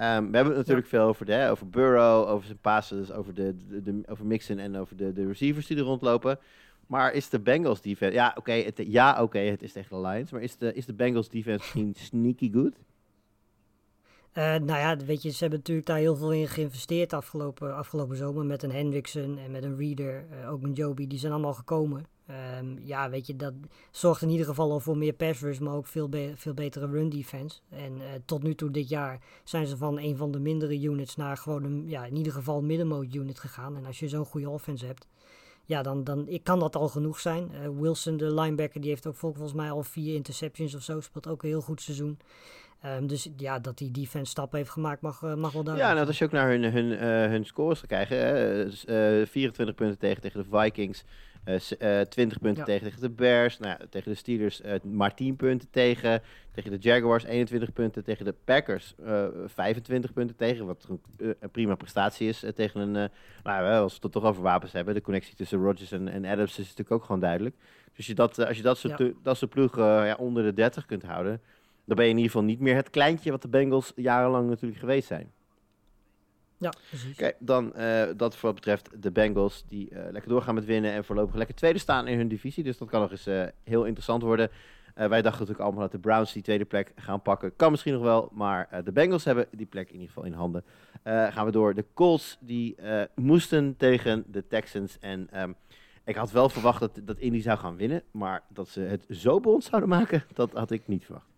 Um, 0.00 0.02
we 0.02 0.36
hebben 0.36 0.46
het 0.46 0.56
natuurlijk 0.56 0.86
veel 0.86 1.02
over, 1.02 1.26
de, 1.26 1.48
over 1.50 1.68
Burrow, 1.68 2.28
over 2.28 2.46
zijn 2.46 2.58
passes, 2.58 3.12
over, 3.12 3.34
de, 3.34 3.56
de, 3.68 3.82
de, 3.82 4.02
over 4.06 4.26
Mixon 4.26 4.58
en 4.58 4.76
over 4.76 4.96
de, 4.96 5.12
de 5.12 5.26
receivers 5.26 5.66
die 5.66 5.76
er 5.76 5.82
rondlopen. 5.82 6.38
Maar 6.86 7.12
is 7.12 7.28
de 7.28 7.40
Bengals 7.40 7.80
defense... 7.80 8.14
Ja, 8.14 8.28
oké, 8.28 8.38
okay, 8.38 8.64
het, 8.64 8.82
ja, 8.86 9.22
oké, 9.22 9.38
het 9.38 9.62
is 9.62 9.72
tegen 9.72 9.96
de 10.02 10.08
Lions. 10.08 10.30
Maar 10.30 10.42
is 10.42 10.56
de, 10.56 10.74
is 10.74 10.86
de 10.86 10.92
Bengals 10.92 11.28
defense 11.28 11.58
misschien 11.58 11.94
sneaky 11.94 12.52
good? 12.52 12.72
Uh, 14.34 14.44
nou 14.44 14.78
ja, 14.78 14.96
weet 14.96 15.22
je, 15.22 15.30
ze 15.30 15.38
hebben 15.38 15.58
natuurlijk 15.58 15.86
daar 15.86 15.98
heel 15.98 16.16
veel 16.16 16.32
in 16.32 16.48
geïnvesteerd 16.48 17.12
afgelopen, 17.12 17.76
afgelopen 17.76 18.16
zomer. 18.16 18.44
Met 18.44 18.62
een 18.62 18.72
Hendrickson 18.72 19.38
en 19.38 19.50
met 19.50 19.64
een 19.64 19.76
Reader, 19.76 20.24
uh, 20.30 20.52
ook 20.52 20.60
met 20.60 20.76
Joby. 20.76 21.06
Die 21.06 21.18
zijn 21.18 21.32
allemaal 21.32 21.54
gekomen. 21.54 22.06
Um, 22.60 22.78
ja, 22.84 23.10
weet 23.10 23.26
je, 23.26 23.36
dat 23.36 23.54
zorgt 23.90 24.22
in 24.22 24.30
ieder 24.30 24.46
geval 24.46 24.70
al 24.70 24.80
voor 24.80 24.96
meer 24.96 25.12
pass 25.12 25.40
rush, 25.40 25.58
maar 25.58 25.74
ook 25.74 25.86
veel, 25.86 26.08
be 26.08 26.32
veel 26.36 26.54
betere 26.54 26.86
run 26.86 27.08
defense. 27.08 27.58
En 27.68 27.96
uh, 27.96 28.04
tot 28.24 28.42
nu 28.42 28.54
toe 28.54 28.70
dit 28.70 28.88
jaar 28.88 29.18
zijn 29.44 29.66
ze 29.66 29.76
van 29.76 29.98
een 29.98 30.16
van 30.16 30.30
de 30.30 30.38
mindere 30.38 30.80
units 30.80 31.16
naar 31.16 31.36
gewoon 31.36 31.64
een, 31.64 31.88
ja, 31.88 32.04
in 32.04 32.16
ieder 32.16 32.32
geval 32.32 32.62
middenmode 32.62 33.18
unit 33.18 33.38
gegaan. 33.38 33.76
En 33.76 33.86
als 33.86 33.98
je 33.98 34.08
zo'n 34.08 34.24
goede 34.24 34.50
offense 34.50 34.86
hebt, 34.86 35.06
ja, 35.64 35.82
dan, 35.82 36.04
dan 36.04 36.28
ik 36.28 36.44
kan 36.44 36.58
dat 36.58 36.76
al 36.76 36.88
genoeg 36.88 37.20
zijn. 37.20 37.50
Uh, 37.52 37.80
Wilson, 37.80 38.16
de 38.16 38.34
linebacker, 38.34 38.80
die 38.80 38.90
heeft 38.90 39.06
ook 39.06 39.16
volgens 39.16 39.52
mij 39.52 39.70
al 39.70 39.82
vier 39.82 40.14
interceptions 40.14 40.74
of 40.74 40.82
zo, 40.82 41.00
speelt 41.00 41.26
ook 41.26 41.42
een 41.42 41.48
heel 41.48 41.60
goed 41.60 41.82
seizoen. 41.82 42.18
Um, 42.84 43.06
dus 43.06 43.28
ja, 43.36 43.58
dat 43.58 43.78
die 43.78 43.90
defense 43.90 44.30
stappen 44.30 44.58
heeft 44.58 44.70
gemaakt 44.70 45.00
mag, 45.00 45.22
uh, 45.22 45.34
mag 45.34 45.52
wel 45.52 45.62
duidelijk 45.62 45.78
Ja, 45.78 45.92
nou, 45.94 46.06
als 46.06 46.18
je 46.18 46.24
ook 46.24 46.30
naar 46.30 46.50
hun, 46.50 46.64
hun, 46.64 46.86
uh, 46.86 47.00
hun 47.30 47.44
scores 47.44 47.78
gaat 47.78 47.88
kijken. 47.88 48.16
Hè, 48.16 49.26
24 49.26 49.74
punten 49.74 49.98
tegen, 49.98 50.22
tegen 50.22 50.42
de 50.42 50.58
Vikings. 50.58 51.04
Uh, 51.48 51.98
uh, 51.98 52.00
20 52.00 52.38
punten 52.38 52.58
ja. 52.58 52.64
tegen, 52.64 52.84
tegen 52.84 53.00
de 53.00 53.10
Bears. 53.10 53.58
Nou 53.58 53.76
ja, 53.78 53.86
tegen 53.90 54.10
de 54.10 54.16
Steelers 54.16 54.60
uh, 54.60 54.72
maar 54.82 55.14
10 55.14 55.36
punten 55.36 55.70
tegen. 55.70 56.22
Tegen 56.52 56.70
de 56.70 56.76
Jaguars 56.78 57.24
21 57.24 57.72
punten. 57.72 58.04
Tegen 58.04 58.24
de 58.24 58.34
Packers 58.44 58.94
25 59.46 60.12
punten 60.12 60.36
tegen. 60.36 60.66
Wat 60.66 60.88
een, 61.16 61.50
prima 61.50 61.74
prestatie 61.74 62.28
is 62.28 62.44
tegen 62.54 62.80
een... 62.80 63.10
nou, 63.42 63.82
als 63.82 63.92
we 63.92 63.98
het 64.02 64.12
toch 64.12 64.24
over 64.24 64.42
wapens 64.42 64.72
hebben. 64.72 64.94
De 64.94 65.00
connectie 65.00 65.34
tussen 65.34 65.62
Rodgers 65.62 65.92
en, 65.92 66.08
en 66.08 66.24
Adams 66.24 66.50
is 66.50 66.58
natuurlijk 66.58 66.90
ook 66.90 67.04
gewoon 67.04 67.20
duidelijk. 67.20 67.56
Dus 67.96 68.06
je 68.06 68.14
dat, 68.14 68.46
als 68.46 68.56
je 68.56 68.62
dat 68.62 68.78
soort, 68.78 68.98
ja. 68.98 69.10
dat 69.22 69.36
soort 69.36 69.50
ploegen 69.50 69.84
ja, 69.84 70.14
onder 70.14 70.42
de 70.42 70.52
30 70.52 70.86
kunt 70.86 71.02
houden... 71.02 71.40
dan 71.84 71.96
ben 71.96 72.04
je 72.04 72.10
in 72.10 72.16
ieder 72.16 72.32
geval 72.32 72.46
niet 72.46 72.60
meer 72.60 72.74
het 72.74 72.90
kleintje 72.90 73.30
wat 73.30 73.42
de 73.42 73.48
Bengals 73.48 73.92
jarenlang 73.96 74.48
natuurlijk 74.48 74.80
geweest 74.80 75.06
zijn. 75.06 75.32
Ja, 76.58 76.72
precies. 76.88 77.12
Oké, 77.12 77.32
dan 77.38 77.72
uh, 77.76 78.04
dat 78.16 78.36
voor 78.36 78.48
wat 78.48 78.54
betreft 78.54 79.02
de 79.02 79.10
Bengals 79.10 79.64
die 79.68 79.90
uh, 79.90 79.98
lekker 80.10 80.30
doorgaan 80.30 80.54
met 80.54 80.64
winnen 80.64 80.92
en 80.92 81.04
voorlopig 81.04 81.34
lekker 81.34 81.54
tweede 81.54 81.78
staan 81.78 82.06
in 82.06 82.18
hun 82.18 82.28
divisie. 82.28 82.64
Dus 82.64 82.78
dat 82.78 82.88
kan 82.88 83.00
nog 83.00 83.10
eens 83.10 83.26
uh, 83.26 83.44
heel 83.64 83.84
interessant 83.84 84.22
worden. 84.22 84.50
wij 84.94 85.08
dachten 85.08 85.30
natuurlijk 85.30 85.60
allemaal 85.60 85.82
dat 85.82 85.92
de 85.92 85.98
Browns 85.98 86.32
die 86.32 86.42
tweede 86.42 86.64
plek 86.64 86.92
gaan 86.96 87.22
pakken. 87.22 87.56
Kan 87.56 87.70
misschien 87.70 87.92
nog 87.92 88.02
wel, 88.02 88.30
maar 88.32 88.82
de 88.84 88.92
Bengals 88.92 89.24
hebben 89.24 89.46
die 89.50 89.66
plek 89.66 89.86
in 89.86 89.92
ieder 89.92 90.08
geval 90.08 90.24
in 90.24 90.32
handen. 90.32 90.64
gaan 91.04 91.44
we 91.44 91.50
door. 91.52 91.74
De 91.74 91.84
Colts 91.94 92.38
die 92.40 92.76
moesten 93.14 93.76
tegen 93.76 94.24
de 94.26 94.46
Texans 94.46 94.98
en... 95.00 95.28
Um, 95.42 95.56
ik 96.06 96.14
had 96.14 96.30
wel 96.30 96.48
verwacht 96.48 96.80
dat, 96.80 97.00
dat 97.02 97.18
Indy 97.18 97.40
zou 97.40 97.58
gaan 97.58 97.76
winnen, 97.76 98.02
maar 98.10 98.42
dat 98.48 98.68
ze 98.68 98.80
het 98.80 99.04
zo 99.10 99.40
bond 99.40 99.64
zouden 99.64 99.88
maken, 99.88 100.24
dat 100.34 100.52
had 100.52 100.70
ik 100.70 100.88
niet 100.88 101.04
verwacht. 101.04 101.35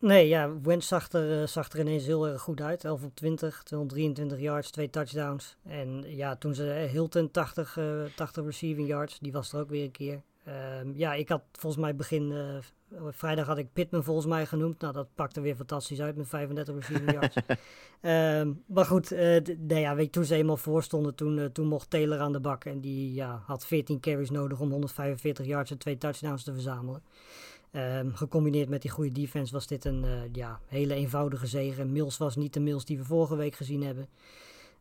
Nee, 0.00 0.28
ja, 0.28 0.60
Wentz 0.60 0.88
zag 0.88 1.12
er, 1.12 1.48
zag 1.48 1.70
er 1.70 1.80
ineens 1.80 2.06
heel 2.06 2.28
erg 2.28 2.40
goed 2.40 2.60
uit. 2.60 2.84
11 2.84 3.02
op 3.02 3.14
20, 3.14 3.62
223 3.62 4.38
yards, 4.38 4.70
twee 4.70 4.90
touchdowns. 4.90 5.56
En 5.62 6.04
ja, 6.06 6.36
toen 6.36 6.54
ze 6.54 6.82
uh, 6.84 6.90
Hilton 6.90 7.30
80, 7.30 7.76
uh, 7.76 8.04
80 8.16 8.44
receiving 8.44 8.88
yards, 8.88 9.18
die 9.18 9.32
was 9.32 9.52
er 9.52 9.60
ook 9.60 9.68
weer 9.68 9.84
een 9.84 9.90
keer. 9.90 10.22
Um, 10.80 10.92
ja, 10.96 11.14
ik 11.14 11.28
had 11.28 11.42
volgens 11.52 11.82
mij 11.82 11.94
begin 11.94 12.30
uh, 12.30 13.08
vrijdag 13.10 13.46
had 13.46 13.58
ik 13.58 13.72
Pittman 13.72 14.04
volgens 14.04 14.26
mij 14.26 14.46
genoemd. 14.46 14.80
Nou, 14.80 14.92
dat 14.92 15.08
pakte 15.14 15.40
weer 15.40 15.56
fantastisch 15.56 16.00
uit 16.00 16.16
met 16.16 16.28
35 16.28 16.74
receiving 16.74 17.12
yards. 17.12 17.36
um, 18.00 18.62
maar 18.74 18.84
goed, 18.84 19.12
uh, 19.12 19.36
nee, 19.58 19.80
ja, 19.80 19.94
weet 19.94 20.04
je, 20.04 20.10
toen 20.10 20.24
ze 20.24 20.34
eenmaal 20.34 20.56
voor 20.56 20.82
stonden, 20.82 21.14
toen, 21.14 21.38
uh, 21.38 21.44
toen 21.44 21.66
mocht 21.66 21.90
Taylor 21.90 22.18
aan 22.18 22.32
de 22.32 22.40
bak. 22.40 22.64
En 22.64 22.80
die 22.80 23.14
ja, 23.14 23.42
had 23.46 23.66
14 23.66 24.00
carries 24.00 24.30
nodig 24.30 24.60
om 24.60 24.70
145 24.70 25.46
yards 25.46 25.70
en 25.70 25.78
twee 25.78 25.98
touchdowns 25.98 26.44
te 26.44 26.52
verzamelen. 26.52 27.02
Um, 27.72 28.14
gecombineerd 28.14 28.68
met 28.68 28.82
die 28.82 28.90
goede 28.90 29.12
defense 29.12 29.52
was 29.52 29.66
dit 29.66 29.84
een 29.84 30.04
uh, 30.04 30.10
ja, 30.32 30.60
hele 30.66 30.94
eenvoudige 30.94 31.46
zege. 31.46 31.84
Mills 31.84 32.18
was 32.18 32.36
niet 32.36 32.54
de 32.54 32.60
Mills 32.60 32.84
die 32.84 32.98
we 32.98 33.04
vorige 33.04 33.36
week 33.36 33.54
gezien 33.54 33.82
hebben 33.82 34.08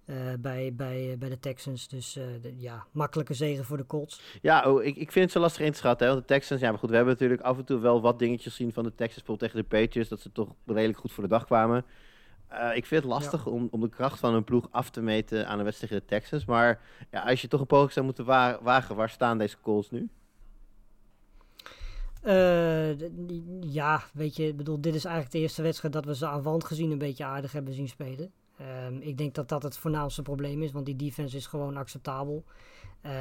uh, 0.06 0.16
bij, 0.40 0.74
bij, 0.74 1.16
bij 1.20 1.30
de 1.30 1.40
Texans. 1.40 1.88
Dus 1.88 2.18
uh, 2.18 2.24
de, 2.42 2.54
ja, 2.58 2.86
makkelijke 2.92 3.34
zegen 3.34 3.66
voor 3.66 3.78
de 3.78 3.86
Colts. 3.86 4.22
Ja, 4.42 4.72
oh, 4.72 4.84
ik, 4.84 4.96
ik 4.96 5.12
vind 5.12 5.26
het 5.26 5.34
zo 5.34 5.40
lastig 5.40 5.66
in 5.66 5.72
te 5.72 5.78
schatten. 5.78 6.08
Hè? 6.08 6.14
Want 6.14 6.28
de 6.28 6.34
Texans, 6.34 6.62
ja, 6.62 6.70
maar 6.70 6.80
goed, 6.80 6.90
we 6.90 6.96
hebben 6.96 7.14
natuurlijk 7.14 7.42
af 7.42 7.58
en 7.58 7.66
toe 7.66 7.80
wel 7.80 8.02
wat 8.02 8.20
dingetjes 8.20 8.56
zien 8.56 8.74
van 8.74 8.84
de 8.84 8.96
Texans. 8.96 9.24
Bijvoorbeeld 9.24 9.52
tegen 9.52 9.70
de 9.70 9.78
Patriots, 9.78 10.10
dat 10.10 10.20
ze 10.20 10.32
toch 10.32 10.50
redelijk 10.66 11.00
goed 11.00 11.12
voor 11.12 11.24
de 11.24 11.30
dag 11.30 11.46
kwamen. 11.46 11.86
ik 12.74 12.86
vind 12.86 13.04
het 13.04 13.12
lastig 13.12 13.46
ja. 13.46 13.52
om, 13.52 13.68
om 13.72 13.82
de 13.82 13.90
kracht 13.90 14.20
van 14.20 14.34
een 14.34 14.44
ploeg 14.44 14.68
af 14.72 14.90
te 14.90 15.02
meten 15.02 15.48
aan 15.48 15.58
een 15.58 15.66
wedstrijd 15.66 15.92
tegen 15.92 16.08
de 16.08 16.16
Texans. 16.16 16.46
Maar 16.46 16.82
ja, 17.12 17.22
als 17.22 17.42
je 17.42 17.48
toch 17.48 17.60
een 17.60 17.68
poging 17.68 17.92
zou 17.92 18.06
moeten 18.06 18.26
wa 18.26 18.60
wagen, 18.62 18.96
waar 18.96 19.10
staan 19.10 19.38
deze 19.38 19.58
Colts 19.62 19.92
nu? 19.92 20.10
Uh, 22.28 23.00
ja, 23.74 24.04
weet 24.14 24.36
je, 24.36 24.54
bedoel, 24.54 24.82
dit 24.82 24.96
is 24.96 25.06
eigenlijk 25.06 25.36
de 25.36 25.42
eerste 25.42 25.62
wedstrijd 25.62 25.94
dat 25.94 26.06
we 26.06 26.16
ze 26.16 26.28
aan 26.28 26.42
wand 26.42 26.64
gezien 26.64 26.92
een 26.92 26.98
beetje 26.98 27.26
aardig 27.26 27.52
hebben 27.52 27.74
zien 27.74 27.88
spelen. 27.88 28.32
Um, 28.88 29.02
ik 29.02 29.18
denk 29.18 29.36
dat 29.36 29.50
dat 29.50 29.64
het 29.64 29.78
voornaamste 29.78 30.22
probleem 30.22 30.64
is, 30.64 30.72
want 30.72 30.86
die 30.86 30.96
defense 30.96 31.38
is 31.38 31.46
gewoon 31.46 31.78
acceptabel. 31.78 32.44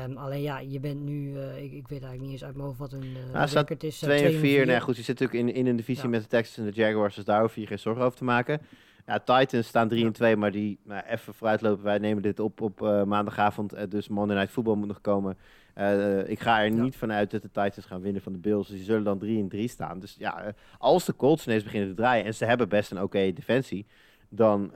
Um, 0.05 0.17
alleen 0.17 0.43
ja, 0.43 0.59
je 0.59 0.81
bent 0.81 1.01
nu, 1.01 1.33
uh, 1.33 1.63
ik, 1.63 1.73
ik, 1.73 1.89
weet 1.89 2.03
eigenlijk 2.03 2.21
niet 2.21 2.31
eens 2.31 2.45
uit 2.45 2.55
mijn 2.55 2.67
hoofd 2.67 2.79
wat 2.79 2.93
een 2.93 3.05
uh, 3.05 3.33
nou, 3.33 3.51
record 3.51 3.85
is. 3.85 3.99
2 3.99 4.23
en 4.23 4.39
4, 4.39 4.67
nou 4.67 4.81
goed, 4.81 4.97
je 4.97 5.03
zit 5.03 5.21
natuurlijk 5.21 5.49
in, 5.49 5.55
in 5.55 5.67
een 5.67 5.77
divisie 5.77 6.05
ja. 6.05 6.11
met 6.11 6.23
de 6.23 6.29
Texans 6.29 6.59
en 6.59 6.73
de 6.73 6.81
Jaguars, 6.81 7.15
dus 7.15 7.25
daar 7.25 7.41
hoef 7.41 7.55
je 7.55 7.67
geen 7.67 7.79
zorgen 7.79 8.05
over 8.05 8.19
te 8.19 8.25
maken. 8.25 8.61
Ja, 9.07 9.19
Titans 9.19 9.67
staan 9.67 9.89
3 9.89 10.05
en 10.05 10.13
2, 10.13 10.37
maar 10.37 10.51
die, 10.51 10.79
nou, 10.85 11.03
even 11.07 11.35
vooruitlopen, 11.35 11.85
wij 11.85 11.99
nemen 11.99 12.23
dit 12.23 12.41
op 12.41 12.61
op 12.61 12.81
uh, 12.81 13.03
maandagavond, 13.03 13.91
dus 13.91 14.09
Monday 14.09 14.37
Night 14.37 14.53
Football 14.53 14.75
moet 14.75 14.89
nog 14.89 15.01
komen. 15.01 15.37
Uh, 15.79 16.29
ik 16.29 16.41
ga 16.41 16.61
er 16.61 16.75
ja. 16.75 16.83
niet 16.83 16.97
vanuit 16.97 17.31
dat 17.31 17.43
de 17.43 17.49
Titans 17.49 17.87
gaan 17.87 18.01
winnen 18.01 18.23
van 18.23 18.33
de 18.33 18.39
Bills. 18.39 18.69
Dus 18.69 18.77
die 18.77 18.85
zullen 18.85 19.05
dan 19.05 19.19
3 19.19 19.41
en 19.41 19.49
3 19.49 19.69
staan. 19.69 20.01
Dus 20.01 20.17
ja, 20.19 20.55
als 20.79 21.05
de 21.05 21.17
Colts 21.17 21.47
ineens 21.47 21.63
beginnen 21.63 21.89
te 21.89 21.95
draaien 21.95 22.25
en 22.25 22.35
ze 22.35 22.45
hebben 22.45 22.69
best 22.69 22.91
een 22.91 22.97
oké 22.97 23.07
okay 23.07 23.33
defensie, 23.33 23.87
dan 24.29 24.71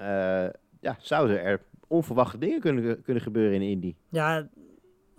ja, 0.80 0.96
zouden 0.98 1.42
er 1.42 1.60
onverwachte 1.86 2.38
dingen 2.38 2.60
kunnen, 2.60 3.02
kunnen 3.02 3.22
gebeuren 3.22 3.54
in 3.54 3.70
Indy. 3.70 3.94
Ja, 4.08 4.48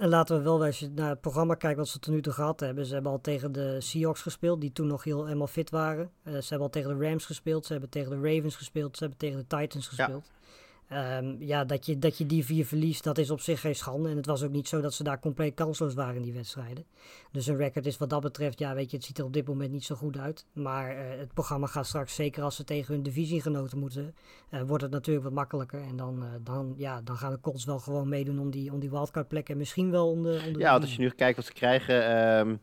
en 0.01 0.09
laten 0.09 0.37
we 0.37 0.43
wel, 0.43 0.65
als 0.65 0.79
je 0.79 0.89
naar 0.89 1.09
het 1.09 1.21
programma 1.21 1.55
kijkt 1.55 1.77
wat 1.77 1.87
ze 1.87 1.99
tot 1.99 2.13
nu 2.13 2.21
toe 2.21 2.33
gehad 2.33 2.59
hebben. 2.59 2.85
Ze 2.85 2.93
hebben 2.93 3.11
al 3.11 3.21
tegen 3.21 3.51
de 3.51 3.81
Seahawks 3.81 4.21
gespeeld, 4.21 4.61
die 4.61 4.71
toen 4.71 4.87
nog 4.87 5.03
heel 5.03 5.25
helemaal 5.25 5.47
fit 5.47 5.69
waren. 5.69 6.11
ze 6.23 6.31
hebben 6.31 6.61
al 6.61 6.69
tegen 6.69 6.97
de 6.97 7.07
Rams 7.07 7.25
gespeeld, 7.25 7.65
ze 7.65 7.71
hebben 7.71 7.89
tegen 7.89 8.21
de 8.21 8.35
Ravens 8.35 8.55
gespeeld, 8.55 8.97
ze 8.97 9.03
hebben 9.03 9.19
tegen 9.19 9.37
de 9.37 9.57
Titans 9.57 9.87
gespeeld. 9.87 10.25
Ja. 10.25 10.39
Um, 10.93 11.35
ja, 11.39 11.65
dat 11.65 11.85
je, 11.85 11.99
dat 11.99 12.17
je 12.17 12.25
die 12.25 12.45
vier 12.45 12.65
verliest, 12.65 13.03
dat 13.03 13.17
is 13.17 13.29
op 13.29 13.39
zich 13.39 13.61
geen 13.61 13.75
schande. 13.75 14.09
En 14.09 14.15
het 14.15 14.25
was 14.25 14.43
ook 14.43 14.51
niet 14.51 14.67
zo 14.67 14.81
dat 14.81 14.93
ze 14.93 15.03
daar 15.03 15.19
compleet 15.19 15.53
kansloos 15.53 15.93
waren 15.93 16.15
in 16.15 16.21
die 16.21 16.33
wedstrijden. 16.33 16.85
Dus 17.31 17.47
een 17.47 17.57
record 17.57 17.85
is 17.85 17.97
wat 17.97 18.09
dat 18.09 18.21
betreft, 18.21 18.59
ja, 18.59 18.73
weet 18.75 18.91
je, 18.91 18.97
het 18.97 19.05
ziet 19.05 19.17
er 19.17 19.25
op 19.25 19.33
dit 19.33 19.47
moment 19.47 19.71
niet 19.71 19.83
zo 19.83 19.95
goed 19.95 20.17
uit. 20.17 20.45
Maar 20.53 20.95
uh, 20.95 21.19
het 21.19 21.33
programma 21.33 21.67
gaat 21.67 21.85
straks, 21.85 22.15
zeker 22.15 22.43
als 22.43 22.55
ze 22.55 22.63
tegen 22.63 22.93
hun 22.93 23.03
divisiegenoten 23.03 23.77
moeten, 23.77 24.15
uh, 24.49 24.61
wordt 24.61 24.83
het 24.83 24.91
natuurlijk 24.91 25.25
wat 25.25 25.33
makkelijker. 25.33 25.81
En 25.81 25.95
dan, 25.95 26.23
uh, 26.23 26.29
dan, 26.41 26.73
ja, 26.77 27.01
dan 27.01 27.17
gaan 27.17 27.31
de 27.31 27.39
Colts 27.39 27.65
wel 27.65 27.79
gewoon 27.79 28.09
meedoen 28.09 28.39
om 28.39 28.51
die, 28.51 28.71
om 28.71 28.79
die 28.79 28.89
wildcard 28.89 29.27
plek 29.27 29.49
en 29.49 29.57
misschien 29.57 29.91
wel 29.91 30.09
om 30.09 30.23
de... 30.23 30.43
Om 30.47 30.53
de 30.53 30.59
ja, 30.59 30.71
want 30.71 30.83
als 30.83 30.95
je 30.95 31.01
nu 31.01 31.09
kijkt 31.09 31.35
wat 31.35 31.45
ze 31.45 31.53
krijgen, 31.53 32.17
um, 32.39 32.59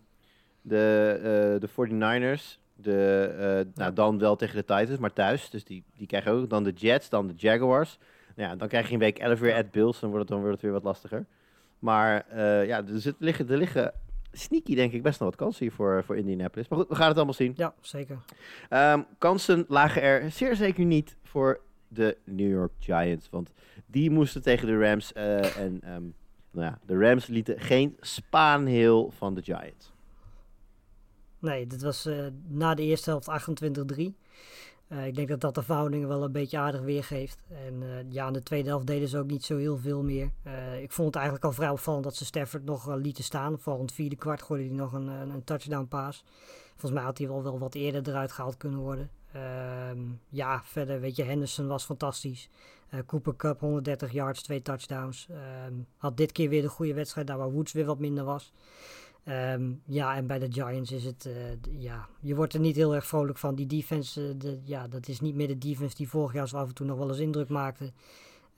de, 0.62 1.56
de 1.60 1.68
49ers, 1.68 2.60
de, 2.74 3.66
nou, 3.74 3.92
dan 3.92 4.18
wel 4.18 4.36
tegen 4.36 4.56
de 4.56 4.64
Titans, 4.64 4.98
maar 4.98 5.12
thuis. 5.12 5.50
Dus 5.50 5.64
die, 5.64 5.84
die 5.96 6.06
krijgen 6.06 6.32
ook 6.32 6.50
dan 6.50 6.64
de 6.64 6.72
Jets, 6.72 7.08
dan 7.08 7.26
de 7.26 7.34
Jaguars. 7.36 7.98
Nou 8.38 8.50
ja, 8.50 8.56
dan 8.56 8.68
krijg 8.68 8.86
je 8.86 8.92
een 8.92 8.98
week 8.98 9.18
11 9.18 9.38
weer 9.38 9.54
at 9.54 9.70
Bills. 9.70 10.00
Dan 10.00 10.10
wordt 10.10 10.24
het, 10.24 10.32
dan 10.32 10.38
wordt 10.38 10.54
het 10.54 10.62
weer 10.62 10.72
wat 10.72 10.82
lastiger. 10.82 11.26
Maar 11.78 12.26
uh, 12.32 12.66
ja, 12.66 12.86
er, 12.86 13.00
zit, 13.00 13.14
liggen, 13.18 13.48
er 13.48 13.56
liggen 13.56 13.92
sneaky 14.32 14.74
denk 14.74 14.92
ik 14.92 15.02
best 15.02 15.20
nog 15.20 15.28
wat 15.28 15.38
kansen 15.38 15.64
hier 15.64 15.74
voor, 15.74 16.04
voor 16.04 16.16
Indianapolis. 16.16 16.68
Maar 16.68 16.78
goed, 16.78 16.88
we 16.88 16.94
gaan 16.94 17.08
het 17.08 17.16
allemaal 17.16 17.34
zien. 17.34 17.52
Ja, 17.56 17.74
zeker. 17.80 18.18
Um, 18.70 19.06
kansen 19.18 19.64
lagen 19.68 20.02
er 20.02 20.30
zeer 20.30 20.56
zeker 20.56 20.84
niet 20.84 21.16
voor 21.22 21.60
de 21.88 22.16
New 22.24 22.50
York 22.50 22.72
Giants. 22.78 23.28
Want 23.30 23.52
die 23.86 24.10
moesten 24.10 24.42
tegen 24.42 24.66
de 24.66 24.78
Rams. 24.78 25.12
Uh, 25.16 25.56
en 25.56 25.94
um, 25.94 26.14
nou 26.50 26.66
ja, 26.66 26.78
de 26.86 26.98
Rams 26.98 27.26
lieten 27.26 27.60
geen 27.60 27.96
spaanheel 28.00 29.10
van 29.16 29.34
de 29.34 29.42
Giants. 29.42 29.92
Nee, 31.38 31.66
dit 31.66 31.82
was 31.82 32.06
uh, 32.06 32.26
na 32.48 32.74
de 32.74 32.82
eerste 32.82 33.10
helft 33.10 33.28
28-3. 33.98 34.02
Uh, 34.88 35.06
ik 35.06 35.14
denk 35.14 35.28
dat 35.28 35.40
dat 35.40 35.54
de 35.54 35.62
verhoudingen 35.62 36.08
wel 36.08 36.22
een 36.22 36.32
beetje 36.32 36.58
aardig 36.58 36.80
weergeeft. 36.80 37.42
En 37.48 37.82
uh, 37.82 37.88
ja, 38.08 38.26
in 38.26 38.32
de 38.32 38.42
tweede 38.42 38.68
helft 38.68 38.86
deden 38.86 39.08
ze 39.08 39.18
ook 39.18 39.30
niet 39.30 39.44
zo 39.44 39.56
heel 39.56 39.78
veel 39.78 40.02
meer. 40.02 40.30
Uh, 40.46 40.82
ik 40.82 40.92
vond 40.92 41.06
het 41.06 41.16
eigenlijk 41.16 41.44
al 41.44 41.52
vrij 41.52 41.70
opvallend 41.70 42.04
dat 42.04 42.16
ze 42.16 42.24
Stafford 42.24 42.64
nog 42.64 42.94
lieten 42.94 43.24
staan. 43.24 43.58
Vooral 43.58 43.80
in 43.80 43.86
het 43.86 43.94
vierde 43.94 44.16
kwart 44.16 44.42
gooide 44.42 44.68
hij 44.68 44.76
nog 44.76 44.92
een, 44.92 45.06
een, 45.06 45.44
touchdown 45.44 45.86
paas. 45.86 46.24
Volgens 46.70 46.92
mij 46.92 47.02
had 47.02 47.18
hij 47.18 47.28
wel, 47.28 47.42
wel 47.42 47.58
wat 47.58 47.74
eerder 47.74 48.08
eruit 48.08 48.32
gehaald 48.32 48.56
kunnen 48.56 48.80
worden. 48.80 49.10
Ehm, 49.32 49.98
ja, 50.28 50.62
verder 50.64 51.00
weet 51.00 51.16
je, 51.16 51.22
Henderson 51.22 51.66
was 51.66 51.84
fantastisch. 51.84 52.48
Cooper 53.06 53.36
Cup 53.36 53.60
130 53.60 54.12
yards, 54.12 54.42
twee 54.42 54.62
touchdowns. 54.62 55.26
Ehm, 55.30 55.72
had 55.96 56.16
dit 56.16 56.32
keer 56.32 56.48
weer 56.48 56.62
de 56.62 56.68
goede 56.68 56.94
wedstrijd, 56.94 57.26
daar 57.26 57.38
waar 57.38 57.50
Woods 57.50 57.72
weer 57.72 57.84
wat 57.84 57.98
minder 57.98 58.24
was. 58.24 58.52
Um, 59.28 59.82
ja, 59.86 60.16
en 60.16 60.26
bij 60.26 60.38
de 60.38 60.52
Giants 60.52 60.92
is 60.92 61.04
het, 61.04 61.26
uh, 61.26 61.34
ja, 61.80 62.08
je 62.20 62.34
wordt 62.34 62.54
er 62.54 62.60
niet 62.60 62.76
heel 62.76 62.94
erg 62.94 63.06
vrolijk 63.06 63.38
van. 63.38 63.54
Die 63.54 63.66
defense, 63.66 64.20
uh, 64.20 64.34
de, 64.38 64.58
ja, 64.64 64.88
dat 64.88 65.08
is 65.08 65.20
niet 65.20 65.34
meer 65.34 65.46
de 65.46 65.58
defense 65.58 65.96
die 65.96 66.08
vorig 66.08 66.32
jaar 66.32 66.48
zo 66.48 66.56
af 66.56 66.68
en 66.68 66.74
toe 66.74 66.86
nog 66.86 66.98
wel 66.98 67.08
eens 67.08 67.18
indruk 67.18 67.48
maakte. 67.48 67.92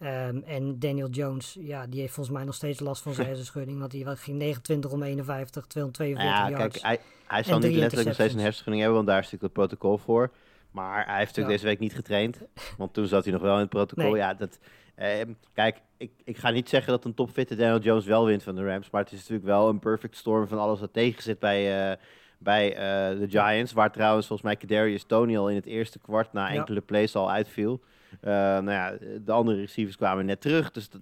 Um, 0.03 0.43
en 0.43 0.79
Daniel 0.79 1.09
Jones, 1.09 1.57
ja, 1.61 1.87
die 1.87 2.01
heeft 2.01 2.13
volgens 2.13 2.37
mij 2.37 2.45
nog 2.45 2.55
steeds 2.55 2.81
last 2.81 3.03
van 3.03 3.15
zijn 3.15 3.27
hersenschudding. 3.33 3.79
Want 3.79 3.91
die 3.91 4.17
ging 4.17 4.39
29 4.39 4.91
om 4.91 5.03
51, 5.03 5.67
242 5.67 6.39
ja, 6.39 6.59
yards. 6.59 6.81
Kijk, 6.81 6.85
hij, 6.85 6.99
hij 7.27 7.43
zal 7.43 7.59
niet 7.59 7.73
letterlijk 7.73 8.07
nog 8.07 8.15
steeds 8.15 8.33
een 8.33 8.41
hersenschudding 8.41 8.83
hebben, 8.83 8.95
want 8.95 9.07
daar 9.07 9.19
is 9.19 9.31
natuurlijk 9.31 9.55
het 9.55 9.69
protocol 9.69 9.99
voor. 9.99 10.31
Maar 10.71 11.07
hij 11.07 11.19
heeft 11.19 11.37
natuurlijk 11.37 11.47
ja. 11.47 11.53
deze 11.53 11.65
week 11.65 11.79
niet 11.79 11.95
getraind. 11.95 12.41
Want 12.77 12.95
toen 12.95 13.07
zat 13.07 13.25
hij 13.25 13.33
nog 13.33 13.43
wel 13.43 13.55
in 13.55 13.61
het 13.61 13.69
protocol. 13.69 14.11
Nee. 14.11 14.17
Ja, 14.17 14.35
dat, 14.35 14.59
eh, 14.95 15.21
kijk, 15.55 15.81
ik, 16.01 16.11
ik 16.25 16.37
ga 16.37 16.51
niet 16.51 16.69
zeggen 16.69 16.93
dat 16.93 17.05
een 17.05 17.15
topfitte 17.15 17.57
Daniel 17.57 17.81
Jones 17.81 18.05
wel 18.05 18.27
wint 18.27 18.43
van 18.43 18.55
de 18.55 18.65
Rams. 18.65 18.91
Maar 18.91 19.03
het 19.03 19.13
is 19.13 19.19
natuurlijk 19.19 19.47
wel 19.47 19.69
een 19.69 19.79
perfect 19.79 20.17
storm 20.17 20.47
van 20.47 20.59
alles 20.59 20.81
wat 20.81 20.93
tegen 20.93 21.23
zit 21.23 21.39
bij, 21.39 21.91
uh, 21.91 21.97
bij 22.39 22.71
uh, 22.71 23.21
de 23.21 23.29
Giants. 23.29 23.73
Waar 23.73 23.93
trouwens 23.93 24.27
volgens 24.27 24.49
mij 24.49 24.57
Kadarius 24.57 25.05
Tony 25.05 25.37
al 25.37 25.49
in 25.49 25.55
het 25.55 25.67
eerste 25.67 25.99
kwart 25.99 26.33
na 26.33 26.51
enkele 26.51 26.79
ja. 26.79 26.85
plays 26.87 27.15
al 27.15 27.31
uitviel. 27.31 27.81
Uh, 28.13 28.31
nou 28.31 28.71
ja, 28.71 28.97
de 29.25 29.33
andere 29.33 29.61
receivers 29.61 29.97
kwamen 29.97 30.27
net 30.27 30.41
terug. 30.41 30.71
Dus 30.71 30.91
dat, 30.91 31.01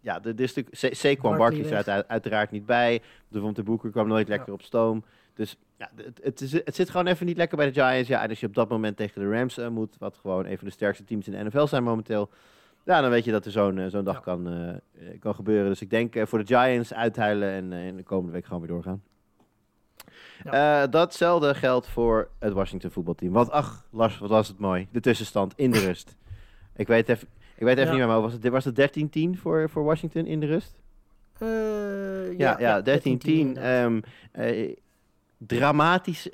ja, 0.00 0.20
dit 0.20 0.40
is 0.40 0.54
natuurlijk... 0.54 1.18
Kwam 1.18 1.36
Barkley 1.36 1.70
er 1.70 1.88
uit, 1.88 2.08
uiteraard 2.08 2.50
niet 2.50 2.66
bij. 2.66 3.02
De 3.28 3.40
Von 3.40 3.52
de 3.52 3.62
Boeker 3.62 3.90
kwam 3.90 4.08
nooit 4.08 4.28
lekker 4.28 4.48
ja. 4.48 4.52
op 4.52 4.62
stoom. 4.62 5.04
Dus 5.34 5.56
ja, 5.78 5.90
het, 5.94 6.20
het, 6.22 6.40
is, 6.40 6.52
het 6.52 6.74
zit 6.74 6.90
gewoon 6.90 7.06
even 7.06 7.26
niet 7.26 7.36
lekker 7.36 7.56
bij 7.56 7.66
de 7.66 7.80
Giants. 7.80 8.08
Ja, 8.08 8.22
en 8.22 8.28
als 8.28 8.40
je 8.40 8.46
op 8.46 8.54
dat 8.54 8.68
moment 8.68 8.96
tegen 8.96 9.20
de 9.20 9.30
Rams 9.30 9.58
moet, 9.70 9.96
wat 9.98 10.16
gewoon 10.20 10.46
een 10.46 10.58
van 10.58 10.66
de 10.66 10.72
sterkste 10.72 11.04
teams 11.04 11.28
in 11.28 11.32
de 11.32 11.44
NFL 11.44 11.66
zijn 11.66 11.82
momenteel, 11.82 12.30
ja, 12.84 13.00
dan 13.00 13.10
weet 13.10 13.24
je 13.24 13.32
dat 13.32 13.44
er 13.44 13.50
zo'n 13.50 13.76
uh, 13.76 13.86
zo'n 13.86 14.04
dag 14.04 14.14
ja. 14.14 14.20
kan, 14.20 14.48
uh, 14.52 15.08
kan 15.20 15.34
gebeuren. 15.34 15.68
Dus 15.68 15.80
ik 15.80 15.90
denk 15.90 16.14
voor 16.28 16.38
de 16.38 16.46
Giants 16.46 16.94
uithuilen 16.94 17.50
en 17.50 17.72
in 17.72 17.96
de 17.96 18.02
komende 18.02 18.32
week 18.32 18.44
gewoon 18.44 18.60
weer 18.60 18.70
doorgaan. 18.70 19.02
Ja. 20.44 20.86
datzelfde 20.86 21.54
geldt 21.54 21.88
voor 21.88 22.28
het 22.38 22.52
Washington 22.52 22.90
voetbalteam. 22.90 23.32
Want 23.32 23.50
ach, 23.50 23.86
Lars, 23.90 24.18
wat 24.18 24.30
was 24.30 24.48
het 24.48 24.58
mooi. 24.58 24.86
De 24.92 25.00
tussenstand 25.00 25.52
in 25.56 25.70
de 25.70 25.78
rust. 25.78 26.16
ik 26.76 26.86
weet 26.86 27.08
even, 27.08 27.28
ik 27.56 27.64
weet 27.64 27.76
even 27.76 27.84
ja. 27.84 27.90
niet 27.90 27.98
meer, 27.98 28.08
maar 28.08 28.20
was 28.20 28.32
het, 28.32 28.48
was 28.48 28.64
het 28.64 29.00
13-10 29.36 29.40
voor, 29.40 29.70
voor 29.70 29.84
Washington 29.84 30.26
in 30.26 30.40
de 30.40 30.46
rust? 30.46 30.80
ja, 32.38 32.58
ja, 32.58 32.82
13-10. 32.82 33.64
Um, 33.64 34.02
dramatisch, 35.38 36.28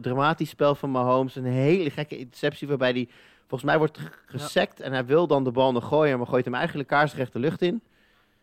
dramatisch 0.00 0.48
spel 0.48 0.74
van 0.74 0.90
Mahomes. 0.90 1.36
Een 1.36 1.44
hele 1.44 1.90
gekke 1.90 2.18
interceptie 2.18 2.68
waarbij 2.68 2.92
die 2.92 3.08
Volgens 3.50 3.70
mij 3.70 3.78
wordt 3.78 3.98
gesekt 4.26 4.78
ja. 4.78 4.84
en 4.84 4.92
hij 4.92 5.04
wil 5.04 5.26
dan 5.26 5.44
de 5.44 5.50
bal 5.50 5.72
nog 5.72 5.88
gooien, 5.88 6.18
maar 6.18 6.26
gooit 6.26 6.44
hem 6.44 6.54
eigenlijk 6.54 6.88
kaarsrecht 6.88 7.32
de 7.32 7.38
lucht 7.38 7.62
in. 7.62 7.82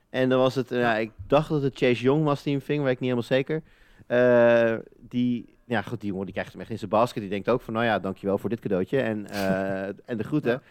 En 0.10 0.30
dan 0.30 0.40
was 0.40 0.56
het, 0.56 0.72
uh, 0.72 0.80
ja, 0.80 0.98
ik 0.98 1.12
dacht 1.28 1.50
dat 1.50 1.62
het 1.62 1.78
Chase 1.78 2.04
Young 2.04 2.24
was 2.24 2.44
die 2.44 2.54
hem 2.54 2.62
ving, 2.62 2.84
weet 2.84 2.94
ik 2.94 3.00
niet 3.00 3.10
helemaal 3.10 3.24
zeker. 3.24 3.62
Uh, 4.08 4.76
die, 5.00 5.56
ja 5.66 5.82
goed, 5.82 6.02
die 6.02 6.10
jongen 6.10 6.26
die 6.26 6.34
krijgt 6.34 6.52
hem 6.52 6.62
echt 6.62 6.70
in 6.70 6.78
zijn 6.78 6.90
basket. 6.90 7.22
Die 7.22 7.30
denkt 7.30 7.50
ook 7.50 7.62
van, 7.62 7.74
nou 7.74 7.86
ja, 7.86 8.00
dankjewel 8.00 8.38
voor 8.38 8.50
dit 8.50 8.60
cadeautje 8.60 9.02
en, 9.02 9.28
uh, 9.32 9.88
en 10.12 10.18
de 10.18 10.24
groeten. 10.24 10.52
Ja. 10.52 10.62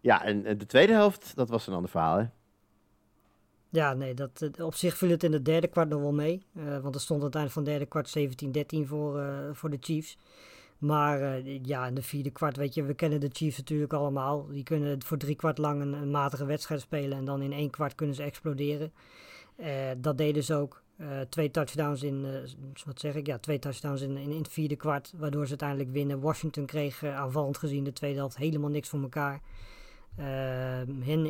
ja, 0.00 0.24
en 0.24 0.58
de 0.58 0.66
tweede 0.66 0.92
helft, 0.92 1.32
dat 1.36 1.48
was 1.48 1.66
een 1.66 1.74
ander 1.74 1.90
verhaal, 1.90 2.18
hè? 2.18 2.24
Ja, 3.68 3.94
nee, 3.94 4.14
dat, 4.14 4.50
op 4.60 4.74
zich 4.74 4.96
viel 4.96 5.10
het 5.10 5.24
in 5.24 5.30
de 5.30 5.42
derde 5.42 5.66
kwart 5.66 5.88
nog 5.88 6.00
wel 6.00 6.12
mee. 6.12 6.42
want 6.82 6.94
er 6.94 7.00
stond 7.00 7.20
aan 7.20 7.26
het 7.26 7.34
einde 7.34 7.50
van 7.50 7.64
de 7.64 7.70
derde 7.70 7.86
kwart 7.86 8.18
17-13 8.18 8.86
voor, 8.86 9.22
voor 9.52 9.70
de 9.70 9.78
Chiefs. 9.80 10.18
Maar 10.78 11.20
uh, 11.20 11.58
ja, 11.62 11.86
in 11.86 11.94
de 11.94 12.02
vierde 12.02 12.30
kwart, 12.30 12.56
weet 12.56 12.74
je, 12.74 12.82
we 12.82 12.94
kennen 12.94 13.20
de 13.20 13.30
Chiefs 13.32 13.56
natuurlijk 13.56 13.92
allemaal. 13.92 14.46
Die 14.46 14.62
kunnen 14.62 15.02
voor 15.02 15.16
drie 15.16 15.36
kwart 15.36 15.58
lang 15.58 15.80
een, 15.80 16.10
matige 16.10 16.44
wedstrijd 16.44 16.80
spelen 16.80 17.18
en 17.18 17.24
dan 17.24 17.42
in 17.42 17.52
één 17.52 17.70
kwart 17.70 17.94
kunnen 17.94 18.14
ze 18.14 18.22
exploderen. 18.22 18.92
Uh, 19.56 19.66
dat 19.96 20.18
deden 20.18 20.44
ze 20.44 20.54
ook. 20.54 20.84
Uh, 21.00 21.20
twee 21.20 21.50
touchdowns 21.50 22.02
in, 22.02 22.26
wat 22.84 23.00
zeg 23.00 23.14
ik, 23.14 23.26
ja, 23.26 23.38
twee 23.38 23.58
touchdowns 23.58 24.00
in, 24.00 24.16
in, 24.16 24.30
in, 24.30 24.38
het 24.38 24.48
vierde 24.48 24.76
kwart, 24.76 25.12
waardoor 25.16 25.42
ze 25.44 25.48
uiteindelijk 25.48 25.90
winnen. 25.90 26.20
Washington 26.20 26.66
kreeg 26.66 27.04
aanvallend 27.04 27.58
gezien 27.58 27.84
de 27.84 27.92
tweede 27.92 28.18
helft 28.18 28.36
helemaal 28.36 28.70
niks 28.70 28.88
voor 28.88 29.02
elkaar. 29.02 29.40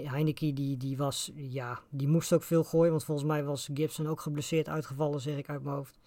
Heineke 0.05 0.53
die, 0.53 0.77
die 0.77 0.97
was, 0.97 1.33
ja, 1.35 1.81
die 1.91 2.09
moest 2.09 2.33
ook 2.33 2.43
veel 2.43 2.65
gooien, 2.65 2.91
want 2.91 3.05
volgens 3.05 3.27
mij 3.27 3.45
was 3.45 3.69
Gibson 3.75 4.07
ook 4.07 4.21
geblesseerd 4.21 4.69
uitgevallen, 4.69 5.21
zeg 5.21 5.37
ik 5.37 5.49
uit 5.49 5.63
mijn 5.63 5.77
hoofd. 5.77 5.99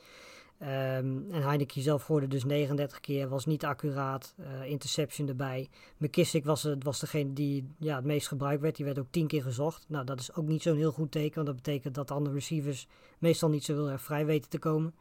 Um, 0.62 1.32
en 1.32 1.42
Heineken 1.42 1.82
zelf 1.82 2.04
gooide 2.04 2.28
dus 2.28 2.44
39 2.44 3.00
keer, 3.00 3.30
was 3.30 3.46
niet 3.46 3.66
accuraat, 3.66 4.34
uh, 4.40 4.70
interception 4.70 5.28
erbij. 5.28 5.70
McKissick 5.98 6.46
was, 6.46 6.68
was 6.80 7.00
degene 7.00 7.34
die 7.34 7.68
ja, 7.78 7.96
het 7.96 8.06
meest 8.06 8.28
gebruikt 8.28 8.62
werd, 8.62 8.76
die 8.76 8.86
werd 8.86 9.00
ook 9.00 9.12
10 9.12 9.28
keer 9.28 9.42
gezocht. 9.42 9.86
Nou, 9.88 10.06
dat 10.06 10.20
is 10.20 10.34
ook 10.34 10.48
niet 10.48 10.62
zo'n 10.62 10.78
heel 10.78 10.92
goed 10.92 11.12
teken, 11.12 11.36
want 11.36 11.48
dat 11.48 11.56
betekent 11.56 11.96
dat 11.96 12.08
de 12.08 12.14
andere 12.14 12.36
receivers 12.36 12.88
meestal 13.18 13.50
niet 13.50 13.64
zo 13.64 13.74
heel 13.74 13.90
erg 13.90 14.02
vrij 14.02 14.26
weten 14.26 14.50
te 14.50 14.60
komen. 14.60 14.94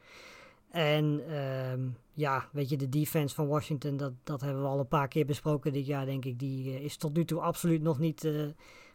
En 0.70 1.36
um, 1.36 1.96
ja, 2.12 2.48
weet 2.52 2.68
je, 2.68 2.76
de 2.76 2.88
defense 2.88 3.34
van 3.34 3.46
Washington, 3.46 3.96
dat, 3.96 4.12
dat 4.24 4.40
hebben 4.40 4.62
we 4.62 4.68
al 4.68 4.78
een 4.78 4.88
paar 4.88 5.09
keer 5.09 5.26
besproken 5.26 5.72
dit 5.72 5.86
jaar, 5.86 6.06
denk 6.06 6.24
ik. 6.24 6.38
Die 6.38 6.66
uh, 6.66 6.80
is 6.80 6.96
tot 6.96 7.14
nu 7.14 7.24
toe 7.24 7.40
absoluut 7.40 7.82
nog 7.82 7.98
niet 7.98 8.24
uh, 8.24 8.46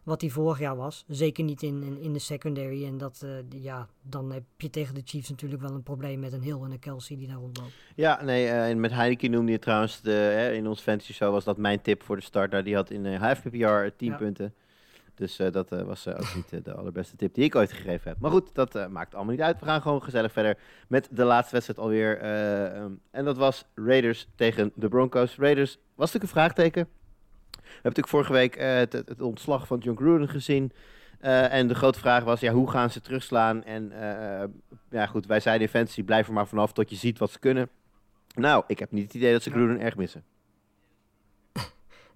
wat 0.04 0.22
hij 0.22 0.30
vorig 0.30 0.60
jaar 0.60 0.76
was. 0.76 1.04
Zeker 1.08 1.43
niet 1.43 1.62
in, 1.62 1.84
in, 1.84 1.97
in 2.01 2.14
de 2.14 2.20
secondary. 2.20 2.86
En 2.86 2.97
dat, 2.97 3.22
eh, 3.24 3.62
ja, 3.62 3.88
dan 4.01 4.32
heb 4.32 4.43
je 4.58 4.70
tegen 4.70 4.95
de 4.95 5.01
Chiefs 5.06 5.30
natuurlijk 5.30 5.62
wel 5.62 5.72
een 5.72 5.84
probleem 5.84 6.20
met 6.20 6.34
een 6.34 6.41
Hill 6.41 6.62
en 6.64 6.72
een 6.72 6.80
Kelsey 6.80 7.18
die 7.18 7.28
daar 7.28 7.38
rondlopen. 7.38 7.72
Ja, 7.95 8.24
nee, 8.24 8.45
eh, 8.47 8.70
en 8.70 8.80
met 8.80 8.91
Heineken 8.91 9.32
noemde 9.32 9.51
je 9.51 9.60
trouwens, 9.60 10.01
de, 10.01 10.12
hè, 10.12 10.51
in 10.51 10.68
ons 10.68 10.82
fantasy 10.82 11.14
show 11.14 11.32
was 11.32 11.43
dat 11.43 11.58
mijn 11.58 11.82
tip 11.82 12.04
voor 12.04 12.16
de 12.16 12.22
start. 12.22 12.51
Nou, 12.51 12.64
die 12.64 12.76
had 12.76 12.89
in 12.89 13.06
uh, 13.06 13.20
half 13.22 13.41
PPR 13.41 13.95
10 13.97 14.10
Ja. 14.10 14.16
punten. 14.18 14.54
Dus 15.16 15.36
dat 15.36 15.70
was 15.70 16.08
ook 16.08 16.36
niet 16.36 16.66
de 16.66 16.74
allerbeste 16.74 17.16
tip 17.16 17.34
die 17.34 17.43
ik 17.43 17.56
ooit 17.56 17.72
gegeven 17.72 18.10
heb. 18.12 18.20
Maar 18.20 18.32
goed, 18.32 18.56
dat 18.56 18.89
maakt 18.89 19.16
allemaal 19.16 19.34
niet 19.34 19.41
uit. 19.43 19.60
We 19.60 19.66
gaan 19.66 19.82
gewoon 19.82 20.04
gezellig 20.04 20.32
verder 20.32 20.58
met 20.88 21.08
de 21.12 21.24
laatste 21.24 21.54
wedstrijd 21.54 21.80
alweer. 21.80 22.18
eh, 22.18 22.66
ehm, 22.78 22.91
en 23.12 23.26
dat 23.26 23.38
was 23.38 23.66
Raiders 23.76 24.28
tegen 24.36 24.72
de 24.76 24.88
Broncos. 24.88 25.36
Raiders 25.38 25.72
was 25.95 26.12
natuurlijk 26.14 26.24
een 26.24 26.30
vraagteken. 26.41 26.88
Natuurlijk 27.84 28.07
vorige 28.07 28.34
week 28.34 28.55
eh, 28.55 28.75
het, 28.75 28.93
het 28.93 29.21
ontslag 29.21 29.67
van 29.67 29.79
John 29.79 29.97
Gruden 29.97 30.29
gezien. 30.29 30.71
Eh, 31.19 31.53
en 31.53 31.67
de 31.67 31.75
grote 31.75 31.99
vraag 31.99 32.23
was, 32.23 32.39
ja, 32.39 32.51
hoe 32.51 32.69
gaan 32.69 32.89
ze 32.89 33.01
terugslaan? 33.01 33.63
En 33.63 33.91
eh, 33.91 34.47
ja, 34.89 35.05
goed, 35.05 35.25
wij 35.25 35.39
zeiden 35.39 35.67
in 35.67 35.73
fantasy, 35.73 36.03
blijf 36.03 36.27
er 36.27 36.34
maar 36.34 36.47
vanaf 36.47 36.73
tot 36.73 36.89
je 36.89 36.95
ziet 36.95 37.17
wat 37.17 37.31
ze 37.31 37.39
kunnen. 37.39 37.69
Nou, 38.36 38.63
ik 38.67 38.79
heb 38.79 38.91
niet 38.91 39.03
het 39.03 39.13
idee 39.13 39.31
dat 39.31 39.43
ze 39.43 39.49
Gruden 39.49 39.79
erg 39.79 39.95
missen. 39.95 40.23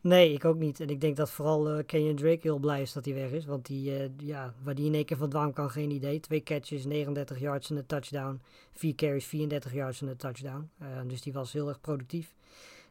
Nee, 0.01 0.34
ik 0.34 0.45
ook 0.45 0.57
niet. 0.57 0.80
En 0.80 0.89
ik 0.89 1.01
denk 1.01 1.15
dat 1.15 1.30
vooral 1.30 1.70
eh 1.70 1.86
Kenyon 1.86 2.15
Drake 2.15 2.39
heel 2.41 2.57
blij 2.57 2.82
is 2.82 2.93
dat 2.93 3.05
hij 3.05 3.13
weg 3.13 3.32
is. 3.32 3.45
Want 3.45 3.65
die, 3.65 4.11
ja, 4.18 4.53
waar 4.63 4.76
die 4.76 4.86
in 4.86 4.93
één 4.93 5.05
keer 5.05 5.18
vandaan 5.18 5.53
kan, 5.53 5.70
geen 5.70 5.91
idee. 5.91 6.20
Twee 6.20 6.43
catches, 6.43 6.86
39 6.86 7.39
yards 7.39 7.70
en 7.70 7.78
een 7.78 7.86
touchdown. 7.86 8.41
Vier 8.72 8.95
carries, 8.95 9.26
34 9.26 9.74
yards 9.74 10.01
en 10.01 10.07
een 10.07 10.18
touchdown. 10.18 10.70
Dus 11.07 11.22
die 11.22 11.34
was 11.34 11.53
heel 11.53 11.68
erg 11.68 11.82
productief. 11.82 12.34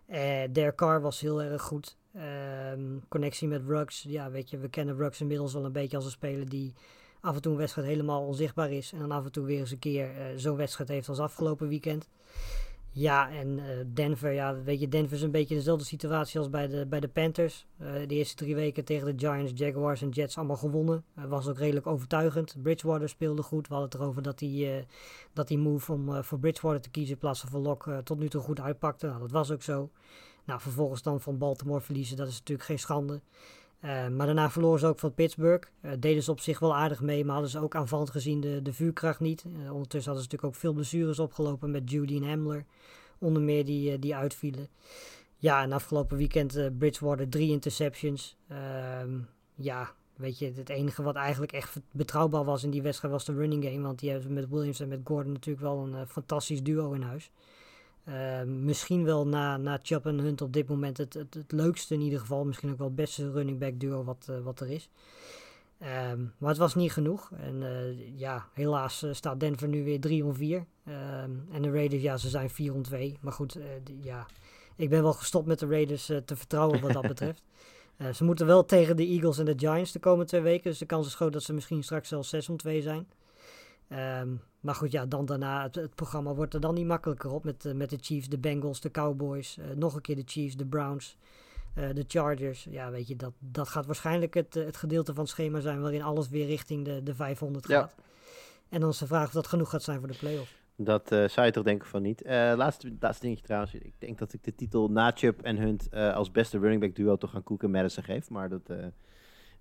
Eh 0.06 0.42
Derek 0.50 0.76
Carr 0.76 1.00
was 1.00 1.20
heel 1.20 1.42
erg 1.42 1.62
goed. 1.62 1.96
Ehm, 2.16 2.98
connectie 3.08 3.48
met 3.48 3.62
Ruggs. 3.66 4.04
Ja, 4.08 4.30
weet 4.30 4.50
je, 4.50 4.58
we 4.58 4.68
kennen 4.68 4.96
Ruggs 4.96 5.20
inmiddels 5.20 5.52
wel 5.52 5.64
een 5.64 5.72
beetje 5.72 5.96
als 5.96 6.04
een 6.04 6.10
speler 6.10 6.48
die 6.48 6.74
af 7.20 7.34
en 7.34 7.42
toe 7.42 7.52
een 7.52 7.58
wedstrijd 7.58 7.88
helemaal 7.88 8.26
onzichtbaar 8.26 8.70
is. 8.70 8.92
En 8.92 8.98
dan 8.98 9.10
af 9.10 9.24
en 9.24 9.32
toe 9.32 9.44
weer 9.44 9.58
eens 9.58 9.70
een 9.70 9.78
keer 9.78 10.10
eh, 10.16 10.24
zo'n 10.36 10.56
wedstrijd 10.56 10.88
heeft 10.88 11.08
als 11.08 11.18
afgelopen 11.18 11.68
weekend. 11.68 12.08
Ja, 12.90 13.30
en 13.30 13.58
eh, 13.58 13.84
Denver, 13.94 14.32
ja, 14.32 14.62
weet 14.62 14.80
je, 14.80 14.88
Denver 14.88 15.16
is 15.16 15.22
een 15.22 15.30
beetje 15.30 15.54
dezelfde 15.54 15.84
situatie 15.84 16.38
als 16.38 16.50
bij 16.50 16.66
de, 16.68 16.86
bij 16.86 17.00
de 17.00 17.08
Panthers. 17.08 17.66
Eh, 17.78 17.92
de 18.06 18.14
eerste 18.14 18.34
drie 18.34 18.54
weken 18.54 18.84
tegen 18.84 19.16
de 19.16 19.26
Giants, 19.26 19.52
Jaguars 19.54 20.02
en 20.02 20.08
Jets 20.08 20.36
allemaal 20.36 20.56
gewonnen. 20.56 21.04
Was 21.14 21.48
ook 21.48 21.58
redelijk 21.58 21.86
overtuigend. 21.86 22.56
Bridgewater 22.62 23.08
speelde 23.08 23.42
goed. 23.42 23.68
We 23.68 23.74
hadden 23.74 23.92
het 23.92 24.00
erover 24.00 24.22
dat 24.22 24.38
die, 24.38 24.84
dat 25.32 25.48
die 25.48 25.58
move 25.58 25.92
om 25.92 26.24
voor 26.24 26.38
Bridgewater 26.38 26.80
te 26.80 26.90
kiezen 26.90 27.12
in 27.12 27.20
plaats 27.20 27.40
van 27.40 27.48
voor 27.48 27.60
Lok 27.60 27.90
tot 28.04 28.18
nu 28.18 28.28
toe 28.28 28.40
goed 28.40 28.60
uitpakte. 28.60 29.06
Nou, 29.06 29.20
dat 29.20 29.30
was 29.30 29.50
ook 29.50 29.62
zo. 29.62 29.90
Nou, 30.47 30.61
vervolgens 30.61 31.03
dan 31.03 31.20
van 31.20 31.38
Baltimore 31.38 31.80
verliezen, 31.80 32.16
dat 32.16 32.28
is 32.28 32.38
natuurlijk 32.38 32.68
geen 32.68 32.78
schande. 32.78 33.20
Uh, 33.80 34.09
maar 34.09 34.26
daarna 34.26 34.51
verloren 34.51 34.80
ze 34.80 34.86
ook 34.86 34.99
van 34.99 35.14
Pittsburgh. 35.14 35.68
Uh, 35.82 35.92
deden 35.99 36.22
ze 36.22 36.30
op 36.30 36.40
zich 36.40 36.59
wel 36.59 36.76
aardig 36.76 37.01
mee, 37.01 37.24
maar 37.24 37.32
hadden 37.32 37.51
ze 37.51 37.61
ook 37.61 37.74
aanvallend 37.74 38.11
gezien 38.11 38.40
de, 38.40 38.62
de 38.62 38.72
vuurkracht 38.72 39.20
niet. 39.20 39.44
Uh, 39.44 39.72
ondertussen 39.72 40.12
hadden 40.12 40.22
ze 40.22 40.30
natuurlijk 40.30 40.44
ook 40.44 40.55
veel 40.55 40.72
blessures 40.72 41.18
opgelopen 41.18 41.70
met 41.70 41.90
Judy 41.90 42.16
en 42.16 42.28
Hamler. 42.28 42.64
Onder 43.18 43.42
meer 43.42 43.64
die, 43.64 43.99
die 43.99 44.14
uitvielen. 44.14 44.68
Ja, 45.36 45.62
en 45.62 45.72
afgelopen 45.72 46.16
weekend 46.16 46.78
Bridgewater 46.78 47.28
drie 47.28 47.51
interceptions. 47.51 48.36
ja, 49.55 49.90
weet 50.16 50.38
je, 50.38 50.53
het 50.55 50.68
enige 50.68 51.03
wat 51.03 51.14
eigenlijk 51.14 51.53
echt 51.53 51.80
betrouwbaar 51.90 52.44
was 52.44 52.64
in 52.64 52.70
die 52.70 52.82
wedstrijd 52.82 53.12
was 53.12 53.24
de 53.24 53.34
running 53.34 53.64
game. 53.64 53.80
Want 53.80 53.99
die 53.99 54.11
hebben 54.11 54.32
met 54.32 54.49
Williams 54.49 54.80
en 54.80 54.88
met 54.88 55.01
Gordon 55.05 55.32
natuurlijk 55.32 55.64
wel 55.64 55.78
een 55.78 56.07
fantastisch 56.07 56.62
duo 56.62 56.92
in 56.92 57.03
huis. 57.03 57.30
Uh, 58.09 58.42
misschien 58.42 59.04
wel 59.04 59.26
na, 59.26 59.57
na 59.57 59.78
Chubb 59.82 60.07
en 60.07 60.18
Hunt 60.18 60.42
op 60.42 60.52
dit 60.52 60.68
moment 60.68 60.96
het, 60.96 61.14
het, 61.14 61.34
het, 61.34 61.52
leukste 61.52 61.94
in 61.94 62.00
ieder 62.00 62.20
geval. 62.20 62.44
Misschien 62.44 62.70
ook 62.70 62.78
wel 62.78 62.86
het 62.86 62.96
beste 62.96 63.30
running 63.30 63.59
back 63.59 63.80
duo 63.80 64.04
wat, 64.04 64.26
uh, 64.30 64.40
wat 64.40 64.61
er 64.61 64.70
is. 64.70 64.88
Um, 66.12 66.32
maar 66.38 66.48
het 66.48 66.59
was 66.59 66.74
niet 66.74 66.92
genoeg. 66.92 67.30
En 67.36 67.62
uh, 67.62 68.18
ja, 68.18 68.48
helaas 68.52 69.02
uh, 69.02 69.12
staat 69.12 69.40
Denver 69.40 69.68
nu 69.68 69.84
weer 69.84 70.00
3 70.00 70.24
om 70.24 70.34
4. 70.34 70.57
Um, 70.57 71.46
en 71.52 71.62
de 71.62 71.70
Raiders, 71.70 72.02
ja, 72.02 72.16
ze 72.16 72.28
zijn 72.28 72.50
4 72.50 72.74
om 72.74 72.82
2. 72.82 73.18
Maar 73.20 73.32
goed, 73.32 73.59
ja, 74.00 74.26
ik 74.76 74.88
ben 74.88 75.02
wel 75.02 75.12
gestopt 75.12 75.46
met 75.46 75.59
de 75.59 75.66
Raiders 75.66 76.07
te 76.07 76.36
vertrouwen 76.36 76.80
wat 76.80 76.92
dat 76.92 77.07
betreft. 77.16 77.42
ze 78.14 78.24
moeten 78.24 78.46
wel 78.46 78.64
tegen 78.64 78.96
de 78.96 79.07
Eagles 79.07 79.38
en 79.38 79.44
de 79.44 79.54
Giants 79.57 79.92
de 79.92 79.98
komende 79.98 80.26
twee 80.26 80.40
weken. 80.40 80.70
Dus 80.70 80.78
de 80.78 80.86
kans 80.86 81.07
is 81.07 81.14
groot 81.14 81.32
dat 81.32 81.42
ze 81.42 81.52
misschien 81.52 81.82
straks 81.82 82.09
zelfs 82.09 82.28
6 82.28 82.48
om 82.48 82.57
2 82.57 82.82
zijn. 82.82 83.07
Um, 84.20 84.40
maar 84.66 84.74
goed, 84.74 84.92
ja, 84.92 85.06
dan 85.06 85.24
daarna, 85.24 85.62
het, 85.62 85.74
het, 85.74 85.94
programma 85.94 86.34
wordt 86.34 86.54
er 86.54 86.60
dan 86.60 86.74
niet 86.74 86.86
makkelijker 86.86 87.30
op 87.30 87.44
met, 87.44 87.64
uh, 87.64 87.72
met 87.72 87.90
de 87.90 87.98
Chiefs, 88.00 88.28
de 88.28 88.38
Bengals, 88.38 88.80
de 88.80 88.90
Cowboys, 88.90 89.58
uh, 89.58 89.64
nog 89.76 89.94
een 89.94 90.00
keer 90.00 90.16
de 90.16 90.22
Chiefs, 90.26 90.56
de 90.56 90.66
Browns, 90.66 91.16
uh, 91.78 91.94
de 91.94 92.04
Chargers. 92.08 92.66
Ja, 92.70 92.90
weet 92.90 93.08
je, 93.08 93.16
dat, 93.16 93.32
dat 93.38 93.68
gaat 93.68 93.86
waarschijnlijk 93.86 94.34
het, 94.34 94.54
het 94.54 94.76
gedeelte 94.76 95.14
van 95.14 95.22
het 95.22 95.32
schema 95.32 95.60
zijn 95.60 95.80
waarin 95.80 96.02
alles 96.02 96.28
weer 96.28 96.46
richting 96.46 96.84
de, 96.84 97.02
de 97.02 97.14
500 97.14 97.66
gaat. 97.66 97.94
Ja. 97.96 98.04
En 98.68 98.80
dan 98.80 98.88
is 98.88 98.98
de 98.98 99.06
vraag 99.06 99.26
of 99.26 99.32
dat 99.32 99.46
genoeg 99.46 99.70
gaat 99.70 99.82
zijn 99.82 99.98
voor 99.98 100.08
de 100.08 100.16
playoff. 100.18 100.54
Dat 100.76 101.08
zou 101.08 101.46
je 101.46 101.50
toch 101.50 101.64
denken 101.64 101.88
van 101.88 102.02
niet. 102.02 102.22
laatste, 102.26 102.92
laatste 103.00 103.24
dingetje 103.24 103.44
trouwens. 103.44 103.74
Ik 103.74 103.94
denk 103.98 104.18
dat 104.18 104.32
ik 104.32 104.44
de 104.44 104.54
titel 104.54 104.90
na 104.90 105.10
Chubb 105.14 105.40
en 105.40 105.56
Hunt 105.56 105.94
als 105.94 106.30
beste 106.30 106.58
running 106.58 106.80
back 106.80 106.96
duo 106.96 107.16
toch 107.16 107.34
aan 107.34 107.42
Cook 107.42 107.62
en 107.62 107.70
Madison 107.70 108.04
geef. 108.04 108.30
Maar 108.30 108.48
dat 108.48 108.70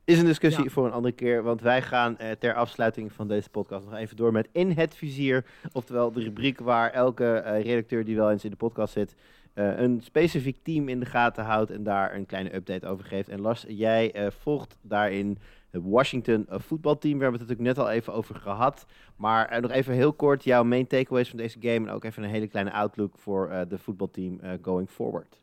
is 0.05 0.19
een 0.19 0.25
discussie 0.25 0.63
ja. 0.63 0.69
voor 0.69 0.85
een 0.85 0.91
andere 0.91 1.15
keer. 1.15 1.43
Want 1.43 1.61
wij 1.61 1.81
gaan 1.81 2.17
eh, 2.17 2.31
ter 2.31 2.53
afsluiting 2.53 3.11
van 3.11 3.27
deze 3.27 3.49
podcast 3.49 3.85
nog 3.85 3.95
even 3.95 4.15
door 4.15 4.31
met 4.31 4.47
In 4.51 4.71
het 4.71 4.95
Vizier. 4.95 5.45
Oftewel 5.71 6.11
de 6.11 6.23
rubriek 6.23 6.59
waar 6.59 6.91
elke 6.91 7.33
eh, 7.33 7.63
redacteur 7.63 8.05
die 8.05 8.15
wel 8.15 8.31
eens 8.31 8.43
in 8.43 8.49
de 8.49 8.55
podcast 8.55 8.93
zit... 8.93 9.15
Uh, 9.55 9.79
een 9.79 10.01
specifiek 10.03 10.57
team 10.63 10.89
in 10.89 10.99
de 10.99 11.05
gaten 11.05 11.43
houdt 11.43 11.71
en 11.71 11.83
daar 11.83 12.15
een 12.15 12.25
kleine 12.25 12.55
update 12.55 12.87
over 12.87 13.05
geeft. 13.05 13.29
En 13.29 13.41
Lars, 13.41 13.65
jij 13.67 14.11
eh, 14.11 14.27
volgt 14.31 14.77
daarin 14.81 15.37
het 15.75 15.83
Washington 15.85 16.45
eh, 16.49 16.59
voetbalteam. 16.59 17.17
We 17.17 17.23
hebben 17.23 17.39
het 17.39 17.49
natuurlijk 17.49 17.77
net 17.77 17.85
al 17.85 17.91
even 17.93 18.13
over 18.13 18.35
gehad. 18.35 18.85
Maar 19.15 19.47
eh, 19.47 19.61
nog 19.61 19.71
even 19.71 19.93
heel 19.93 20.13
kort 20.13 20.43
jouw 20.43 20.63
main 20.63 20.87
takeaways 20.87 21.29
van 21.29 21.37
deze 21.37 21.57
game. 21.61 21.87
En 21.87 21.89
ook 21.89 22.03
even 22.03 22.23
een 22.23 22.29
hele 22.29 22.47
kleine 22.47 22.71
outlook 22.71 23.17
voor 23.17 23.49
eh, 23.49 23.61
de 23.69 23.77
voetbalteam 23.77 24.39
going 24.61 24.89
forward. 24.89 25.41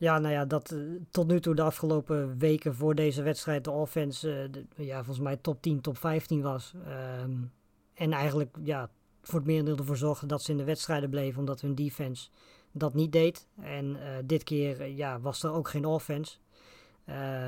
Ja, 0.00 0.18
nou 0.18 0.34
ja, 0.34 0.44
dat 0.44 0.70
uh, 0.72 1.00
tot 1.10 1.26
nu 1.26 1.40
toe 1.40 1.54
de 1.54 1.62
afgelopen 1.62 2.38
weken 2.38 2.74
voor 2.74 2.94
deze 2.94 3.22
wedstrijd 3.22 3.64
de 3.64 3.70
offense, 3.70 4.48
de, 4.50 4.64
ja, 4.76 4.96
volgens 4.96 5.24
mij 5.24 5.36
top 5.36 5.62
10, 5.62 5.80
top 5.80 5.98
15 5.98 6.42
was. 6.42 6.74
Um, 7.22 7.52
en 7.94 8.12
eigenlijk, 8.12 8.56
ja, 8.62 8.90
voor 9.22 9.38
het 9.38 9.48
merendeel 9.48 9.76
ervoor 9.76 9.96
zorgde 9.96 10.26
dat 10.26 10.42
ze 10.42 10.50
in 10.50 10.56
de 10.56 10.64
wedstrijden 10.64 11.10
bleven, 11.10 11.38
omdat 11.38 11.60
hun 11.60 11.74
defense 11.74 12.28
dat 12.72 12.94
niet 12.94 13.12
deed. 13.12 13.46
En 13.60 13.84
uh, 13.84 13.98
dit 14.24 14.44
keer, 14.44 14.86
ja, 14.86 15.20
was 15.20 15.42
er 15.42 15.52
ook 15.52 15.68
geen 15.68 15.84
offense. 15.84 16.36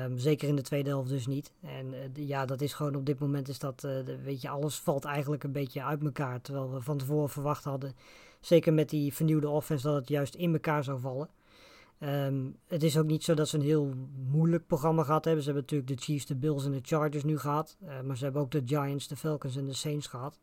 Um, 0.03 0.17
zeker 0.17 0.47
in 0.47 0.55
de 0.55 0.61
tweede 0.61 0.89
helft 0.89 1.09
dus 1.09 1.27
niet. 1.27 1.51
En 1.61 1.93
ja, 2.13 2.45
dat 2.45 2.61
is 2.61 2.73
gewoon 2.73 2.95
op 2.95 3.05
dit 3.05 3.19
moment 3.19 3.47
is 3.47 3.59
dat, 3.59 3.87
weet 4.23 4.41
je, 4.41 4.49
alles 4.49 4.75
valt 4.79 5.05
eigenlijk 5.05 5.43
een 5.43 5.51
beetje 5.51 5.83
uit 5.83 6.03
elkaar. 6.03 6.41
Terwijl 6.41 6.73
we 6.73 6.81
van 6.81 6.97
tevoren 6.97 7.29
verwacht 7.29 7.63
hadden, 7.63 7.95
zeker 8.39 8.73
met 8.73 8.89
die 8.89 9.13
vernieuwde 9.13 9.49
offense, 9.49 9.87
dat 9.87 9.95
het 9.95 10.07
juist 10.07 10.35
in 10.35 10.53
elkaar 10.53 10.83
zou 10.83 10.99
vallen. 10.99 11.29
Um, 12.05 12.55
het 12.67 12.83
is 12.83 12.97
ook 12.97 13.05
niet 13.05 13.23
zo 13.23 13.33
dat 13.33 13.49
ze 13.49 13.57
een 13.57 13.63
heel 13.63 13.93
moeilijk 14.31 14.67
programma 14.67 15.03
gehad 15.03 15.25
hebben. 15.25 15.43
Ze 15.43 15.51
hebben 15.51 15.69
natuurlijk 15.69 15.99
de 15.99 16.05
Chiefs, 16.05 16.25
de 16.25 16.35
Bills 16.35 16.65
en 16.65 16.71
de 16.71 16.79
Chargers 16.81 17.23
nu 17.23 17.37
gehad. 17.37 17.77
Uh, 17.83 18.01
maar 18.01 18.17
ze 18.17 18.23
hebben 18.23 18.41
ook 18.41 18.51
de 18.51 18.61
Giants, 18.65 19.07
de 19.07 19.15
Falcons 19.15 19.55
en 19.55 19.65
de 19.65 19.73
Saints 19.73 20.07
gehad. 20.07 20.39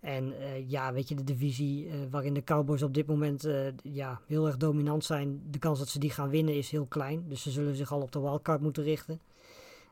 En 0.00 0.32
uh, 0.32 0.70
ja, 0.70 0.92
weet 0.92 1.08
je, 1.08 1.14
de 1.14 1.24
divisie 1.24 1.86
uh, 1.86 1.92
waarin 2.10 2.34
de 2.34 2.44
Cowboys 2.44 2.82
op 2.82 2.94
dit 2.94 3.06
moment 3.06 3.48
ja, 3.82 4.20
heel 4.26 4.46
erg 4.46 4.56
dominant 4.56 5.04
zijn. 5.04 5.42
De 5.50 5.58
kans 5.58 5.78
dat 5.78 5.88
ze 5.88 5.98
die 5.98 6.10
gaan 6.10 6.28
winnen 6.28 6.56
is 6.56 6.70
heel 6.70 6.86
klein. 6.86 7.24
Dus 7.28 7.42
ze 7.42 7.50
zullen 7.50 7.76
zich 7.76 7.92
al 7.92 8.00
op 8.00 8.12
de 8.12 8.20
wildcard 8.20 8.60
moeten 8.60 8.82
richten. 8.82 9.20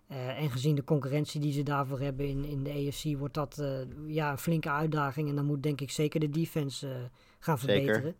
en 0.09 0.51
gezien 0.51 0.75
de 0.75 0.85
concurrentie 0.85 1.41
die 1.41 1.53
ze 1.53 1.63
daarvoor 1.63 2.01
hebben 2.01 2.27
in, 2.27 2.45
in 2.45 2.63
de 2.63 2.71
AFC, 2.71 3.19
wordt 3.19 3.35
dat 3.35 3.63
ja, 4.07 4.31
een 4.31 4.39
flinke 4.39 4.71
uitdaging. 4.71 5.29
En 5.29 5.37
dan 5.37 5.47
moet 5.47 5.63
denk 5.63 5.81
ik 5.81 5.91
zeker 5.91 6.21
de 6.21 6.31
defense 6.31 7.11
gaan 7.39 7.59
verbeteren. 7.59 8.03
Zeker. 8.03 8.15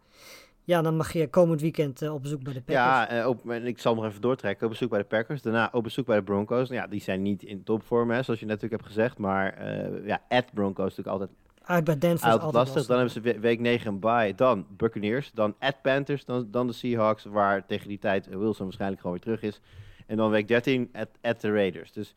Ja, 0.65 0.83
dan 0.83 0.97
mag 0.97 1.13
je 1.13 1.29
komend 1.29 1.61
weekend 1.61 2.03
uh, 2.03 2.15
op 2.15 2.23
bezoek 2.23 2.43
bij 2.43 2.53
de 2.53 2.61
Packers. 2.61 3.11
Ja, 3.11 3.29
op, 3.29 3.51
en 3.51 3.67
ik 3.67 3.79
zal 3.79 3.95
nog 3.95 4.05
even 4.05 4.21
doortrekken. 4.21 4.67
Op 4.67 4.73
bezoek 4.73 4.91
bij 4.91 4.99
de 4.99 5.05
Packers. 5.05 5.43
Daarna 5.43 5.69
op 5.73 5.83
bezoek 5.83 6.07
bij 6.07 6.17
de 6.17 6.23
Broncos. 6.23 6.69
Nou, 6.69 6.81
ja, 6.81 6.87
die 6.87 7.01
zijn 7.01 7.23
niet 7.23 7.43
in 7.43 7.65
topvorm, 7.65 8.11
hè, 8.11 8.23
zoals 8.23 8.41
je 8.41 8.47
natuurlijk 8.47 8.73
hebt 8.73 8.87
gezegd. 8.87 9.19
Maar 9.19 9.67
uh, 9.67 10.07
ja, 10.07 10.23
at 10.29 10.45
Broncos 10.55 10.97
natuurlijk 10.97 11.09
altijd... 11.09 11.31
Uit 11.63 11.85
bij 11.85 11.99
Denver 11.99 12.25
altijd, 12.25 12.43
altijd 12.43 12.65
lastig. 12.65 12.87
Dan 12.87 12.97
hebben 12.97 13.15
ze 13.15 13.41
week 13.41 13.61
9 13.61 13.93
een 13.93 13.99
bye. 13.99 14.35
Dan 14.37 14.67
Buccaneers. 14.77 15.31
Dan 15.35 15.55
at 15.59 15.83
Panthers. 15.83 16.25
Dan, 16.25 16.49
dan 16.51 16.67
de 16.67 16.73
Seahawks, 16.73 17.25
waar 17.25 17.67
tegen 17.67 17.89
die 17.89 17.99
tijd 17.99 18.27
Wilson 18.27 18.65
waarschijnlijk 18.65 19.01
gewoon 19.01 19.17
weer 19.17 19.37
terug 19.37 19.43
is. 19.43 19.61
En 20.07 20.17
dan 20.17 20.31
week 20.31 20.49
13 20.49 20.89
at, 20.93 21.09
at 21.21 21.41
de 21.41 21.53
Raiders. 21.53 21.93
Dus 21.93 22.15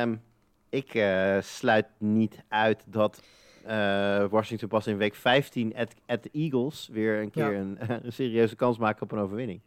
um, 0.00 0.22
ik 0.68 0.94
uh, 0.94 1.36
sluit 1.40 1.86
niet 1.98 2.42
uit 2.48 2.82
dat 2.86 3.22
uh, 3.66 4.28
Washington 4.30 4.68
pas 4.68 4.86
in 4.86 4.96
week 4.96 5.14
15 5.14 5.76
at, 5.76 5.94
at 6.06 6.22
the 6.22 6.28
Eagles 6.32 6.88
weer 6.92 7.20
een 7.20 7.30
keer 7.30 7.52
ja. 7.52 7.58
een, 7.58 7.78
een, 8.04 8.12
serieuze 8.12 8.56
kans 8.56 8.78
maken 8.78 9.02
op 9.02 9.12
een 9.12 9.18
overwinning. 9.18 9.60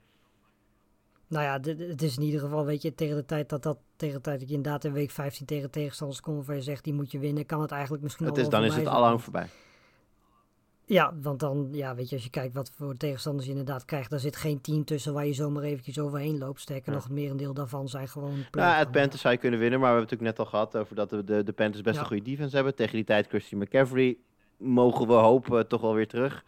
Nou 1.27 1.43
ja, 1.43 1.71
het 1.87 2.01
is 2.01 2.17
in 2.17 2.23
ieder 2.23 2.39
geval, 2.39 2.65
weet 2.65 2.81
je, 2.81 2.95
tegen 2.95 3.15
de 3.15 3.25
tijd 3.25 3.49
dat 3.49 3.63
dat 3.63 3.77
tegen 3.95 4.15
de 4.15 4.21
tijd 4.21 4.39
dat 4.39 4.49
je 4.49 4.55
inderdaad 4.55 4.83
in 4.83 4.93
week 4.93 5.11
15 5.11 5.45
tegen 5.45 5.71
tegenstanders 5.71 6.21
komt 6.21 6.45
waar 6.45 6.55
je 6.55 6.61
zegt 6.61 6.83
die 6.83 6.93
moet 6.93 7.11
je 7.11 7.19
winnen, 7.19 7.45
kan 7.45 7.61
het 7.61 7.71
eigenlijk 7.71 8.03
misschien 8.03 8.25
het 8.25 8.37
al 8.37 8.43
is, 8.43 8.49
Dan 8.49 8.63
is 8.63 8.75
het 8.75 8.87
al 8.87 9.01
lang 9.01 9.21
voorbij. 9.21 9.47
Ja, 10.89 11.13
want 11.21 11.39
dan, 11.39 11.69
ja, 11.71 11.95
weet 11.95 12.09
je, 12.09 12.15
als 12.15 12.23
je 12.23 12.29
kijkt 12.29 12.53
wat 12.53 12.71
voor 12.75 12.97
tegenstanders 12.97 13.45
je 13.45 13.51
inderdaad 13.51 13.85
krijgt, 13.85 14.09
daar 14.09 14.19
zit 14.19 14.35
geen 14.35 14.61
team 14.61 14.85
tussen 14.85 15.13
waar 15.13 15.25
je 15.25 15.33
zomaar 15.33 15.63
eventjes 15.63 15.99
overheen 15.99 16.37
loopt. 16.37 16.61
Sterker 16.61 16.91
nog, 16.93 17.03
het 17.03 17.11
merendeel 17.11 17.53
daarvan 17.53 17.89
zijn 17.89 18.07
gewoon 18.07 18.45
playoff 18.51 18.77
het 18.77 18.91
Panthers 18.91 19.21
zou 19.21 19.33
je 19.33 19.39
kunnen 19.39 19.59
winnen, 19.59 19.79
maar 19.79 19.89
we 19.93 19.95
hebben 19.95 20.09
het 20.17 20.19
natuurlijk 20.21 20.51
net 20.51 20.61
al 20.61 20.67
gehad 20.71 20.83
over 20.83 20.95
dat 20.95 21.09
de, 21.09 21.23
de, 21.23 21.43
de 21.43 21.53
Panthers 21.53 21.81
best 21.83 21.95
Ja. 21.95 22.01
een 22.01 22.07
goede 22.07 22.23
defense 22.23 22.55
hebben. 22.55 22.75
Tegen 22.75 22.95
die 22.95 23.03
tijd 23.03 23.27
Christian 23.27 23.61
McCaffrey 23.61 24.17
mogen 24.57 25.07
we 25.07 25.13
hopen 25.13 25.67
toch 25.67 25.81
wel 25.81 25.93
weer 25.93 26.07
terug. 26.07 26.43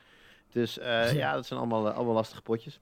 Dus 0.52 0.78
eh, 0.80 0.88
ja. 1.14 1.18
Ja. 1.18 1.34
dat 1.34 1.46
zijn 1.46 1.60
allemaal, 1.60 1.88
eh, 1.88 1.96
allemaal 1.96 2.14
lastige 2.14 2.42
potjes. 2.42 2.80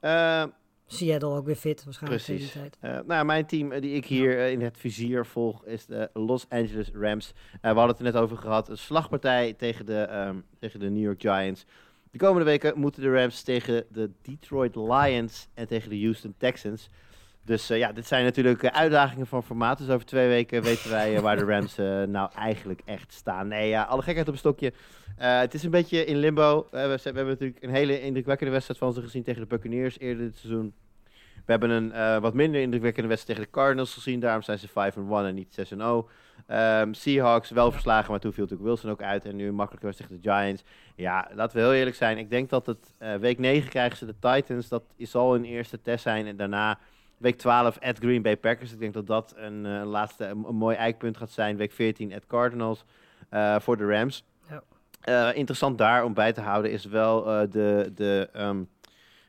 Eh, 0.00 0.44
Seattle 0.92 1.28
ook 1.28 1.46
weer 1.46 1.56
fit, 1.56 1.84
waarschijnlijk 1.84 2.24
Precies. 2.24 2.52
tijd. 2.52 2.76
Eh, 2.80 2.90
nou, 2.90 3.12
ja, 3.12 3.22
mijn 3.22 3.46
team 3.46 3.72
eh, 3.72 3.80
die 3.80 3.94
ik 3.94 4.04
hier 4.04 4.38
eh, 4.38 4.50
in 4.50 4.60
het 4.60 4.78
vizier 4.78 5.26
volg 5.26 5.64
is 5.64 5.86
de 5.86 6.10
Los 6.12 6.46
Angeles 6.48 6.90
Rams. 6.94 7.32
We 7.60 7.68
hadden 7.68 7.86
het 7.86 7.98
er 7.98 8.04
net 8.04 8.16
over 8.16 8.36
gehad. 8.36 8.68
Een 8.68 8.78
slagpartij 8.78 9.52
tegen 9.52 9.86
de, 9.86 10.00
ehm, 10.00 10.36
tegen 10.58 10.80
de 10.80 10.90
New 10.90 11.02
York 11.02 11.20
Giants. 11.20 11.64
De 12.10 12.18
komende 12.18 12.44
weken 12.44 12.78
moeten 12.78 13.02
de 13.02 13.12
Rams 13.12 13.42
tegen 13.42 13.84
de 13.90 14.10
Detroit 14.22 14.76
Lions 14.76 15.48
en 15.54 15.66
tegen 15.66 15.90
de 15.90 16.00
Houston 16.00 16.34
Texans. 16.38 16.88
Dus 17.44 17.70
eh, 17.70 17.78
ja, 17.78 17.92
dit 17.92 18.06
zijn 18.06 18.24
natuurlijk 18.24 18.62
eh, 18.62 18.70
uitdagingen 18.70 19.26
van 19.26 19.42
formaat. 19.42 19.78
Dus 19.78 19.88
over 19.88 20.06
twee 20.06 20.28
weken 20.28 20.62
weten 20.70 20.90
wij 20.90 21.16
eh, 21.16 21.22
waar 21.22 21.36
de 21.36 21.44
Rams 21.44 21.76
nou 22.08 22.30
eigenlijk 22.34 22.80
echt 22.84 23.12
staan. 23.12 23.48
Nee, 23.48 23.68
ja, 23.68 23.82
alle 23.82 24.02
gekheid 24.02 24.26
op 24.26 24.32
een 24.32 24.38
stokje. 24.38 24.72
Het 25.16 25.54
is 25.54 25.62
een 25.62 25.70
beetje 25.70 26.04
in 26.04 26.16
limbo. 26.16 26.68
We, 26.70 26.98
hebben 27.02 27.26
natuurlijk 27.26 27.62
een 27.62 27.70
hele 27.70 28.02
indrukwekkende 28.02 28.52
wedstrijd 28.52 28.80
van 28.80 28.92
ze 28.92 29.00
gezien 29.00 29.22
tegen 29.22 29.40
de 29.40 29.46
Buccaneers 29.46 29.98
eerder 29.98 30.24
dit 30.24 30.36
seizoen. 30.36 30.74
We 31.44 31.56
hebben 31.56 31.70
een 31.70 32.20
wat 32.20 32.34
minder 32.34 32.60
indrukwekkende 32.60 33.08
wedstrijd 33.08 33.38
tegen 33.38 33.52
de 33.52 33.58
Cardinals 33.60 33.94
gezien. 33.94 34.20
Daarom 34.20 34.42
zijn 34.42 34.58
ze 34.58 34.68
5-1 34.68 34.72
en 35.26 35.34
niet 35.34 35.72
6-0. 35.74 36.08
Ehm, 36.46 36.92
Seahawks 36.92 37.50
wel 37.50 37.72
verslagen, 37.72 38.10
maar 38.10 38.20
toen 38.20 38.32
viel 38.32 38.42
natuurlijk 38.42 38.68
Wilson 38.68 38.90
ook 38.90 39.02
uit. 39.02 39.24
En 39.24 39.36
nu 39.36 39.48
een 39.48 39.54
makkelijke 39.54 39.86
wedstrijd 39.86 40.12
tegen 40.12 40.32
de 40.32 40.38
Giants. 40.38 40.64
Ja, 40.96 41.30
laten 41.34 41.56
we 41.56 41.62
heel 41.62 41.74
eerlijk 41.74 41.96
zijn. 41.96 42.18
Ik 42.18 42.30
denk 42.30 42.50
dat 42.50 42.66
het 42.66 42.94
week 43.20 43.38
9 43.38 43.70
krijgen 43.70 43.96
ze 43.96 44.06
de 44.06 44.18
Titans. 44.20 44.68
Dat 44.68 44.82
zal 44.98 45.32
hun 45.32 45.44
eerste 45.44 45.80
test 45.80 46.02
zijn. 46.02 46.26
En 46.26 46.36
daarna 46.36 46.78
week 47.20 47.38
12 47.38 47.78
at 47.78 47.98
Green 47.98 48.22
Bay 48.22 48.36
Packers. 48.36 48.72
Ik 48.72 48.78
denk 48.78 48.94
dat 48.94 49.06
dat 49.06 49.34
een 49.36 49.66
eh, 49.66 49.82
laatste 49.84 50.24
een, 50.24 50.44
een 50.48 50.56
mooi 50.56 50.76
eikpunt 50.76 51.16
gaat 51.16 51.30
zijn. 51.30 51.56
Week 51.56 51.72
14 51.72 52.14
at 52.14 52.26
Cardinals 52.26 52.84
eh, 53.28 53.60
voor 53.60 53.76
de 53.76 53.86
Rams. 53.86 54.24
Ja. 54.48 54.62
Eh, 55.00 55.36
interessant 55.36 55.78
daar 55.78 56.04
om 56.04 56.14
bij 56.14 56.32
te 56.32 56.40
houden 56.40 56.70
is 56.70 56.84
wel 56.84 57.24
de, 57.50 57.92
de 57.94 58.28
ehm, 58.32 58.62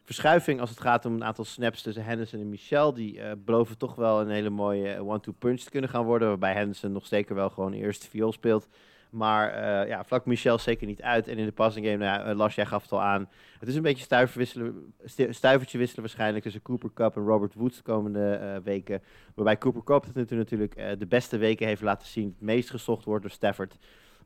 verschuiving 0.04 0.60
als 0.60 0.70
het 0.70 0.80
gaat 0.80 1.06
om 1.06 1.14
een 1.14 1.24
aantal 1.24 1.46
snaps 1.46 1.82
tussen 1.82 2.04
Henderson 2.04 2.40
en 2.40 2.50
Michel. 2.50 2.94
Die 2.94 3.22
eh, 3.22 3.32
beloven 3.38 3.78
toch 3.78 3.96
wel 3.96 4.22
een 4.22 4.30
hele 4.30 4.50
mooie 4.50 5.04
one-two 5.04 5.34
punch 5.40 5.60
te 5.60 5.70
kunnen 5.70 5.90
gaan 5.90 6.06
worden. 6.06 6.28
Waarbij 6.28 6.54
Henderson 6.54 6.92
nog 6.92 7.06
zeker 7.06 7.36
wel 7.36 7.50
gewoon 7.50 7.74
eerste 7.74 8.10
viool 8.10 8.32
speelt. 8.32 8.68
Maar 9.12 9.50
eh, 9.54 9.88
ja, 9.88 10.04
vlak 10.04 10.26
Michel 10.26 10.58
zeker 10.58 10.88
niet 10.88 11.02
uit. 11.02 11.28
En 11.28 11.38
in 11.38 11.46
de 11.46 11.52
passing 11.52 11.86
game, 11.86 11.98
nou 11.98 12.20
ja, 12.20 12.26
eh, 12.26 12.36
jij 12.56 12.66
gaf 12.66 12.82
het 12.82 12.92
al 12.92 13.02
aan. 13.02 13.30
Het 13.60 13.70
is 13.70 13.76
een 13.76 13.82
beetje 13.82 14.28
wisselen, 14.34 14.94
stu- 15.04 15.34
stuivertje 15.34 15.78
wisselen 15.78 16.02
waarschijnlijk 16.02 16.44
tussen 16.44 16.62
Cooper 16.62 16.90
Cup 16.94 17.16
en 17.16 17.24
Robert 17.24 17.54
Woods 17.54 17.78
de 17.78 17.84
komende 17.84 18.34
eh, 18.34 18.56
weken. 18.64 19.02
Waarbij 19.36 19.58
Cooper 19.58 19.84
Cup 19.84 20.06
het 20.06 20.30
natuurlijk, 20.30 20.76
de 21.00 21.06
beste 21.08 21.38
weken 21.38 21.68
heeft 21.68 21.82
laten 21.82 22.08
zien. 22.08 22.28
Het 22.28 22.42
meest 22.42 22.70
gezocht 22.70 23.06
wordt 23.06 23.22
door 23.22 23.32
Stafford. 23.32 23.78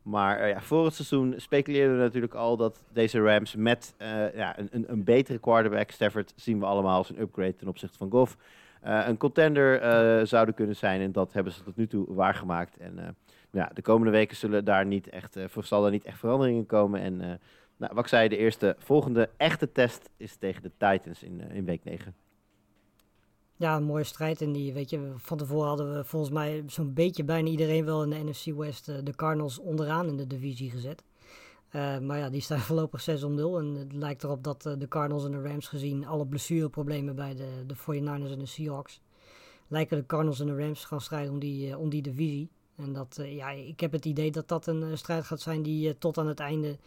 Maar 0.01 0.47
ja, 0.47 0.61
voor 0.61 0.86
het 0.86 0.93
seizoen 0.93 1.33
speculeerden 1.38 1.97
we 1.97 2.03
natuurlijk 2.03 2.33
al 2.33 2.57
dat 2.57 2.83
deze 2.93 3.19
Rams 3.19 3.55
met 3.55 3.95
ja, 4.33 4.59
een, 4.59 4.67
een, 4.71 4.91
een 4.91 5.03
betere 5.03 5.39
quarterback, 5.39 5.91
Stafford, 5.91 6.33
zien 6.36 6.59
we 6.59 6.65
allemaal 6.65 6.97
als 6.97 7.09
een 7.09 7.19
upgrade 7.19 7.55
ten 7.55 7.67
opzichte 7.67 7.97
van 7.97 8.11
Goff. 8.11 8.38
een 8.81 9.17
contender 9.17 10.27
zouden 10.27 10.55
kunnen 10.55 10.75
zijn 10.75 11.01
en 11.01 11.11
dat 11.11 11.33
hebben 11.33 11.53
ze 11.53 11.63
tot 11.63 11.75
nu 11.75 11.88
toe 11.88 12.13
waargemaakt. 12.13 12.77
En 12.77 13.15
ja, 13.56 13.72
de 13.74 13.82
komende 13.82 14.12
weken 14.12 14.38
zullen 14.38 14.66
daar 14.66 14.86
niet 14.86 15.10
echt, 15.10 15.36
eh, 15.36 15.45
zal 15.60 15.82
daar 15.82 15.91
niet 15.91 16.03
echt 16.03 16.20
veranderingen 16.20 16.66
komen. 16.66 17.01
En 17.01 17.22
eh, 17.22 17.28
nou, 17.78 17.93
wat 17.93 18.03
ik 18.03 18.10
zei, 18.10 18.28
de 18.28 18.38
eerste 18.38 18.76
volgende 18.78 19.30
echte 19.38 19.72
test 19.72 20.10
is 20.18 20.36
tegen 20.36 20.62
de 20.62 20.72
Titans 20.78 21.24
in, 21.24 21.41
eh, 21.41 21.56
in 21.56 21.66
week 21.66 21.84
9. 21.84 22.16
Ja, 23.56 23.76
een 23.76 23.84
mooie 23.84 24.03
strijd. 24.03 24.41
En 24.41 24.51
die, 24.51 24.74
weet 24.74 24.89
je, 24.89 25.14
van 25.16 25.38
tevoren 25.38 25.68
hadden 25.68 25.95
we 25.95 26.03
volgens 26.03 26.32
mij 26.32 26.64
zo'n 26.68 26.93
beetje 26.93 27.24
bijna 27.24 27.49
iedereen 27.49 27.86
wel 27.86 28.03
in 28.03 28.10
de 28.10 28.24
NFC 28.24 28.45
West 28.45 29.06
de 29.06 29.16
Cardinals 29.16 29.60
onderaan 29.60 30.08
in 30.08 30.18
de 30.18 30.28
divisie 30.28 30.70
gezet. 30.70 31.03
Maar 32.01 32.18
ja, 32.18 32.30
die 32.30 32.41
staan 32.41 32.60
voorlopig 32.70 33.01
6 33.01 33.24
om 33.24 33.36
0. 33.36 33.60
En 33.60 33.76
het 33.76 33.93
lijkt 33.93 34.24
erop 34.24 34.43
dat 34.43 34.62
de 34.62 34.88
Cardinals 34.88 35.26
en 35.26 35.32
de 35.32 35.41
Rams 35.41 35.68
gezien 35.68 36.06
alle 36.06 36.28
blessureproblemen 36.28 37.16
bij 37.16 37.36
de, 37.36 37.64
de 37.68 37.76
49ers 37.76 38.32
en 38.32 38.39
de 38.39 38.45
Seahawks. 38.45 39.01
Lijken 39.68 39.97
de 39.97 40.06
Cardinals 40.06 40.39
en 40.39 40.47
de 40.47 40.58
Rams 40.58 40.86
gaan 40.86 41.01
strijden 41.01 41.32
om 41.32 41.39
die, 41.39 41.78
om 41.78 41.89
die 41.89 42.01
divisie. 42.01 42.49
En 42.78 42.93
dat, 42.93 43.17
eh, 43.17 43.36
ja, 43.36 43.49
ik 43.49 43.80
heb 43.80 43.91
het 43.91 44.05
idee 44.05 44.32
dat 44.32 44.47
dat 44.47 44.67
een 44.67 44.84
eh, 44.84 44.95
strijd 44.95 45.23
gaat 45.26 45.41
zijn 45.41 45.61
die 45.61 45.89
eh, 45.89 45.95
tot 45.99 46.17
aan 46.17 46.28
het 46.28 46.39
einde 46.39 46.78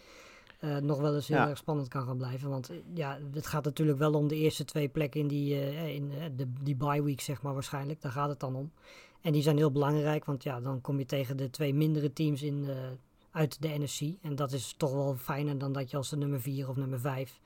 nog 0.82 1.00
wel 1.00 1.14
eens 1.14 1.28
heel 1.28 1.36
Ja. 1.36 1.48
erg 1.48 1.58
spannend 1.58 1.88
kan 1.88 2.06
gaan 2.06 2.16
blijven. 2.16 2.48
Want 2.50 2.70
ja, 2.94 3.18
het 3.32 3.46
gaat 3.46 3.64
natuurlijk 3.64 3.98
wel 3.98 4.12
om 4.14 4.28
de 4.28 4.36
eerste 4.36 4.64
twee 4.64 4.88
plekken 4.88 5.20
in 5.20 5.28
die, 5.28 5.54
eh, 5.54 5.94
in 5.94 6.12
de, 6.36 6.52
die 6.62 6.74
bye 6.76 7.02
week, 7.02 7.20
zeg 7.20 7.42
maar 7.42 7.54
waarschijnlijk. 7.54 8.00
Daar 8.02 8.12
gaat 8.12 8.28
het 8.28 8.40
dan 8.40 8.54
om. 8.54 8.72
En 9.20 9.32
die 9.32 9.42
zijn 9.42 9.56
heel 9.56 9.70
belangrijk, 9.72 10.24
want 10.24 10.42
ja, 10.42 10.60
dan 10.60 10.80
kom 10.80 10.98
je 10.98 11.06
tegen 11.06 11.36
de 11.36 11.50
twee 11.50 11.74
mindere 11.74 12.12
teams 12.12 12.42
in, 12.42 12.66
uit 13.30 13.62
de 13.62 13.68
NFC. 13.68 14.00
En 14.22 14.34
dat 14.36 14.52
is 14.52 14.74
toch 14.76 14.92
wel 14.92 15.16
fijner 15.16 15.58
dan 15.58 15.72
dat 15.72 15.90
je 15.90 15.96
als 15.96 16.10
de 16.10 16.16
nummer 16.16 16.40
4 16.40 16.68
of 16.68 16.76
nummer 16.76 17.00
5 17.00 17.38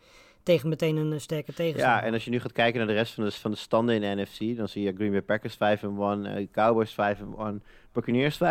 tegen 0.43 0.69
meteen 0.69 0.97
een 0.97 1.21
sterke 1.21 1.53
tegenstander. 1.53 2.01
Ja, 2.01 2.03
en 2.07 2.13
als 2.13 2.25
je 2.25 2.31
nu 2.31 2.41
gaat 2.41 2.53
kijken 2.53 2.79
naar 2.79 2.89
de 2.89 2.95
rest 2.95 3.15
van 3.15 3.25
de, 3.25 3.31
van 3.31 3.51
de 3.51 3.57
standen 3.57 3.95
in 3.95 4.01
de 4.01 4.23
NFC, 4.23 4.57
dan 4.57 4.69
zie 4.69 4.83
je 4.83 4.93
Green 4.95 5.11
Bay 5.11 5.23
Packers 5.23 5.55
5-1, 5.55 5.59
eh, 5.59 6.47
Cowboys 6.53 6.93
5-1, 6.93 7.63
Buccaneers 7.93 8.37
5-1. 8.37 8.39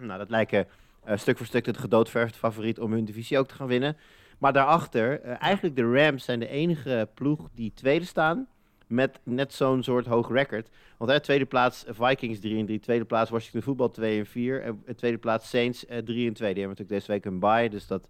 nou, 0.00 0.18
dat 0.18 0.30
lijken 0.30 0.66
eh, 1.04 1.16
stuk 1.16 1.36
voor 1.36 1.46
stuk 1.46 1.64
de 1.64 1.74
gedoodverfde 1.74 2.38
favoriet 2.38 2.80
om 2.80 2.92
hun 2.92 3.04
divisie 3.04 3.38
ook 3.38 3.48
te 3.48 3.54
gaan 3.54 3.66
winnen. 3.66 3.96
Maar 4.38 4.52
daarachter, 4.52 5.20
eh, 5.20 5.42
eigenlijk 5.42 5.76
de 5.76 5.92
Rams 5.92 6.24
zijn 6.24 6.38
de 6.40 6.48
enige 6.48 7.08
ploeg 7.14 7.48
die 7.54 7.72
tweede 7.74 8.04
staan 8.04 8.46
met 8.86 9.20
net 9.22 9.52
zo'n 9.52 9.82
soort 9.82 10.06
hoog 10.06 10.28
record. 10.28 10.70
Want 10.96 11.10
hè, 11.10 11.20
tweede 11.20 11.44
plaats 11.44 11.84
eh, 11.84 11.94
Vikings 11.94 12.40
3 12.40 12.58
en 12.58 12.66
3, 12.66 12.80
tweede 12.80 13.04
plaats 13.04 13.30
Washington 13.30 13.62
Voetbal 13.62 13.90
2 13.90 14.18
en 14.18 14.26
4 14.26 14.62
en 14.62 14.96
tweede 14.96 15.18
plaats 15.18 15.48
Saints 15.48 15.86
eh, 15.86 15.98
3 15.98 16.28
en 16.28 16.34
2. 16.34 16.54
Die 16.54 16.62
hebben 16.62 16.62
natuurlijk 16.78 16.88
deze 16.88 17.12
week 17.12 17.24
een 17.24 17.38
bye, 17.38 17.68
dus 17.68 17.86
dat... 17.86 18.08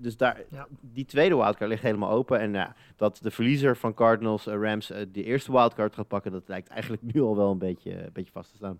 dus 0.00 0.16
daar, 0.16 0.42
Ja. 0.50 0.66
die 0.80 1.04
tweede 1.04 1.36
wildcard 1.36 1.70
ligt 1.70 1.82
helemaal 1.82 2.10
open. 2.10 2.40
En 2.40 2.52
ja, 2.52 2.74
dat 2.96 3.18
de 3.22 3.30
verliezer 3.30 3.76
van 3.76 3.94
Cardinals, 3.94 4.44
Rams, 4.44 4.86
de 4.86 5.24
eerste 5.24 5.52
wildcard 5.52 5.94
gaat 5.94 6.08
pakken, 6.08 6.32
dat 6.32 6.48
lijkt 6.48 6.68
eigenlijk 6.68 7.02
nu 7.02 7.20
al 7.20 7.36
wel 7.36 7.50
een 7.50 7.58
beetje, 7.58 7.92
een 8.04 8.12
beetje 8.12 8.32
vast 8.32 8.50
te 8.50 8.56
staan. 8.56 8.78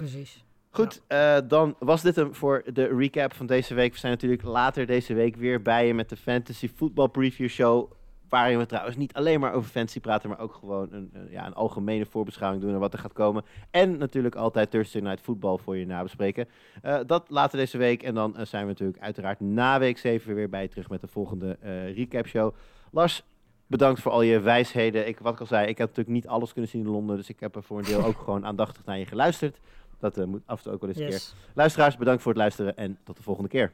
Precies. 0.00 0.44
Goed, 0.70 1.02
eh, 1.06 1.36
dan 1.48 1.74
was 1.78 2.02
dit 2.02 2.16
hem 2.16 2.34
voor 2.34 2.62
de 2.72 2.86
recap 2.96 3.34
van 3.34 3.46
deze 3.46 3.74
week. 3.74 3.92
We 3.92 3.98
zijn 3.98 4.12
natuurlijk 4.12 4.42
later 4.42 4.86
deze 4.86 5.14
week 5.14 5.36
weer 5.36 5.62
bij 5.62 5.86
je 5.86 5.94
met 5.94 6.08
de 6.08 6.16
Fantasy 6.16 6.68
Football 6.68 7.08
Preview 7.08 7.48
Show. 7.48 7.90
Waarin 8.28 8.58
we 8.58 8.66
trouwens 8.66 8.96
niet 8.96 9.12
alleen 9.14 9.40
maar 9.40 9.52
over 9.52 9.70
fantasy 9.70 10.00
praten, 10.00 10.28
maar 10.28 10.38
ook 10.38 10.54
gewoon 10.54 10.88
een, 10.92 11.10
een- 11.12 11.30
ja, 11.30 11.46
een 11.46 11.54
algemene 11.54 12.06
voorbeschouwing 12.06 12.62
doen 12.62 12.70
naar 12.70 12.80
wat 12.80 12.92
er 12.92 12.98
gaat 12.98 13.12
komen. 13.12 13.44
En 13.70 13.96
natuurlijk 13.98 14.34
altijd 14.34 14.70
Thursday 14.70 15.02
Night 15.02 15.20
Football 15.20 15.58
voor 15.58 15.76
je 15.76 15.86
nabespreken. 15.86 16.48
Eh, 16.82 16.98
dat 17.06 17.26
later 17.30 17.58
deze 17.58 17.78
week. 17.78 18.02
En 18.02 18.14
dan 18.14 18.36
eh, 18.36 18.44
zijn 18.46 18.62
we 18.62 18.68
natuurlijk 18.68 18.98
uiteraard 19.02 19.40
na 19.40 19.78
week 19.78 19.98
7 19.98 20.34
weer 20.34 20.48
bij 20.48 20.62
je 20.62 20.68
terug 20.68 20.88
met 20.90 21.00
de 21.00 21.06
volgende 21.08 21.58
recap 21.94 22.26
show. 22.26 22.54
Lars, 22.90 23.22
bedankt 23.66 24.00
voor 24.00 24.12
al 24.12 24.22
je 24.22 24.40
wijsheden. 24.40 25.08
Ik, 25.08 25.18
wat 25.18 25.32
ik 25.32 25.40
al 25.40 25.46
zei, 25.46 25.66
ik 25.66 25.78
heb 25.78 25.88
natuurlijk 25.88 26.14
niet 26.16 26.26
alles 26.26 26.52
kunnen 26.52 26.70
zien 26.70 26.80
in 26.84 26.88
Londen. 26.90 27.16
Dus 27.16 27.28
ik 27.28 27.40
heb 27.40 27.56
er 27.56 27.62
voor 27.62 27.78
een 27.78 27.84
deel 27.84 28.04
ook 28.10 28.18
gewoon 28.18 28.46
aandachtig 28.46 28.84
naar 28.84 28.98
je 28.98 29.06
geluisterd. 29.06 29.58
Dat 30.00 30.18
eh, 30.18 30.24
moet 30.24 30.42
af 30.46 30.58
en 30.58 30.64
toe 30.64 30.72
ook 30.72 30.80
wel 30.80 30.90
eens 30.90 30.98
een 30.98 31.08
keer. 31.08 31.22
Luisteraars, 31.54 31.96
bedankt 31.96 32.22
voor 32.22 32.32
het 32.32 32.40
luisteren 32.40 32.76
en 32.76 32.98
tot 33.04 33.16
de 33.16 33.22
volgende 33.22 33.48
keer. 33.48 33.72